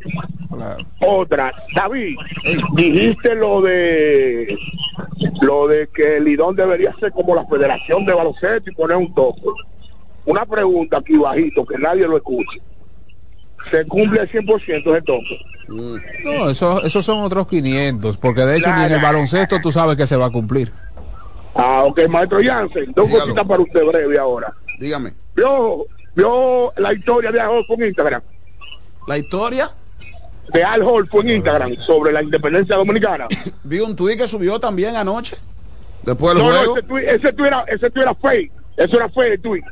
Otra, 1.00 1.54
David, 1.76 2.16
dijiste 2.74 3.36
lo 3.36 3.62
de 3.62 4.58
lo 5.42 5.68
de 5.68 5.88
que 5.88 6.18
el 6.18 6.26
Lidón 6.26 6.56
debería 6.56 6.96
ser 7.00 7.12
como 7.12 7.36
la 7.36 7.46
Federación 7.46 8.06
de 8.06 8.14
Baloncesto 8.14 8.70
y 8.70 8.76
poner 8.76 8.98
un 8.98 9.14
toque. 9.14 9.42
Una 10.26 10.46
pregunta 10.46 10.98
aquí 10.98 11.18
bajito, 11.18 11.66
que 11.66 11.78
nadie 11.78 12.08
lo 12.08 12.18
escuche. 12.18 12.62
¿Se 13.72 13.86
cumple 13.86 14.22
el 14.22 14.32
100% 14.32 14.92
de 14.92 15.02
toque? 15.02 15.40
No, 15.68 16.50
eso, 16.50 16.84
esos 16.84 17.06
son 17.06 17.24
otros 17.24 17.48
500, 17.48 18.18
porque 18.18 18.42
de 18.42 18.58
hecho 18.58 18.74
ni 18.76 18.84
en 18.84 18.92
el 18.92 19.02
baloncesto 19.02 19.60
tú 19.62 19.72
sabes 19.72 19.96
que 19.96 20.06
se 20.06 20.18
va 20.18 20.28
a 20.28 20.30
cumplir. 20.30 20.72
Ah, 21.56 21.84
ok, 21.86 22.08
maestro 22.10 22.40
Jansen, 22.44 22.92
dos 22.96 23.10
cositas 23.10 23.46
para 23.46 23.62
usted 23.62 23.86
breve 23.86 24.18
ahora. 24.18 24.54
Dígame. 24.80 25.14
Vio, 25.36 25.86
vio 26.16 26.74
la 26.78 26.94
historia 26.94 27.32
de 27.32 27.40
Al 27.40 27.50
Hall 27.50 27.66
por 27.68 27.82
Instagram. 27.82 28.22
¿La 29.08 29.18
historia? 29.18 29.72
De 30.52 30.64
Al 30.64 30.82
Hall 30.82 31.08
por 31.08 31.26
Instagram 31.26 31.76
sobre 31.78 32.12
la 32.12 32.22
independencia 32.22 32.76
dominicana. 32.76 33.28
Vi 33.64 33.80
un 33.80 33.96
tuit 33.96 34.18
que 34.18 34.28
subió 34.28 34.60
también 34.60 34.96
anoche. 34.96 35.38
Después 36.04 36.36
del 36.36 36.44
no, 36.44 36.50
juego. 36.50 36.66
no, 36.66 36.78
ese 36.78 36.88
tuit, 36.88 37.08
ese 37.08 37.34
tuit 37.34 37.48
era, 37.48 37.62
ese 37.68 37.90
tuit 37.90 38.04
era 38.04 38.16
fake. 38.16 38.52
Eso 38.78 38.96
era 38.98 39.10
fake 39.10 39.34
el 39.34 39.42
tuit. 39.42 39.66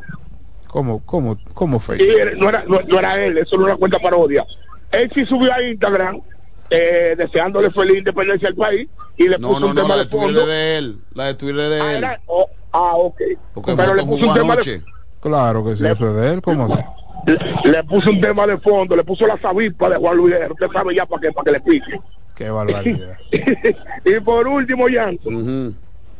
¿Cómo, 0.72 1.04
cómo, 1.06 1.38
cómo 1.54 1.82
era- 1.90 2.32
no, 2.38 2.48
era, 2.48 2.64
no, 2.66 2.80
no 2.88 3.00
era 3.00 3.22
él, 3.26 3.38
eso 3.38 3.58
no 3.58 3.64
era 3.64 3.74
una 3.74 3.80
cuenta 3.80 4.00
parodia. 4.00 4.46
Él 4.90 5.12
sí 5.14 5.26
subió 5.26 5.54
a 5.54 5.62
Instagram 5.62 6.22
eh, 6.70 7.14
deseándole 7.18 7.72
feliz 7.72 7.98
independencia 7.98 8.48
al 8.48 8.56
país 8.56 8.88
y 9.18 9.28
le 9.28 9.38
No, 9.38 9.50
puso 9.50 9.60
no, 9.60 9.68
un 9.68 9.76
no, 9.76 9.82
tema 9.82 9.96
la 9.96 9.98
de 9.98 10.04
de 10.06 10.10
Twitter 10.10 10.28
fondo. 10.30 10.46
de 10.48 10.78
él. 10.78 10.98
La 11.14 11.26
de 11.26 11.34
Twitter 11.34 11.70
de 11.70 11.82
Ah, 11.82 11.92
él. 11.92 11.98
era- 11.98 12.22
oh, 12.28 12.48
ah, 12.72 12.94
ok. 12.96 13.22
Porque 13.54 13.76
Pero 13.76 13.94
le 13.96 14.04
puso 14.04 14.28
un 14.28 14.34
tema 14.34 14.56
de. 14.56 14.82
Claro 15.20 15.66
que 15.66 15.76
sí, 15.76 15.86
eso 15.86 16.08
es 16.10 16.16
de 16.16 16.34
él, 16.36 16.42
¿cómo 16.42 16.66
así? 16.74 16.82
le, 17.28 17.72
le 17.72 17.84
puso 17.84 18.10
un 18.10 18.22
tema 18.22 18.48
de 18.48 18.58
fondo, 18.60 18.96
le 18.96 19.04
puso 19.04 19.28
la 19.28 19.38
sabispa 19.42 19.90
de 19.90 19.98
Juan 19.98 20.16
Luis 20.16 20.36
usted 20.50 20.68
sabe 20.72 20.96
ya 20.96 21.06
para 21.06 21.22
qué, 21.22 21.32
para 21.34 21.46
que 21.46 21.52
le 21.52 21.60
pique. 21.60 22.00
Qué 22.34 22.50
barbaridad. 22.50 23.18
y 24.06 24.20
por 24.22 24.48
último, 24.48 24.86
Jan, 24.90 25.20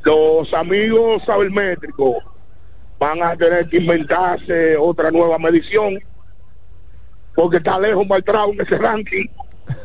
los 0.04 0.54
amigos 0.54 1.24
sabermétricos 1.26 2.16
van 3.02 3.24
a 3.24 3.36
tener 3.36 3.68
que 3.68 3.78
inventarse 3.78 4.78
otra 4.78 5.10
nueva 5.10 5.40
medición 5.40 5.98
porque 7.34 7.58
está 7.58 7.80
lejos 7.80 8.06
Maltrao 8.08 8.54
en 8.54 8.62
ese 8.62 8.78
ranking. 8.78 9.26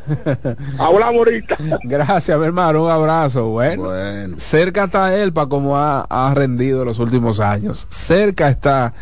Hablamos 0.77 1.15
ahorita. 1.15 1.57
Gracias, 1.83 2.37
mi 2.37 2.45
hermano, 2.45 2.83
un 2.83 2.91
abrazo. 2.91 3.47
Bueno, 3.47 3.89
cerca 4.37 4.83
está 4.83 5.15
él 5.15 5.33
para 5.33 5.49
como 5.49 5.75
ha, 5.75 6.01
ha 6.01 6.31
rendido 6.35 6.85
los 6.85 6.99
últimos 6.99 7.39
años. 7.39 7.87
Cerca 7.89 8.49
está 8.49 8.93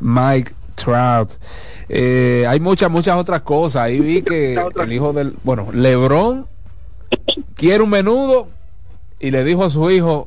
Mike 0.00 0.52
Trout. 0.74 1.32
Eh, 1.88 2.44
hay 2.46 2.60
muchas, 2.60 2.90
muchas 2.90 3.16
otras 3.16 3.40
cosas. 3.40 3.84
Ahí 3.84 4.00
vi 4.00 4.20
que 4.20 4.62
el 4.82 4.92
hijo 4.92 5.14
del, 5.14 5.34
bueno, 5.44 5.68
Lebron 5.72 6.46
quiere 7.54 7.82
un 7.82 7.88
menudo 7.88 8.48
y 9.18 9.30
le 9.30 9.44
dijo 9.44 9.64
a 9.64 9.70
su 9.70 9.90
hijo, 9.90 10.26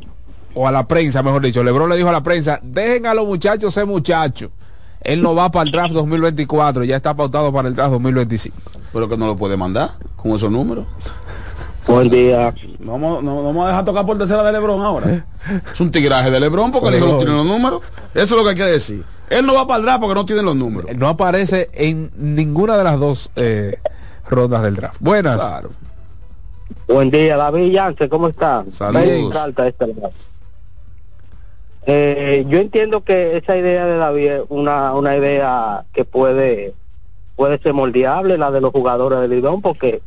o 0.54 0.68
a 0.68 0.72
la 0.72 0.88
prensa, 0.88 1.22
mejor 1.24 1.42
dicho, 1.42 1.64
Lebron 1.64 1.90
le 1.90 1.98
dijo 1.98 2.10
a 2.10 2.14
la 2.14 2.24
prensa, 2.24 2.60
dejen 2.64 3.06
a 3.06 3.14
los 3.14 3.26
muchachos 3.26 3.74
ser 3.74 3.86
muchachos. 3.86 4.50
Él 5.02 5.22
no 5.22 5.34
va 5.34 5.50
para 5.50 5.66
el 5.66 5.72
draft 5.72 5.94
2024, 5.94 6.84
ya 6.84 6.98
está 6.98 7.14
pautado 7.14 7.54
para 7.54 7.68
el 7.68 7.76
draft 7.76 7.92
2025. 7.92 8.56
Pero 8.92 9.08
que 9.08 9.18
no 9.18 9.28
lo 9.28 9.38
puede 9.38 9.56
mandar 9.56 9.92
con 10.16 10.32
esos 10.32 10.52
números. 10.52 10.86
Buen 11.88 12.10
día. 12.10 12.54
No 12.80 12.92
vamos, 12.94 13.24
no, 13.24 13.36
no 13.36 13.44
vamos 13.44 13.66
a 13.66 13.70
dejar 13.70 13.86
tocar 13.86 14.06
por 14.06 14.18
tercera 14.18 14.44
de 14.44 14.52
Lebron 14.52 14.82
ahora. 14.82 15.26
Es 15.74 15.80
un 15.80 15.92
tigraje 15.92 16.30
de 16.30 16.40
Lebron 16.40 16.72
porque 16.72 16.90
el 16.90 16.96
hijo 16.96 17.08
no 17.08 17.18
tiene 17.18 17.34
los 17.34 17.46
números. 17.46 17.82
Eso 18.14 18.24
es 18.24 18.32
lo 18.32 18.44
que 18.44 18.50
hay 18.50 18.56
que 18.56 18.64
decir. 18.64 19.04
Él 19.30 19.46
no 19.46 19.54
va 19.54 19.66
para 19.66 19.80
el 19.80 19.86
draft 19.86 20.02
porque 20.02 20.16
no 20.16 20.26
tiene 20.26 20.42
los 20.42 20.56
números. 20.56 20.96
No 20.96 21.08
aparece 21.08 21.70
en 21.74 22.12
ninguna 22.16 22.78
de 22.78 22.84
las 22.84 23.00
dos 23.00 23.32
eh, 23.36 23.80
rondas 24.30 24.62
del 24.64 24.76
draft. 24.76 24.98
Buenas. 25.00 25.42
Buen 26.88 27.10
día, 27.10 27.38
David 27.38 27.72
Yance, 27.72 28.10
¿cómo 28.10 28.28
está? 28.28 28.66
Saludos. 28.70 29.08
Ven, 29.08 29.34
Salta, 29.34 29.68
este 29.68 29.88
lado. 29.88 30.12
Eh, 31.92 32.46
yo 32.48 32.60
entiendo 32.60 33.04
que 33.04 33.38
esa 33.38 33.58
idea 33.58 33.88
de 33.88 33.98
David 33.98 34.28
es 34.28 34.44
una, 34.50 34.94
una 34.94 35.18
idea 35.18 35.86
que 35.92 36.06
puede 36.06 36.76
puede 37.36 37.58
ser 37.60 37.74
moldeable, 37.74 38.38
la 38.38 38.52
de 38.52 38.62
los 38.62 38.72
jugadores 38.72 39.20
del 39.22 39.32
Lidón, 39.32 39.62
porque 39.62 40.02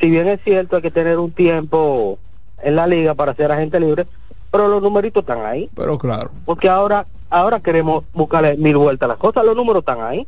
si 0.00 0.08
bien 0.08 0.28
es 0.28 0.40
cierto 0.44 0.76
hay 0.76 0.82
que 0.82 0.90
tener 0.90 1.18
un 1.18 1.32
tiempo 1.32 2.18
en 2.62 2.76
la 2.76 2.86
liga 2.86 3.14
para 3.14 3.34
ser 3.34 3.52
agente 3.52 3.80
libre, 3.80 4.06
pero 4.50 4.68
los 4.68 4.80
numeritos 4.80 5.24
están 5.24 5.44
ahí. 5.44 5.68
Pero 5.74 5.98
claro. 5.98 6.30
Porque 6.46 6.70
ahora 6.70 7.06
ahora 7.28 7.60
queremos 7.60 8.04
buscarle 8.14 8.56
mil 8.56 8.78
vueltas 8.78 9.06
a 9.06 9.12
las 9.12 9.18
cosas, 9.18 9.44
los 9.44 9.56
números 9.56 9.80
están 9.80 10.00
ahí. 10.00 10.26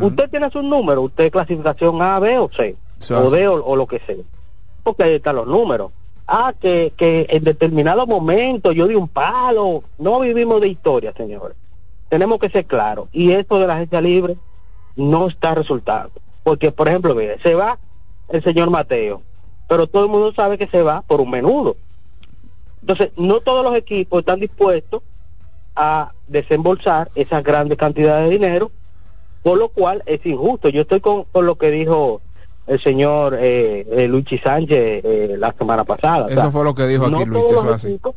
Usted 0.00 0.30
tiene 0.30 0.48
sus 0.50 0.64
números, 0.64 1.04
usted 1.04 1.30
clasificación 1.30 2.00
A, 2.00 2.18
B 2.18 2.38
o 2.38 2.48
C, 2.48 2.76
o. 3.10 3.30
D 3.30 3.46
o, 3.46 3.62
o 3.62 3.76
lo 3.76 3.86
que 3.86 3.98
sea. 4.06 4.24
Porque 4.82 5.02
ahí 5.02 5.14
están 5.16 5.36
los 5.36 5.46
números. 5.46 5.90
Ah, 6.26 6.54
que, 6.58 6.92
que 6.96 7.26
en 7.28 7.44
determinado 7.44 8.06
momento 8.06 8.72
yo 8.72 8.86
di 8.86 8.94
un 8.94 9.08
palo. 9.08 9.84
No 9.98 10.20
vivimos 10.20 10.60
de 10.60 10.68
historia, 10.68 11.12
señores. 11.16 11.56
Tenemos 12.08 12.38
que 12.38 12.48
ser 12.48 12.64
claros. 12.66 13.08
Y 13.12 13.32
esto 13.32 13.58
de 13.58 13.66
la 13.66 13.74
agencia 13.74 14.00
libre 14.00 14.36
no 14.96 15.28
está 15.28 15.54
resultando. 15.54 16.12
Porque, 16.42 16.72
por 16.72 16.88
ejemplo, 16.88 17.14
mire, 17.14 17.38
se 17.42 17.54
va 17.54 17.78
el 18.28 18.42
señor 18.42 18.70
Mateo, 18.70 19.22
pero 19.68 19.86
todo 19.86 20.04
el 20.04 20.10
mundo 20.10 20.32
sabe 20.34 20.58
que 20.58 20.66
se 20.66 20.82
va 20.82 21.02
por 21.02 21.20
un 21.20 21.30
menudo. 21.30 21.76
Entonces, 22.80 23.10
no 23.16 23.40
todos 23.40 23.64
los 23.64 23.74
equipos 23.74 24.20
están 24.20 24.40
dispuestos 24.40 25.02
a 25.74 26.12
desembolsar 26.28 27.10
esas 27.14 27.42
grandes 27.42 27.78
cantidades 27.78 28.28
de 28.28 28.30
dinero, 28.30 28.70
por 29.42 29.58
lo 29.58 29.68
cual 29.68 30.02
es 30.06 30.24
injusto. 30.24 30.68
Yo 30.68 30.82
estoy 30.82 31.00
con, 31.00 31.24
con 31.24 31.46
lo 31.46 31.56
que 31.56 31.70
dijo 31.70 32.20
el 32.66 32.80
señor 32.80 33.34
eh, 33.38 33.86
eh, 33.90 34.08
Luigi 34.08 34.38
Sánchez 34.38 35.04
eh, 35.04 35.36
la 35.38 35.52
semana 35.52 35.84
pasada. 35.84 36.26
O 36.26 36.28
Eso 36.28 36.40
sea, 36.40 36.50
fue 36.50 36.64
lo 36.64 36.74
que 36.74 36.86
dijo 36.86 37.04
aquí 37.04 37.12
no 37.12 37.24
Luis, 37.26 37.44
eso 37.50 37.72
así. 37.74 37.88
equipos- 37.88 38.14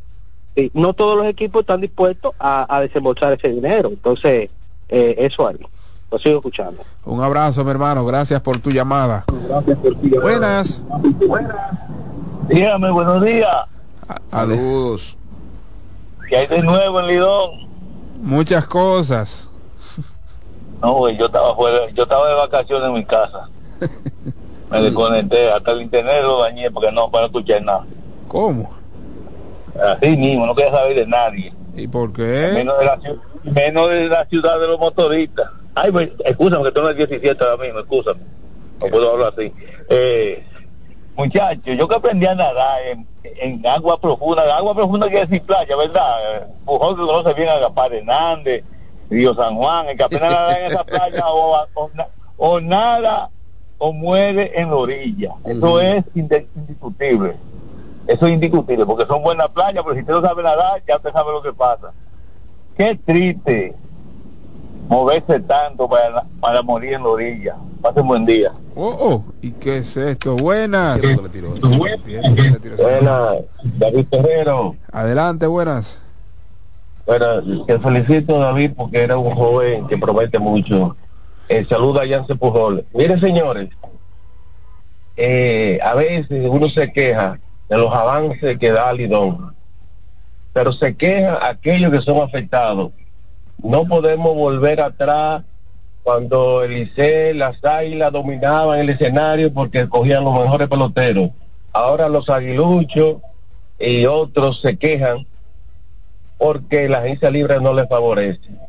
sí, 0.56 0.72
no 0.74 0.94
todos 0.94 1.18
los 1.18 1.28
equipos 1.28 1.61
están 1.61 1.82
dispuestos 1.82 2.34
a, 2.40 2.65
a 2.74 2.82
desembolsar 2.82 3.34
ese 3.34 3.49
dinero. 3.49 3.90
Entonces, 3.90 4.49
eh, 4.90 5.15
eso 5.19 5.48
hay. 5.48 5.57
Lo 6.10 6.18
sigo 6.19 6.38
escuchando. 6.38 6.84
Un 7.03 7.22
abrazo, 7.22 7.64
mi 7.65 7.72
hermano. 7.72 8.06
Gracias 8.06 8.40
por 8.41 8.60
tu 8.60 8.69
llamada. 8.72 9.26
Buenas. 10.22 10.82
Dígame, 12.48 12.90
buenos 12.91 13.24
días. 13.26 13.56
Saludos. 14.30 15.18
¿Qué 16.30 16.38
hay 16.38 16.48
de 16.48 16.61
nuevo 16.61 16.99
en 17.02 17.07
Lidón? 17.07 17.52
Muchas 18.22 18.65
cosas. 18.68 19.49
No, 20.82 20.94
güey, 20.94 21.18
yo 21.18 21.26
estaba 21.26 21.53
fuera, 21.56 21.90
yo 21.94 22.03
estaba 22.03 22.30
de 22.30 22.36
vacaciones 22.36 22.88
en 22.88 22.94
mi 22.94 23.03
casa. 23.06 23.49
Me 24.69 24.81
desconecté, 24.81 25.49
hasta 25.49 25.72
el 25.72 25.81
internet 25.84 26.22
lo 26.23 26.41
dañé 26.41 26.69
porque 26.72 26.91
no 26.91 27.10
para 27.10 27.26
escuchar 27.26 27.64
nada. 27.64 27.85
¿Cómo? 28.27 28.69
Así 29.81 30.18
mismo, 30.18 30.45
no 30.45 30.56
quería 30.56 30.72
saber 30.72 30.95
de 30.95 31.07
nadie. 31.07 31.53
¿Y 31.76 31.88
por 31.88 32.11
qué? 32.11 32.52
Menos 32.53 32.77
de 32.80 32.85
la, 32.85 32.99
menos 33.44 33.89
de 33.89 34.07
la 34.10 34.26
ciudad 34.26 34.60
de 34.60 34.68
los 34.68 34.80
motoristas. 34.80 35.49
Ay, 35.76 35.91
pues, 35.91 36.10
escúchame 36.26 36.72
que 36.72 36.81
no 36.81 36.89
eres 36.89 37.07
17 37.07 37.44
ahora 37.44 37.64
mismo, 37.64 37.80
escúchame. 37.80 38.19
No 38.81 38.88
puedo 38.88 39.11
hablar 39.11 39.34
así. 39.38 39.53
Eh, 39.89 40.44
muchachos, 41.15 41.77
yo 41.77 41.88
que 41.88 41.95
aprendí 41.95 42.26
a 42.26 42.35
nadar 42.35 42.81
en, 42.88 43.07
en 43.23 43.65
agua 43.65 43.99
profunda, 44.02 44.44
agua 44.57 44.76
profunda 44.76 45.07
quiere 45.07 45.27
decir 45.27 45.44
playa, 45.44 45.77
¿verdad? 45.77 46.48
Pujol 46.65 46.95
que 46.95 47.02
conoce 47.02 47.34
bien 47.35 47.49
a 47.49 47.60
Gaspar 47.60 47.94
Hernández, 47.94 48.64
Río 49.10 49.34
San 49.35 49.56
Juan, 49.56 49.88
el 49.88 49.98
que 49.98 50.03
apenas 50.03 50.31
nada 50.31 50.60
en 50.60 50.72
esa 50.72 50.84
playa 50.84 51.23
o, 51.27 51.68
o 52.38 52.60
nada 52.60 53.30
o 53.77 53.93
muere 53.93 54.51
en 54.59 54.69
la 54.69 54.75
orilla. 54.75 55.33
Eso 55.45 55.79
es 55.79 56.03
indiscutible. 56.15 57.35
Eso 58.07 58.25
es 58.25 58.33
indiscutible, 58.33 58.85
porque 58.85 59.05
son 59.05 59.21
buenas 59.21 59.49
playas, 59.49 59.83
pero 59.83 59.93
si 59.95 60.01
usted 60.01 60.13
no 60.13 60.21
sabe 60.21 60.43
nadar, 60.43 60.81
ya 60.87 60.95
usted 60.95 61.11
sabe 61.11 61.31
lo 61.31 61.41
que 61.41 61.53
pasa. 61.53 61.91
Qué 62.75 62.99
triste 63.05 63.75
moverse 64.87 65.39
tanto 65.41 65.89
para, 65.89 66.25
para 66.39 66.61
morir 66.61 66.93
en 66.93 67.03
la 67.03 67.09
orilla. 67.09 67.55
Pasen 67.81 68.07
buen 68.07 68.25
día. 68.25 68.51
Oh, 68.75 68.95
oh, 68.99 69.23
¿y 69.41 69.51
qué 69.51 69.79
es 69.79 69.97
esto? 69.97 70.35
Buenas. 70.35 71.01
Buenas, 72.77 73.35
David 73.77 74.05
Terrero. 74.09 74.75
Adelante, 74.91 75.47
buenas. 75.47 76.01
Bueno, 77.05 77.65
te 77.65 77.79
felicito 77.79 78.37
David 78.37 78.71
porque 78.75 79.03
era 79.03 79.17
un 79.17 79.33
joven 79.33 79.87
que 79.87 79.97
promete 79.97 80.37
mucho. 80.39 80.95
Saluda 81.69 82.02
a 82.03 82.36
Pujol. 82.36 82.86
Miren 82.94 83.19
señores, 83.22 83.69
eh, 85.15 85.80
a 85.82 85.95
veces 85.95 86.48
uno 86.49 86.69
se 86.69 86.91
queja 86.91 87.40
de 87.69 87.78
los 87.78 87.94
avances 87.94 88.57
que 88.60 88.72
da 88.72 88.91
Lidón, 88.91 89.56
pero 90.53 90.74
se 90.74 90.95
queja 90.95 91.48
aquellos 91.48 91.91
que 91.91 92.02
son 92.02 92.22
afectados. 92.22 92.91
No 93.64 93.86
podemos 93.86 94.36
volver 94.36 94.82
atrás 94.82 95.44
cuando 96.03 96.64
el 96.64 96.74
Licey, 96.74 97.34
las 97.34 97.64
águilas 97.64 98.11
dominaban 98.11 98.80
el 98.80 98.90
escenario 98.90 99.53
porque 99.53 99.90
cogían 99.90 100.24
los 100.24 100.34
mejores 100.34 100.68
peloteros. 100.68 101.32
Ahora 101.74 102.10
los 102.10 102.30
aguiluchos 102.30 103.18
y 103.80 104.06
otros 104.06 104.61
se 104.61 104.78
quejan 104.78 105.26
porque 106.38 106.88
la 106.88 106.99
agencia 106.99 107.30
libre 107.30 107.60
no 107.60 107.74
les 107.74 107.88
favorece. 107.90 108.66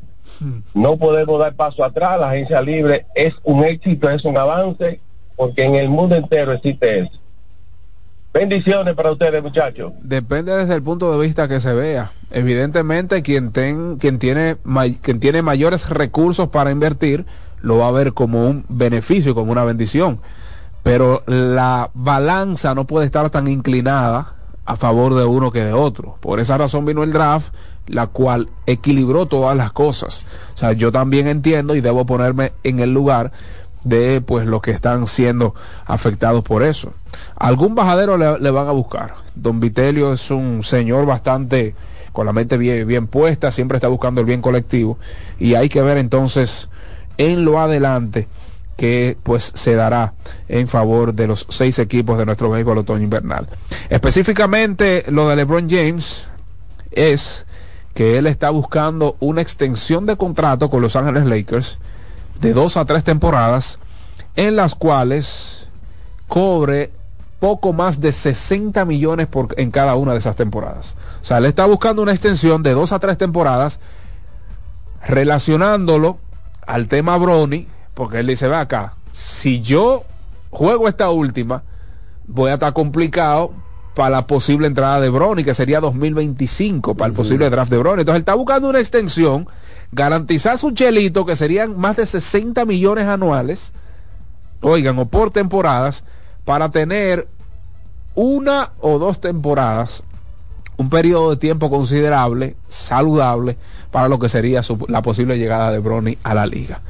No 0.75 0.97
podemos 0.97 1.39
dar 1.39 1.55
paso 1.55 1.85
atrás, 1.85 2.19
la 2.21 2.31
agencia 2.31 2.61
libre 2.63 3.07
es 3.15 3.35
un 3.43 3.65
éxito, 3.65 4.09
es 4.11 4.25
un 4.25 4.37
avance, 4.37 5.01
porque 5.37 5.65
en 5.65 5.75
el 5.75 5.89
mundo 5.89 6.15
entero 6.15 6.53
existe 6.53 7.01
eso. 7.01 7.19
Bendiciones 8.33 8.95
para 8.95 9.11
ustedes, 9.11 9.43
muchachos. 9.43 9.93
Depende 10.03 10.55
desde 10.55 10.75
el 10.75 10.83
punto 10.83 11.11
de 11.11 11.27
vista 11.27 11.49
que 11.49 11.61
se 11.61 11.73
vea. 11.73 12.13
Evidentemente, 12.31 13.23
quien, 13.23 13.53
ten, 13.53 13.97
quien, 13.97 14.19
tiene, 14.19 14.57
quien 15.03 15.19
tiene 15.19 15.43
mayores 15.43 15.89
recursos 15.89 16.49
para 16.49 16.71
invertir, 16.71 17.25
lo 17.61 17.79
va 17.79 17.89
a 17.89 17.93
ver 17.93 18.13
como 18.13 18.47
un 18.47 18.65
beneficio, 18.69 19.35
como 19.35 19.51
una 19.51 19.65
bendición. 19.65 20.21
Pero 20.83 21.23
la 21.27 21.91
balanza 21.95 22.75
no 22.75 22.87
puede 22.87 23.07
estar 23.07 23.31
tan 23.31 23.49
inclinada 23.49 24.35
a 24.65 24.77
favor 24.77 25.15
de 25.15 25.25
uno 25.25 25.51
que 25.51 25.65
de 25.65 25.73
otro. 25.73 26.17
Por 26.21 26.41
esa 26.41 26.59
razón 26.59 26.85
vino 26.85 27.03
el 27.03 27.13
draft, 27.13 27.55
la 27.89 28.07
cual 28.07 28.49
equilibró 28.67 29.27
todas 29.27 29.57
las 29.57 29.73
cosas. 29.73 30.25
O 30.55 30.59
sea, 30.59 30.73
yo 30.73 30.93
también 30.93 31.27
entiendo 31.27 31.75
y 31.75 31.81
debo 31.81 32.07
ponerme 32.07 32.53
en 32.63 32.81
el 32.81 32.93
lugar 32.93 33.33
de 33.85 34.21
pues 34.21 34.47
los 34.47 34.61
que 34.61 34.71
están 34.71 35.07
siendo 35.07 35.55
afectados 35.87 36.43
por 36.43 36.63
eso. 36.63 36.93
Algún 37.37 37.75
bajadero 37.75 38.17
le, 38.17 38.51
van 38.51 38.69
a 38.69 38.73
buscar. 38.73 39.15
Don 39.35 39.61
Vitelio 39.61 40.13
es 40.13 40.31
un 40.31 40.63
señor 40.63 41.07
bastante 41.07 41.75
con 42.13 42.27
la 42.27 42.33
mente 42.33 42.59
bien, 42.59 42.87
bien 42.87 43.07
puesta, 43.07 43.53
siempre 43.53 43.77
está 43.77 43.89
buscando 43.89 44.21
el 44.21 44.27
bien 44.27 44.43
colectivo 44.43 44.99
y 45.39 45.55
hay 45.55 45.69
que 45.69 45.83
ver 45.83 45.99
entonces 45.99 46.69
en 47.17 47.45
lo 47.45 47.61
adelante 47.61 48.27
que 48.77 49.17
pues 49.23 49.53
se 49.55 49.75
dará 49.75 50.15
en 50.49 50.69
favor 50.69 51.13
de 51.13 51.27
los 51.27 51.47
seis 51.49 51.79
equipos 51.79 52.17
de 52.19 52.27
nuestro 52.27 52.51
béisbol 52.51 52.79
otoño 52.79 53.03
invernal. 53.03 53.49
Específicamente 53.89 55.05
lo 55.09 55.29
de 55.29 55.37
LeBron 55.37 55.69
James 55.69 56.29
es 56.93 57.45
que 57.99 58.17
él 58.17 58.29
está 58.29 58.51
buscando 58.51 59.17
una 59.19 59.43
extensión 59.43 60.07
de 60.07 60.17
contrato 60.17 60.71
con 60.71 60.81
Los 60.81 60.95
Ángeles 60.95 61.25
Lakers 61.27 61.81
de 62.41 62.53
dos 62.53 62.77
a 62.77 62.85
tres 62.85 63.03
temporadas 63.03 63.81
en 64.37 64.55
las 64.55 64.77
cuales 64.77 65.67
cobre 66.29 66.93
poco 67.41 67.73
más 67.73 68.01
de 68.01 68.13
60 68.13 68.85
millones 68.85 69.27
por, 69.27 69.53
en 69.59 69.73
cada 69.73 69.97
una 69.97 70.13
de 70.13 70.21
esas 70.21 70.37
temporadas. 70.37 70.95
O 71.21 71.25
sea, 71.25 71.39
él 71.39 71.47
está 71.47 71.67
buscando 71.67 72.01
una 72.01 72.13
extensión 72.13 72.63
de 72.63 72.73
dos 72.73 72.93
a 72.93 73.01
tres 73.01 73.19
temporadas 73.19 73.81
relacionándolo 75.05 76.19
al 76.69 76.87
tema 76.87 77.17
Brony 77.17 77.67
porque 77.95 78.21
él 78.21 78.29
dice, 78.29 78.47
ve 78.47 78.55
acá, 78.55 78.95
si 79.11 79.61
yo 79.61 80.05
juego 80.51 80.87
esta 80.87 81.11
última, 81.11 81.65
voy 82.29 82.53
a 82.53 82.55
estar 82.55 82.73
complicado 82.75 83.55
para 83.95 84.11
la 84.11 84.27
posible 84.27 84.67
entrada 84.67 85.01
de 85.01 85.09
Brony, 85.09 85.45
que 85.45 85.55
sería 85.55 85.81
2025 85.81 86.95
para 86.95 87.09
el 87.09 87.15
posible 87.15 87.51
draft 87.51 87.71
de 87.71 87.79
Brony. 87.79 88.01
Entonces 88.01 88.17
él 88.17 88.23
está 88.23 88.35
buscando 88.35 88.69
una 88.69 88.79
extensión, 88.79 89.49
garantizar 89.93 90.59
su 90.59 90.71
chelito, 90.71 91.27
que 91.27 91.37
serían 91.37 91.77
más 91.79 91.97
de 91.97 92.07
60 92.07 92.65
millones 92.65 93.07
anuales, 93.07 93.73
oigan, 94.61 94.99
o 94.99 95.07
por 95.07 95.31
temporadas, 95.31 96.05
para 96.45 96.71
tener 96.71 97.29
una 98.15 98.73
o 98.81 98.99
dos 98.99 99.21
temporadas, 99.21 100.03
un 100.77 100.91
periodo 100.91 101.31
de 101.31 101.37
tiempo 101.37 101.71
considerable, 101.71 102.57
saludable, 102.69 103.57
para 103.91 104.09
lo 104.09 104.19
que 104.19 104.29
sería 104.29 104.63
la 104.87 105.03
posible 105.03 105.39
llegada 105.39 105.73
de 105.73 105.79
Brony 105.79 106.19
a 106.23 106.35
la 106.35 106.47
liga. 106.47 106.83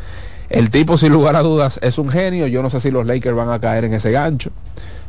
El 0.50 0.70
tipo, 0.70 0.96
sin 0.96 1.12
lugar 1.12 1.36
a 1.36 1.42
dudas, 1.42 1.78
es 1.82 1.98
un 1.98 2.08
genio. 2.08 2.46
Yo 2.46 2.62
no 2.62 2.70
sé 2.70 2.80
si 2.80 2.90
los 2.90 3.06
Lakers 3.06 3.36
van 3.36 3.50
a 3.50 3.60
caer 3.60 3.84
en 3.84 3.94
ese 3.94 4.10
gancho, 4.10 4.50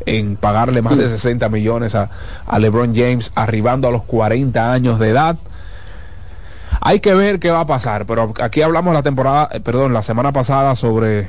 en 0.06 0.36
pagarle 0.36 0.82
más 0.82 0.98
de 0.98 1.08
60 1.08 1.48
millones 1.50 1.96
a, 1.96 2.10
LeBron 2.58 2.94
James, 2.94 3.32
arribando 3.36 3.88
a 3.88 3.92
los 3.92 4.04
40 4.04 4.72
años 4.72 5.00
de 5.00 5.10
edad. 5.10 5.38
Hay 6.82 7.00
que 7.00 7.14
ver 7.14 7.40
qué 7.40 7.52
va 7.52 7.62
a 7.62 7.68
pasar, 7.68 8.06
pero 8.06 8.34
aquí 8.42 8.62
hablamos 8.62 8.94
la 8.94 9.04
temporada, 9.04 9.50
eh, 9.52 9.60
perdón, 9.60 9.94
la 9.94 10.04
semana 10.04 10.32
pasada 10.32 10.76
sobre 10.76 11.28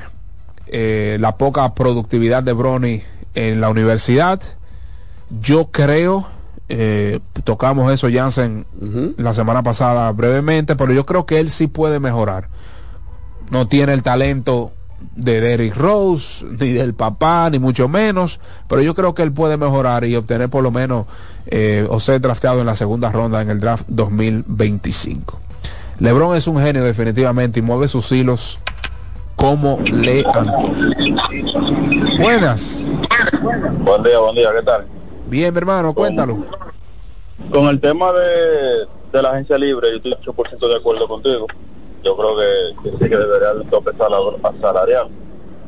eh, 0.67 1.17
la 1.19 1.37
poca 1.37 1.73
productividad 1.73 2.43
de 2.43 2.53
Bronny 2.53 3.03
en 3.33 3.59
la 3.59 3.69
universidad. 3.69 4.41
Yo 5.41 5.69
creo, 5.71 6.27
eh, 6.69 7.19
tocamos 7.43 7.91
eso, 7.91 8.07
Jansen, 8.11 8.65
la 9.17 9.33
semana 9.33 9.63
pasada 9.63 10.11
brevemente, 10.11 10.75
pero 10.75 10.93
yo 10.93 11.05
creo 11.05 11.25
que 11.25 11.39
él 11.39 11.49
sí 11.49 11.67
puede 11.67 11.99
mejorar 11.99 12.49
no 13.51 13.67
tiene 13.67 13.93
el 13.93 14.01
talento 14.01 14.71
de 15.15 15.41
Derrick 15.41 15.75
Rose, 15.75 16.45
ni 16.45 16.71
del 16.71 16.93
papá, 16.93 17.49
ni 17.49 17.59
mucho 17.59 17.87
menos, 17.87 18.39
pero 18.67 18.81
yo 18.81 18.95
creo 18.95 19.13
que 19.13 19.23
él 19.23 19.31
puede 19.31 19.57
mejorar 19.57 20.05
y 20.05 20.15
obtener 20.15 20.49
por 20.49 20.63
lo 20.63 20.71
menos 20.71 21.05
eh, 21.47 21.85
o 21.89 21.99
ser 21.99 22.21
drafteado 22.21 22.61
en 22.61 22.65
la 22.65 22.75
segunda 22.75 23.11
ronda 23.11 23.41
en 23.41 23.49
el 23.49 23.59
draft 23.59 23.85
2025. 23.89 25.39
LeBron 25.99 26.35
es 26.35 26.47
un 26.47 26.61
genio 26.61 26.83
definitivamente 26.83 27.59
y 27.59 27.61
mueve 27.61 27.87
sus 27.87 28.11
hilos 28.11 28.57
como 29.35 29.79
le 29.81 30.23
Buenas. 32.19 32.85
Buen 33.79 34.03
día, 34.03 34.19
buen 34.19 34.35
día, 34.35 34.49
¿qué 34.55 34.63
tal? 34.63 34.85
Bien, 35.27 35.53
mi 35.53 35.57
hermano, 35.57 35.93
cuéntalo. 35.93 36.45
Con 37.51 37.67
el 37.67 37.81
tema 37.81 38.11
de, 38.13 38.87
de 39.11 39.21
la 39.21 39.31
agencia 39.31 39.57
libre, 39.57 39.89
yo 39.91 39.97
estoy 39.97 40.33
8% 40.33 40.67
de 40.67 40.75
acuerdo 40.75 41.07
contigo 41.07 41.47
yo 42.03 42.17
creo 42.17 42.35
que, 42.37 42.89
sí 42.91 43.09
que 43.09 43.17
debería 43.17 43.53
un 43.53 43.69
tope 43.69 43.91
salarial, 43.97 45.09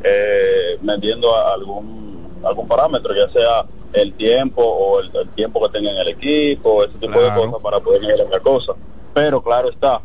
eh, 0.04 0.78
vendiendo 0.82 1.36
algún 1.36 2.14
algún 2.44 2.68
parámetro, 2.68 3.14
ya 3.16 3.32
sea 3.32 3.66
el 3.94 4.14
tiempo 4.14 4.62
o 4.62 5.00
el, 5.00 5.12
tiempo 5.36 5.62
que 5.62 5.78
tenga 5.78 5.92
en 5.92 5.98
el 5.98 6.08
equipo, 6.10 6.84
ese 6.84 6.98
tipo 6.98 7.20
de 7.22 7.34
cosas 7.34 7.62
para 7.62 7.80
poder 7.80 8.02
mejorar 8.02 8.28
la 8.30 8.40
cosa. 8.40 8.74
Pero 9.14 9.42
claro 9.42 9.70
está, 9.70 10.02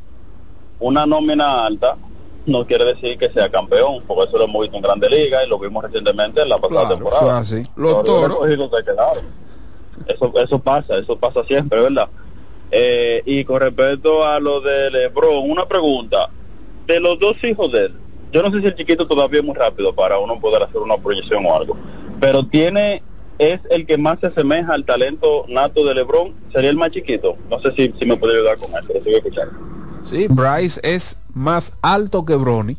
una 0.79 1.07
nómina 1.07 1.65
alta 1.67 1.97
no 2.47 2.67
quiere 2.67 2.85
decir 2.85 3.19
que 3.19 3.31
sea 3.31 3.51
campeón, 3.51 4.03
porque 4.07 4.25
eso 4.25 4.39
lo 4.39 4.45
hemos 4.45 4.63
visto 4.63 4.77
en 4.77 4.83
Grande 4.83 5.09
Liga 5.11 5.45
y 5.45 5.49
lo 5.49 5.59
vimos 5.59 5.83
recientemente 5.85 6.43
en 6.43 6.49
la 6.49 6.59
pasada 6.59 6.89
temporada. 6.89 7.41
Eso, 7.43 7.57
Los 7.77 8.05
toros. 8.05 8.39
Eso, 10.07 10.33
eso 10.37 10.59
pasa, 10.59 10.97
eso 10.97 11.17
pasa 11.19 11.45
siempre, 11.45 11.81
¿verdad? 11.83 12.09
Eh, 12.71 13.23
y 13.25 13.45
con 13.45 13.61
respecto 13.61 14.25
a 14.27 14.41
lo 14.41 14.61
de 14.61 14.91
Lebron, 14.91 15.51
una 15.51 15.67
pregunta. 15.67 16.31
De 16.87 17.01
los 17.01 17.19
dos 17.19 17.37
hijos 17.45 17.71
de 17.73 17.87
él, 17.87 17.95
yo 18.33 18.43
no 18.43 18.51
sé 18.51 18.61
si 18.61 18.67
el 18.67 18.75
chiquito 18.75 19.07
todavía 19.07 19.41
es 19.41 19.47
muy 19.47 19.55
rápido 19.55 19.95
para 19.95 20.19
uno 20.19 20.41
poder 20.41 20.63
hacer 20.63 20.81
una 20.81 20.97
proyección 20.97 21.45
o 21.45 21.55
algo, 21.55 21.77
pero 22.19 22.47
tiene, 22.47 23.03
es 23.39 23.61
el 23.71 23.87
que 23.87 23.99
más 23.99 24.19
se 24.21 24.29
asemeja 24.29 24.73
al 24.73 24.85
talento 24.85 25.45
nato 25.49 25.85
de 25.85 25.95
Lebron, 25.95 26.35
sería 26.53 26.71
el 26.71 26.77
más 26.77 26.91
chiquito. 26.91 27.37
No 27.51 27.61
sé 27.61 27.73
si, 27.77 27.95
si 27.99 28.07
me 28.07 28.17
puede 28.17 28.37
ayudar 28.37 28.57
con 28.57 28.71
eso, 28.71 28.87
lo 29.05 29.17
escuchando. 29.17 29.53
Sí, 30.03 30.27
Bryce 30.29 30.81
es 30.83 31.23
más 31.35 31.77
alto 31.83 32.25
que 32.25 32.37
Bronny 32.37 32.77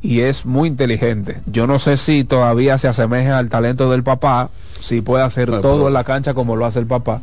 y 0.00 0.20
es 0.20 0.46
muy 0.46 0.68
inteligente. 0.68 1.40
Yo 1.46 1.66
no 1.66 1.78
sé 1.78 1.96
si 1.96 2.24
todavía 2.24 2.78
se 2.78 2.88
asemeja 2.88 3.38
al 3.38 3.50
talento 3.50 3.90
del 3.90 4.02
papá, 4.02 4.50
si 4.80 5.00
puede 5.00 5.24
hacer 5.24 5.60
todo 5.60 5.88
en 5.88 5.94
la 5.94 6.04
cancha 6.04 6.34
como 6.34 6.56
lo 6.56 6.66
hace 6.66 6.78
el 6.78 6.86
papá, 6.86 7.20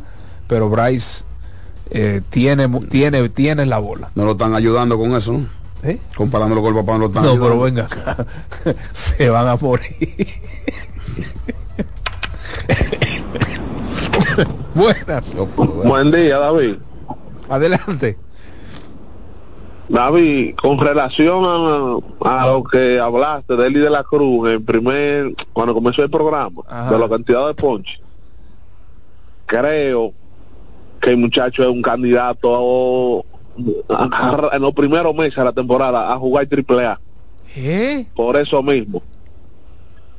pero 0.47 0.69
Bryce 0.69 1.23
eh, 1.93 2.21
tiene, 2.29 2.69
tiene, 2.89 3.27
tiene 3.29 3.65
la 3.65 3.79
bola. 3.79 4.11
No 4.15 4.23
lo 4.23 4.31
están 4.31 4.55
ayudando 4.55 4.97
con 4.97 5.13
eso, 5.13 5.33
¿no? 5.33 5.45
¿Eh? 5.83 5.99
Comparándolo 6.15 6.61
con 6.61 6.77
el 6.77 6.85
papá, 6.85 6.93
no 6.93 6.99
lo 6.99 7.07
están 7.07 7.25
no, 7.25 7.33
pero 7.33 7.59
venga 7.59 7.87
Se 8.93 9.29
van 9.29 9.47
a 9.47 9.57
morir. 9.57 9.95
Buenas. 14.75 15.35
Buen 15.83 16.11
día, 16.11 16.37
David. 16.37 16.75
Adelante. 17.49 18.17
David, 19.89 20.55
con 20.55 20.79
relación 20.79 21.43
a, 21.43 22.45
lo 22.45 22.63
que 22.63 22.99
hablaste 22.99 23.57
de 23.57 23.67
Eli 23.67 23.81
de 23.81 23.89
la 23.89 24.03
Cruz 24.03 24.49
en 24.49 24.63
primer, 24.63 25.33
cuando 25.51 25.73
comenzó 25.73 26.03
el 26.03 26.09
programa, 26.09 26.61
de 26.89 26.97
la 26.97 27.09
cantidad 27.09 27.47
de 27.47 27.53
ponche, 27.53 27.99
creo 29.45 30.13
que 31.01 31.11
el 31.11 31.17
muchacho 31.17 31.63
es 31.63 31.69
un 31.69 31.81
candidato 31.81 33.25
en 33.57 34.61
los 34.61 34.73
primeros 34.73 35.13
meses 35.15 35.35
de 35.35 35.43
la 35.43 35.51
temporada 35.51 36.13
a 36.13 36.17
jugar 36.17 36.45
triple 36.45 36.85
A. 36.85 36.99
¿Eh? 37.55 38.05
Por 38.15 38.37
eso 38.37 38.63
mismo. 38.63 39.01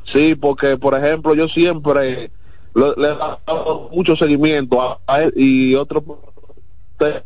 Sí, 0.05 0.35
porque 0.35 0.77
por 0.77 0.95
ejemplo 0.95 1.35
yo 1.35 1.49
siempre 1.49 2.31
le, 2.75 2.87
he 2.87 3.17
dado 3.17 3.89
mucho 3.93 4.17
seguimiento 4.17 5.01
a, 5.07 5.23
él 5.23 5.33
y 5.37 5.75
otro 5.75 6.05
que 6.99 7.23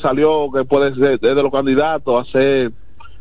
salió 0.00 0.50
que 0.52 0.64
puede 0.64 0.94
ser 0.94 1.20
de 1.20 1.42
los 1.42 1.50
candidatos 1.50 2.28
a 2.28 2.30
ser 2.30 2.72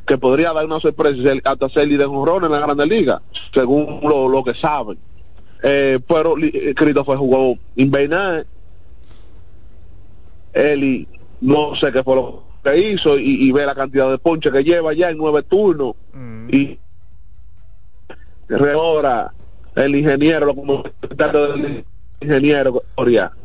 que 0.05 0.17
podría 0.17 0.53
dar 0.53 0.65
una 0.65 0.79
sorpresa 0.79 1.33
hasta 1.43 1.69
ser 1.69 1.87
líder 1.87 2.07
de 2.07 2.45
en 2.45 2.51
la 2.51 2.59
Grande 2.59 2.85
Liga 2.85 3.21
según 3.53 3.99
lo, 4.03 4.29
lo 4.29 4.43
que 4.43 4.53
saben 4.53 4.97
eh, 5.63 5.99
pero 6.07 6.35
fue 7.05 7.17
jugó 7.17 7.57
invernal. 7.75 8.47
Eli, 10.53 11.07
no 11.39 11.75
sé 11.75 11.91
qué 11.91 12.03
fue 12.03 12.15
lo 12.15 12.43
que 12.63 12.77
hizo 12.77 13.17
y, 13.17 13.51
ve 13.51 13.65
la 13.65 13.75
cantidad 13.75 14.09
de 14.09 14.17
ponche 14.17 14.51
que 14.51 14.63
lleva 14.63 14.93
ya 14.93 15.09
en 15.09 15.17
nueve 15.17 15.43
turnos. 15.43 15.95
Mm. 16.13 16.49
Y 16.53 16.79
ahora 18.73 19.33
el 19.75 19.95
ingeniero, 19.95 20.53
como 20.53 20.83
ingeniero 22.19 22.83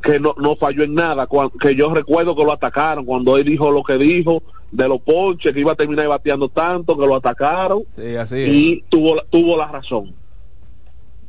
que 0.02 0.20
no, 0.20 0.34
no 0.38 0.56
falló 0.56 0.84
en 0.84 0.94
nada, 0.94 1.28
que 1.60 1.74
yo 1.74 1.94
recuerdo 1.94 2.36
que 2.36 2.44
lo 2.44 2.52
atacaron 2.52 3.04
cuando 3.04 3.36
él 3.36 3.44
dijo 3.44 3.70
lo 3.70 3.82
que 3.82 3.96
dijo 3.96 4.42
de 4.70 4.88
los 4.88 5.00
ponches, 5.00 5.54
que 5.54 5.60
iba 5.60 5.72
a 5.72 5.76
terminar 5.76 6.08
bateando 6.08 6.48
tanto, 6.48 6.96
que 6.96 7.06
lo 7.06 7.16
atacaron 7.16 7.84
y 7.96 8.82
tuvo, 8.88 9.22
tuvo 9.30 9.56
la 9.56 9.68
razón. 9.68 10.14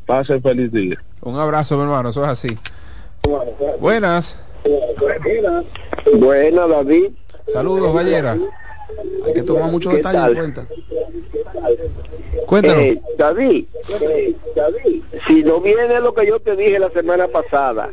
Pase 0.08 0.40
feliz 0.40 0.72
día. 0.72 0.98
Un 1.22 1.38
abrazo, 1.38 1.76
mi 1.76 1.84
hermano, 1.84 2.10
eso 2.10 2.24
es 2.24 2.30
así. 2.30 2.58
Buenas. 3.82 4.40
Buenas, 6.14 6.70
David. 6.70 7.12
Saludos, 7.52 7.94
Gallera. 7.94 8.38
Hay 9.26 9.34
que 9.34 9.44
tomar 9.44 9.70
muchos 9.70 9.94
detalles 9.94 10.24
en 10.30 10.34
cuenta. 10.36 10.66
Cuéntanos. 12.46 12.80
Eh, 12.80 13.02
David, 13.18 13.66
si 15.28 15.44
no 15.44 15.60
viene 15.60 16.00
lo 16.00 16.14
que 16.14 16.26
yo 16.26 16.40
te 16.40 16.56
dije 16.56 16.80
la 16.80 16.90
semana 16.92 17.28
pasada, 17.28 17.90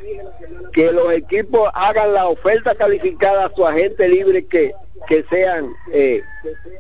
que 0.73 0.93
los 0.93 1.12
equipos 1.12 1.69
hagan 1.74 2.15
la 2.15 2.28
oferta 2.28 2.77
calificada 2.77 3.47
a 3.47 3.55
su 3.55 3.66
agente 3.66 4.09
libre 4.09 4.47
que, 4.47 4.73
que 5.09 5.24
sean, 5.28 5.73
eh, 5.93 6.23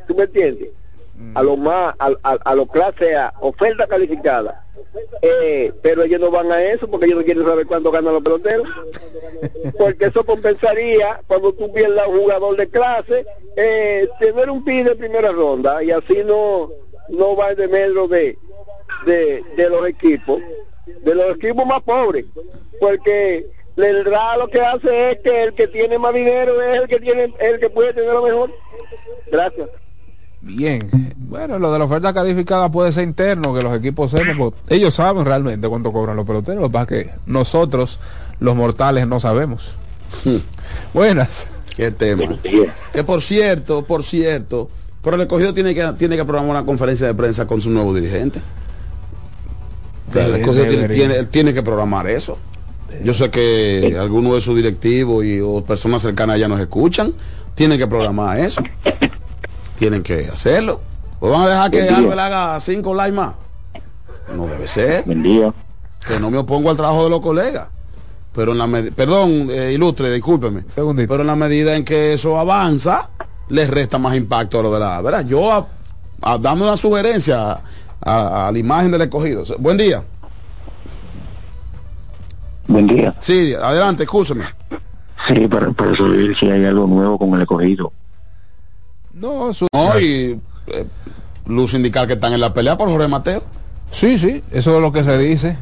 ¿tú 0.06 0.14
me 0.14 0.24
entiendes? 0.24 0.68
A 1.34 1.42
lo 1.42 1.56
más, 1.56 1.96
a, 1.98 2.12
a, 2.22 2.32
a 2.44 2.54
lo 2.54 2.66
clase 2.66 3.16
A, 3.16 3.34
oferta 3.40 3.88
calificada 3.88 4.63
eh, 5.22 5.72
pero 5.82 6.02
ellos 6.02 6.20
no 6.20 6.30
van 6.30 6.52
a 6.52 6.62
eso 6.62 6.88
porque 6.88 7.06
ellos 7.06 7.18
no 7.18 7.24
quieren 7.24 7.44
saber 7.44 7.66
cuándo 7.66 7.90
ganan 7.90 8.14
los 8.14 8.22
peloteros. 8.22 8.68
Porque 9.78 10.06
eso 10.06 10.24
compensaría 10.24 11.20
cuando 11.26 11.52
tú 11.52 11.72
pierdas 11.72 12.06
un 12.08 12.20
jugador 12.20 12.56
de 12.56 12.68
clase, 12.68 13.26
eh, 13.56 14.08
tener 14.20 14.50
un 14.50 14.64
pide 14.64 14.90
de 14.90 14.96
primera 14.96 15.32
ronda 15.32 15.82
y 15.82 15.90
así 15.90 16.22
no, 16.24 16.70
no 17.08 17.36
va 17.36 17.54
de 17.54 17.68
medio 17.68 18.08
de, 18.08 18.36
de, 19.06 19.42
de 19.56 19.70
los 19.70 19.86
equipos, 19.86 20.40
de 20.86 21.14
los 21.14 21.36
equipos 21.36 21.66
más 21.66 21.82
pobres. 21.82 22.26
Porque 22.80 23.46
el 23.76 24.04
RA 24.04 24.36
lo 24.36 24.48
que 24.48 24.60
hace 24.60 25.12
es 25.12 25.20
que 25.20 25.42
el 25.44 25.54
que 25.54 25.68
tiene 25.68 25.98
más 25.98 26.14
dinero 26.14 26.60
es 26.62 26.82
el 26.82 26.88
que 26.88 27.00
tiene 27.00 27.34
el 27.40 27.58
que 27.58 27.70
puede 27.70 27.92
tener 27.92 28.12
lo 28.12 28.22
mejor. 28.22 28.50
Gracias. 29.30 29.68
Bien, 30.44 31.14
bueno, 31.16 31.58
lo 31.58 31.72
de 31.72 31.78
la 31.78 31.86
oferta 31.86 32.12
calificada 32.12 32.70
puede 32.70 32.92
ser 32.92 33.04
interno, 33.04 33.54
que 33.54 33.62
los 33.62 33.74
equipos 33.74 34.10
sepan, 34.10 34.36
pues, 34.36 34.52
ellos 34.68 34.94
saben 34.94 35.24
realmente 35.24 35.66
cuánto 35.68 35.90
cobran 35.90 36.16
los 36.16 36.26
peloteros, 36.26 36.60
lo 36.60 36.68
que 36.68 36.72
pasa 36.72 36.86
que 36.86 37.10
nosotros, 37.24 37.98
los 38.40 38.54
mortales, 38.54 39.08
no 39.08 39.18
sabemos. 39.20 39.74
Hmm. 40.22 40.36
Buenas. 40.92 41.48
Qué 41.74 41.90
tema. 41.90 42.36
Que 42.92 43.04
por 43.04 43.22
cierto, 43.22 43.86
por 43.86 44.04
cierto, 44.04 44.68
pero 45.02 45.16
el 45.16 45.22
escogido 45.22 45.54
tiene 45.54 45.74
que, 45.74 45.92
tiene 45.98 46.16
que 46.16 46.24
programar 46.24 46.50
una 46.50 46.66
conferencia 46.66 47.06
de 47.06 47.14
prensa 47.14 47.46
con 47.46 47.62
su 47.62 47.70
nuevo 47.70 47.94
dirigente. 47.94 48.42
el 50.14 50.34
escogido 50.34 50.66
tiene, 50.88 51.24
tiene, 51.24 51.54
que 51.54 51.62
programar 51.62 52.06
eso. 52.06 52.38
Yo 53.02 53.14
sé 53.14 53.30
que 53.30 53.96
algunos 53.98 54.34
de 54.34 54.40
sus 54.42 54.54
directivos 54.54 55.24
y 55.24 55.40
o 55.40 55.64
personas 55.64 56.02
cercanas 56.02 56.38
ya 56.38 56.48
nos 56.48 56.60
escuchan, 56.60 57.14
tienen 57.54 57.78
que 57.78 57.86
programar 57.86 58.38
eso 58.38 58.62
tienen 59.76 60.02
que 60.02 60.28
hacerlo. 60.28 60.80
¿O 61.20 61.30
van 61.30 61.42
a 61.42 61.48
dejar 61.48 61.70
que 61.70 61.88
Albert 61.88 62.20
haga 62.20 62.60
cinco 62.60 62.94
likes 62.94 63.16
más? 63.16 63.34
No 64.34 64.46
debe 64.46 64.66
ser. 64.66 65.04
Que 65.04 66.20
no 66.20 66.30
me 66.30 66.38
opongo 66.38 66.70
al 66.70 66.76
trabajo 66.76 67.04
de 67.04 67.10
los 67.10 67.20
colegas. 67.20 67.68
Pero 68.34 68.52
en 68.52 68.58
la 68.58 68.66
medida, 68.66 68.92
perdón, 68.94 69.48
eh, 69.50 69.72
ilustre, 69.72 70.12
discúlpeme. 70.12 70.64
Pero 70.74 71.20
en 71.20 71.26
la 71.26 71.36
medida 71.36 71.76
en 71.76 71.84
que 71.84 72.14
eso 72.14 72.38
avanza, 72.38 73.10
les 73.48 73.70
resta 73.70 73.98
más 73.98 74.16
impacto 74.16 74.58
a 74.58 74.62
lo 74.62 74.72
de 74.74 74.80
la. 74.80 75.00
¿verdad? 75.00 75.24
Yo 75.24 75.52
a, 75.52 76.38
dame 76.38 76.62
una 76.62 76.76
sugerencia 76.76 77.60
a, 78.00 78.50
la 78.52 78.58
imagen 78.58 78.90
del 78.90 79.02
escogido. 79.02 79.44
Buen 79.58 79.76
día. 79.76 80.02
Buen 82.66 82.86
día. 82.86 83.14
Sí, 83.20 83.54
adelante, 83.54 84.02
escúcheme. 84.02 84.46
Sí, 85.28 85.46
para, 85.46 85.70
para 85.70 85.92
eso 85.92 86.06
si 86.38 86.50
hay 86.50 86.64
algo 86.64 86.86
nuevo 86.86 87.18
con 87.18 87.34
el 87.34 87.42
escogido. 87.42 87.92
No, 89.14 89.50
eso 89.50 89.66
no 89.72 90.00
y 90.00 90.40
eh, 90.66 90.86
luz 91.46 91.74
indicar 91.74 92.06
que 92.06 92.14
están 92.14 92.32
en 92.32 92.40
la 92.40 92.52
pelea 92.52 92.76
por 92.76 92.88
Jorge 92.88 93.08
Mateo. 93.08 93.42
Sí, 93.90 94.18
sí, 94.18 94.42
eso 94.50 94.76
es 94.76 94.82
lo 94.82 94.92
que 94.92 95.04
se 95.04 95.16
dice, 95.18 95.56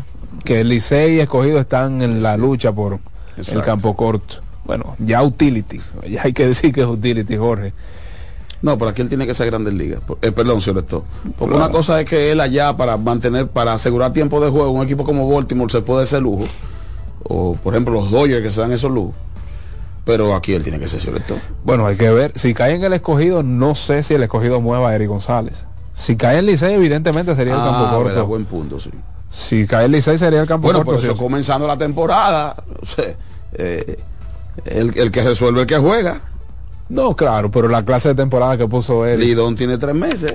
que 0.45 0.61
el 0.61 0.69
Licey 0.69 1.17
y 1.17 1.21
Escogido 1.21 1.61
están 1.61 2.01
en 2.01 2.23
la 2.23 2.37
lucha 2.37 2.73
por 2.73 2.99
el 3.37 3.63
campo 3.63 3.95
corto. 3.95 4.37
Bueno, 4.65 4.97
ya 4.99 5.23
utility, 5.23 5.81
ya 6.09 6.23
hay 6.23 6.33
que 6.33 6.47
decir 6.49 6.73
que 6.73 6.81
es 6.81 6.87
utility, 6.87 7.37
Jorge. 7.37 7.75
No, 8.63 8.79
pero 8.79 8.93
aquí 8.93 9.03
él 9.03 9.09
tiene 9.09 9.27
que 9.27 9.35
ser 9.35 9.47
Grandes 9.49 9.75
Ligas. 9.75 10.01
Eh, 10.23 10.31
perdón, 10.31 10.61
señor 10.61 10.85
esto. 10.85 11.05
Porque 11.37 11.57
una 11.57 11.69
cosa 11.71 12.01
es 12.01 12.09
que 12.09 12.31
él 12.31 12.41
allá 12.41 12.77
para 12.77 12.97
mantener, 12.97 13.49
para 13.49 13.73
asegurar 13.73 14.13
tiempo 14.13 14.43
de 14.43 14.51
juego, 14.51 14.71
un 14.71 14.85
equipo 14.85 15.03
como 15.05 15.29
Baltimore 15.29 15.71
se 15.71 15.81
puede 15.81 16.05
hacer 16.05 16.23
lujo. 16.23 16.47
O 17.25 17.55
por 17.57 17.75
ejemplo 17.75 17.95
los 17.95 18.11
Dodgers 18.11 18.43
que 18.43 18.51
se 18.53 18.61
dan 18.61 18.73
esos 18.73 18.91
lujos 18.91 19.15
pero 20.05 20.35
aquí 20.35 20.53
él 20.53 20.63
tiene 20.63 20.79
que 20.79 20.89
ser 20.89 21.01
cierto. 21.01 21.37
Bueno, 21.65 21.87
hay 21.87 21.97
que 21.97 22.11
ver. 22.11 22.33
Si 22.35 22.55
cae 22.55 22.75
en 22.75 22.83
el 22.83 22.93
escogido, 22.93 23.43
no 23.43 23.75
sé 23.75 24.03
si 24.03 24.15
el 24.15 24.23
escogido 24.23 24.61
mueva 24.61 24.91
a 24.91 24.95
Eric 24.95 25.09
González. 25.09 25.65
Si 25.95 26.17
cae 26.17 26.39
en 26.39 26.47
Licey, 26.47 26.75
evidentemente 26.75 27.35
sería 27.37 27.55
el 27.55 27.61
campo 27.61 27.87
ah, 27.87 27.91
corto. 27.93 28.27
buen 28.27 28.45
punto, 28.47 28.81
sí. 28.81 28.91
Si 29.31 29.67
cae 29.67 29.87
en 29.87 29.93
Licey, 29.93 30.19
sería 30.19 30.41
el 30.41 30.49
campo 30.49 30.69
corto. 30.69 30.85
Bueno, 30.85 31.01
pero 31.01 31.13
eso 31.13 31.23
comenzando 31.23 31.67
la 31.67 31.77
temporada, 31.77 32.57
eh, 33.53 33.99
el, 34.65 35.13
que 35.13 35.23
resuelve 35.23 35.61
el 35.61 35.67
que 35.67 35.77
juega. 35.77 36.21
No, 36.89 37.15
claro, 37.15 37.51
pero 37.51 37.69
la 37.69 37.85
clase 37.85 38.09
de 38.11 38.15
temporada 38.17 38.57
que 38.57 38.67
puso 38.67 39.07
él. 39.07 39.21
Lidón 39.21 39.55
tiene 39.55 39.79
tres 39.79 39.95
meses. 39.95 40.35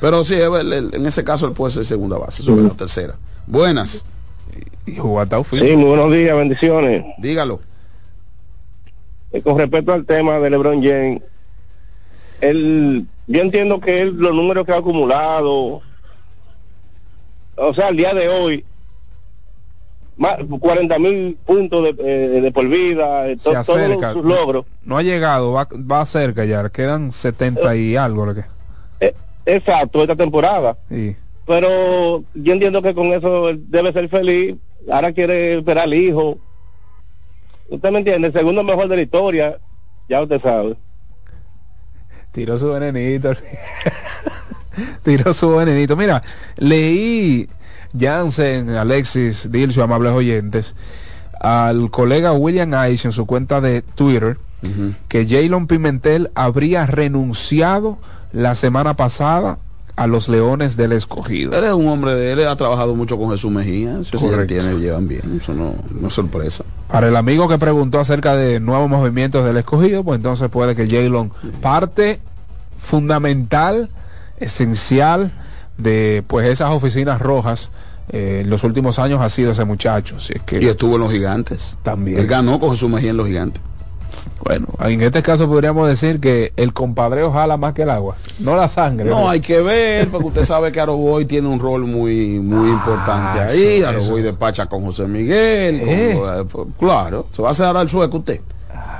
Pero 0.00 0.24
sí, 0.24 0.36
en 0.38 1.06
ese 1.06 1.24
caso 1.24 1.46
él 1.46 1.52
puede 1.52 1.72
ser 1.72 1.84
segunda 1.84 2.18
base, 2.18 2.42
sobre 2.42 2.62
la 2.62 2.70
tercera. 2.70 3.14
Buenas. 3.46 4.04
Y, 4.86 4.92
y 4.92 4.94
Sí, 4.94 5.00
muy 5.00 5.84
buenos 5.86 6.12
días, 6.12 6.36
bendiciones. 6.36 7.04
Dígalo. 7.18 7.60
Eh, 9.34 9.42
con 9.42 9.58
respecto 9.58 9.92
al 9.92 10.06
tema 10.06 10.38
de 10.38 10.48
LeBron 10.48 10.80
James, 10.80 11.20
él, 12.40 13.04
yo 13.26 13.40
entiendo 13.40 13.80
que 13.80 14.02
él, 14.02 14.14
los 14.16 14.32
números 14.32 14.64
que 14.64 14.70
ha 14.70 14.76
acumulado, 14.76 15.82
o 17.56 17.74
sea, 17.74 17.88
al 17.88 17.96
día 17.96 18.14
de 18.14 18.28
hoy, 18.28 18.64
más, 20.16 20.36
40 20.60 20.98
mil 21.00 21.36
puntos 21.44 21.82
de, 21.82 21.96
eh, 21.98 22.40
de, 22.42 22.52
por 22.52 22.68
vida, 22.68 23.28
eh, 23.28 23.36
todos 23.42 23.66
sus 23.66 24.24
logros. 24.24 24.66
No, 24.84 24.98
ha 24.98 25.02
llegado, 25.02 25.50
va, 25.50 25.66
va 25.72 26.06
cerca 26.06 26.44
ya, 26.44 26.68
quedan 26.68 27.10
70 27.10 27.74
y 27.74 27.96
algo. 27.96 28.26
Lo 28.26 28.36
que... 28.36 28.44
exacto, 29.46 30.02
esta 30.02 30.14
temporada. 30.14 30.78
Pero 31.44 32.22
yo 32.34 32.52
entiendo 32.52 32.82
que 32.82 32.94
con 32.94 33.06
eso 33.06 33.50
debe 33.56 33.92
ser 33.92 34.08
feliz. 34.08 34.54
Ahora 34.88 35.12
quiere 35.12 35.58
esperar 35.58 35.84
al 35.84 35.94
hijo 35.94 36.38
¿Usted 37.68 37.90
me 37.90 37.98
entiende? 37.98 38.28
El 38.28 38.32
segundo 38.32 38.62
mejor 38.62 38.88
de 38.88 38.96
la 38.96 39.02
historia, 39.02 39.58
ya 40.08 40.22
usted 40.22 40.40
sabe. 40.40 40.76
Tiró 42.32 42.58
su 42.58 42.72
venenito. 42.72 43.32
Tiró 45.02 45.32
su 45.32 45.56
venenito. 45.56 45.96
Mira, 45.96 46.22
leí 46.56 47.48
Jansen, 47.98 48.70
Alexis, 48.70 49.50
Dilcio, 49.50 49.84
amables 49.84 50.12
oyentes, 50.12 50.74
al 51.40 51.90
colega 51.90 52.32
William 52.32 52.72
Ice 52.90 53.08
en 53.08 53.12
su 53.12 53.26
cuenta 53.26 53.60
de 53.60 53.82
Twitter, 53.82 54.38
que 55.08 55.26
Jalen 55.26 55.66
Pimentel 55.66 56.30
habría 56.34 56.86
renunciado 56.86 57.98
la 58.32 58.54
semana 58.54 58.94
pasada 58.94 59.58
a 59.96 60.06
los 60.06 60.28
Leones 60.28 60.76
del 60.76 60.92
Escogido. 60.92 61.52
Él 61.52 61.64
es 61.64 61.72
un 61.72 61.88
hombre 61.88 62.14
de 62.16 62.32
él, 62.32 62.46
ha 62.48 62.56
trabajado 62.56 62.94
mucho 62.94 63.16
con 63.16 63.30
Jesús 63.30 63.50
Mejía, 63.50 64.00
eso 64.00 64.18
tiene, 64.46 64.74
llevan 64.74 65.06
bien, 65.06 65.38
eso 65.40 65.54
no, 65.54 65.74
no, 65.90 66.08
es 66.08 66.14
sorpresa. 66.14 66.64
Para 66.88 67.08
el 67.08 67.16
amigo 67.16 67.48
que 67.48 67.58
preguntó 67.58 68.00
acerca 68.00 68.34
de 68.34 68.60
nuevos 68.60 68.88
movimientos 68.88 69.44
del 69.44 69.56
Escogido, 69.56 70.02
pues 70.02 70.16
entonces 70.16 70.48
puede 70.48 70.74
que 70.74 70.86
Jalen 70.86 71.30
parte 71.60 72.20
fundamental, 72.76 73.88
esencial 74.38 75.32
de 75.78 76.24
pues 76.26 76.48
esas 76.48 76.70
oficinas 76.70 77.20
rojas 77.20 77.70
eh, 78.08 78.40
en 78.42 78.50
los 78.50 78.64
últimos 78.64 78.98
años 78.98 79.20
ha 79.20 79.28
sido 79.28 79.52
ese 79.52 79.64
muchacho. 79.64 80.16
es 80.16 80.42
que 80.42 80.62
y 80.62 80.66
estuvo 80.66 80.96
en 80.96 81.02
los 81.02 81.12
gigantes. 81.12 81.76
También. 81.82 82.18
Él 82.18 82.26
ganó 82.26 82.60
con 82.60 82.70
Jesús 82.70 82.90
Mejía 82.90 83.10
en 83.10 83.16
los 83.16 83.26
gigantes. 83.26 83.62
Bueno, 84.44 84.66
en 84.80 85.00
este 85.00 85.22
caso 85.22 85.48
podríamos 85.48 85.88
decir 85.88 86.20
que 86.20 86.52
el 86.56 86.74
compadreo 86.74 87.32
jala 87.32 87.56
más 87.56 87.72
que 87.72 87.82
el 87.82 87.90
agua, 87.90 88.16
no 88.38 88.56
la 88.56 88.68
sangre. 88.68 89.08
No, 89.08 89.28
hay 89.28 89.40
que 89.40 89.62
ver, 89.62 90.10
porque 90.10 90.26
usted 90.26 90.44
sabe 90.44 90.70
que 90.70 90.80
Aroboy 90.80 91.24
tiene 91.24 91.48
un 91.48 91.58
rol 91.58 91.86
muy 91.86 92.38
muy 92.40 92.68
ah, 92.68 92.72
importante 92.72 93.40
ahí. 93.40 93.82
Aroboy 93.82 94.22
despacha 94.22 94.66
con 94.66 94.84
José 94.84 95.06
Miguel. 95.06 95.80
Eh. 95.82 96.44
Pues, 96.50 96.66
claro, 96.78 97.26
se 97.32 97.40
va 97.40 97.48
a 97.48 97.50
hacer 97.52 97.74
el 97.74 97.88
sueco 97.88 98.18
usted. 98.18 98.40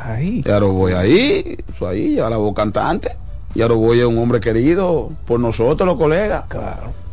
Ahí. 0.07 0.43
Y 0.45 0.51
Aroboy 0.51 0.95
ahí, 0.95 1.59
eso 1.75 1.89
ahí, 1.89 2.19
a 2.19 2.31
la 2.31 2.39
voz 2.39 2.55
cantante. 2.55 3.17
Y 3.55 3.63
Aroboy 3.63 4.01
es 4.01 4.07
un 4.07 4.19
hombre 4.19 4.41
querido 4.41 5.11
por 5.27 5.39
nosotros, 5.41 5.87
los 5.87 5.97
colegas. 5.97 6.45
Claro. 6.49 7.04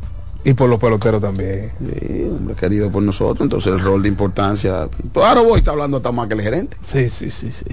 Y 0.43 0.53
por 0.53 0.69
los 0.69 0.80
peloteros 0.80 1.22
también. 1.22 1.72
Sí, 1.80 2.23
hombre 2.23 2.55
querido 2.55 2.89
por 2.91 3.03
nosotros. 3.03 3.41
Entonces 3.41 3.73
el 3.73 3.80
rol 3.80 4.01
de 4.01 4.09
importancia. 4.09 4.88
Ahora 5.15 5.41
voy 5.41 5.59
está 5.59 5.72
hablando 5.72 5.97
hasta 5.97 6.11
más 6.11 6.27
que 6.27 6.34
el 6.34 6.41
gerente. 6.41 6.77
Sí, 6.81 7.09
sí, 7.09 7.30
sí, 7.30 7.51
sí. 7.51 7.65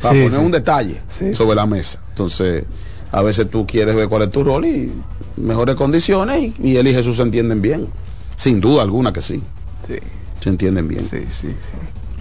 Para 0.00 0.22
poner 0.24 0.38
un 0.38 0.50
detalle 0.50 1.00
sobre 1.32 1.54
la 1.54 1.66
mesa. 1.66 2.00
Entonces, 2.10 2.64
a 3.12 3.22
veces 3.22 3.48
tú 3.48 3.66
quieres 3.66 3.94
ver 3.94 4.08
cuál 4.08 4.22
es 4.22 4.30
tu 4.32 4.42
rol 4.42 4.64
y 4.64 4.92
mejores 5.36 5.76
condiciones 5.76 6.52
y, 6.58 6.70
y 6.70 6.76
él 6.76 6.88
y 6.88 6.94
Jesús 6.94 7.16
se 7.16 7.22
entienden 7.22 7.62
bien. 7.62 7.86
Sin 8.34 8.60
duda 8.60 8.82
alguna 8.82 9.12
que 9.12 9.22
sí. 9.22 9.42
Sí. 9.86 9.98
se 10.40 10.48
entienden 10.48 10.88
bien. 10.88 11.04
Sí, 11.04 11.24
sí. 11.28 11.48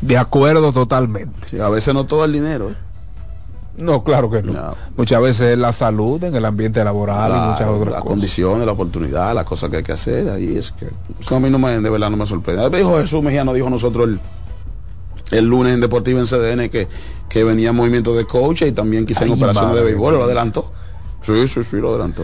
De 0.02 0.18
acuerdo 0.18 0.72
totalmente. 0.72 1.62
a 1.62 1.70
veces 1.70 1.94
no 1.94 2.06
todo 2.06 2.26
el 2.26 2.34
dinero. 2.34 2.72
¿eh? 2.72 2.76
No, 3.78 4.04
claro 4.04 4.30
que 4.30 4.44
no. 4.44 4.76
Muchas 4.98 5.22
veces 5.22 5.58
la 5.58 5.72
salud 5.72 6.24
en 6.24 6.36
el 6.36 6.46
ambiente 6.46 6.84
laboral 6.84 7.32
y 7.32 7.50
muchas 7.52 7.68
otras 7.68 7.94
las 7.94 8.04
condiciones, 8.04 8.66
la 8.66 8.74
oportunidad, 8.74 9.34
las 9.34 9.46
cosas 9.46 9.70
que 9.70 9.78
hay 9.78 9.84
que 9.84 9.94
hacer. 9.94 10.30
Ahí 10.30 10.58
es 10.58 10.72
que 10.72 10.88
eso 11.20 11.36
a 11.36 11.40
mí 11.40 11.50
no 11.50 11.58
me, 11.58 11.80
de 11.80 11.90
verdad 11.90 12.10
no 12.10 12.18
me 12.18 12.26
sorprende. 12.26 12.70
Dijo 12.78 12.98
Jesús 13.00 13.24
Mejía, 13.24 13.44
dijo 13.46 13.70
nosotros 13.70 14.10
el, 14.10 14.20
el 15.32 15.46
lunes 15.46 15.74
en 15.74 15.82
Deportivo 15.82 16.20
en 16.20 16.26
CDN 16.26 16.70
que, 16.70 16.88
que 17.30 17.44
venía 17.44 17.72
movimiento 17.72 18.14
de 18.14 18.26
coach 18.26 18.64
y 18.64 18.72
también 18.74 19.06
quizá 19.06 19.26
en 19.26 19.32
operaciones 19.32 19.76
de 19.76 19.84
béisbol, 19.84 20.16
lo 20.16 20.24
adelantó. 20.26 20.72
Sí, 21.22 21.48
sí, 21.48 21.64
sí, 21.64 21.78
lo 21.78 21.92
adelantó. 21.92 22.24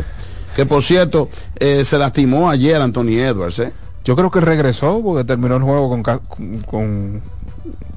Que 0.56 0.66
por 0.66 0.84
cierto, 0.84 1.30
eh, 1.56 1.86
se 1.86 1.98
lastimó 1.98 2.50
ayer 2.50 2.82
Anthony 2.82 3.20
Edwards, 3.20 3.60
¿eh? 3.60 3.72
Yo 4.04 4.16
creo 4.16 4.32
que 4.32 4.42
regresó 4.42 5.02
porque 5.04 5.24
terminó 5.24 5.58
el 5.58 5.64
juego 5.64 5.90
con, 5.90 6.04
con, 6.64 7.22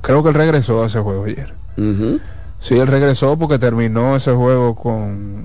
creo 0.03 0.23
que 0.23 0.29
él 0.31 0.35
regresó 0.35 0.83
a 0.83 0.87
ese 0.87 1.01
juego 1.01 1.25
ayer. 1.25 1.55
Sí, 2.61 2.79
él 2.79 2.87
regresó 2.87 3.39
porque 3.39 3.59
terminó 3.59 4.17
ese 4.17 4.33
juego 4.33 4.75
con 4.75 5.45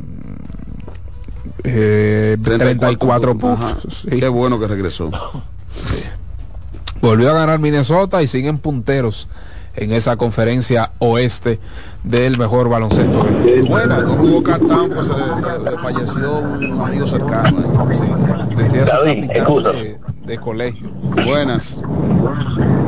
eh, 1.63 2.37
34, 2.43 3.37
puntos. 3.37 4.05
Qué 4.09 4.27
bueno 4.27 4.59
que 4.59 4.67
regresó. 4.67 5.09
Volvió 7.01 7.31
a 7.31 7.33
ganar 7.33 7.59
Minnesota 7.59 8.21
y 8.21 8.27
siguen 8.27 8.57
punteros 8.57 9.27
en 9.75 9.91
esa 9.91 10.15
conferencia 10.17 10.91
oeste 10.99 11.59
del 12.03 12.37
mejor 12.37 12.69
baloncesto. 12.69 13.25
Buenas, 13.67 14.17
Hugo 14.17 14.43
Catán, 14.43 14.89
pues 14.89 15.07
se, 15.07 15.59
le 15.59 15.77
falleció 15.77 16.39
un 16.39 16.81
amigo 16.81 17.05
cercano. 17.05 17.87
Sí, 17.91 18.03
decía 18.55 18.85
David, 18.85 19.27
de, 19.27 19.97
de, 20.25 20.37
colegio. 20.39 20.89
Buenas. 21.25 21.81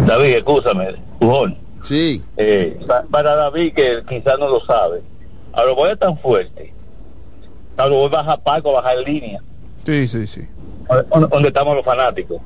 David, 0.05 0.35
escúchame, 0.35 0.95
Pujol. 1.19 1.57
Sí. 1.81 2.23
Eh, 2.37 2.79
para 3.11 3.35
David, 3.35 3.73
que 3.73 4.03
quizás 4.07 4.37
no 4.39 4.47
lo 4.47 4.59
sabe, 4.65 5.01
a 5.53 5.63
lo 5.63 5.75
voy 5.75 5.89
a 5.89 5.95
tan 5.95 6.17
fuerte, 6.19 6.73
a 7.77 7.87
lo 7.87 7.95
voy 7.95 8.07
a 8.07 8.09
bajar 8.09 8.43
Paco, 8.43 8.77
a 8.77 8.81
bajar 8.81 8.97
línea. 8.99 9.41
Sí, 9.85 10.07
sí, 10.07 10.27
sí. 10.27 10.41
Donde 11.31 11.47
estamos 11.47 11.75
los 11.75 11.85
fanáticos. 11.85 12.41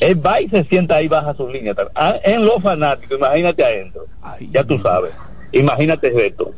Él 0.00 0.24
va 0.24 0.40
y 0.40 0.48
se 0.48 0.64
sienta 0.64 0.96
ahí, 0.96 1.08
baja 1.08 1.34
sus 1.34 1.52
líneas. 1.52 1.76
Ah, 1.94 2.18
en 2.24 2.44
los 2.44 2.62
fanáticos, 2.62 3.18
imagínate 3.18 3.64
adentro. 3.64 4.06
ya 4.50 4.64
tú 4.64 4.78
sabes. 4.80 5.12
Imagínate 5.52 6.26
esto. 6.26 6.52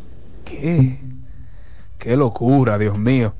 ¿Qué? 0.44 0.98
Qué 2.02 2.16
locura, 2.16 2.78
Dios 2.78 2.98
mío. 2.98 3.32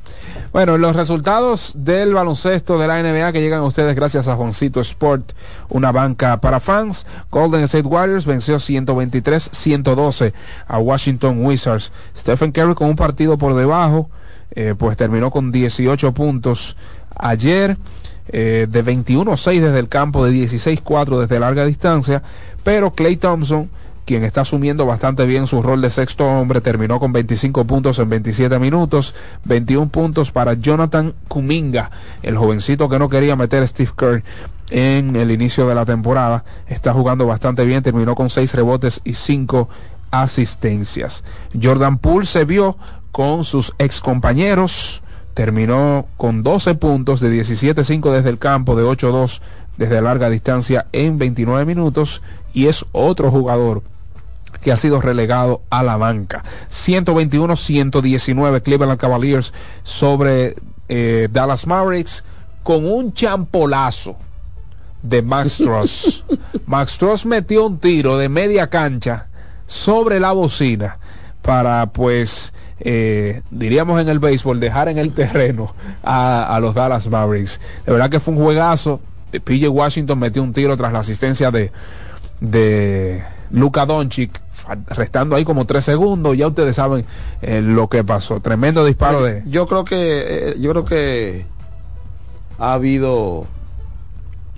Bueno, 0.53 0.79
los 0.79 0.95
resultados 0.95 1.73
del 1.75 2.15
baloncesto 2.15 2.79
de 2.79 2.87
la 2.87 3.03
NBA 3.03 3.33
que 3.33 3.41
llegan 3.41 3.59
a 3.59 3.65
ustedes 3.65 3.97
gracias 3.97 4.29
a 4.29 4.37
Juancito 4.37 4.81
Sport, 4.81 5.33
una 5.69 5.91
banca 5.91 6.41
para 6.41 6.61
fans. 6.61 7.05
Golden 7.33 7.65
State 7.65 7.89
Warriors 7.89 8.25
venció 8.25 8.59
123-112 8.59 10.33
a 10.69 10.79
Washington 10.79 11.45
Wizards. 11.45 11.91
Stephen 12.17 12.53
Curry 12.53 12.77
con 12.77 12.89
un 12.89 12.95
partido 12.95 13.37
por 13.37 13.57
debajo, 13.57 14.09
eh, 14.53 14.77
pues 14.79 14.97
terminó 14.97 15.33
con 15.33 15.51
18 15.51 16.13
puntos 16.13 16.77
ayer. 17.17 17.77
Eh, 18.29 18.69
de 18.71 18.85
21-6 18.85 19.61
desde 19.61 19.81
el 19.81 19.89
campo, 19.89 20.25
de 20.25 20.31
16-4 20.31 21.19
desde 21.19 21.41
larga 21.41 21.65
distancia, 21.65 22.23
pero 22.63 22.93
Clay 22.93 23.17
Thompson 23.17 23.69
quien 24.05 24.25
está 24.25 24.43
asumiendo 24.43 24.87
bastante 24.87 25.25
bien 25.27 25.47
su 25.47 25.63
rol 25.63 25.81
de 25.81 25.91
sexto 25.91 26.27
hombre, 26.27 26.61
terminó 26.61 26.99
con 26.99 27.13
25 27.13 27.65
puntos 27.67 27.99
en 27.99 28.09
27 28.09 28.59
minutos, 28.59 29.15
21 29.45 29.89
puntos 29.89 30.33
para 30.33 30.55
Jonathan 30.55 31.15
Kuminga, 31.29 31.91
el 32.23 32.37
jovencito 32.37 32.89
que 32.89 32.99
no 32.99 33.09
quería 33.09 33.37
meter 33.37 33.63
a 33.63 33.67
Steve 33.67 33.91
Kerr 33.97 34.23
en 34.71 35.17
el 35.17 35.31
inicio 35.31 35.69
de 35.69 35.75
la 35.75 35.85
temporada, 35.85 36.45
está 36.67 36.93
jugando 36.93 37.27
bastante 37.27 37.65
bien, 37.65 37.83
terminó 37.83 38.15
con 38.15 38.31
6 38.31 38.55
rebotes 38.55 39.01
y 39.05 39.15
5 39.15 39.69
asistencias. 40.11 41.25
Jordan 41.61 41.99
Poole 41.99 42.27
se 42.27 42.45
vio 42.45 42.77
con 43.13 43.45
sus 43.45 43.75
ex 43.79 44.01
compañeros, 44.01 45.03
terminó 45.35 46.07
con 46.17 46.43
12 46.43 46.75
puntos 46.75 47.21
de 47.21 47.31
17-5 47.33 48.11
desde 48.13 48.31
el 48.31 48.39
campo, 48.39 48.77
de 48.77 48.85
8-2 48.85 49.41
desde 49.77 50.03
larga 50.03 50.31
distancia 50.31 50.87
en 50.93 51.19
29 51.19 51.65
minutos 51.65 52.23
y 52.53 52.67
es 52.67 52.85
otro 52.93 53.31
jugador 53.31 53.83
que 54.63 54.73
ha 54.73 54.77
sido 54.77 55.01
relegado 55.01 55.63
a 55.71 55.83
la 55.83 55.97
banca. 55.97 56.45
121-119 56.71 58.63
Cleveland 58.63 58.99
Cavaliers 58.99 59.53
sobre 59.83 60.57
eh, 60.89 61.29
Dallas 61.31 61.67
Mavericks 61.67 62.25
con 62.63 62.87
un 62.87 63.13
champolazo 63.13 64.17
de 65.03 65.23
Max 65.23 65.57
Truss. 65.63 66.25
Max 66.67 66.97
Truss 66.97 67.27
metió 67.27 67.67
un 67.67 67.79
tiro 67.79 68.17
de 68.19 68.29
media 68.29 68.69
cancha 68.69 69.27
sobre 69.67 70.21
la 70.21 70.33
bocina 70.33 70.99
para 71.43 71.87
pues 71.87 72.53
eh, 72.79 73.43
diríamos 73.51 74.01
en 74.01 74.09
el 74.09 74.19
béisbol 74.19 74.61
dejar 74.61 74.89
en 74.89 74.99
el 74.99 75.13
terreno 75.13 75.75
a, 76.03 76.55
a, 76.55 76.61
los 76.61 76.75
Dallas 76.75 77.09
Mavericks. 77.09 77.61
De 77.85 77.93
verdad 77.93 78.11
que 78.11 78.21
fue 78.21 78.35
un 78.35 78.43
juegazo. 78.43 79.01
PJ 79.33 79.69
Washington 79.69 80.19
metió 80.19 80.43
un 80.43 80.53
tiro 80.53 80.77
tras 80.77 80.93
la 80.93 80.99
asistencia 80.99 81.51
de, 81.51 81.73
de 82.41 83.23
Luka 83.51 83.87
Doncic 83.87 84.41
restando 84.87 85.37
ahí 85.37 85.45
como 85.45 85.65
tres 85.65 85.85
segundos, 85.85 86.37
ya 86.37 86.47
ustedes 86.47 86.77
saben 86.77 87.05
eh, 87.41 87.61
lo 87.63 87.89
que 87.89 88.05
pasó. 88.05 88.41
Tremendo 88.41 88.85
disparo 88.85 89.23
de. 89.23 89.43
Yo 89.47 89.67
creo 89.67 89.85
que, 89.85 89.97
eh, 89.99 90.55
yo 90.59 90.71
creo 90.71 90.85
que 90.85 91.47
ha 92.59 92.75
habido, 92.75 93.47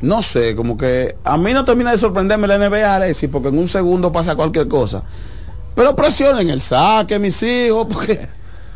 no 0.00 0.22
sé, 0.22 0.54
como 0.54 0.76
que 0.76 1.16
a 1.24 1.36
mí 1.38 1.52
no 1.52 1.64
termina 1.64 1.90
de 1.90 1.98
sorprenderme 1.98 2.46
la 2.46 2.58
NBA, 2.58 2.94
Alexis, 2.96 3.28
porque 3.30 3.48
en 3.48 3.58
un 3.58 3.68
segundo 3.68 4.12
pasa 4.12 4.36
cualquier 4.36 4.68
cosa. 4.68 5.02
Pero 5.74 5.96
presionen 5.96 6.50
el 6.50 6.60
saque, 6.60 7.18
mis 7.18 7.42
hijos, 7.42 7.86
porque 7.90 8.28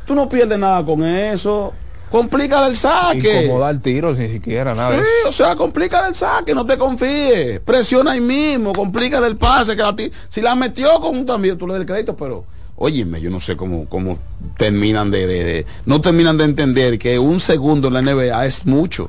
tú 0.07 0.15
no 0.15 0.29
pierdes 0.29 0.59
nada 0.59 0.85
con 0.85 1.05
eso. 1.05 1.73
Complica 2.11 2.67
el 2.67 2.77
saque. 2.77 3.45
Incomodar 3.45 3.75
el 3.75 3.81
tiro 3.81 4.15
ni 4.15 4.29
siquiera 4.29 4.75
nada. 4.75 4.99
Sí, 4.99 5.05
o 5.27 5.33
sea, 5.33 5.57
complica 5.57 6.07
el 6.09 6.15
saque, 6.15 6.55
no 6.55 6.65
te 6.65 6.79
confíes. 6.79 7.61
Presiona 7.61 8.13
ahí 8.13 8.21
mismo, 8.21 8.73
complica 8.73 9.19
el 9.19 9.37
pase. 9.37 9.77
que 9.77 9.83
la 9.83 9.95
Si 10.29 10.41
la 10.41 10.55
metió 10.55 10.99
con 11.01 11.17
un 11.17 11.27
también, 11.27 11.59
tú 11.59 11.67
le 11.67 11.75
das 11.75 11.81
el 11.81 11.87
crédito, 11.87 12.17
pero 12.17 12.45
óyeme, 12.77 13.21
yo 13.21 13.31
no 13.31 13.41
sé 13.41 13.57
cómo, 13.57 13.87
cómo 13.89 14.19
terminan 14.57 15.11
de, 15.11 15.67
no 15.85 16.01
terminan 16.01 16.39
de 16.39 16.45
entender 16.45 16.99
que 16.99 17.19
un 17.19 17.41
segundo 17.41 17.89
en 17.89 17.95
la 17.95 18.03
NBA 18.03 18.47
es 18.47 18.67
mucho. 18.67 19.09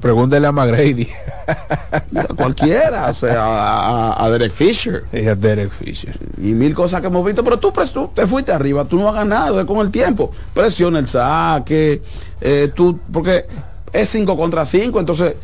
Pregúntele 0.00 0.46
a 0.46 0.52
McGrady. 0.52 1.08
cualquiera, 2.36 3.10
o 3.10 3.14
sea, 3.14 4.12
a, 4.12 4.30
Derek 4.30 4.52
Fisher. 4.52 5.04
Y 5.12 5.26
a 5.26 5.34
Derek 5.34 5.70
Fisher. 5.70 6.16
Y 6.40 6.52
mil 6.52 6.74
cosas 6.74 7.00
que 7.00 7.08
hemos 7.08 7.24
visto, 7.24 7.42
pero 7.44 7.58
tú, 7.58 7.72
tú 7.92 8.10
te 8.14 8.26
fuiste 8.26 8.52
arriba, 8.52 8.84
tú 8.84 8.98
no 8.98 9.08
has 9.08 9.14
ganado 9.14 9.64
con 9.66 9.78
el 9.78 9.90
tiempo. 9.90 10.30
Presiona 10.52 10.98
el 10.98 11.08
saque, 11.08 12.02
eh, 12.40 12.72
tú, 12.74 12.98
porque 13.12 13.46
es 13.92 14.08
5 14.08 14.36
contra 14.36 14.66
5, 14.66 15.00
entonces 15.00 15.34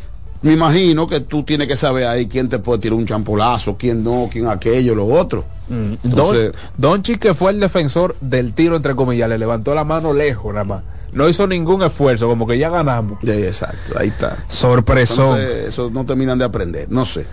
me 0.43 0.52
imagino 0.52 1.07
que 1.07 1.20
tú 1.20 1.43
tienes 1.43 1.69
que 1.69 1.77
saber 1.77 2.07
ahí 2.07 2.27
quién 2.27 2.48
te 2.48 2.59
puede 2.59 2.81
tirar 2.81 2.98
un 2.98 3.07
champolazo, 3.07 3.77
quién 3.77 4.02
no, 4.02 4.28
quién 4.31 4.47
aquello, 4.47 4.94
lo 4.94 5.07
otro. 5.07 5.44
Mm, 5.70 5.94
entonces, 6.05 6.52
Don, 6.76 7.02
Don 7.02 7.18
que 7.18 7.32
fue 7.32 7.52
el 7.52 7.60
defensor 7.60 8.14
del 8.20 8.52
tiro, 8.52 8.76
entre 8.76 8.94
comillas, 8.94 9.30
le 9.30 9.38
levantó 9.38 9.74
la 9.74 9.84
mano 9.84 10.12
lejos 10.12 10.52
nada 10.52 10.64
más 10.64 10.82
no 11.12 11.28
hizo 11.28 11.47
ningún 11.47 11.82
esfuerzo, 11.82 12.28
como 12.28 12.47
que 12.47 12.59
ya 12.59 12.70
ganamos. 12.70 13.18
exacto, 13.24 13.98
ahí 13.98 14.09
está. 14.09 14.44
Sorpresón. 14.48 15.40
eso 15.40 15.90
no 15.90 16.05
terminan 16.05 16.38
de 16.38 16.44
aprender, 16.44 16.90
no 16.90 17.05
sé. 17.05 17.26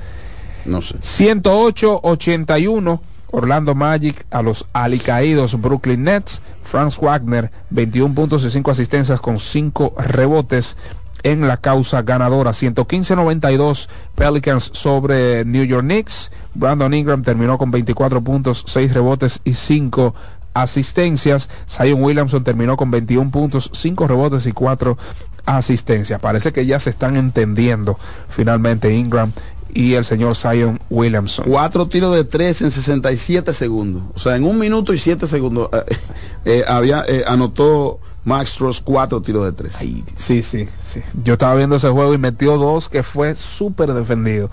No 0.65 0.81
sé. 0.81 0.95
108-81. 0.95 2.99
Orlando 3.30 3.76
Magic 3.76 4.26
a 4.31 4.41
los 4.41 4.68
alicaídos 4.72 5.59
Brooklyn 5.59 6.03
Nets. 6.03 6.41
Franz 6.64 6.99
Wagner, 6.99 7.51
21 7.69 8.14
puntos 8.14 8.43
y 8.43 8.51
5 8.51 8.72
asistencias 8.72 9.22
con 9.22 9.39
5 9.39 9.95
rebotes 9.97 10.76
en 11.23 11.48
la 11.48 11.57
causa 11.57 12.02
ganadora. 12.02 12.52
115-92 12.52 13.88
Pelicans 14.15 14.69
sobre 14.73 15.45
New 15.45 15.64
York 15.64 15.84
Knicks. 15.84 16.31
Brandon 16.53 16.94
Ingram 16.94 17.23
terminó 17.23 17.57
con 17.57 17.72
24 17.72 18.22
puntos, 18.22 18.64
6 18.68 18.94
rebotes 18.94 19.41
y 19.44 19.53
5 19.53 20.14
asistencias. 20.53 21.49
Zion 21.69 22.02
Williamson 22.02 22.44
terminó 22.44 22.77
con 22.77 22.91
21 22.91 23.31
puntos, 23.31 23.69
5 23.73 24.07
rebotes 24.07 24.45
y 24.48 24.52
4 24.52 24.98
asistencias. 25.45 26.19
Parece 26.19 26.52
que 26.52 26.65
ya 26.65 26.80
se 26.80 26.89
están 26.89 27.15
entendiendo 27.15 27.98
finalmente 28.30 28.94
Ingram 28.94 29.31
y 29.73 29.94
el 29.94 30.06
señor 30.06 30.35
Zion 30.35 30.80
Williamson. 30.89 31.45
Cuatro 31.48 31.88
tiros 31.88 32.15
de 32.15 32.23
tres 32.23 32.61
en 32.61 32.72
67 32.72 33.53
segundos. 33.53 34.03
O 34.15 34.19
sea, 34.19 34.35
en 34.35 34.44
un 34.44 34.57
minuto 34.57 34.94
y 34.94 34.98
siete 34.98 35.27
segundos 35.27 35.69
eh, 35.72 35.98
eh, 36.45 36.64
había, 36.68 37.03
eh, 37.07 37.23
anotó 37.27 37.99
Max 38.27 38.55
Truss 38.55 38.81
cuatro 38.81 39.21
tiros 39.21 39.45
de 39.45 39.53
tres. 39.53 39.77
sí, 40.17 40.43
sí, 40.43 40.67
sí. 40.81 41.01
Yo 41.23 41.33
estaba 41.33 41.55
viendo 41.55 41.77
ese 41.77 41.87
juego 41.87 42.13
y 42.13 42.17
metió 42.17 42.57
dos 42.57 42.89
que 42.89 43.01
fue 43.01 43.35
súper 43.35 43.93
defendido. 43.93 44.49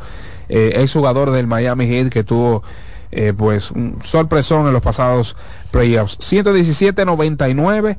ex 0.48 0.92
jugador 0.92 1.32
del 1.32 1.48
Miami 1.48 1.88
Heat 1.88 2.08
que 2.08 2.22
tuvo 2.22 2.62
eh, 3.10 3.32
pues 3.36 3.72
un 3.72 3.98
sorpresón 4.04 4.68
en 4.68 4.74
los 4.74 4.80
pasados 4.80 5.34
playoffs. 5.72 6.18
117-99. 6.20 7.96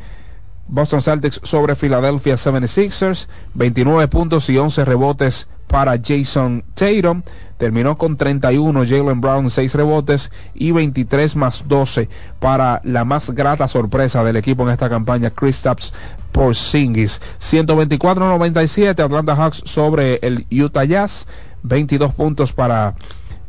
Boston 0.70 1.02
Celtics 1.02 1.42
sobre 1.44 1.76
Philadelphia 1.76 2.36
76ers, 2.36 3.28
29 3.54 4.08
puntos 4.08 4.50
y 4.50 4.58
11 4.58 4.86
rebotes 4.86 5.50
para 5.76 6.00
Jason 6.02 6.64
Tatum. 6.74 7.22
Terminó 7.58 7.98
con 7.98 8.16
31 8.16 8.86
Jalen 8.88 9.20
Brown, 9.20 9.52
6 9.52 9.76
rebotes 9.76 10.32
y 10.54 10.72
23 10.72 11.36
más 11.36 11.66
12 11.68 12.08
para 12.40 12.80
la 12.86 13.04
más 13.04 13.32
grata 13.32 13.68
sorpresa 13.68 14.24
del 14.24 14.38
equipo 14.38 14.64
en 14.64 14.70
esta 14.70 14.90
campaña, 14.90 15.32
Kristaps 15.32 15.94
Porzingis. 16.32 17.20
124-97 17.42 19.04
Atlanta 19.04 19.36
Hawks 19.36 19.64
sobre 19.66 20.20
el 20.22 20.48
Utah 20.50 20.86
Jazz. 20.86 21.28
22 21.64 22.14
puntos 22.14 22.54
para 22.54 22.96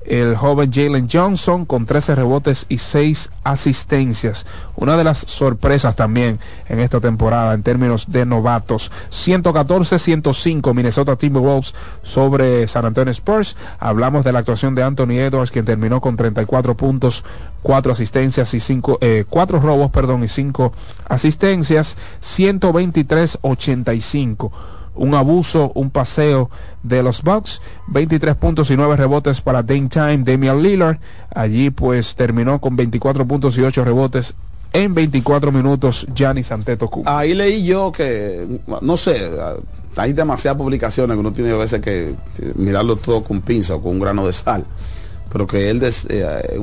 el 0.09 0.37
joven 0.37 0.73
Jalen 0.73 1.09
Johnson 1.11 1.65
con 1.65 1.87
13 1.87 2.15
rebotes 2.15 2.67
y 2.69 2.79
6 2.79 3.31
asistencias. 3.45 4.47
Una 4.77 4.97
de 4.97 5.05
las 5.05 5.19
sorpresas 5.19 5.97
también 5.97 6.39
en 6.69 6.81
esta 6.81 7.01
temporada 7.01 7.55
en 7.55 7.63
términos 7.63 8.07
de 8.09 8.27
novatos. 8.27 8.91
114-105 9.11 10.75
Minnesota 10.75 11.17
Timberwolves 11.17 11.75
sobre 12.03 12.69
San 12.69 12.85
Antonio 12.85 13.13
Spurs. 13.13 13.57
Hablamos 13.79 14.25
de 14.25 14.33
la 14.33 14.41
actuación 14.41 14.75
de 14.75 14.83
Anthony 14.83 15.19
Edwards 15.19 15.51
quien 15.51 15.65
terminó 15.65 16.01
con 16.01 16.17
34 16.17 16.77
puntos, 16.77 17.25
4 17.63 17.93
asistencias 17.93 18.53
y 18.55 18.61
5 18.61 18.99
eh, 19.01 19.25
4 19.29 19.61
robos, 19.61 19.91
perdón, 19.91 20.25
y 20.25 20.29
5 20.29 20.73
asistencias. 21.09 21.97
123-85 22.23 24.51
un 24.97 25.15
abuso, 25.15 25.73
un 25.75 25.91
paseo 25.91 26.51
de 26.83 27.03
los 27.03 27.23
Bucks, 27.23 27.61
23 27.89 28.35
puntos 28.37 28.71
y 28.71 28.77
9 28.77 28.97
rebotes 28.97 29.41
para 29.41 29.63
Dame 29.63 29.89
Time, 29.89 30.19
Damian 30.19 30.63
Lillard, 30.63 30.99
allí 31.35 31.71
pues 31.71 32.15
terminó 32.15 32.61
con 32.61 32.77
24 32.77 33.27
puntos 33.27 33.57
y 33.59 33.63
8 33.63 33.85
rebotes 33.85 34.35
en 34.73 34.95
24 34.95 35.53
minutos 35.53 36.07
Giannis 36.15 36.53
Antetokounmpo. 36.53 37.11
Ahí 37.11 37.35
leí 37.35 37.65
yo 37.65 37.93
que, 37.93 38.47
no 38.81 38.97
sé, 38.97 39.31
hay 39.97 40.13
demasiadas 40.13 40.59
publicaciones 40.59 41.15
que 41.15 41.21
uno 41.21 41.33
tiene 41.33 41.53
a 41.53 41.57
veces 41.57 41.81
que, 41.81 42.15
mirarlo 42.57 42.97
todo 42.97 43.23
con 43.23 43.41
pinza 43.41 43.77
o 43.77 43.83
con 43.83 43.93
un 43.93 44.01
grano 44.01 44.27
de 44.27 44.33
sal, 44.33 44.65
pero 45.33 45.47
que 45.47 45.71
él, 45.71 45.81
des, 45.81 46.07
eh, 46.11 46.59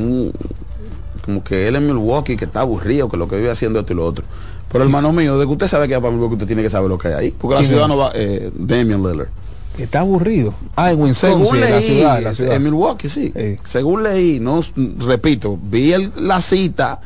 como 1.25 1.43
que 1.43 1.67
él 1.67 1.75
en 1.75 1.87
Milwaukee, 1.87 2.35
que 2.35 2.45
está 2.45 2.61
aburrido, 2.61 3.09
que 3.09 3.17
lo 3.17 3.27
que 3.27 3.37
vive 3.37 3.49
haciendo 3.49 3.79
esto 3.79 3.93
y 3.93 3.95
lo 3.95 4.05
otro. 4.05 4.25
Pero 4.73 4.83
hermano 4.83 5.13
mío, 5.13 5.37
de 5.37 5.45
que 5.45 5.51
usted 5.51 5.67
sabe 5.67 5.87
que 5.87 5.93
para 5.93 6.11
Milwaukee 6.11 6.33
usted 6.33 6.47
tiene 6.47 6.63
que 6.63 6.69
saber 6.69 6.89
lo 6.89 6.97
que 6.97 7.09
hay 7.09 7.13
ahí. 7.13 7.31
Porque 7.31 7.61
la 7.61 7.63
ciudad 7.63 7.87
no 7.87 7.95
va, 7.95 8.11
eh, 8.15 8.51
Damian 8.53 9.03
Lillard. 9.03 9.27
Está 9.77 9.99
aburrido. 9.99 10.53
Ah, 10.75 10.91
en 10.91 10.99
Wisconsin, 10.99 11.45
Según 11.45 11.59
leí, 11.59 11.71
la 11.71 11.81
ciudad, 11.81 12.21
la 12.21 12.33
ciudad. 12.33 12.55
en 12.55 12.63
Milwaukee, 12.63 13.07
sí. 13.07 13.31
sí. 13.35 13.57
Según 13.63 14.03
leí, 14.03 14.39
no 14.39 14.61
repito, 14.99 15.59
vi 15.61 15.93
el, 15.93 16.11
la 16.17 16.41
cita, 16.41 16.99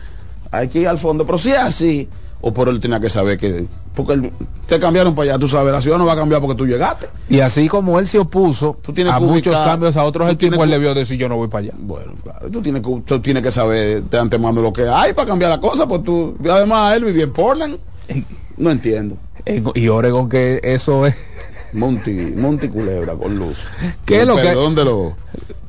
hay 0.50 0.70
que 0.70 0.80
ir 0.80 0.88
al 0.88 0.98
fondo, 0.98 1.26
pero 1.26 1.38
si 1.38 1.52
es 1.52 1.58
así, 1.58 2.10
o 2.48 2.54
por 2.54 2.70
él 2.70 2.80
tenía 2.80 3.00
que 3.00 3.10
saber 3.10 3.38
que 3.38 3.66
porque 3.94 4.14
él, 4.14 4.32
te 4.68 4.80
cambiaron 4.80 5.14
para 5.14 5.32
allá, 5.32 5.40
tú 5.40 5.48
sabes, 5.48 5.74
la 5.74 5.82
ciudad 5.82 5.98
no 5.98 6.06
va 6.06 6.14
a 6.14 6.16
cambiar 6.16 6.40
porque 6.40 6.56
tú 6.56 6.66
llegaste. 6.66 7.08
Y 7.30 7.42
así 7.42 7.68
como 7.68 8.00
él 8.00 8.08
se 8.08 8.20
opuso 8.20 8.78
tú 8.82 8.94
tienes 8.94 9.14
a 9.14 9.20
muchos 9.20 9.56
cambios 9.56 9.98
a 9.98 10.04
otros 10.04 10.32
equipos, 10.32 10.60
él 10.60 10.70
debió 10.70 10.94
decir 10.94 11.18
yo 11.18 11.28
no 11.28 11.36
voy 11.36 11.50
para 11.50 11.66
allá. 11.66 11.74
Bueno, 11.78 12.14
claro, 12.24 12.50
tú 12.50 12.62
tienes 12.62 12.82
que, 12.82 13.02
tú 13.06 13.20
tienes 13.20 13.44
que 13.44 13.52
saber 13.52 14.04
de 14.04 14.18
antemano 14.18 14.62
lo 14.62 14.72
que 14.72 14.88
hay 14.88 15.14
para 15.14 15.28
cambiar 15.28 15.52
la 15.52 15.60
cosa, 15.60 15.88
pues 15.88 16.04
tú, 16.04 16.38
además 16.50 16.96
él 16.96 17.04
vivía 17.04 17.26
en 17.26 17.34
Portland. 17.34 17.78
No 18.58 18.72
entiendo. 18.72 19.18
y 19.76 19.88
Oregon 19.88 20.30
que 20.30 20.60
eso 20.64 21.06
es 21.06 21.16
Monty, 21.74 22.12
Monty 22.12 22.70
Culebra 22.70 23.14
con 23.14 23.36
luz. 23.36 23.58
¿Qué 24.06 24.22
es 24.22 24.28
lo 24.28 24.36
que 24.36 24.50
de 24.50 24.86
los 24.86 25.14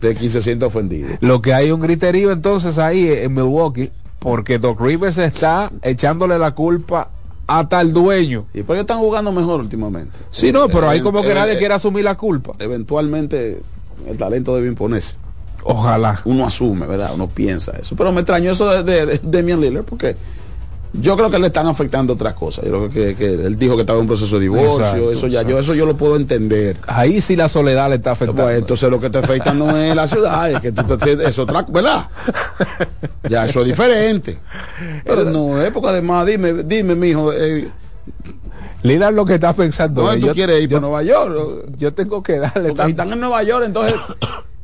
de 0.01 0.15
15 0.15 0.41
se 0.41 0.65
ofendido? 0.65 1.09
Lo 1.21 1.43
que 1.43 1.53
hay 1.53 1.71
un 1.71 1.81
griterío 1.81 2.31
entonces 2.31 2.79
ahí 2.79 3.09
en 3.09 3.35
Milwaukee 3.35 3.91
porque 4.19 4.59
Doc 4.59 4.81
Rivers 4.81 5.19
está 5.19 5.71
echándole 5.83 6.39
la 6.39 6.55
culpa 6.55 7.11
hasta 7.47 7.81
el 7.81 7.93
dueño. 7.93 8.47
Y 8.53 8.63
por 8.63 8.77
ellos 8.77 8.85
están 8.85 8.99
jugando 8.99 9.33
mejor 9.33 9.61
últimamente. 9.61 10.19
Sí, 10.31 10.53
no, 10.53 10.69
pero 10.69 10.89
hay 10.89 11.01
como 11.01 11.23
que 11.23 11.35
nadie 11.35 11.59
quiere 11.59 11.75
asumir 11.75 12.05
la 12.05 12.17
culpa. 12.17 12.53
Eventualmente 12.59 13.61
el 14.07 14.19
talento 14.19 14.55
debe 14.55 14.69
imponerse. 14.69 15.17
Ojalá. 15.65 16.21
Uno 16.25 16.47
asume, 16.47 16.87
¿verdad? 16.87 17.13
Uno 17.15 17.29
piensa 17.29 17.73
eso. 17.73 17.97
Pero 17.97 18.13
me 18.13 18.21
extrañó 18.21 18.53
eso 18.53 18.71
de, 18.71 18.83
de, 18.83 19.07
de 19.07 19.21
Damian 19.23 19.61
Lillard 19.61 19.85
porque 19.85 20.17
yo 20.93 21.17
creo 21.17 21.31
que 21.31 21.39
le 21.39 21.49
están 21.49 21.67
afectando 21.67 22.15
otras 22.15 22.35
cosas. 22.35 22.65
Yo 22.65 22.71
creo 22.71 22.91
que, 22.91 23.15
que, 23.15 23.35
él 23.35 23.59
dijo 23.59 23.75
que 23.75 23.83
estaba 23.83 23.99
en 23.99 24.03
un 24.03 24.09
proceso 24.09 24.37
de 24.37 24.43
divorcio. 24.43 24.79
Exacto, 24.79 25.13
eso 25.13 25.27
ya, 25.27 25.41
exacto. 25.41 25.51
yo 25.51 25.59
eso 25.59 25.75
yo 25.75 25.87
lo 25.87 25.97
puedo 25.97 26.17
entender. 26.17 26.77
Ahí 26.87 27.21
sí 27.21 27.37
la 27.37 27.49
soledad 27.49 27.89
le 27.91 27.97
está 27.97 28.13
afectando. 28.13 28.43
Pues, 28.43 28.59
entonces 28.59 28.91
lo 28.91 29.01
que 29.01 29.11
te 29.11 29.19
afecta 29.19 29.53
no 29.53 29.77
es 29.77 29.95
la 29.95 30.09
ciudad, 30.09 30.51
es 30.51 30.61
que 30.61 30.73
tú 30.73 30.97
te, 30.97 31.29
es 31.29 31.39
otra, 31.39 31.65
¿verdad? 31.69 32.09
Ya 33.29 33.47
eso 33.47 33.61
es 33.61 33.67
diferente. 33.67 34.39
Pero 35.05 35.25
no, 35.25 35.61
época 35.63 35.93
de 35.93 36.03
más, 36.03 36.27
dime, 36.27 36.53
dime, 36.65 36.95
mijo. 36.95 37.33
Eh, 37.33 37.69
Lida 38.83 39.11
lo 39.11 39.25
que 39.25 39.35
está 39.35 39.53
pensando. 39.53 40.05
No, 40.05 40.13
tú 40.13 40.27
yo, 40.29 40.35
quieres 40.35 40.63
ir 40.63 40.69
yo, 40.69 40.77
para 40.77 40.89
Nueva 40.89 41.03
York. 41.03 41.67
Yo 41.77 41.93
tengo 41.95 42.23
que 42.23 42.39
darle. 42.39 42.69
Porque 42.69 42.85
si 42.85 42.91
están 42.91 43.13
en 43.13 43.21
Nueva 43.21 43.43
York, 43.43 43.65
entonces 43.67 43.95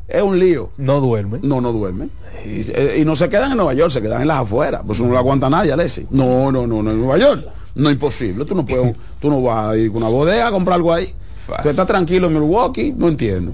es 0.09 0.23
un 0.23 0.39
lío. 0.39 0.71
No 0.77 1.01
duerme. 1.01 1.39
No, 1.43 1.61
no 1.61 1.73
duerme. 1.73 2.09
Y, 2.45 3.01
y, 3.01 3.05
no 3.05 3.17
se 3.17 3.29
quedan 3.29 3.53
en 3.53 3.57
Nueva 3.57 3.75
York, 3.75 3.91
se 3.91 4.03
quedan 4.03 4.23
en 4.23 4.29
las 4.29 4.43
afueras. 4.43 4.83
Pues 4.87 5.01
no 5.01 5.09
lo 5.09 5.19
aguanta 5.19 5.49
nadie, 5.49 5.73
Alessi. 5.73 6.07
No, 6.11 6.53
no, 6.53 6.67
no, 6.67 6.83
no, 6.83 6.91
en 6.91 6.99
Nueva 6.99 7.19
York. 7.19 7.47
No 7.75 7.89
es 7.89 7.95
imposible. 7.95 8.45
Tú 8.45 8.55
no 8.55 8.65
puedes, 8.67 8.95
tú 9.21 9.31
no 9.31 9.41
vas 9.43 9.71
a 9.71 9.77
ir 9.77 9.91
con 9.91 10.03
una 10.03 10.11
bodega 10.11 10.49
a 10.49 10.51
comprar 10.51 10.77
algo 10.77 10.93
ahí. 10.93 11.15
Fácil. 11.47 11.63
Tú 11.63 11.69
estás 11.71 11.87
tranquilo 11.87 12.27
en 12.27 12.35
Milwaukee, 12.35 12.95
no 12.97 13.09
entiendo. 13.09 13.53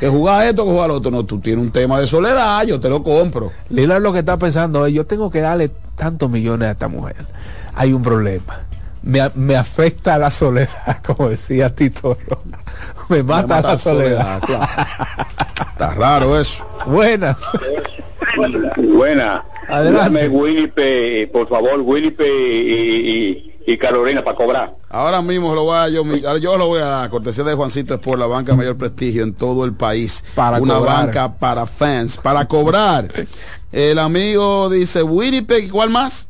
Que 0.00 0.08
jugar 0.08 0.46
esto, 0.46 0.64
que 0.64 0.70
jugar 0.70 0.88
lo 0.88 0.96
otro. 0.96 1.10
No, 1.10 1.24
tú 1.24 1.40
tienes 1.40 1.64
un 1.64 1.70
tema 1.70 2.00
de 2.00 2.06
soledad, 2.06 2.64
yo 2.64 2.80
te 2.80 2.88
lo 2.88 3.02
compro. 3.02 3.52
Lila 3.68 3.98
lo 3.98 4.12
que 4.12 4.20
está 4.20 4.36
pensando 4.36 4.84
es, 4.86 4.92
yo 4.92 5.06
tengo 5.06 5.30
que 5.30 5.40
darle 5.40 5.70
tantos 5.94 6.28
millones 6.28 6.68
a 6.68 6.70
esta 6.72 6.88
mujer. 6.88 7.16
Hay 7.74 7.92
un 7.92 8.02
problema. 8.02 8.66
Me, 9.02 9.20
me 9.34 9.56
afecta 9.56 10.16
la 10.18 10.30
soledad, 10.30 11.02
como 11.04 11.28
decía 11.28 11.74
Tito. 11.74 12.16
Me 13.08 13.22
mata, 13.22 13.42
me 13.42 13.54
mata 13.54 13.68
la 13.72 13.78
soledad. 13.78 14.40
soledad 14.40 14.42
claro. 14.42 14.66
Está 15.72 15.94
raro 15.94 16.38
eso. 16.40 16.66
Buenas. 16.86 17.42
Buena. 18.76 19.44
Adelante. 19.68 19.98
Dame 20.02 20.28
Winnipeg, 20.28 21.30
por 21.30 21.48
favor, 21.48 21.80
Winnipeg 21.80 22.26
y, 22.26 23.10
y, 23.10 23.54
y, 23.66 23.76
Carolina 23.78 24.22
para 24.22 24.36
cobrar. 24.36 24.74
Ahora 24.90 25.22
mismo 25.22 25.54
lo 25.54 25.64
voy 25.64 25.76
a, 25.76 25.88
yo, 25.88 26.04
yo 26.38 26.58
lo 26.58 26.66
voy 26.66 26.80
a 26.80 26.86
dar, 26.86 27.10
cortesía 27.10 27.44
de 27.44 27.54
Juancito 27.54 27.94
es 27.94 28.00
por 28.00 28.18
la 28.18 28.26
banca 28.26 28.52
de 28.52 28.58
mayor 28.58 28.76
prestigio 28.76 29.22
en 29.22 29.34
todo 29.34 29.64
el 29.64 29.72
país. 29.74 30.24
Para 30.34 30.60
Una 30.60 30.74
cobrar. 30.76 30.96
banca 31.06 31.32
para 31.34 31.66
fans, 31.66 32.16
para 32.16 32.46
cobrar. 32.46 33.12
el 33.72 33.98
amigo 33.98 34.68
dice 34.70 35.02
Winnipeg, 35.02 35.70
¿cuál 35.70 35.90
más? 35.90 36.28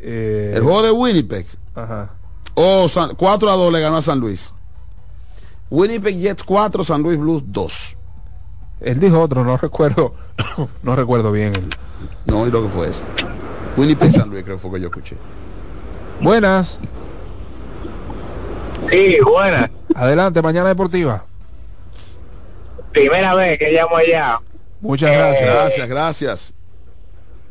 Eh, 0.00 0.52
el 0.56 0.62
juego 0.62 0.82
de 0.82 0.90
Winnipeg. 0.90 1.46
Ajá. 1.74 2.10
O 2.54 2.86
oh, 2.86 3.14
4 3.16 3.50
a 3.50 3.56
2 3.56 3.72
le 3.72 3.80
ganó 3.80 3.98
a 3.98 4.02
San 4.02 4.18
Luis. 4.18 4.52
Winnipeg 5.70 6.18
Jets 6.18 6.42
4, 6.42 6.84
San 6.84 7.02
Luis 7.02 7.18
Blues 7.18 7.42
2. 7.46 7.96
Él 8.80 8.98
dijo 8.98 9.20
otro, 9.20 9.44
no 9.44 9.56
recuerdo, 9.56 10.14
no 10.82 10.96
recuerdo 10.96 11.30
bien. 11.32 11.54
El... 11.54 11.68
No, 12.26 12.46
y 12.46 12.50
lo 12.50 12.62
que 12.62 12.68
fue 12.68 12.88
eso. 12.88 13.04
Winnipeg 13.76 14.12
San 14.12 14.30
Luis 14.30 14.42
creo 14.42 14.56
que 14.56 14.62
fue 14.62 14.72
que 14.72 14.80
yo 14.80 14.88
escuché. 14.88 15.16
Buenas. 16.20 16.80
Sí, 18.90 19.18
buenas. 19.24 19.70
Adelante, 19.94 20.42
mañana 20.42 20.68
deportiva. 20.68 21.24
Primera 22.92 23.34
vez 23.34 23.58
que 23.58 23.70
llamo 23.70 23.96
allá. 23.96 24.40
Muchas 24.80 25.12
gracias. 25.12 25.48
Eh, 25.48 25.52
gracias, 25.52 25.88
gracias. 25.88 26.54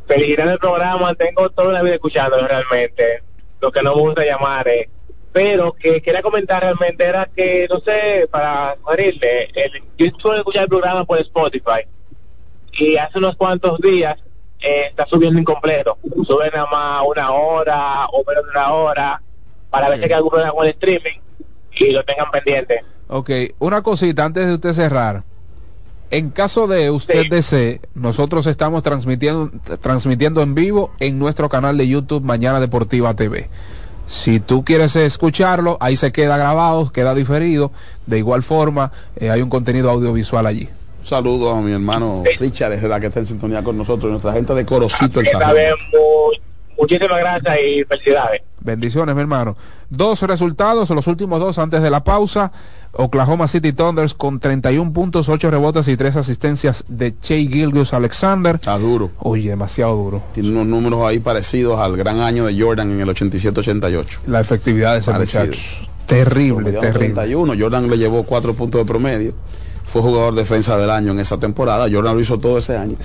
Felicidades 0.09 0.49
del 0.49 0.59
programa, 0.59 1.13
tengo 1.13 1.49
toda 1.51 1.71
la 1.71 1.81
vida 1.81 1.93
escuchándolo 1.93 2.45
realmente. 2.45 3.23
Lo 3.61 3.71
que 3.71 3.81
no 3.81 3.95
me 3.95 4.01
gusta 4.01 4.25
llamar 4.25 4.67
es 4.67 4.89
pero 5.31 5.73
que 5.73 6.01
quería 6.01 6.21
comentar 6.21 6.61
realmente 6.61 7.05
era 7.05 7.25
que, 7.27 7.67
no 7.69 7.79
sé, 7.81 8.27
para 8.31 8.75
sugerirle, 8.81 9.49
el, 9.53 9.83
yo 9.97 10.07
suelo 10.19 10.39
escuchar 10.39 10.63
el 10.63 10.69
programa 10.69 11.05
por 11.05 11.19
Spotify 11.19 11.87
y 12.73 12.97
hace 12.97 13.19
unos 13.19 13.35
cuantos 13.35 13.79
días 13.79 14.17
eh, 14.59 14.87
está 14.89 15.05
subiendo 15.05 15.39
incompleto, 15.39 15.97
sube 16.25 16.49
nada 16.51 16.67
más 16.71 17.03
una 17.07 17.31
hora 17.31 18.05
o 18.07 18.23
menos 18.27 18.43
de 18.43 18.49
una 18.49 18.73
hora 18.73 19.21
para 19.69 19.89
ver 19.89 19.99
si 19.99 20.05
hay 20.05 20.13
algún 20.13 20.31
con 20.31 20.65
el 20.65 20.71
streaming 20.71 21.19
y 21.73 21.91
lo 21.91 22.03
tengan 22.03 22.31
pendiente. 22.31 22.83
Ok, 23.07 23.29
una 23.59 23.81
cosita 23.83 24.25
antes 24.25 24.47
de 24.47 24.55
usted 24.55 24.73
cerrar. 24.73 25.23
En 26.11 26.31
caso 26.31 26.67
de 26.67 26.89
usted 26.89 27.23
sí. 27.23 27.29
desee, 27.29 27.81
nosotros 27.93 28.47
estamos 28.47 28.81
transmitiendo, 28.81 29.51
transmitiendo 29.79 30.41
en 30.41 30.55
vivo 30.55 30.91
en 30.99 31.19
nuestro 31.19 31.49
canal 31.49 31.77
de 31.77 31.87
YouTube 31.87 32.23
Mañana 32.23 32.59
Deportiva 32.59 33.13
TV. 33.13 33.49
Si 34.07 34.39
tú 34.39 34.65
quieres 34.65 34.95
escucharlo, 34.95 35.77
ahí 35.79 35.95
se 35.95 36.11
queda 36.11 36.35
grabado, 36.35 36.91
queda 36.91 37.13
diferido. 37.13 37.71
De 38.07 38.17
igual 38.17 38.41
forma, 38.41 38.91
eh, 39.15 39.29
hay 39.29 39.43
un 39.43 39.49
contenido 39.49 39.91
audiovisual 39.91 40.47
allí. 40.47 40.67
Un 41.01 41.05
saludo 41.05 41.51
a 41.51 41.61
mi 41.61 41.71
hermano 41.71 42.23
sí. 42.25 42.37
Richard, 42.39 42.73
es 42.73 42.81
verdad 42.81 42.99
que 42.99 43.07
está 43.07 43.19
en 43.19 43.27
sintonía 43.27 43.63
con 43.63 43.77
nosotros, 43.77 44.09
nuestra 44.09 44.33
gente 44.33 44.55
de 44.55 44.65
Corocito, 44.65 45.19
el 45.19 45.27
bien, 45.27 45.75
muchísimas 46.79 47.19
gracias 47.19 47.57
y 47.59 47.83
felicidades. 47.83 48.41
Bendiciones, 48.61 49.15
mi 49.15 49.21
hermano. 49.21 49.55
Dos 49.89 50.21
resultados, 50.21 50.89
los 50.89 51.07
últimos 51.07 51.39
dos 51.39 51.57
antes 51.57 51.81
de 51.81 51.89
la 51.89 52.03
pausa. 52.03 52.51
Oklahoma 52.91 53.47
City 53.47 53.71
Thunders 53.71 54.13
con 54.13 54.39
31 54.39 54.91
puntos, 54.91 55.29
8 55.29 55.51
rebotes 55.51 55.87
y 55.87 55.95
3 55.95 56.17
asistencias 56.17 56.83
de 56.87 57.17
Che 57.19 57.37
Gilgus 57.47 57.93
Alexander. 57.93 58.55
Está 58.55 58.77
duro. 58.77 59.11
Oye, 59.19 59.49
demasiado 59.49 59.95
duro. 59.95 60.23
Tiene 60.33 60.49
unos 60.49 60.65
números 60.65 61.01
ahí 61.05 61.19
parecidos 61.19 61.79
al 61.79 61.95
gran 61.95 62.19
año 62.19 62.45
de 62.45 62.59
Jordan 62.59 62.91
en 62.91 63.01
el 63.01 63.09
87-88. 63.09 64.19
La 64.27 64.41
efectividad 64.41 64.93
de 64.93 64.99
ese 64.99 65.13
muchacho. 65.13 65.61
Terrible, 66.05 66.71
terrible. 66.71 67.13
31. 67.13 67.53
Jordan 67.57 67.89
le 67.89 67.97
llevó 67.97 68.23
cuatro 68.23 68.55
puntos 68.55 68.81
de 68.81 68.85
promedio. 68.85 69.33
Fue 69.89 70.01
jugador 70.01 70.35
defensa 70.35 70.77
del 70.77 70.89
año 70.89 71.11
en 71.11 71.19
esa 71.19 71.37
temporada. 71.37 71.87
Jordan 71.91 72.15
lo 72.15 72.21
hizo 72.21 72.37
todo 72.37 72.59
ese 72.59 72.77
año. 72.77 72.95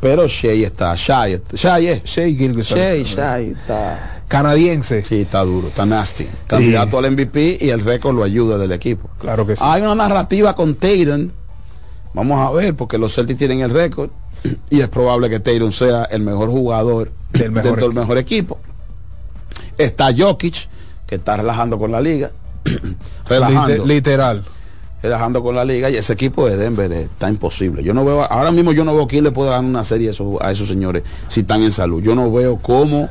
Pero 0.00 0.26
Shea 0.26 0.66
está, 0.66 0.94
Shea, 0.96 1.40
Shea, 1.54 2.00
Shea 2.04 2.26
Gilgis. 2.26 2.66
Shea, 2.66 3.02
Shea 3.04 3.38
está 3.40 4.12
canadiense. 4.32 5.04
Sí, 5.04 5.20
está 5.20 5.44
duro, 5.44 5.68
está 5.68 5.84
nasty. 5.84 6.26
Candidato 6.46 6.96
al 6.96 7.10
MVP 7.10 7.58
y 7.60 7.68
el 7.68 7.84
récord 7.84 8.16
lo 8.16 8.24
ayuda 8.24 8.56
del 8.56 8.72
equipo. 8.72 9.10
Claro 9.20 9.46
que 9.46 9.56
sí. 9.56 9.62
Hay 9.64 9.82
una 9.82 9.94
narrativa 9.94 10.54
con 10.54 10.74
Tatum. 10.76 11.30
Vamos 12.14 12.38
a 12.40 12.50
ver, 12.50 12.74
porque 12.74 12.96
los 12.96 13.14
Celtics 13.14 13.38
tienen 13.38 13.60
el 13.60 13.70
récord 13.70 14.10
y 14.70 14.80
es 14.80 14.88
probable 14.88 15.28
que 15.28 15.38
Tatum 15.38 15.70
sea 15.70 16.04
el 16.04 16.22
mejor 16.22 16.48
jugador 16.48 17.12
del 17.30 17.52
mejor 17.52 17.70
dentro 17.70 17.88
del 17.88 17.94
mejor 17.94 18.16
equipo. 18.16 18.58
Está 19.76 20.08
Jokic, 20.16 20.68
que 21.06 21.16
está 21.16 21.36
relajando 21.36 21.78
con 21.78 21.92
la 21.92 22.00
liga. 22.00 22.30
relajando. 23.28 23.84
Literal. 23.84 24.44
Relajando 25.02 25.42
con 25.42 25.56
la 25.56 25.64
liga 25.64 25.90
y 25.90 25.96
ese 25.96 26.12
equipo 26.12 26.48
de 26.48 26.56
Denver 26.56 26.92
está 26.92 27.28
imposible. 27.28 27.82
Yo 27.82 27.92
no 27.92 28.04
veo, 28.04 28.22
ahora 28.22 28.52
mismo 28.52 28.72
yo 28.72 28.84
no 28.84 28.94
veo 28.94 29.06
quién 29.08 29.24
le 29.24 29.32
puede 29.32 29.50
dar 29.50 29.64
una 29.64 29.82
serie 29.82 30.08
a 30.08 30.10
esos, 30.12 30.40
a 30.40 30.52
esos 30.52 30.68
señores 30.68 31.02
si 31.28 31.40
están 31.40 31.62
en 31.62 31.72
salud. 31.72 32.00
Yo 32.02 32.14
no 32.14 32.30
veo 32.30 32.58
cómo 32.58 33.08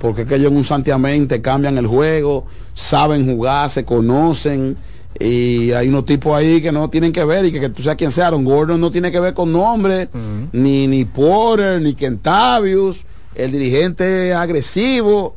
porque 0.00 0.22
es 0.22 0.28
que 0.28 0.36
ellos 0.36 0.50
en 0.50 0.56
un 0.56 0.64
santiamente 0.64 1.40
cambian 1.40 1.78
el 1.78 1.86
juego, 1.86 2.46
saben 2.74 3.26
jugar, 3.26 3.70
se 3.70 3.84
conocen. 3.84 4.76
Y 5.18 5.72
hay 5.72 5.88
unos 5.88 6.04
tipos 6.04 6.34
ahí 6.36 6.60
que 6.60 6.72
no 6.72 6.90
tienen 6.90 7.12
que 7.12 7.24
ver, 7.24 7.46
y 7.46 7.52
que, 7.52 7.60
que 7.60 7.68
tú 7.70 7.82
seas 7.82 7.96
quien 7.96 8.12
sea, 8.12 8.26
Aaron 8.26 8.44
Gordon 8.44 8.80
no 8.80 8.90
tiene 8.90 9.10
que 9.10 9.18
ver 9.18 9.32
con 9.32 9.50
nombre, 9.50 10.10
ni, 10.52 10.86
ni 10.86 11.04
Porter, 11.06 11.80
ni 11.80 11.94
Kentavius, 11.94 13.04
el 13.34 13.50
dirigente 13.50 14.34
agresivo. 14.34 15.36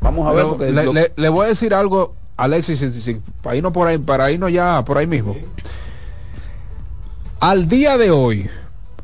Vamos 0.00 0.26
a 0.28 0.32
ver. 0.32 0.72
Le, 0.72 0.92
le, 0.92 1.12
le, 1.14 1.28
voy 1.28 1.46
a 1.46 1.48
decir 1.48 1.74
algo, 1.74 2.14
Alexis, 2.38 3.16
para 3.42 3.56
irnos 3.56 3.72
por 3.72 3.88
ahí, 3.88 3.98
para 3.98 4.30
irnos 4.30 4.52
ya 4.52 4.82
por 4.84 4.96
ahí 4.96 5.06
mismo. 5.06 5.36
Al 7.40 7.68
día 7.68 7.98
de 7.98 8.12
hoy, 8.12 8.48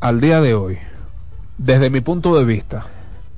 al 0.01 0.21
día 0.21 0.41
de 0.41 0.55
hoy, 0.55 0.79
desde 1.59 1.91
mi 1.91 2.01
punto 2.01 2.37
de 2.37 2.45
vista, 2.45 2.87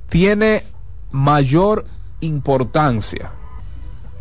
tiene 0.07 0.63
mayor 1.11 1.85
importancia 2.21 3.31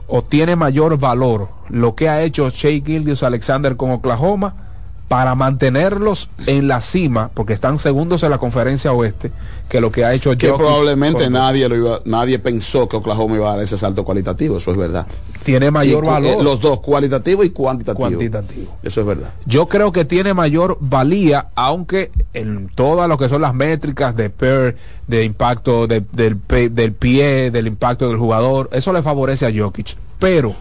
o 0.09 0.23
tiene 0.23 0.57
mayor 0.57 0.99
valor 0.99 1.51
lo 1.69 1.95
que 1.95 2.09
ha 2.09 2.23
hecho 2.23 2.49
Shea 2.49 2.83
Gildius 2.83 3.23
Alexander 3.23 3.77
con 3.77 3.91
Oklahoma 3.91 4.66
para 5.09 5.37
mantenerlos 5.37 6.31
en 6.47 6.67
la 6.67 6.81
cima, 6.81 7.31
porque 7.33 7.53
están 7.53 7.79
segundos 7.79 8.25
en 8.25 8.31
la 8.31 8.39
conferencia 8.39 8.93
oeste, 8.93 9.31
que 9.69 9.81
lo 9.81 9.93
que 9.93 10.05
ha 10.05 10.13
hecho 10.13 10.37
que 10.37 10.53
probablemente 10.53 11.25
con... 11.25 11.33
nadie 11.35 11.69
lo 11.69 11.77
iba, 11.77 12.01
nadie 12.05 12.41
pensó 12.41 12.89
que 12.89 12.97
Oklahoma 12.97 13.37
iba 13.37 13.49
a 13.49 13.55
dar 13.55 13.63
ese 13.63 13.79
salto 13.79 14.05
cualitativo, 14.05 14.57
eso 14.57 14.73
es 14.73 14.77
verdad. 14.77 15.07
Tiene 15.45 15.71
mayor 15.71 16.03
y, 16.05 16.07
valor. 16.09 16.41
Eh, 16.41 16.43
los 16.43 16.61
dos, 16.61 16.81
cualitativo 16.81 17.45
y 17.45 17.51
cuantitativo. 17.51 18.09
Cuantitativo. 18.09 18.77
Eso 18.83 19.01
es 19.01 19.07
verdad. 19.07 19.31
Yo 19.45 19.67
creo 19.67 19.93
que 19.93 20.05
tiene 20.05 20.35
mayor 20.35 20.77
valía, 20.81 21.51
aunque 21.55 22.11
en 22.35 22.69
todas 22.75 23.09
lo 23.09 23.17
que 23.17 23.29
son 23.29 23.43
las 23.43 23.55
métricas 23.55 24.17
de 24.17 24.29
per, 24.29 24.77
de 25.07 25.25
impacto 25.25 25.87
de, 25.87 26.03
del, 26.13 26.41
del 26.49 26.93
pie, 26.95 27.53
del 27.53 27.69
impacto 27.69 28.09
del 28.09 28.19
jugador, 28.19 28.69
eso 28.73 28.93
le 28.93 29.03
favorece 29.03 29.47
a 29.47 29.53
Jokic. 29.57 29.97
Pero, 30.19 30.55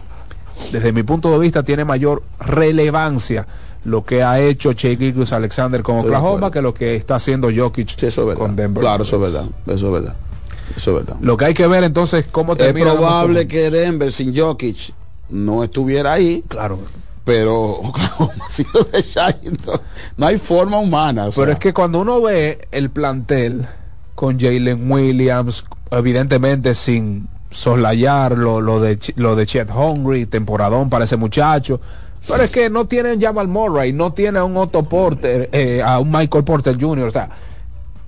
desde 0.70 0.92
mi 0.92 1.02
punto 1.02 1.32
de 1.32 1.38
vista, 1.40 1.64
tiene 1.64 1.84
mayor 1.84 2.22
relevancia 2.38 3.46
lo 3.86 4.04
que 4.04 4.22
ha 4.22 4.40
hecho 4.40 4.72
Shea 4.72 4.96
Gilgus 4.96 5.32
Alexander 5.32 5.82
con 5.82 5.96
Estoy 5.96 6.10
Oklahoma 6.10 6.50
que 6.50 6.60
lo 6.60 6.74
que 6.74 6.96
está 6.96 7.16
haciendo 7.16 7.48
Jokic 7.54 7.96
sí, 7.96 8.06
eso 8.06 8.30
es 8.30 8.36
con 8.36 8.56
Denver. 8.56 8.80
Claro, 8.82 9.04
eso 9.04 9.16
es 9.16 9.32
verdad, 9.32 9.46
eso 9.66 9.86
es 9.86 9.92
verdad. 9.92 10.16
Eso 10.76 10.90
es 10.90 11.06
verdad. 11.06 11.16
Lo 11.20 11.36
que 11.36 11.44
hay 11.44 11.54
que 11.54 11.66
ver 11.68 11.84
entonces 11.84 12.26
cómo 12.30 12.56
termina. 12.56 12.88
Es 12.90 12.96
probable 12.96 13.46
que 13.46 13.70
Denver 13.70 14.12
sin 14.12 14.36
Jokic 14.36 14.92
no 15.30 15.62
estuviera 15.62 16.14
ahí. 16.14 16.42
Claro. 16.48 16.80
Pero 17.24 17.70
Oklahoma 17.82 18.44
si 18.50 18.66
lo 18.74 18.82
de 18.82 19.02
Shai, 19.02 19.36
no, 19.64 19.80
no, 20.16 20.26
hay 20.26 20.38
forma 20.38 20.78
humana. 20.78 21.26
O 21.26 21.30
sea. 21.30 21.42
Pero 21.42 21.52
es 21.52 21.58
que 21.60 21.72
cuando 21.72 22.00
uno 22.00 22.20
ve 22.20 22.66
el 22.72 22.90
plantel 22.90 23.66
con 24.16 24.40
Jalen 24.40 24.90
Williams, 24.90 25.64
evidentemente 25.92 26.74
sin 26.74 27.28
soslayar 27.52 28.36
lo, 28.36 28.60
lo 28.60 28.80
de 28.80 28.98
lo 29.14 29.36
de 29.36 29.46
Chet 29.46 29.70
Hungry, 29.70 30.26
temporadón 30.26 30.90
para 30.90 31.04
ese 31.04 31.16
muchacho. 31.16 31.80
Pero 32.26 32.42
es 32.42 32.50
que 32.50 32.70
no 32.70 32.86
tienen 32.86 33.20
Jamal 33.20 33.48
Murray, 33.48 33.92
no 33.92 34.12
tienen 34.12 34.36
a 34.36 34.44
un 34.44 34.56
Otto 34.56 34.82
Porter, 34.82 35.48
eh, 35.52 35.82
a 35.82 35.98
un 35.98 36.10
Michael 36.10 36.44
Porter 36.44 36.76
Jr. 36.80 37.06
O 37.06 37.10
sea, 37.10 37.30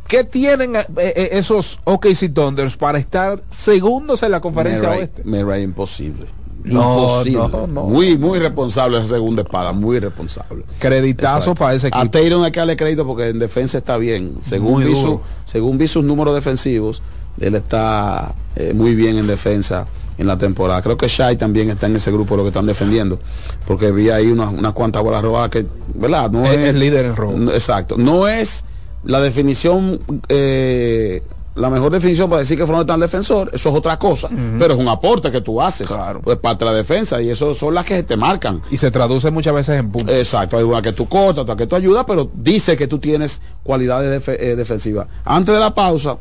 ¿qué 0.06 0.24
tienen 0.24 0.76
eh, 0.76 0.86
eh, 0.96 1.28
esos 1.32 1.80
OKC 1.84 2.32
Thunders 2.32 2.76
para 2.76 2.98
estar 2.98 3.42
segundos 3.54 4.22
en 4.22 4.32
la 4.32 4.40
conferencia 4.40 4.88
Murray, 4.88 5.00
oeste? 5.02 5.24
Murray 5.24 5.62
imposible. 5.62 6.26
No, 6.64 7.22
imposible. 7.22 7.38
no, 7.38 7.66
no. 7.66 7.84
Muy, 7.84 8.18
muy 8.18 8.40
responsable 8.40 8.98
esa 8.98 9.06
segunda 9.06 9.42
espada, 9.42 9.72
muy 9.72 10.00
responsable. 10.00 10.64
Creditazo 10.78 11.54
para 11.54 11.74
ese 11.74 11.88
equipo. 11.88 12.02
A 12.02 12.10
Taylor 12.10 12.44
hay 12.44 12.50
que 12.50 12.60
darle 12.60 12.76
crédito 12.76 13.06
porque 13.06 13.28
en 13.28 13.38
defensa 13.38 13.78
está 13.78 13.96
bien. 13.96 14.38
Según, 14.40 14.84
vi, 14.84 14.96
su, 14.96 15.20
según 15.44 15.78
vi 15.78 15.86
sus 15.86 16.04
números 16.04 16.34
defensivos, 16.34 17.02
él 17.40 17.54
está 17.54 18.34
eh, 18.56 18.72
muy 18.74 18.96
bien 18.96 19.18
en 19.18 19.28
defensa 19.28 19.86
en 20.18 20.26
la 20.26 20.36
temporada. 20.36 20.82
Creo 20.82 20.98
que 20.98 21.08
Shai 21.08 21.36
también 21.36 21.70
está 21.70 21.86
en 21.86 21.96
ese 21.96 22.10
grupo 22.10 22.36
lo 22.36 22.42
que 22.42 22.48
están 22.48 22.66
defendiendo, 22.66 23.18
porque 23.66 23.90
vi 23.92 24.10
ahí 24.10 24.26
unas 24.26 24.52
una 24.52 24.72
cuantas 24.72 25.02
bolas 25.02 25.22
robadas 25.22 25.50
que, 25.50 25.66
¿verdad? 25.94 26.30
No 26.30 26.44
es, 26.44 26.58
es 26.58 26.74
líder 26.74 27.06
en 27.06 27.16
robo. 27.16 27.38
No, 27.38 27.52
exacto. 27.52 27.96
No 27.96 28.28
es 28.28 28.64
la 29.04 29.20
definición, 29.20 30.00
eh, 30.28 31.22
la 31.54 31.70
mejor 31.70 31.90
definición 31.92 32.28
para 32.28 32.40
decir 32.40 32.58
que 32.58 32.66
fueron 32.66 32.84
tan 32.84 33.00
defensor, 33.00 33.50
eso 33.52 33.68
es 33.70 33.74
otra 33.74 33.98
cosa, 33.98 34.28
uh 34.28 34.30
-huh. 34.30 34.58
pero 34.58 34.74
es 34.74 34.80
un 34.80 34.88
aporte 34.88 35.30
que 35.30 35.40
tú 35.40 35.60
haces, 35.60 35.88
claro. 35.88 36.20
pues 36.22 36.38
parte 36.38 36.64
de 36.64 36.70
la 36.70 36.76
defensa, 36.76 37.20
y 37.22 37.30
eso 37.30 37.54
son 37.54 37.74
las 37.74 37.84
que 37.84 38.02
te 38.02 38.16
marcan. 38.16 38.60
Y 38.70 38.76
se 38.76 38.90
traduce 38.90 39.30
muchas 39.30 39.54
veces 39.54 39.80
en 39.80 39.90
puntos. 39.90 40.14
Exacto, 40.14 40.56
hay 40.56 40.64
una 40.64 40.82
que 40.82 40.92
tú 40.92 41.08
cortas, 41.08 41.42
otra 41.42 41.56
que 41.56 41.66
tú 41.66 41.76
ayudas, 41.76 42.04
pero 42.06 42.30
dice 42.34 42.76
que 42.76 42.86
tú 42.86 42.98
tienes 42.98 43.40
cualidades 43.62 44.10
def 44.10 44.28
eh, 44.28 44.56
defensivas. 44.56 45.06
Antes 45.24 45.54
de 45.54 45.60
la 45.60 45.74
pausa, 45.74 46.18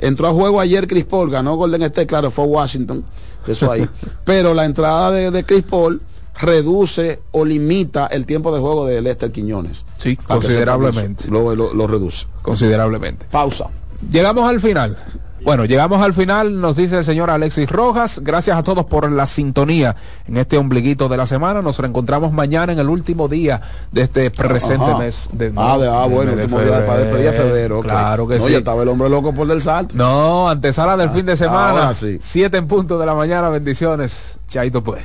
entró 0.00 0.28
a 0.28 0.32
juego 0.32 0.60
ayer 0.60 0.86
Chris 0.86 1.04
Paul, 1.04 1.30
ganó 1.30 1.56
Golden 1.56 1.82
State, 1.82 2.06
claro, 2.06 2.30
fue 2.30 2.44
Washington, 2.44 3.04
eso 3.46 3.70
ahí. 3.70 3.88
Pero 4.24 4.54
la 4.54 4.64
entrada 4.64 5.10
de, 5.10 5.30
de, 5.30 5.44
Chris 5.44 5.62
Paul 5.62 6.00
reduce 6.40 7.20
o 7.32 7.44
limita 7.44 8.06
el 8.06 8.26
tiempo 8.26 8.52
de 8.52 8.60
juego 8.60 8.86
de 8.86 9.00
Lester 9.00 9.30
Quiñones. 9.30 9.84
Sí, 9.98 10.16
considerablemente. 10.16 11.30
Lo, 11.30 11.54
lo, 11.54 11.72
lo, 11.74 11.86
reduce. 11.86 12.26
Considerablemente. 12.42 13.26
Pausa. 13.30 13.66
Llegamos 14.10 14.48
al 14.48 14.60
final. 14.60 14.96
Bueno, 15.42 15.64
llegamos 15.64 16.02
al 16.02 16.12
final, 16.12 16.60
nos 16.60 16.76
dice 16.76 16.98
el 16.98 17.04
señor 17.04 17.30
Alexis 17.30 17.68
Rojas. 17.70 18.20
Gracias 18.22 18.58
a 18.58 18.62
todos 18.62 18.84
por 18.84 19.10
la 19.10 19.24
sintonía 19.26 19.96
en 20.28 20.36
este 20.36 20.58
ombliguito 20.58 21.08
de 21.08 21.16
la 21.16 21.24
semana. 21.26 21.62
Nos 21.62 21.78
reencontramos 21.78 22.30
mañana 22.32 22.72
en 22.74 22.78
el 22.78 22.88
último 22.88 23.26
día 23.26 23.60
de 23.90 24.02
este 24.02 24.30
presente 24.30 24.84
Ajá. 24.84 24.98
mes 24.98 25.30
de 25.32 25.52
Ah, 25.56 25.78
de, 25.78 25.88
ah 25.88 26.06
bueno, 26.06 26.32
de 26.36 26.42
último 26.42 26.60
día 26.60 26.86
para 26.86 26.98
despedir 27.00 27.28
a 27.28 27.32
febrero. 27.32 27.78
okay. 27.78 27.90
Claro 27.90 28.28
que 28.28 28.38
no, 28.38 28.44
sí. 28.46 28.52
Ya 28.52 28.58
estaba 28.58 28.82
el 28.82 28.88
hombre 28.88 29.08
loco 29.08 29.32
por 29.34 29.46
del 29.46 29.62
salto. 29.62 29.94
No, 29.96 30.48
antesala 30.48 30.96
del 30.96 31.08
Ah, 31.08 31.12
fin 31.12 31.24
de 31.26 31.36
semana. 31.36 31.70
ahora 31.70 31.94
sí. 31.94 32.18
Siete 32.20 32.58
en 32.58 32.68
punto 32.68 32.98
de 32.98 33.06
la 33.06 33.14
mañana. 33.14 33.48
Bendiciones. 33.48 34.38
Chaito 34.48 34.84
pues. 34.84 35.02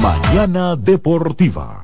Mañana 0.00 0.76
Deportiva. 0.76 1.83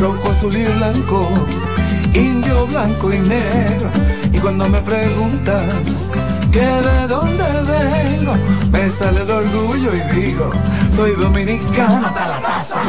rojo, 0.00 0.30
azul 0.30 0.56
y 0.56 0.64
blanco, 0.64 1.28
indio, 2.14 2.66
blanco 2.66 3.12
y 3.12 3.18
negro. 3.18 3.90
Y 4.32 4.38
cuando 4.38 4.68
me 4.68 4.80
preguntan 4.80 5.68
que 6.52 6.60
de 6.60 7.06
dónde 7.08 7.44
vengo, 7.66 8.34
me 8.70 8.90
sale 8.90 9.22
el 9.22 9.30
orgullo 9.30 9.90
y 9.94 10.00
digo, 10.14 10.50
soy 10.94 11.12
dominicano 11.12 12.06
hasta 12.06 12.28
la 12.28 12.40
taza. 12.40 12.80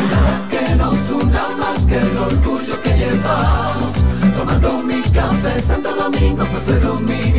Que 0.49 0.75
nos 0.75 1.09
una 1.09 1.47
más 1.57 1.85
que 1.85 1.97
el 1.97 2.17
orgullo 2.17 2.81
que 2.81 2.93
llevamos, 2.97 3.93
tomando 4.37 4.83
mi 4.83 5.01
café 5.01 5.61
Santo 5.61 5.95
Domingo, 5.95 6.45
pues 6.51 6.63
soy 6.63 6.79
dominicano 6.79 7.38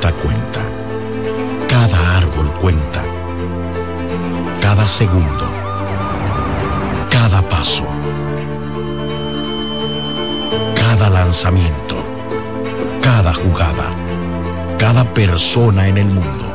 cuenta. 0.00 0.60
Cada 1.68 2.18
árbol 2.18 2.52
cuenta. 2.60 3.02
Cada 4.60 4.86
segundo. 4.88 5.50
Cada 7.10 7.42
paso. 7.48 7.84
Cada 10.74 11.10
lanzamiento. 11.10 11.96
Cada 13.02 13.32
jugada. 13.32 13.90
Cada 14.78 15.04
persona 15.14 15.88
en 15.88 15.98
el 15.98 16.06
mundo. 16.06 16.46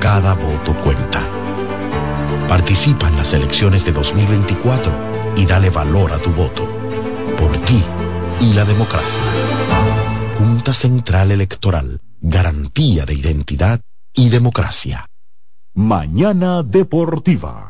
Cada 0.00 0.34
voto 0.34 0.74
cuenta. 0.82 1.22
Participa 2.48 3.08
en 3.08 3.16
las 3.16 3.32
elecciones 3.32 3.84
de 3.84 3.92
2024 3.92 4.92
y 5.36 5.46
dale 5.46 5.70
valor 5.70 6.12
a 6.12 6.18
tu 6.18 6.30
voto. 6.30 6.66
Por 7.38 7.56
ti 7.64 7.84
y 8.40 8.54
la 8.54 8.64
democracia. 8.64 9.22
Junta 10.38 10.72
Central 10.74 11.30
Electoral, 11.30 12.00
garantía 12.20 13.06
de 13.06 13.14
identidad 13.14 13.80
y 14.14 14.28
democracia. 14.28 15.06
Mañana 15.74 16.62
Deportiva. 16.62 17.69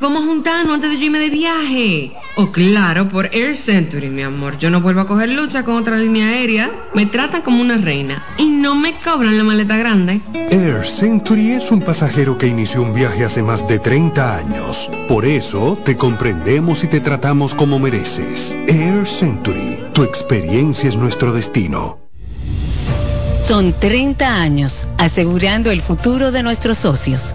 Vamos 0.00 0.22
a 0.22 0.26
juntarnos 0.26 0.76
antes 0.76 0.90
de 0.90 0.98
yo 0.98 1.06
irme 1.06 1.18
de 1.18 1.28
viaje. 1.28 2.12
Oh, 2.36 2.52
claro, 2.52 3.08
por 3.08 3.34
Air 3.34 3.56
Century, 3.56 4.08
mi 4.08 4.22
amor. 4.22 4.56
Yo 4.56 4.70
no 4.70 4.80
vuelvo 4.80 5.00
a 5.00 5.08
coger 5.08 5.28
lucha 5.28 5.64
con 5.64 5.74
otra 5.74 5.98
línea 5.98 6.28
aérea. 6.28 6.70
Me 6.94 7.06
tratan 7.06 7.42
como 7.42 7.60
una 7.60 7.78
reina. 7.78 8.24
Y 8.36 8.44
no 8.44 8.76
me 8.76 8.94
cobran 9.00 9.36
la 9.36 9.42
maleta 9.42 9.76
grande. 9.76 10.20
Air 10.50 10.86
Century 10.86 11.50
es 11.50 11.72
un 11.72 11.80
pasajero 11.80 12.38
que 12.38 12.46
inició 12.46 12.82
un 12.82 12.94
viaje 12.94 13.24
hace 13.24 13.42
más 13.42 13.66
de 13.66 13.80
30 13.80 14.36
años. 14.36 14.88
Por 15.08 15.24
eso 15.24 15.76
te 15.84 15.96
comprendemos 15.96 16.84
y 16.84 16.86
te 16.86 17.00
tratamos 17.00 17.52
como 17.56 17.80
mereces. 17.80 18.56
Air 18.68 19.04
Century, 19.04 19.80
tu 19.94 20.04
experiencia 20.04 20.88
es 20.88 20.96
nuestro 20.96 21.32
destino. 21.32 21.98
Son 23.42 23.72
30 23.72 24.42
años 24.42 24.86
asegurando 24.96 25.72
el 25.72 25.80
futuro 25.80 26.30
de 26.30 26.44
nuestros 26.44 26.78
socios. 26.78 27.34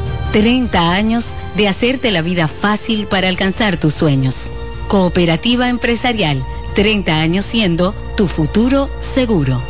30 0.31 0.93
años 0.93 1.25
de 1.57 1.67
hacerte 1.67 2.09
la 2.09 2.21
vida 2.21 2.47
fácil 2.47 3.05
para 3.05 3.27
alcanzar 3.27 3.77
tus 3.77 3.93
sueños. 3.93 4.49
Cooperativa 4.87 5.67
empresarial, 5.67 6.43
30 6.75 7.19
años 7.19 7.45
siendo 7.45 7.93
tu 8.15 8.27
futuro 8.27 8.89
seguro. 9.01 9.61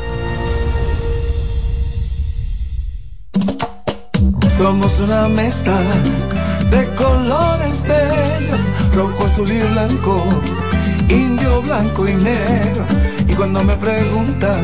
Somos 4.57 4.99
una 4.99 5.27
mezcla 5.27 5.79
de 6.69 6.87
colores 6.93 7.81
bellos, 7.81 8.61
rojo, 8.93 9.25
azul 9.25 9.51
y 9.51 9.59
blanco, 9.59 10.23
indio, 11.09 11.61
blanco 11.63 12.07
y 12.07 12.13
negro. 12.13 12.85
Y 13.27 13.33
cuando 13.33 13.63
me 13.63 13.75
preguntan 13.77 14.63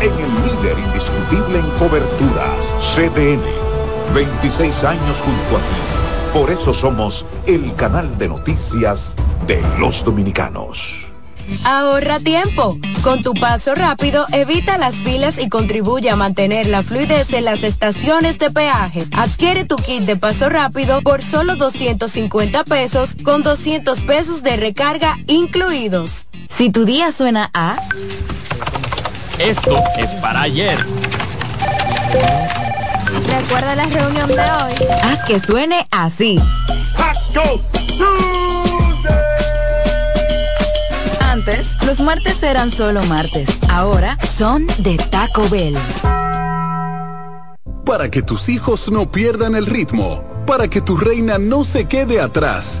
en 0.00 0.12
el 0.12 0.34
líder 0.44 0.78
indiscutible 0.78 1.58
en 1.58 1.70
coberturas, 1.78 2.58
CDN. 2.94 3.42
26 4.14 4.84
años 4.84 5.16
junto 5.24 5.56
a 5.56 5.60
ti. 5.60 6.38
Por 6.38 6.50
eso 6.50 6.74
somos 6.74 7.24
el 7.46 7.74
canal 7.76 8.16
de 8.18 8.28
noticias 8.28 9.14
de 9.46 9.62
los 9.78 10.04
dominicanos. 10.04 11.06
Ahorra 11.64 12.18
tiempo. 12.18 12.76
Con 13.02 13.22
tu 13.22 13.32
paso 13.34 13.74
rápido, 13.74 14.26
evita 14.32 14.78
las 14.78 14.96
filas 14.96 15.38
y 15.38 15.48
contribuye 15.48 16.10
a 16.10 16.16
mantener 16.16 16.66
la 16.66 16.82
fluidez 16.82 17.32
en 17.32 17.44
las 17.44 17.62
estaciones 17.62 18.38
de 18.38 18.50
peaje. 18.50 19.06
Adquiere 19.12 19.64
tu 19.64 19.76
kit 19.76 20.02
de 20.02 20.16
paso 20.16 20.48
rápido 20.48 21.02
por 21.02 21.22
solo 21.22 21.56
250 21.56 22.64
pesos 22.64 23.16
con 23.22 23.42
200 23.42 24.00
pesos 24.00 24.42
de 24.42 24.56
recarga 24.56 25.16
incluidos. 25.26 26.26
Si 26.48 26.70
tu 26.70 26.84
día 26.84 27.12
suena 27.12 27.50
a... 27.54 27.76
Esto 29.38 29.82
es 29.98 30.14
para 30.14 30.42
ayer. 30.42 30.78
Recuerda 33.26 33.76
la 33.76 33.86
reunión 33.86 34.28
de 34.28 34.40
hoy. 34.40 34.74
Haz 35.02 35.24
que 35.24 35.38
suene 35.38 35.86
así. 35.90 36.40
Antes, 41.20 41.76
los 41.82 42.00
martes 42.00 42.42
eran 42.42 42.70
solo 42.70 43.02
martes. 43.04 43.50
Ahora 43.68 44.18
son 44.24 44.66
de 44.78 44.96
Taco 44.96 45.46
Bell. 45.50 45.76
Para 47.84 48.10
que 48.10 48.22
tus 48.22 48.48
hijos 48.48 48.90
no 48.90 49.10
pierdan 49.12 49.54
el 49.54 49.66
ritmo. 49.66 50.24
Para 50.46 50.68
que 50.68 50.80
tu 50.80 50.96
reina 50.96 51.36
no 51.38 51.62
se 51.62 51.86
quede 51.86 52.20
atrás 52.20 52.80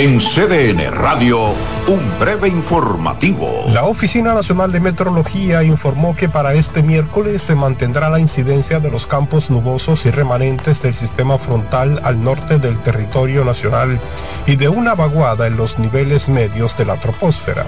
En 0.00 0.18
CDN 0.18 0.90
Radio, 0.92 1.50
un 1.86 2.18
breve 2.18 2.48
informativo. 2.48 3.66
La 3.68 3.84
Oficina 3.84 4.32
Nacional 4.32 4.72
de 4.72 4.80
Meteorología 4.80 5.62
informó 5.62 6.16
que 6.16 6.26
para 6.26 6.54
este 6.54 6.82
miércoles 6.82 7.42
se 7.42 7.54
mantendrá 7.54 8.08
la 8.08 8.18
incidencia 8.18 8.80
de 8.80 8.90
los 8.90 9.06
campos 9.06 9.50
nubosos 9.50 10.06
y 10.06 10.10
remanentes 10.10 10.80
del 10.80 10.94
sistema 10.94 11.36
frontal 11.36 12.00
al 12.02 12.24
norte 12.24 12.56
del 12.56 12.82
territorio 12.82 13.44
nacional 13.44 14.00
y 14.46 14.56
de 14.56 14.70
una 14.70 14.94
vaguada 14.94 15.46
en 15.46 15.58
los 15.58 15.78
niveles 15.78 16.30
medios 16.30 16.78
de 16.78 16.86
la 16.86 16.96
troposfera. 16.96 17.66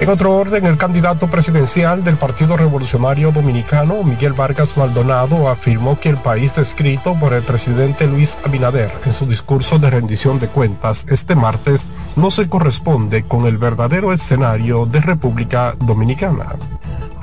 En 0.00 0.08
otro 0.08 0.34
orden, 0.34 0.64
el 0.64 0.78
candidato 0.78 1.28
presidencial 1.28 2.02
del 2.02 2.16
Partido 2.16 2.56
Revolucionario 2.56 3.32
Dominicano, 3.32 4.02
Miguel 4.02 4.32
Vargas 4.32 4.78
Maldonado, 4.78 5.46
afirmó 5.46 6.00
que 6.00 6.08
el 6.08 6.16
país 6.16 6.56
descrito 6.56 7.14
por 7.20 7.34
el 7.34 7.42
presidente 7.42 8.06
Luis 8.06 8.38
Abinader 8.42 8.90
en 9.04 9.12
su 9.12 9.26
discurso 9.26 9.78
de 9.78 9.90
rendición 9.90 10.40
de 10.40 10.48
cuentas 10.48 11.04
este 11.10 11.34
martes 11.34 11.82
no 12.16 12.30
se 12.30 12.48
corresponde 12.48 13.24
con 13.24 13.44
el 13.44 13.58
verdadero 13.58 14.14
escenario 14.14 14.86
de 14.86 15.02
República 15.02 15.74
Dominicana. 15.78 16.56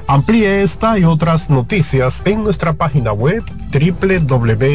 Amplíe 0.06 0.62
esta 0.62 1.00
y 1.00 1.04
otras 1.04 1.50
noticias 1.50 2.22
en 2.26 2.44
nuestra 2.44 2.74
página 2.74 3.12
web 3.12 3.44
www.cdn.com.do. 3.72 4.68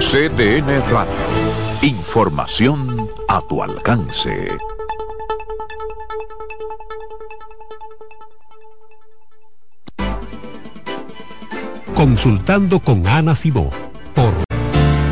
CDN 0.00 0.82
Radio. 0.90 1.39
Información 1.82 3.10
a 3.26 3.40
tu 3.40 3.62
alcance. 3.62 4.50
Consultando 11.94 12.80
con 12.80 13.06
Ana 13.06 13.34
Simó 13.34 13.70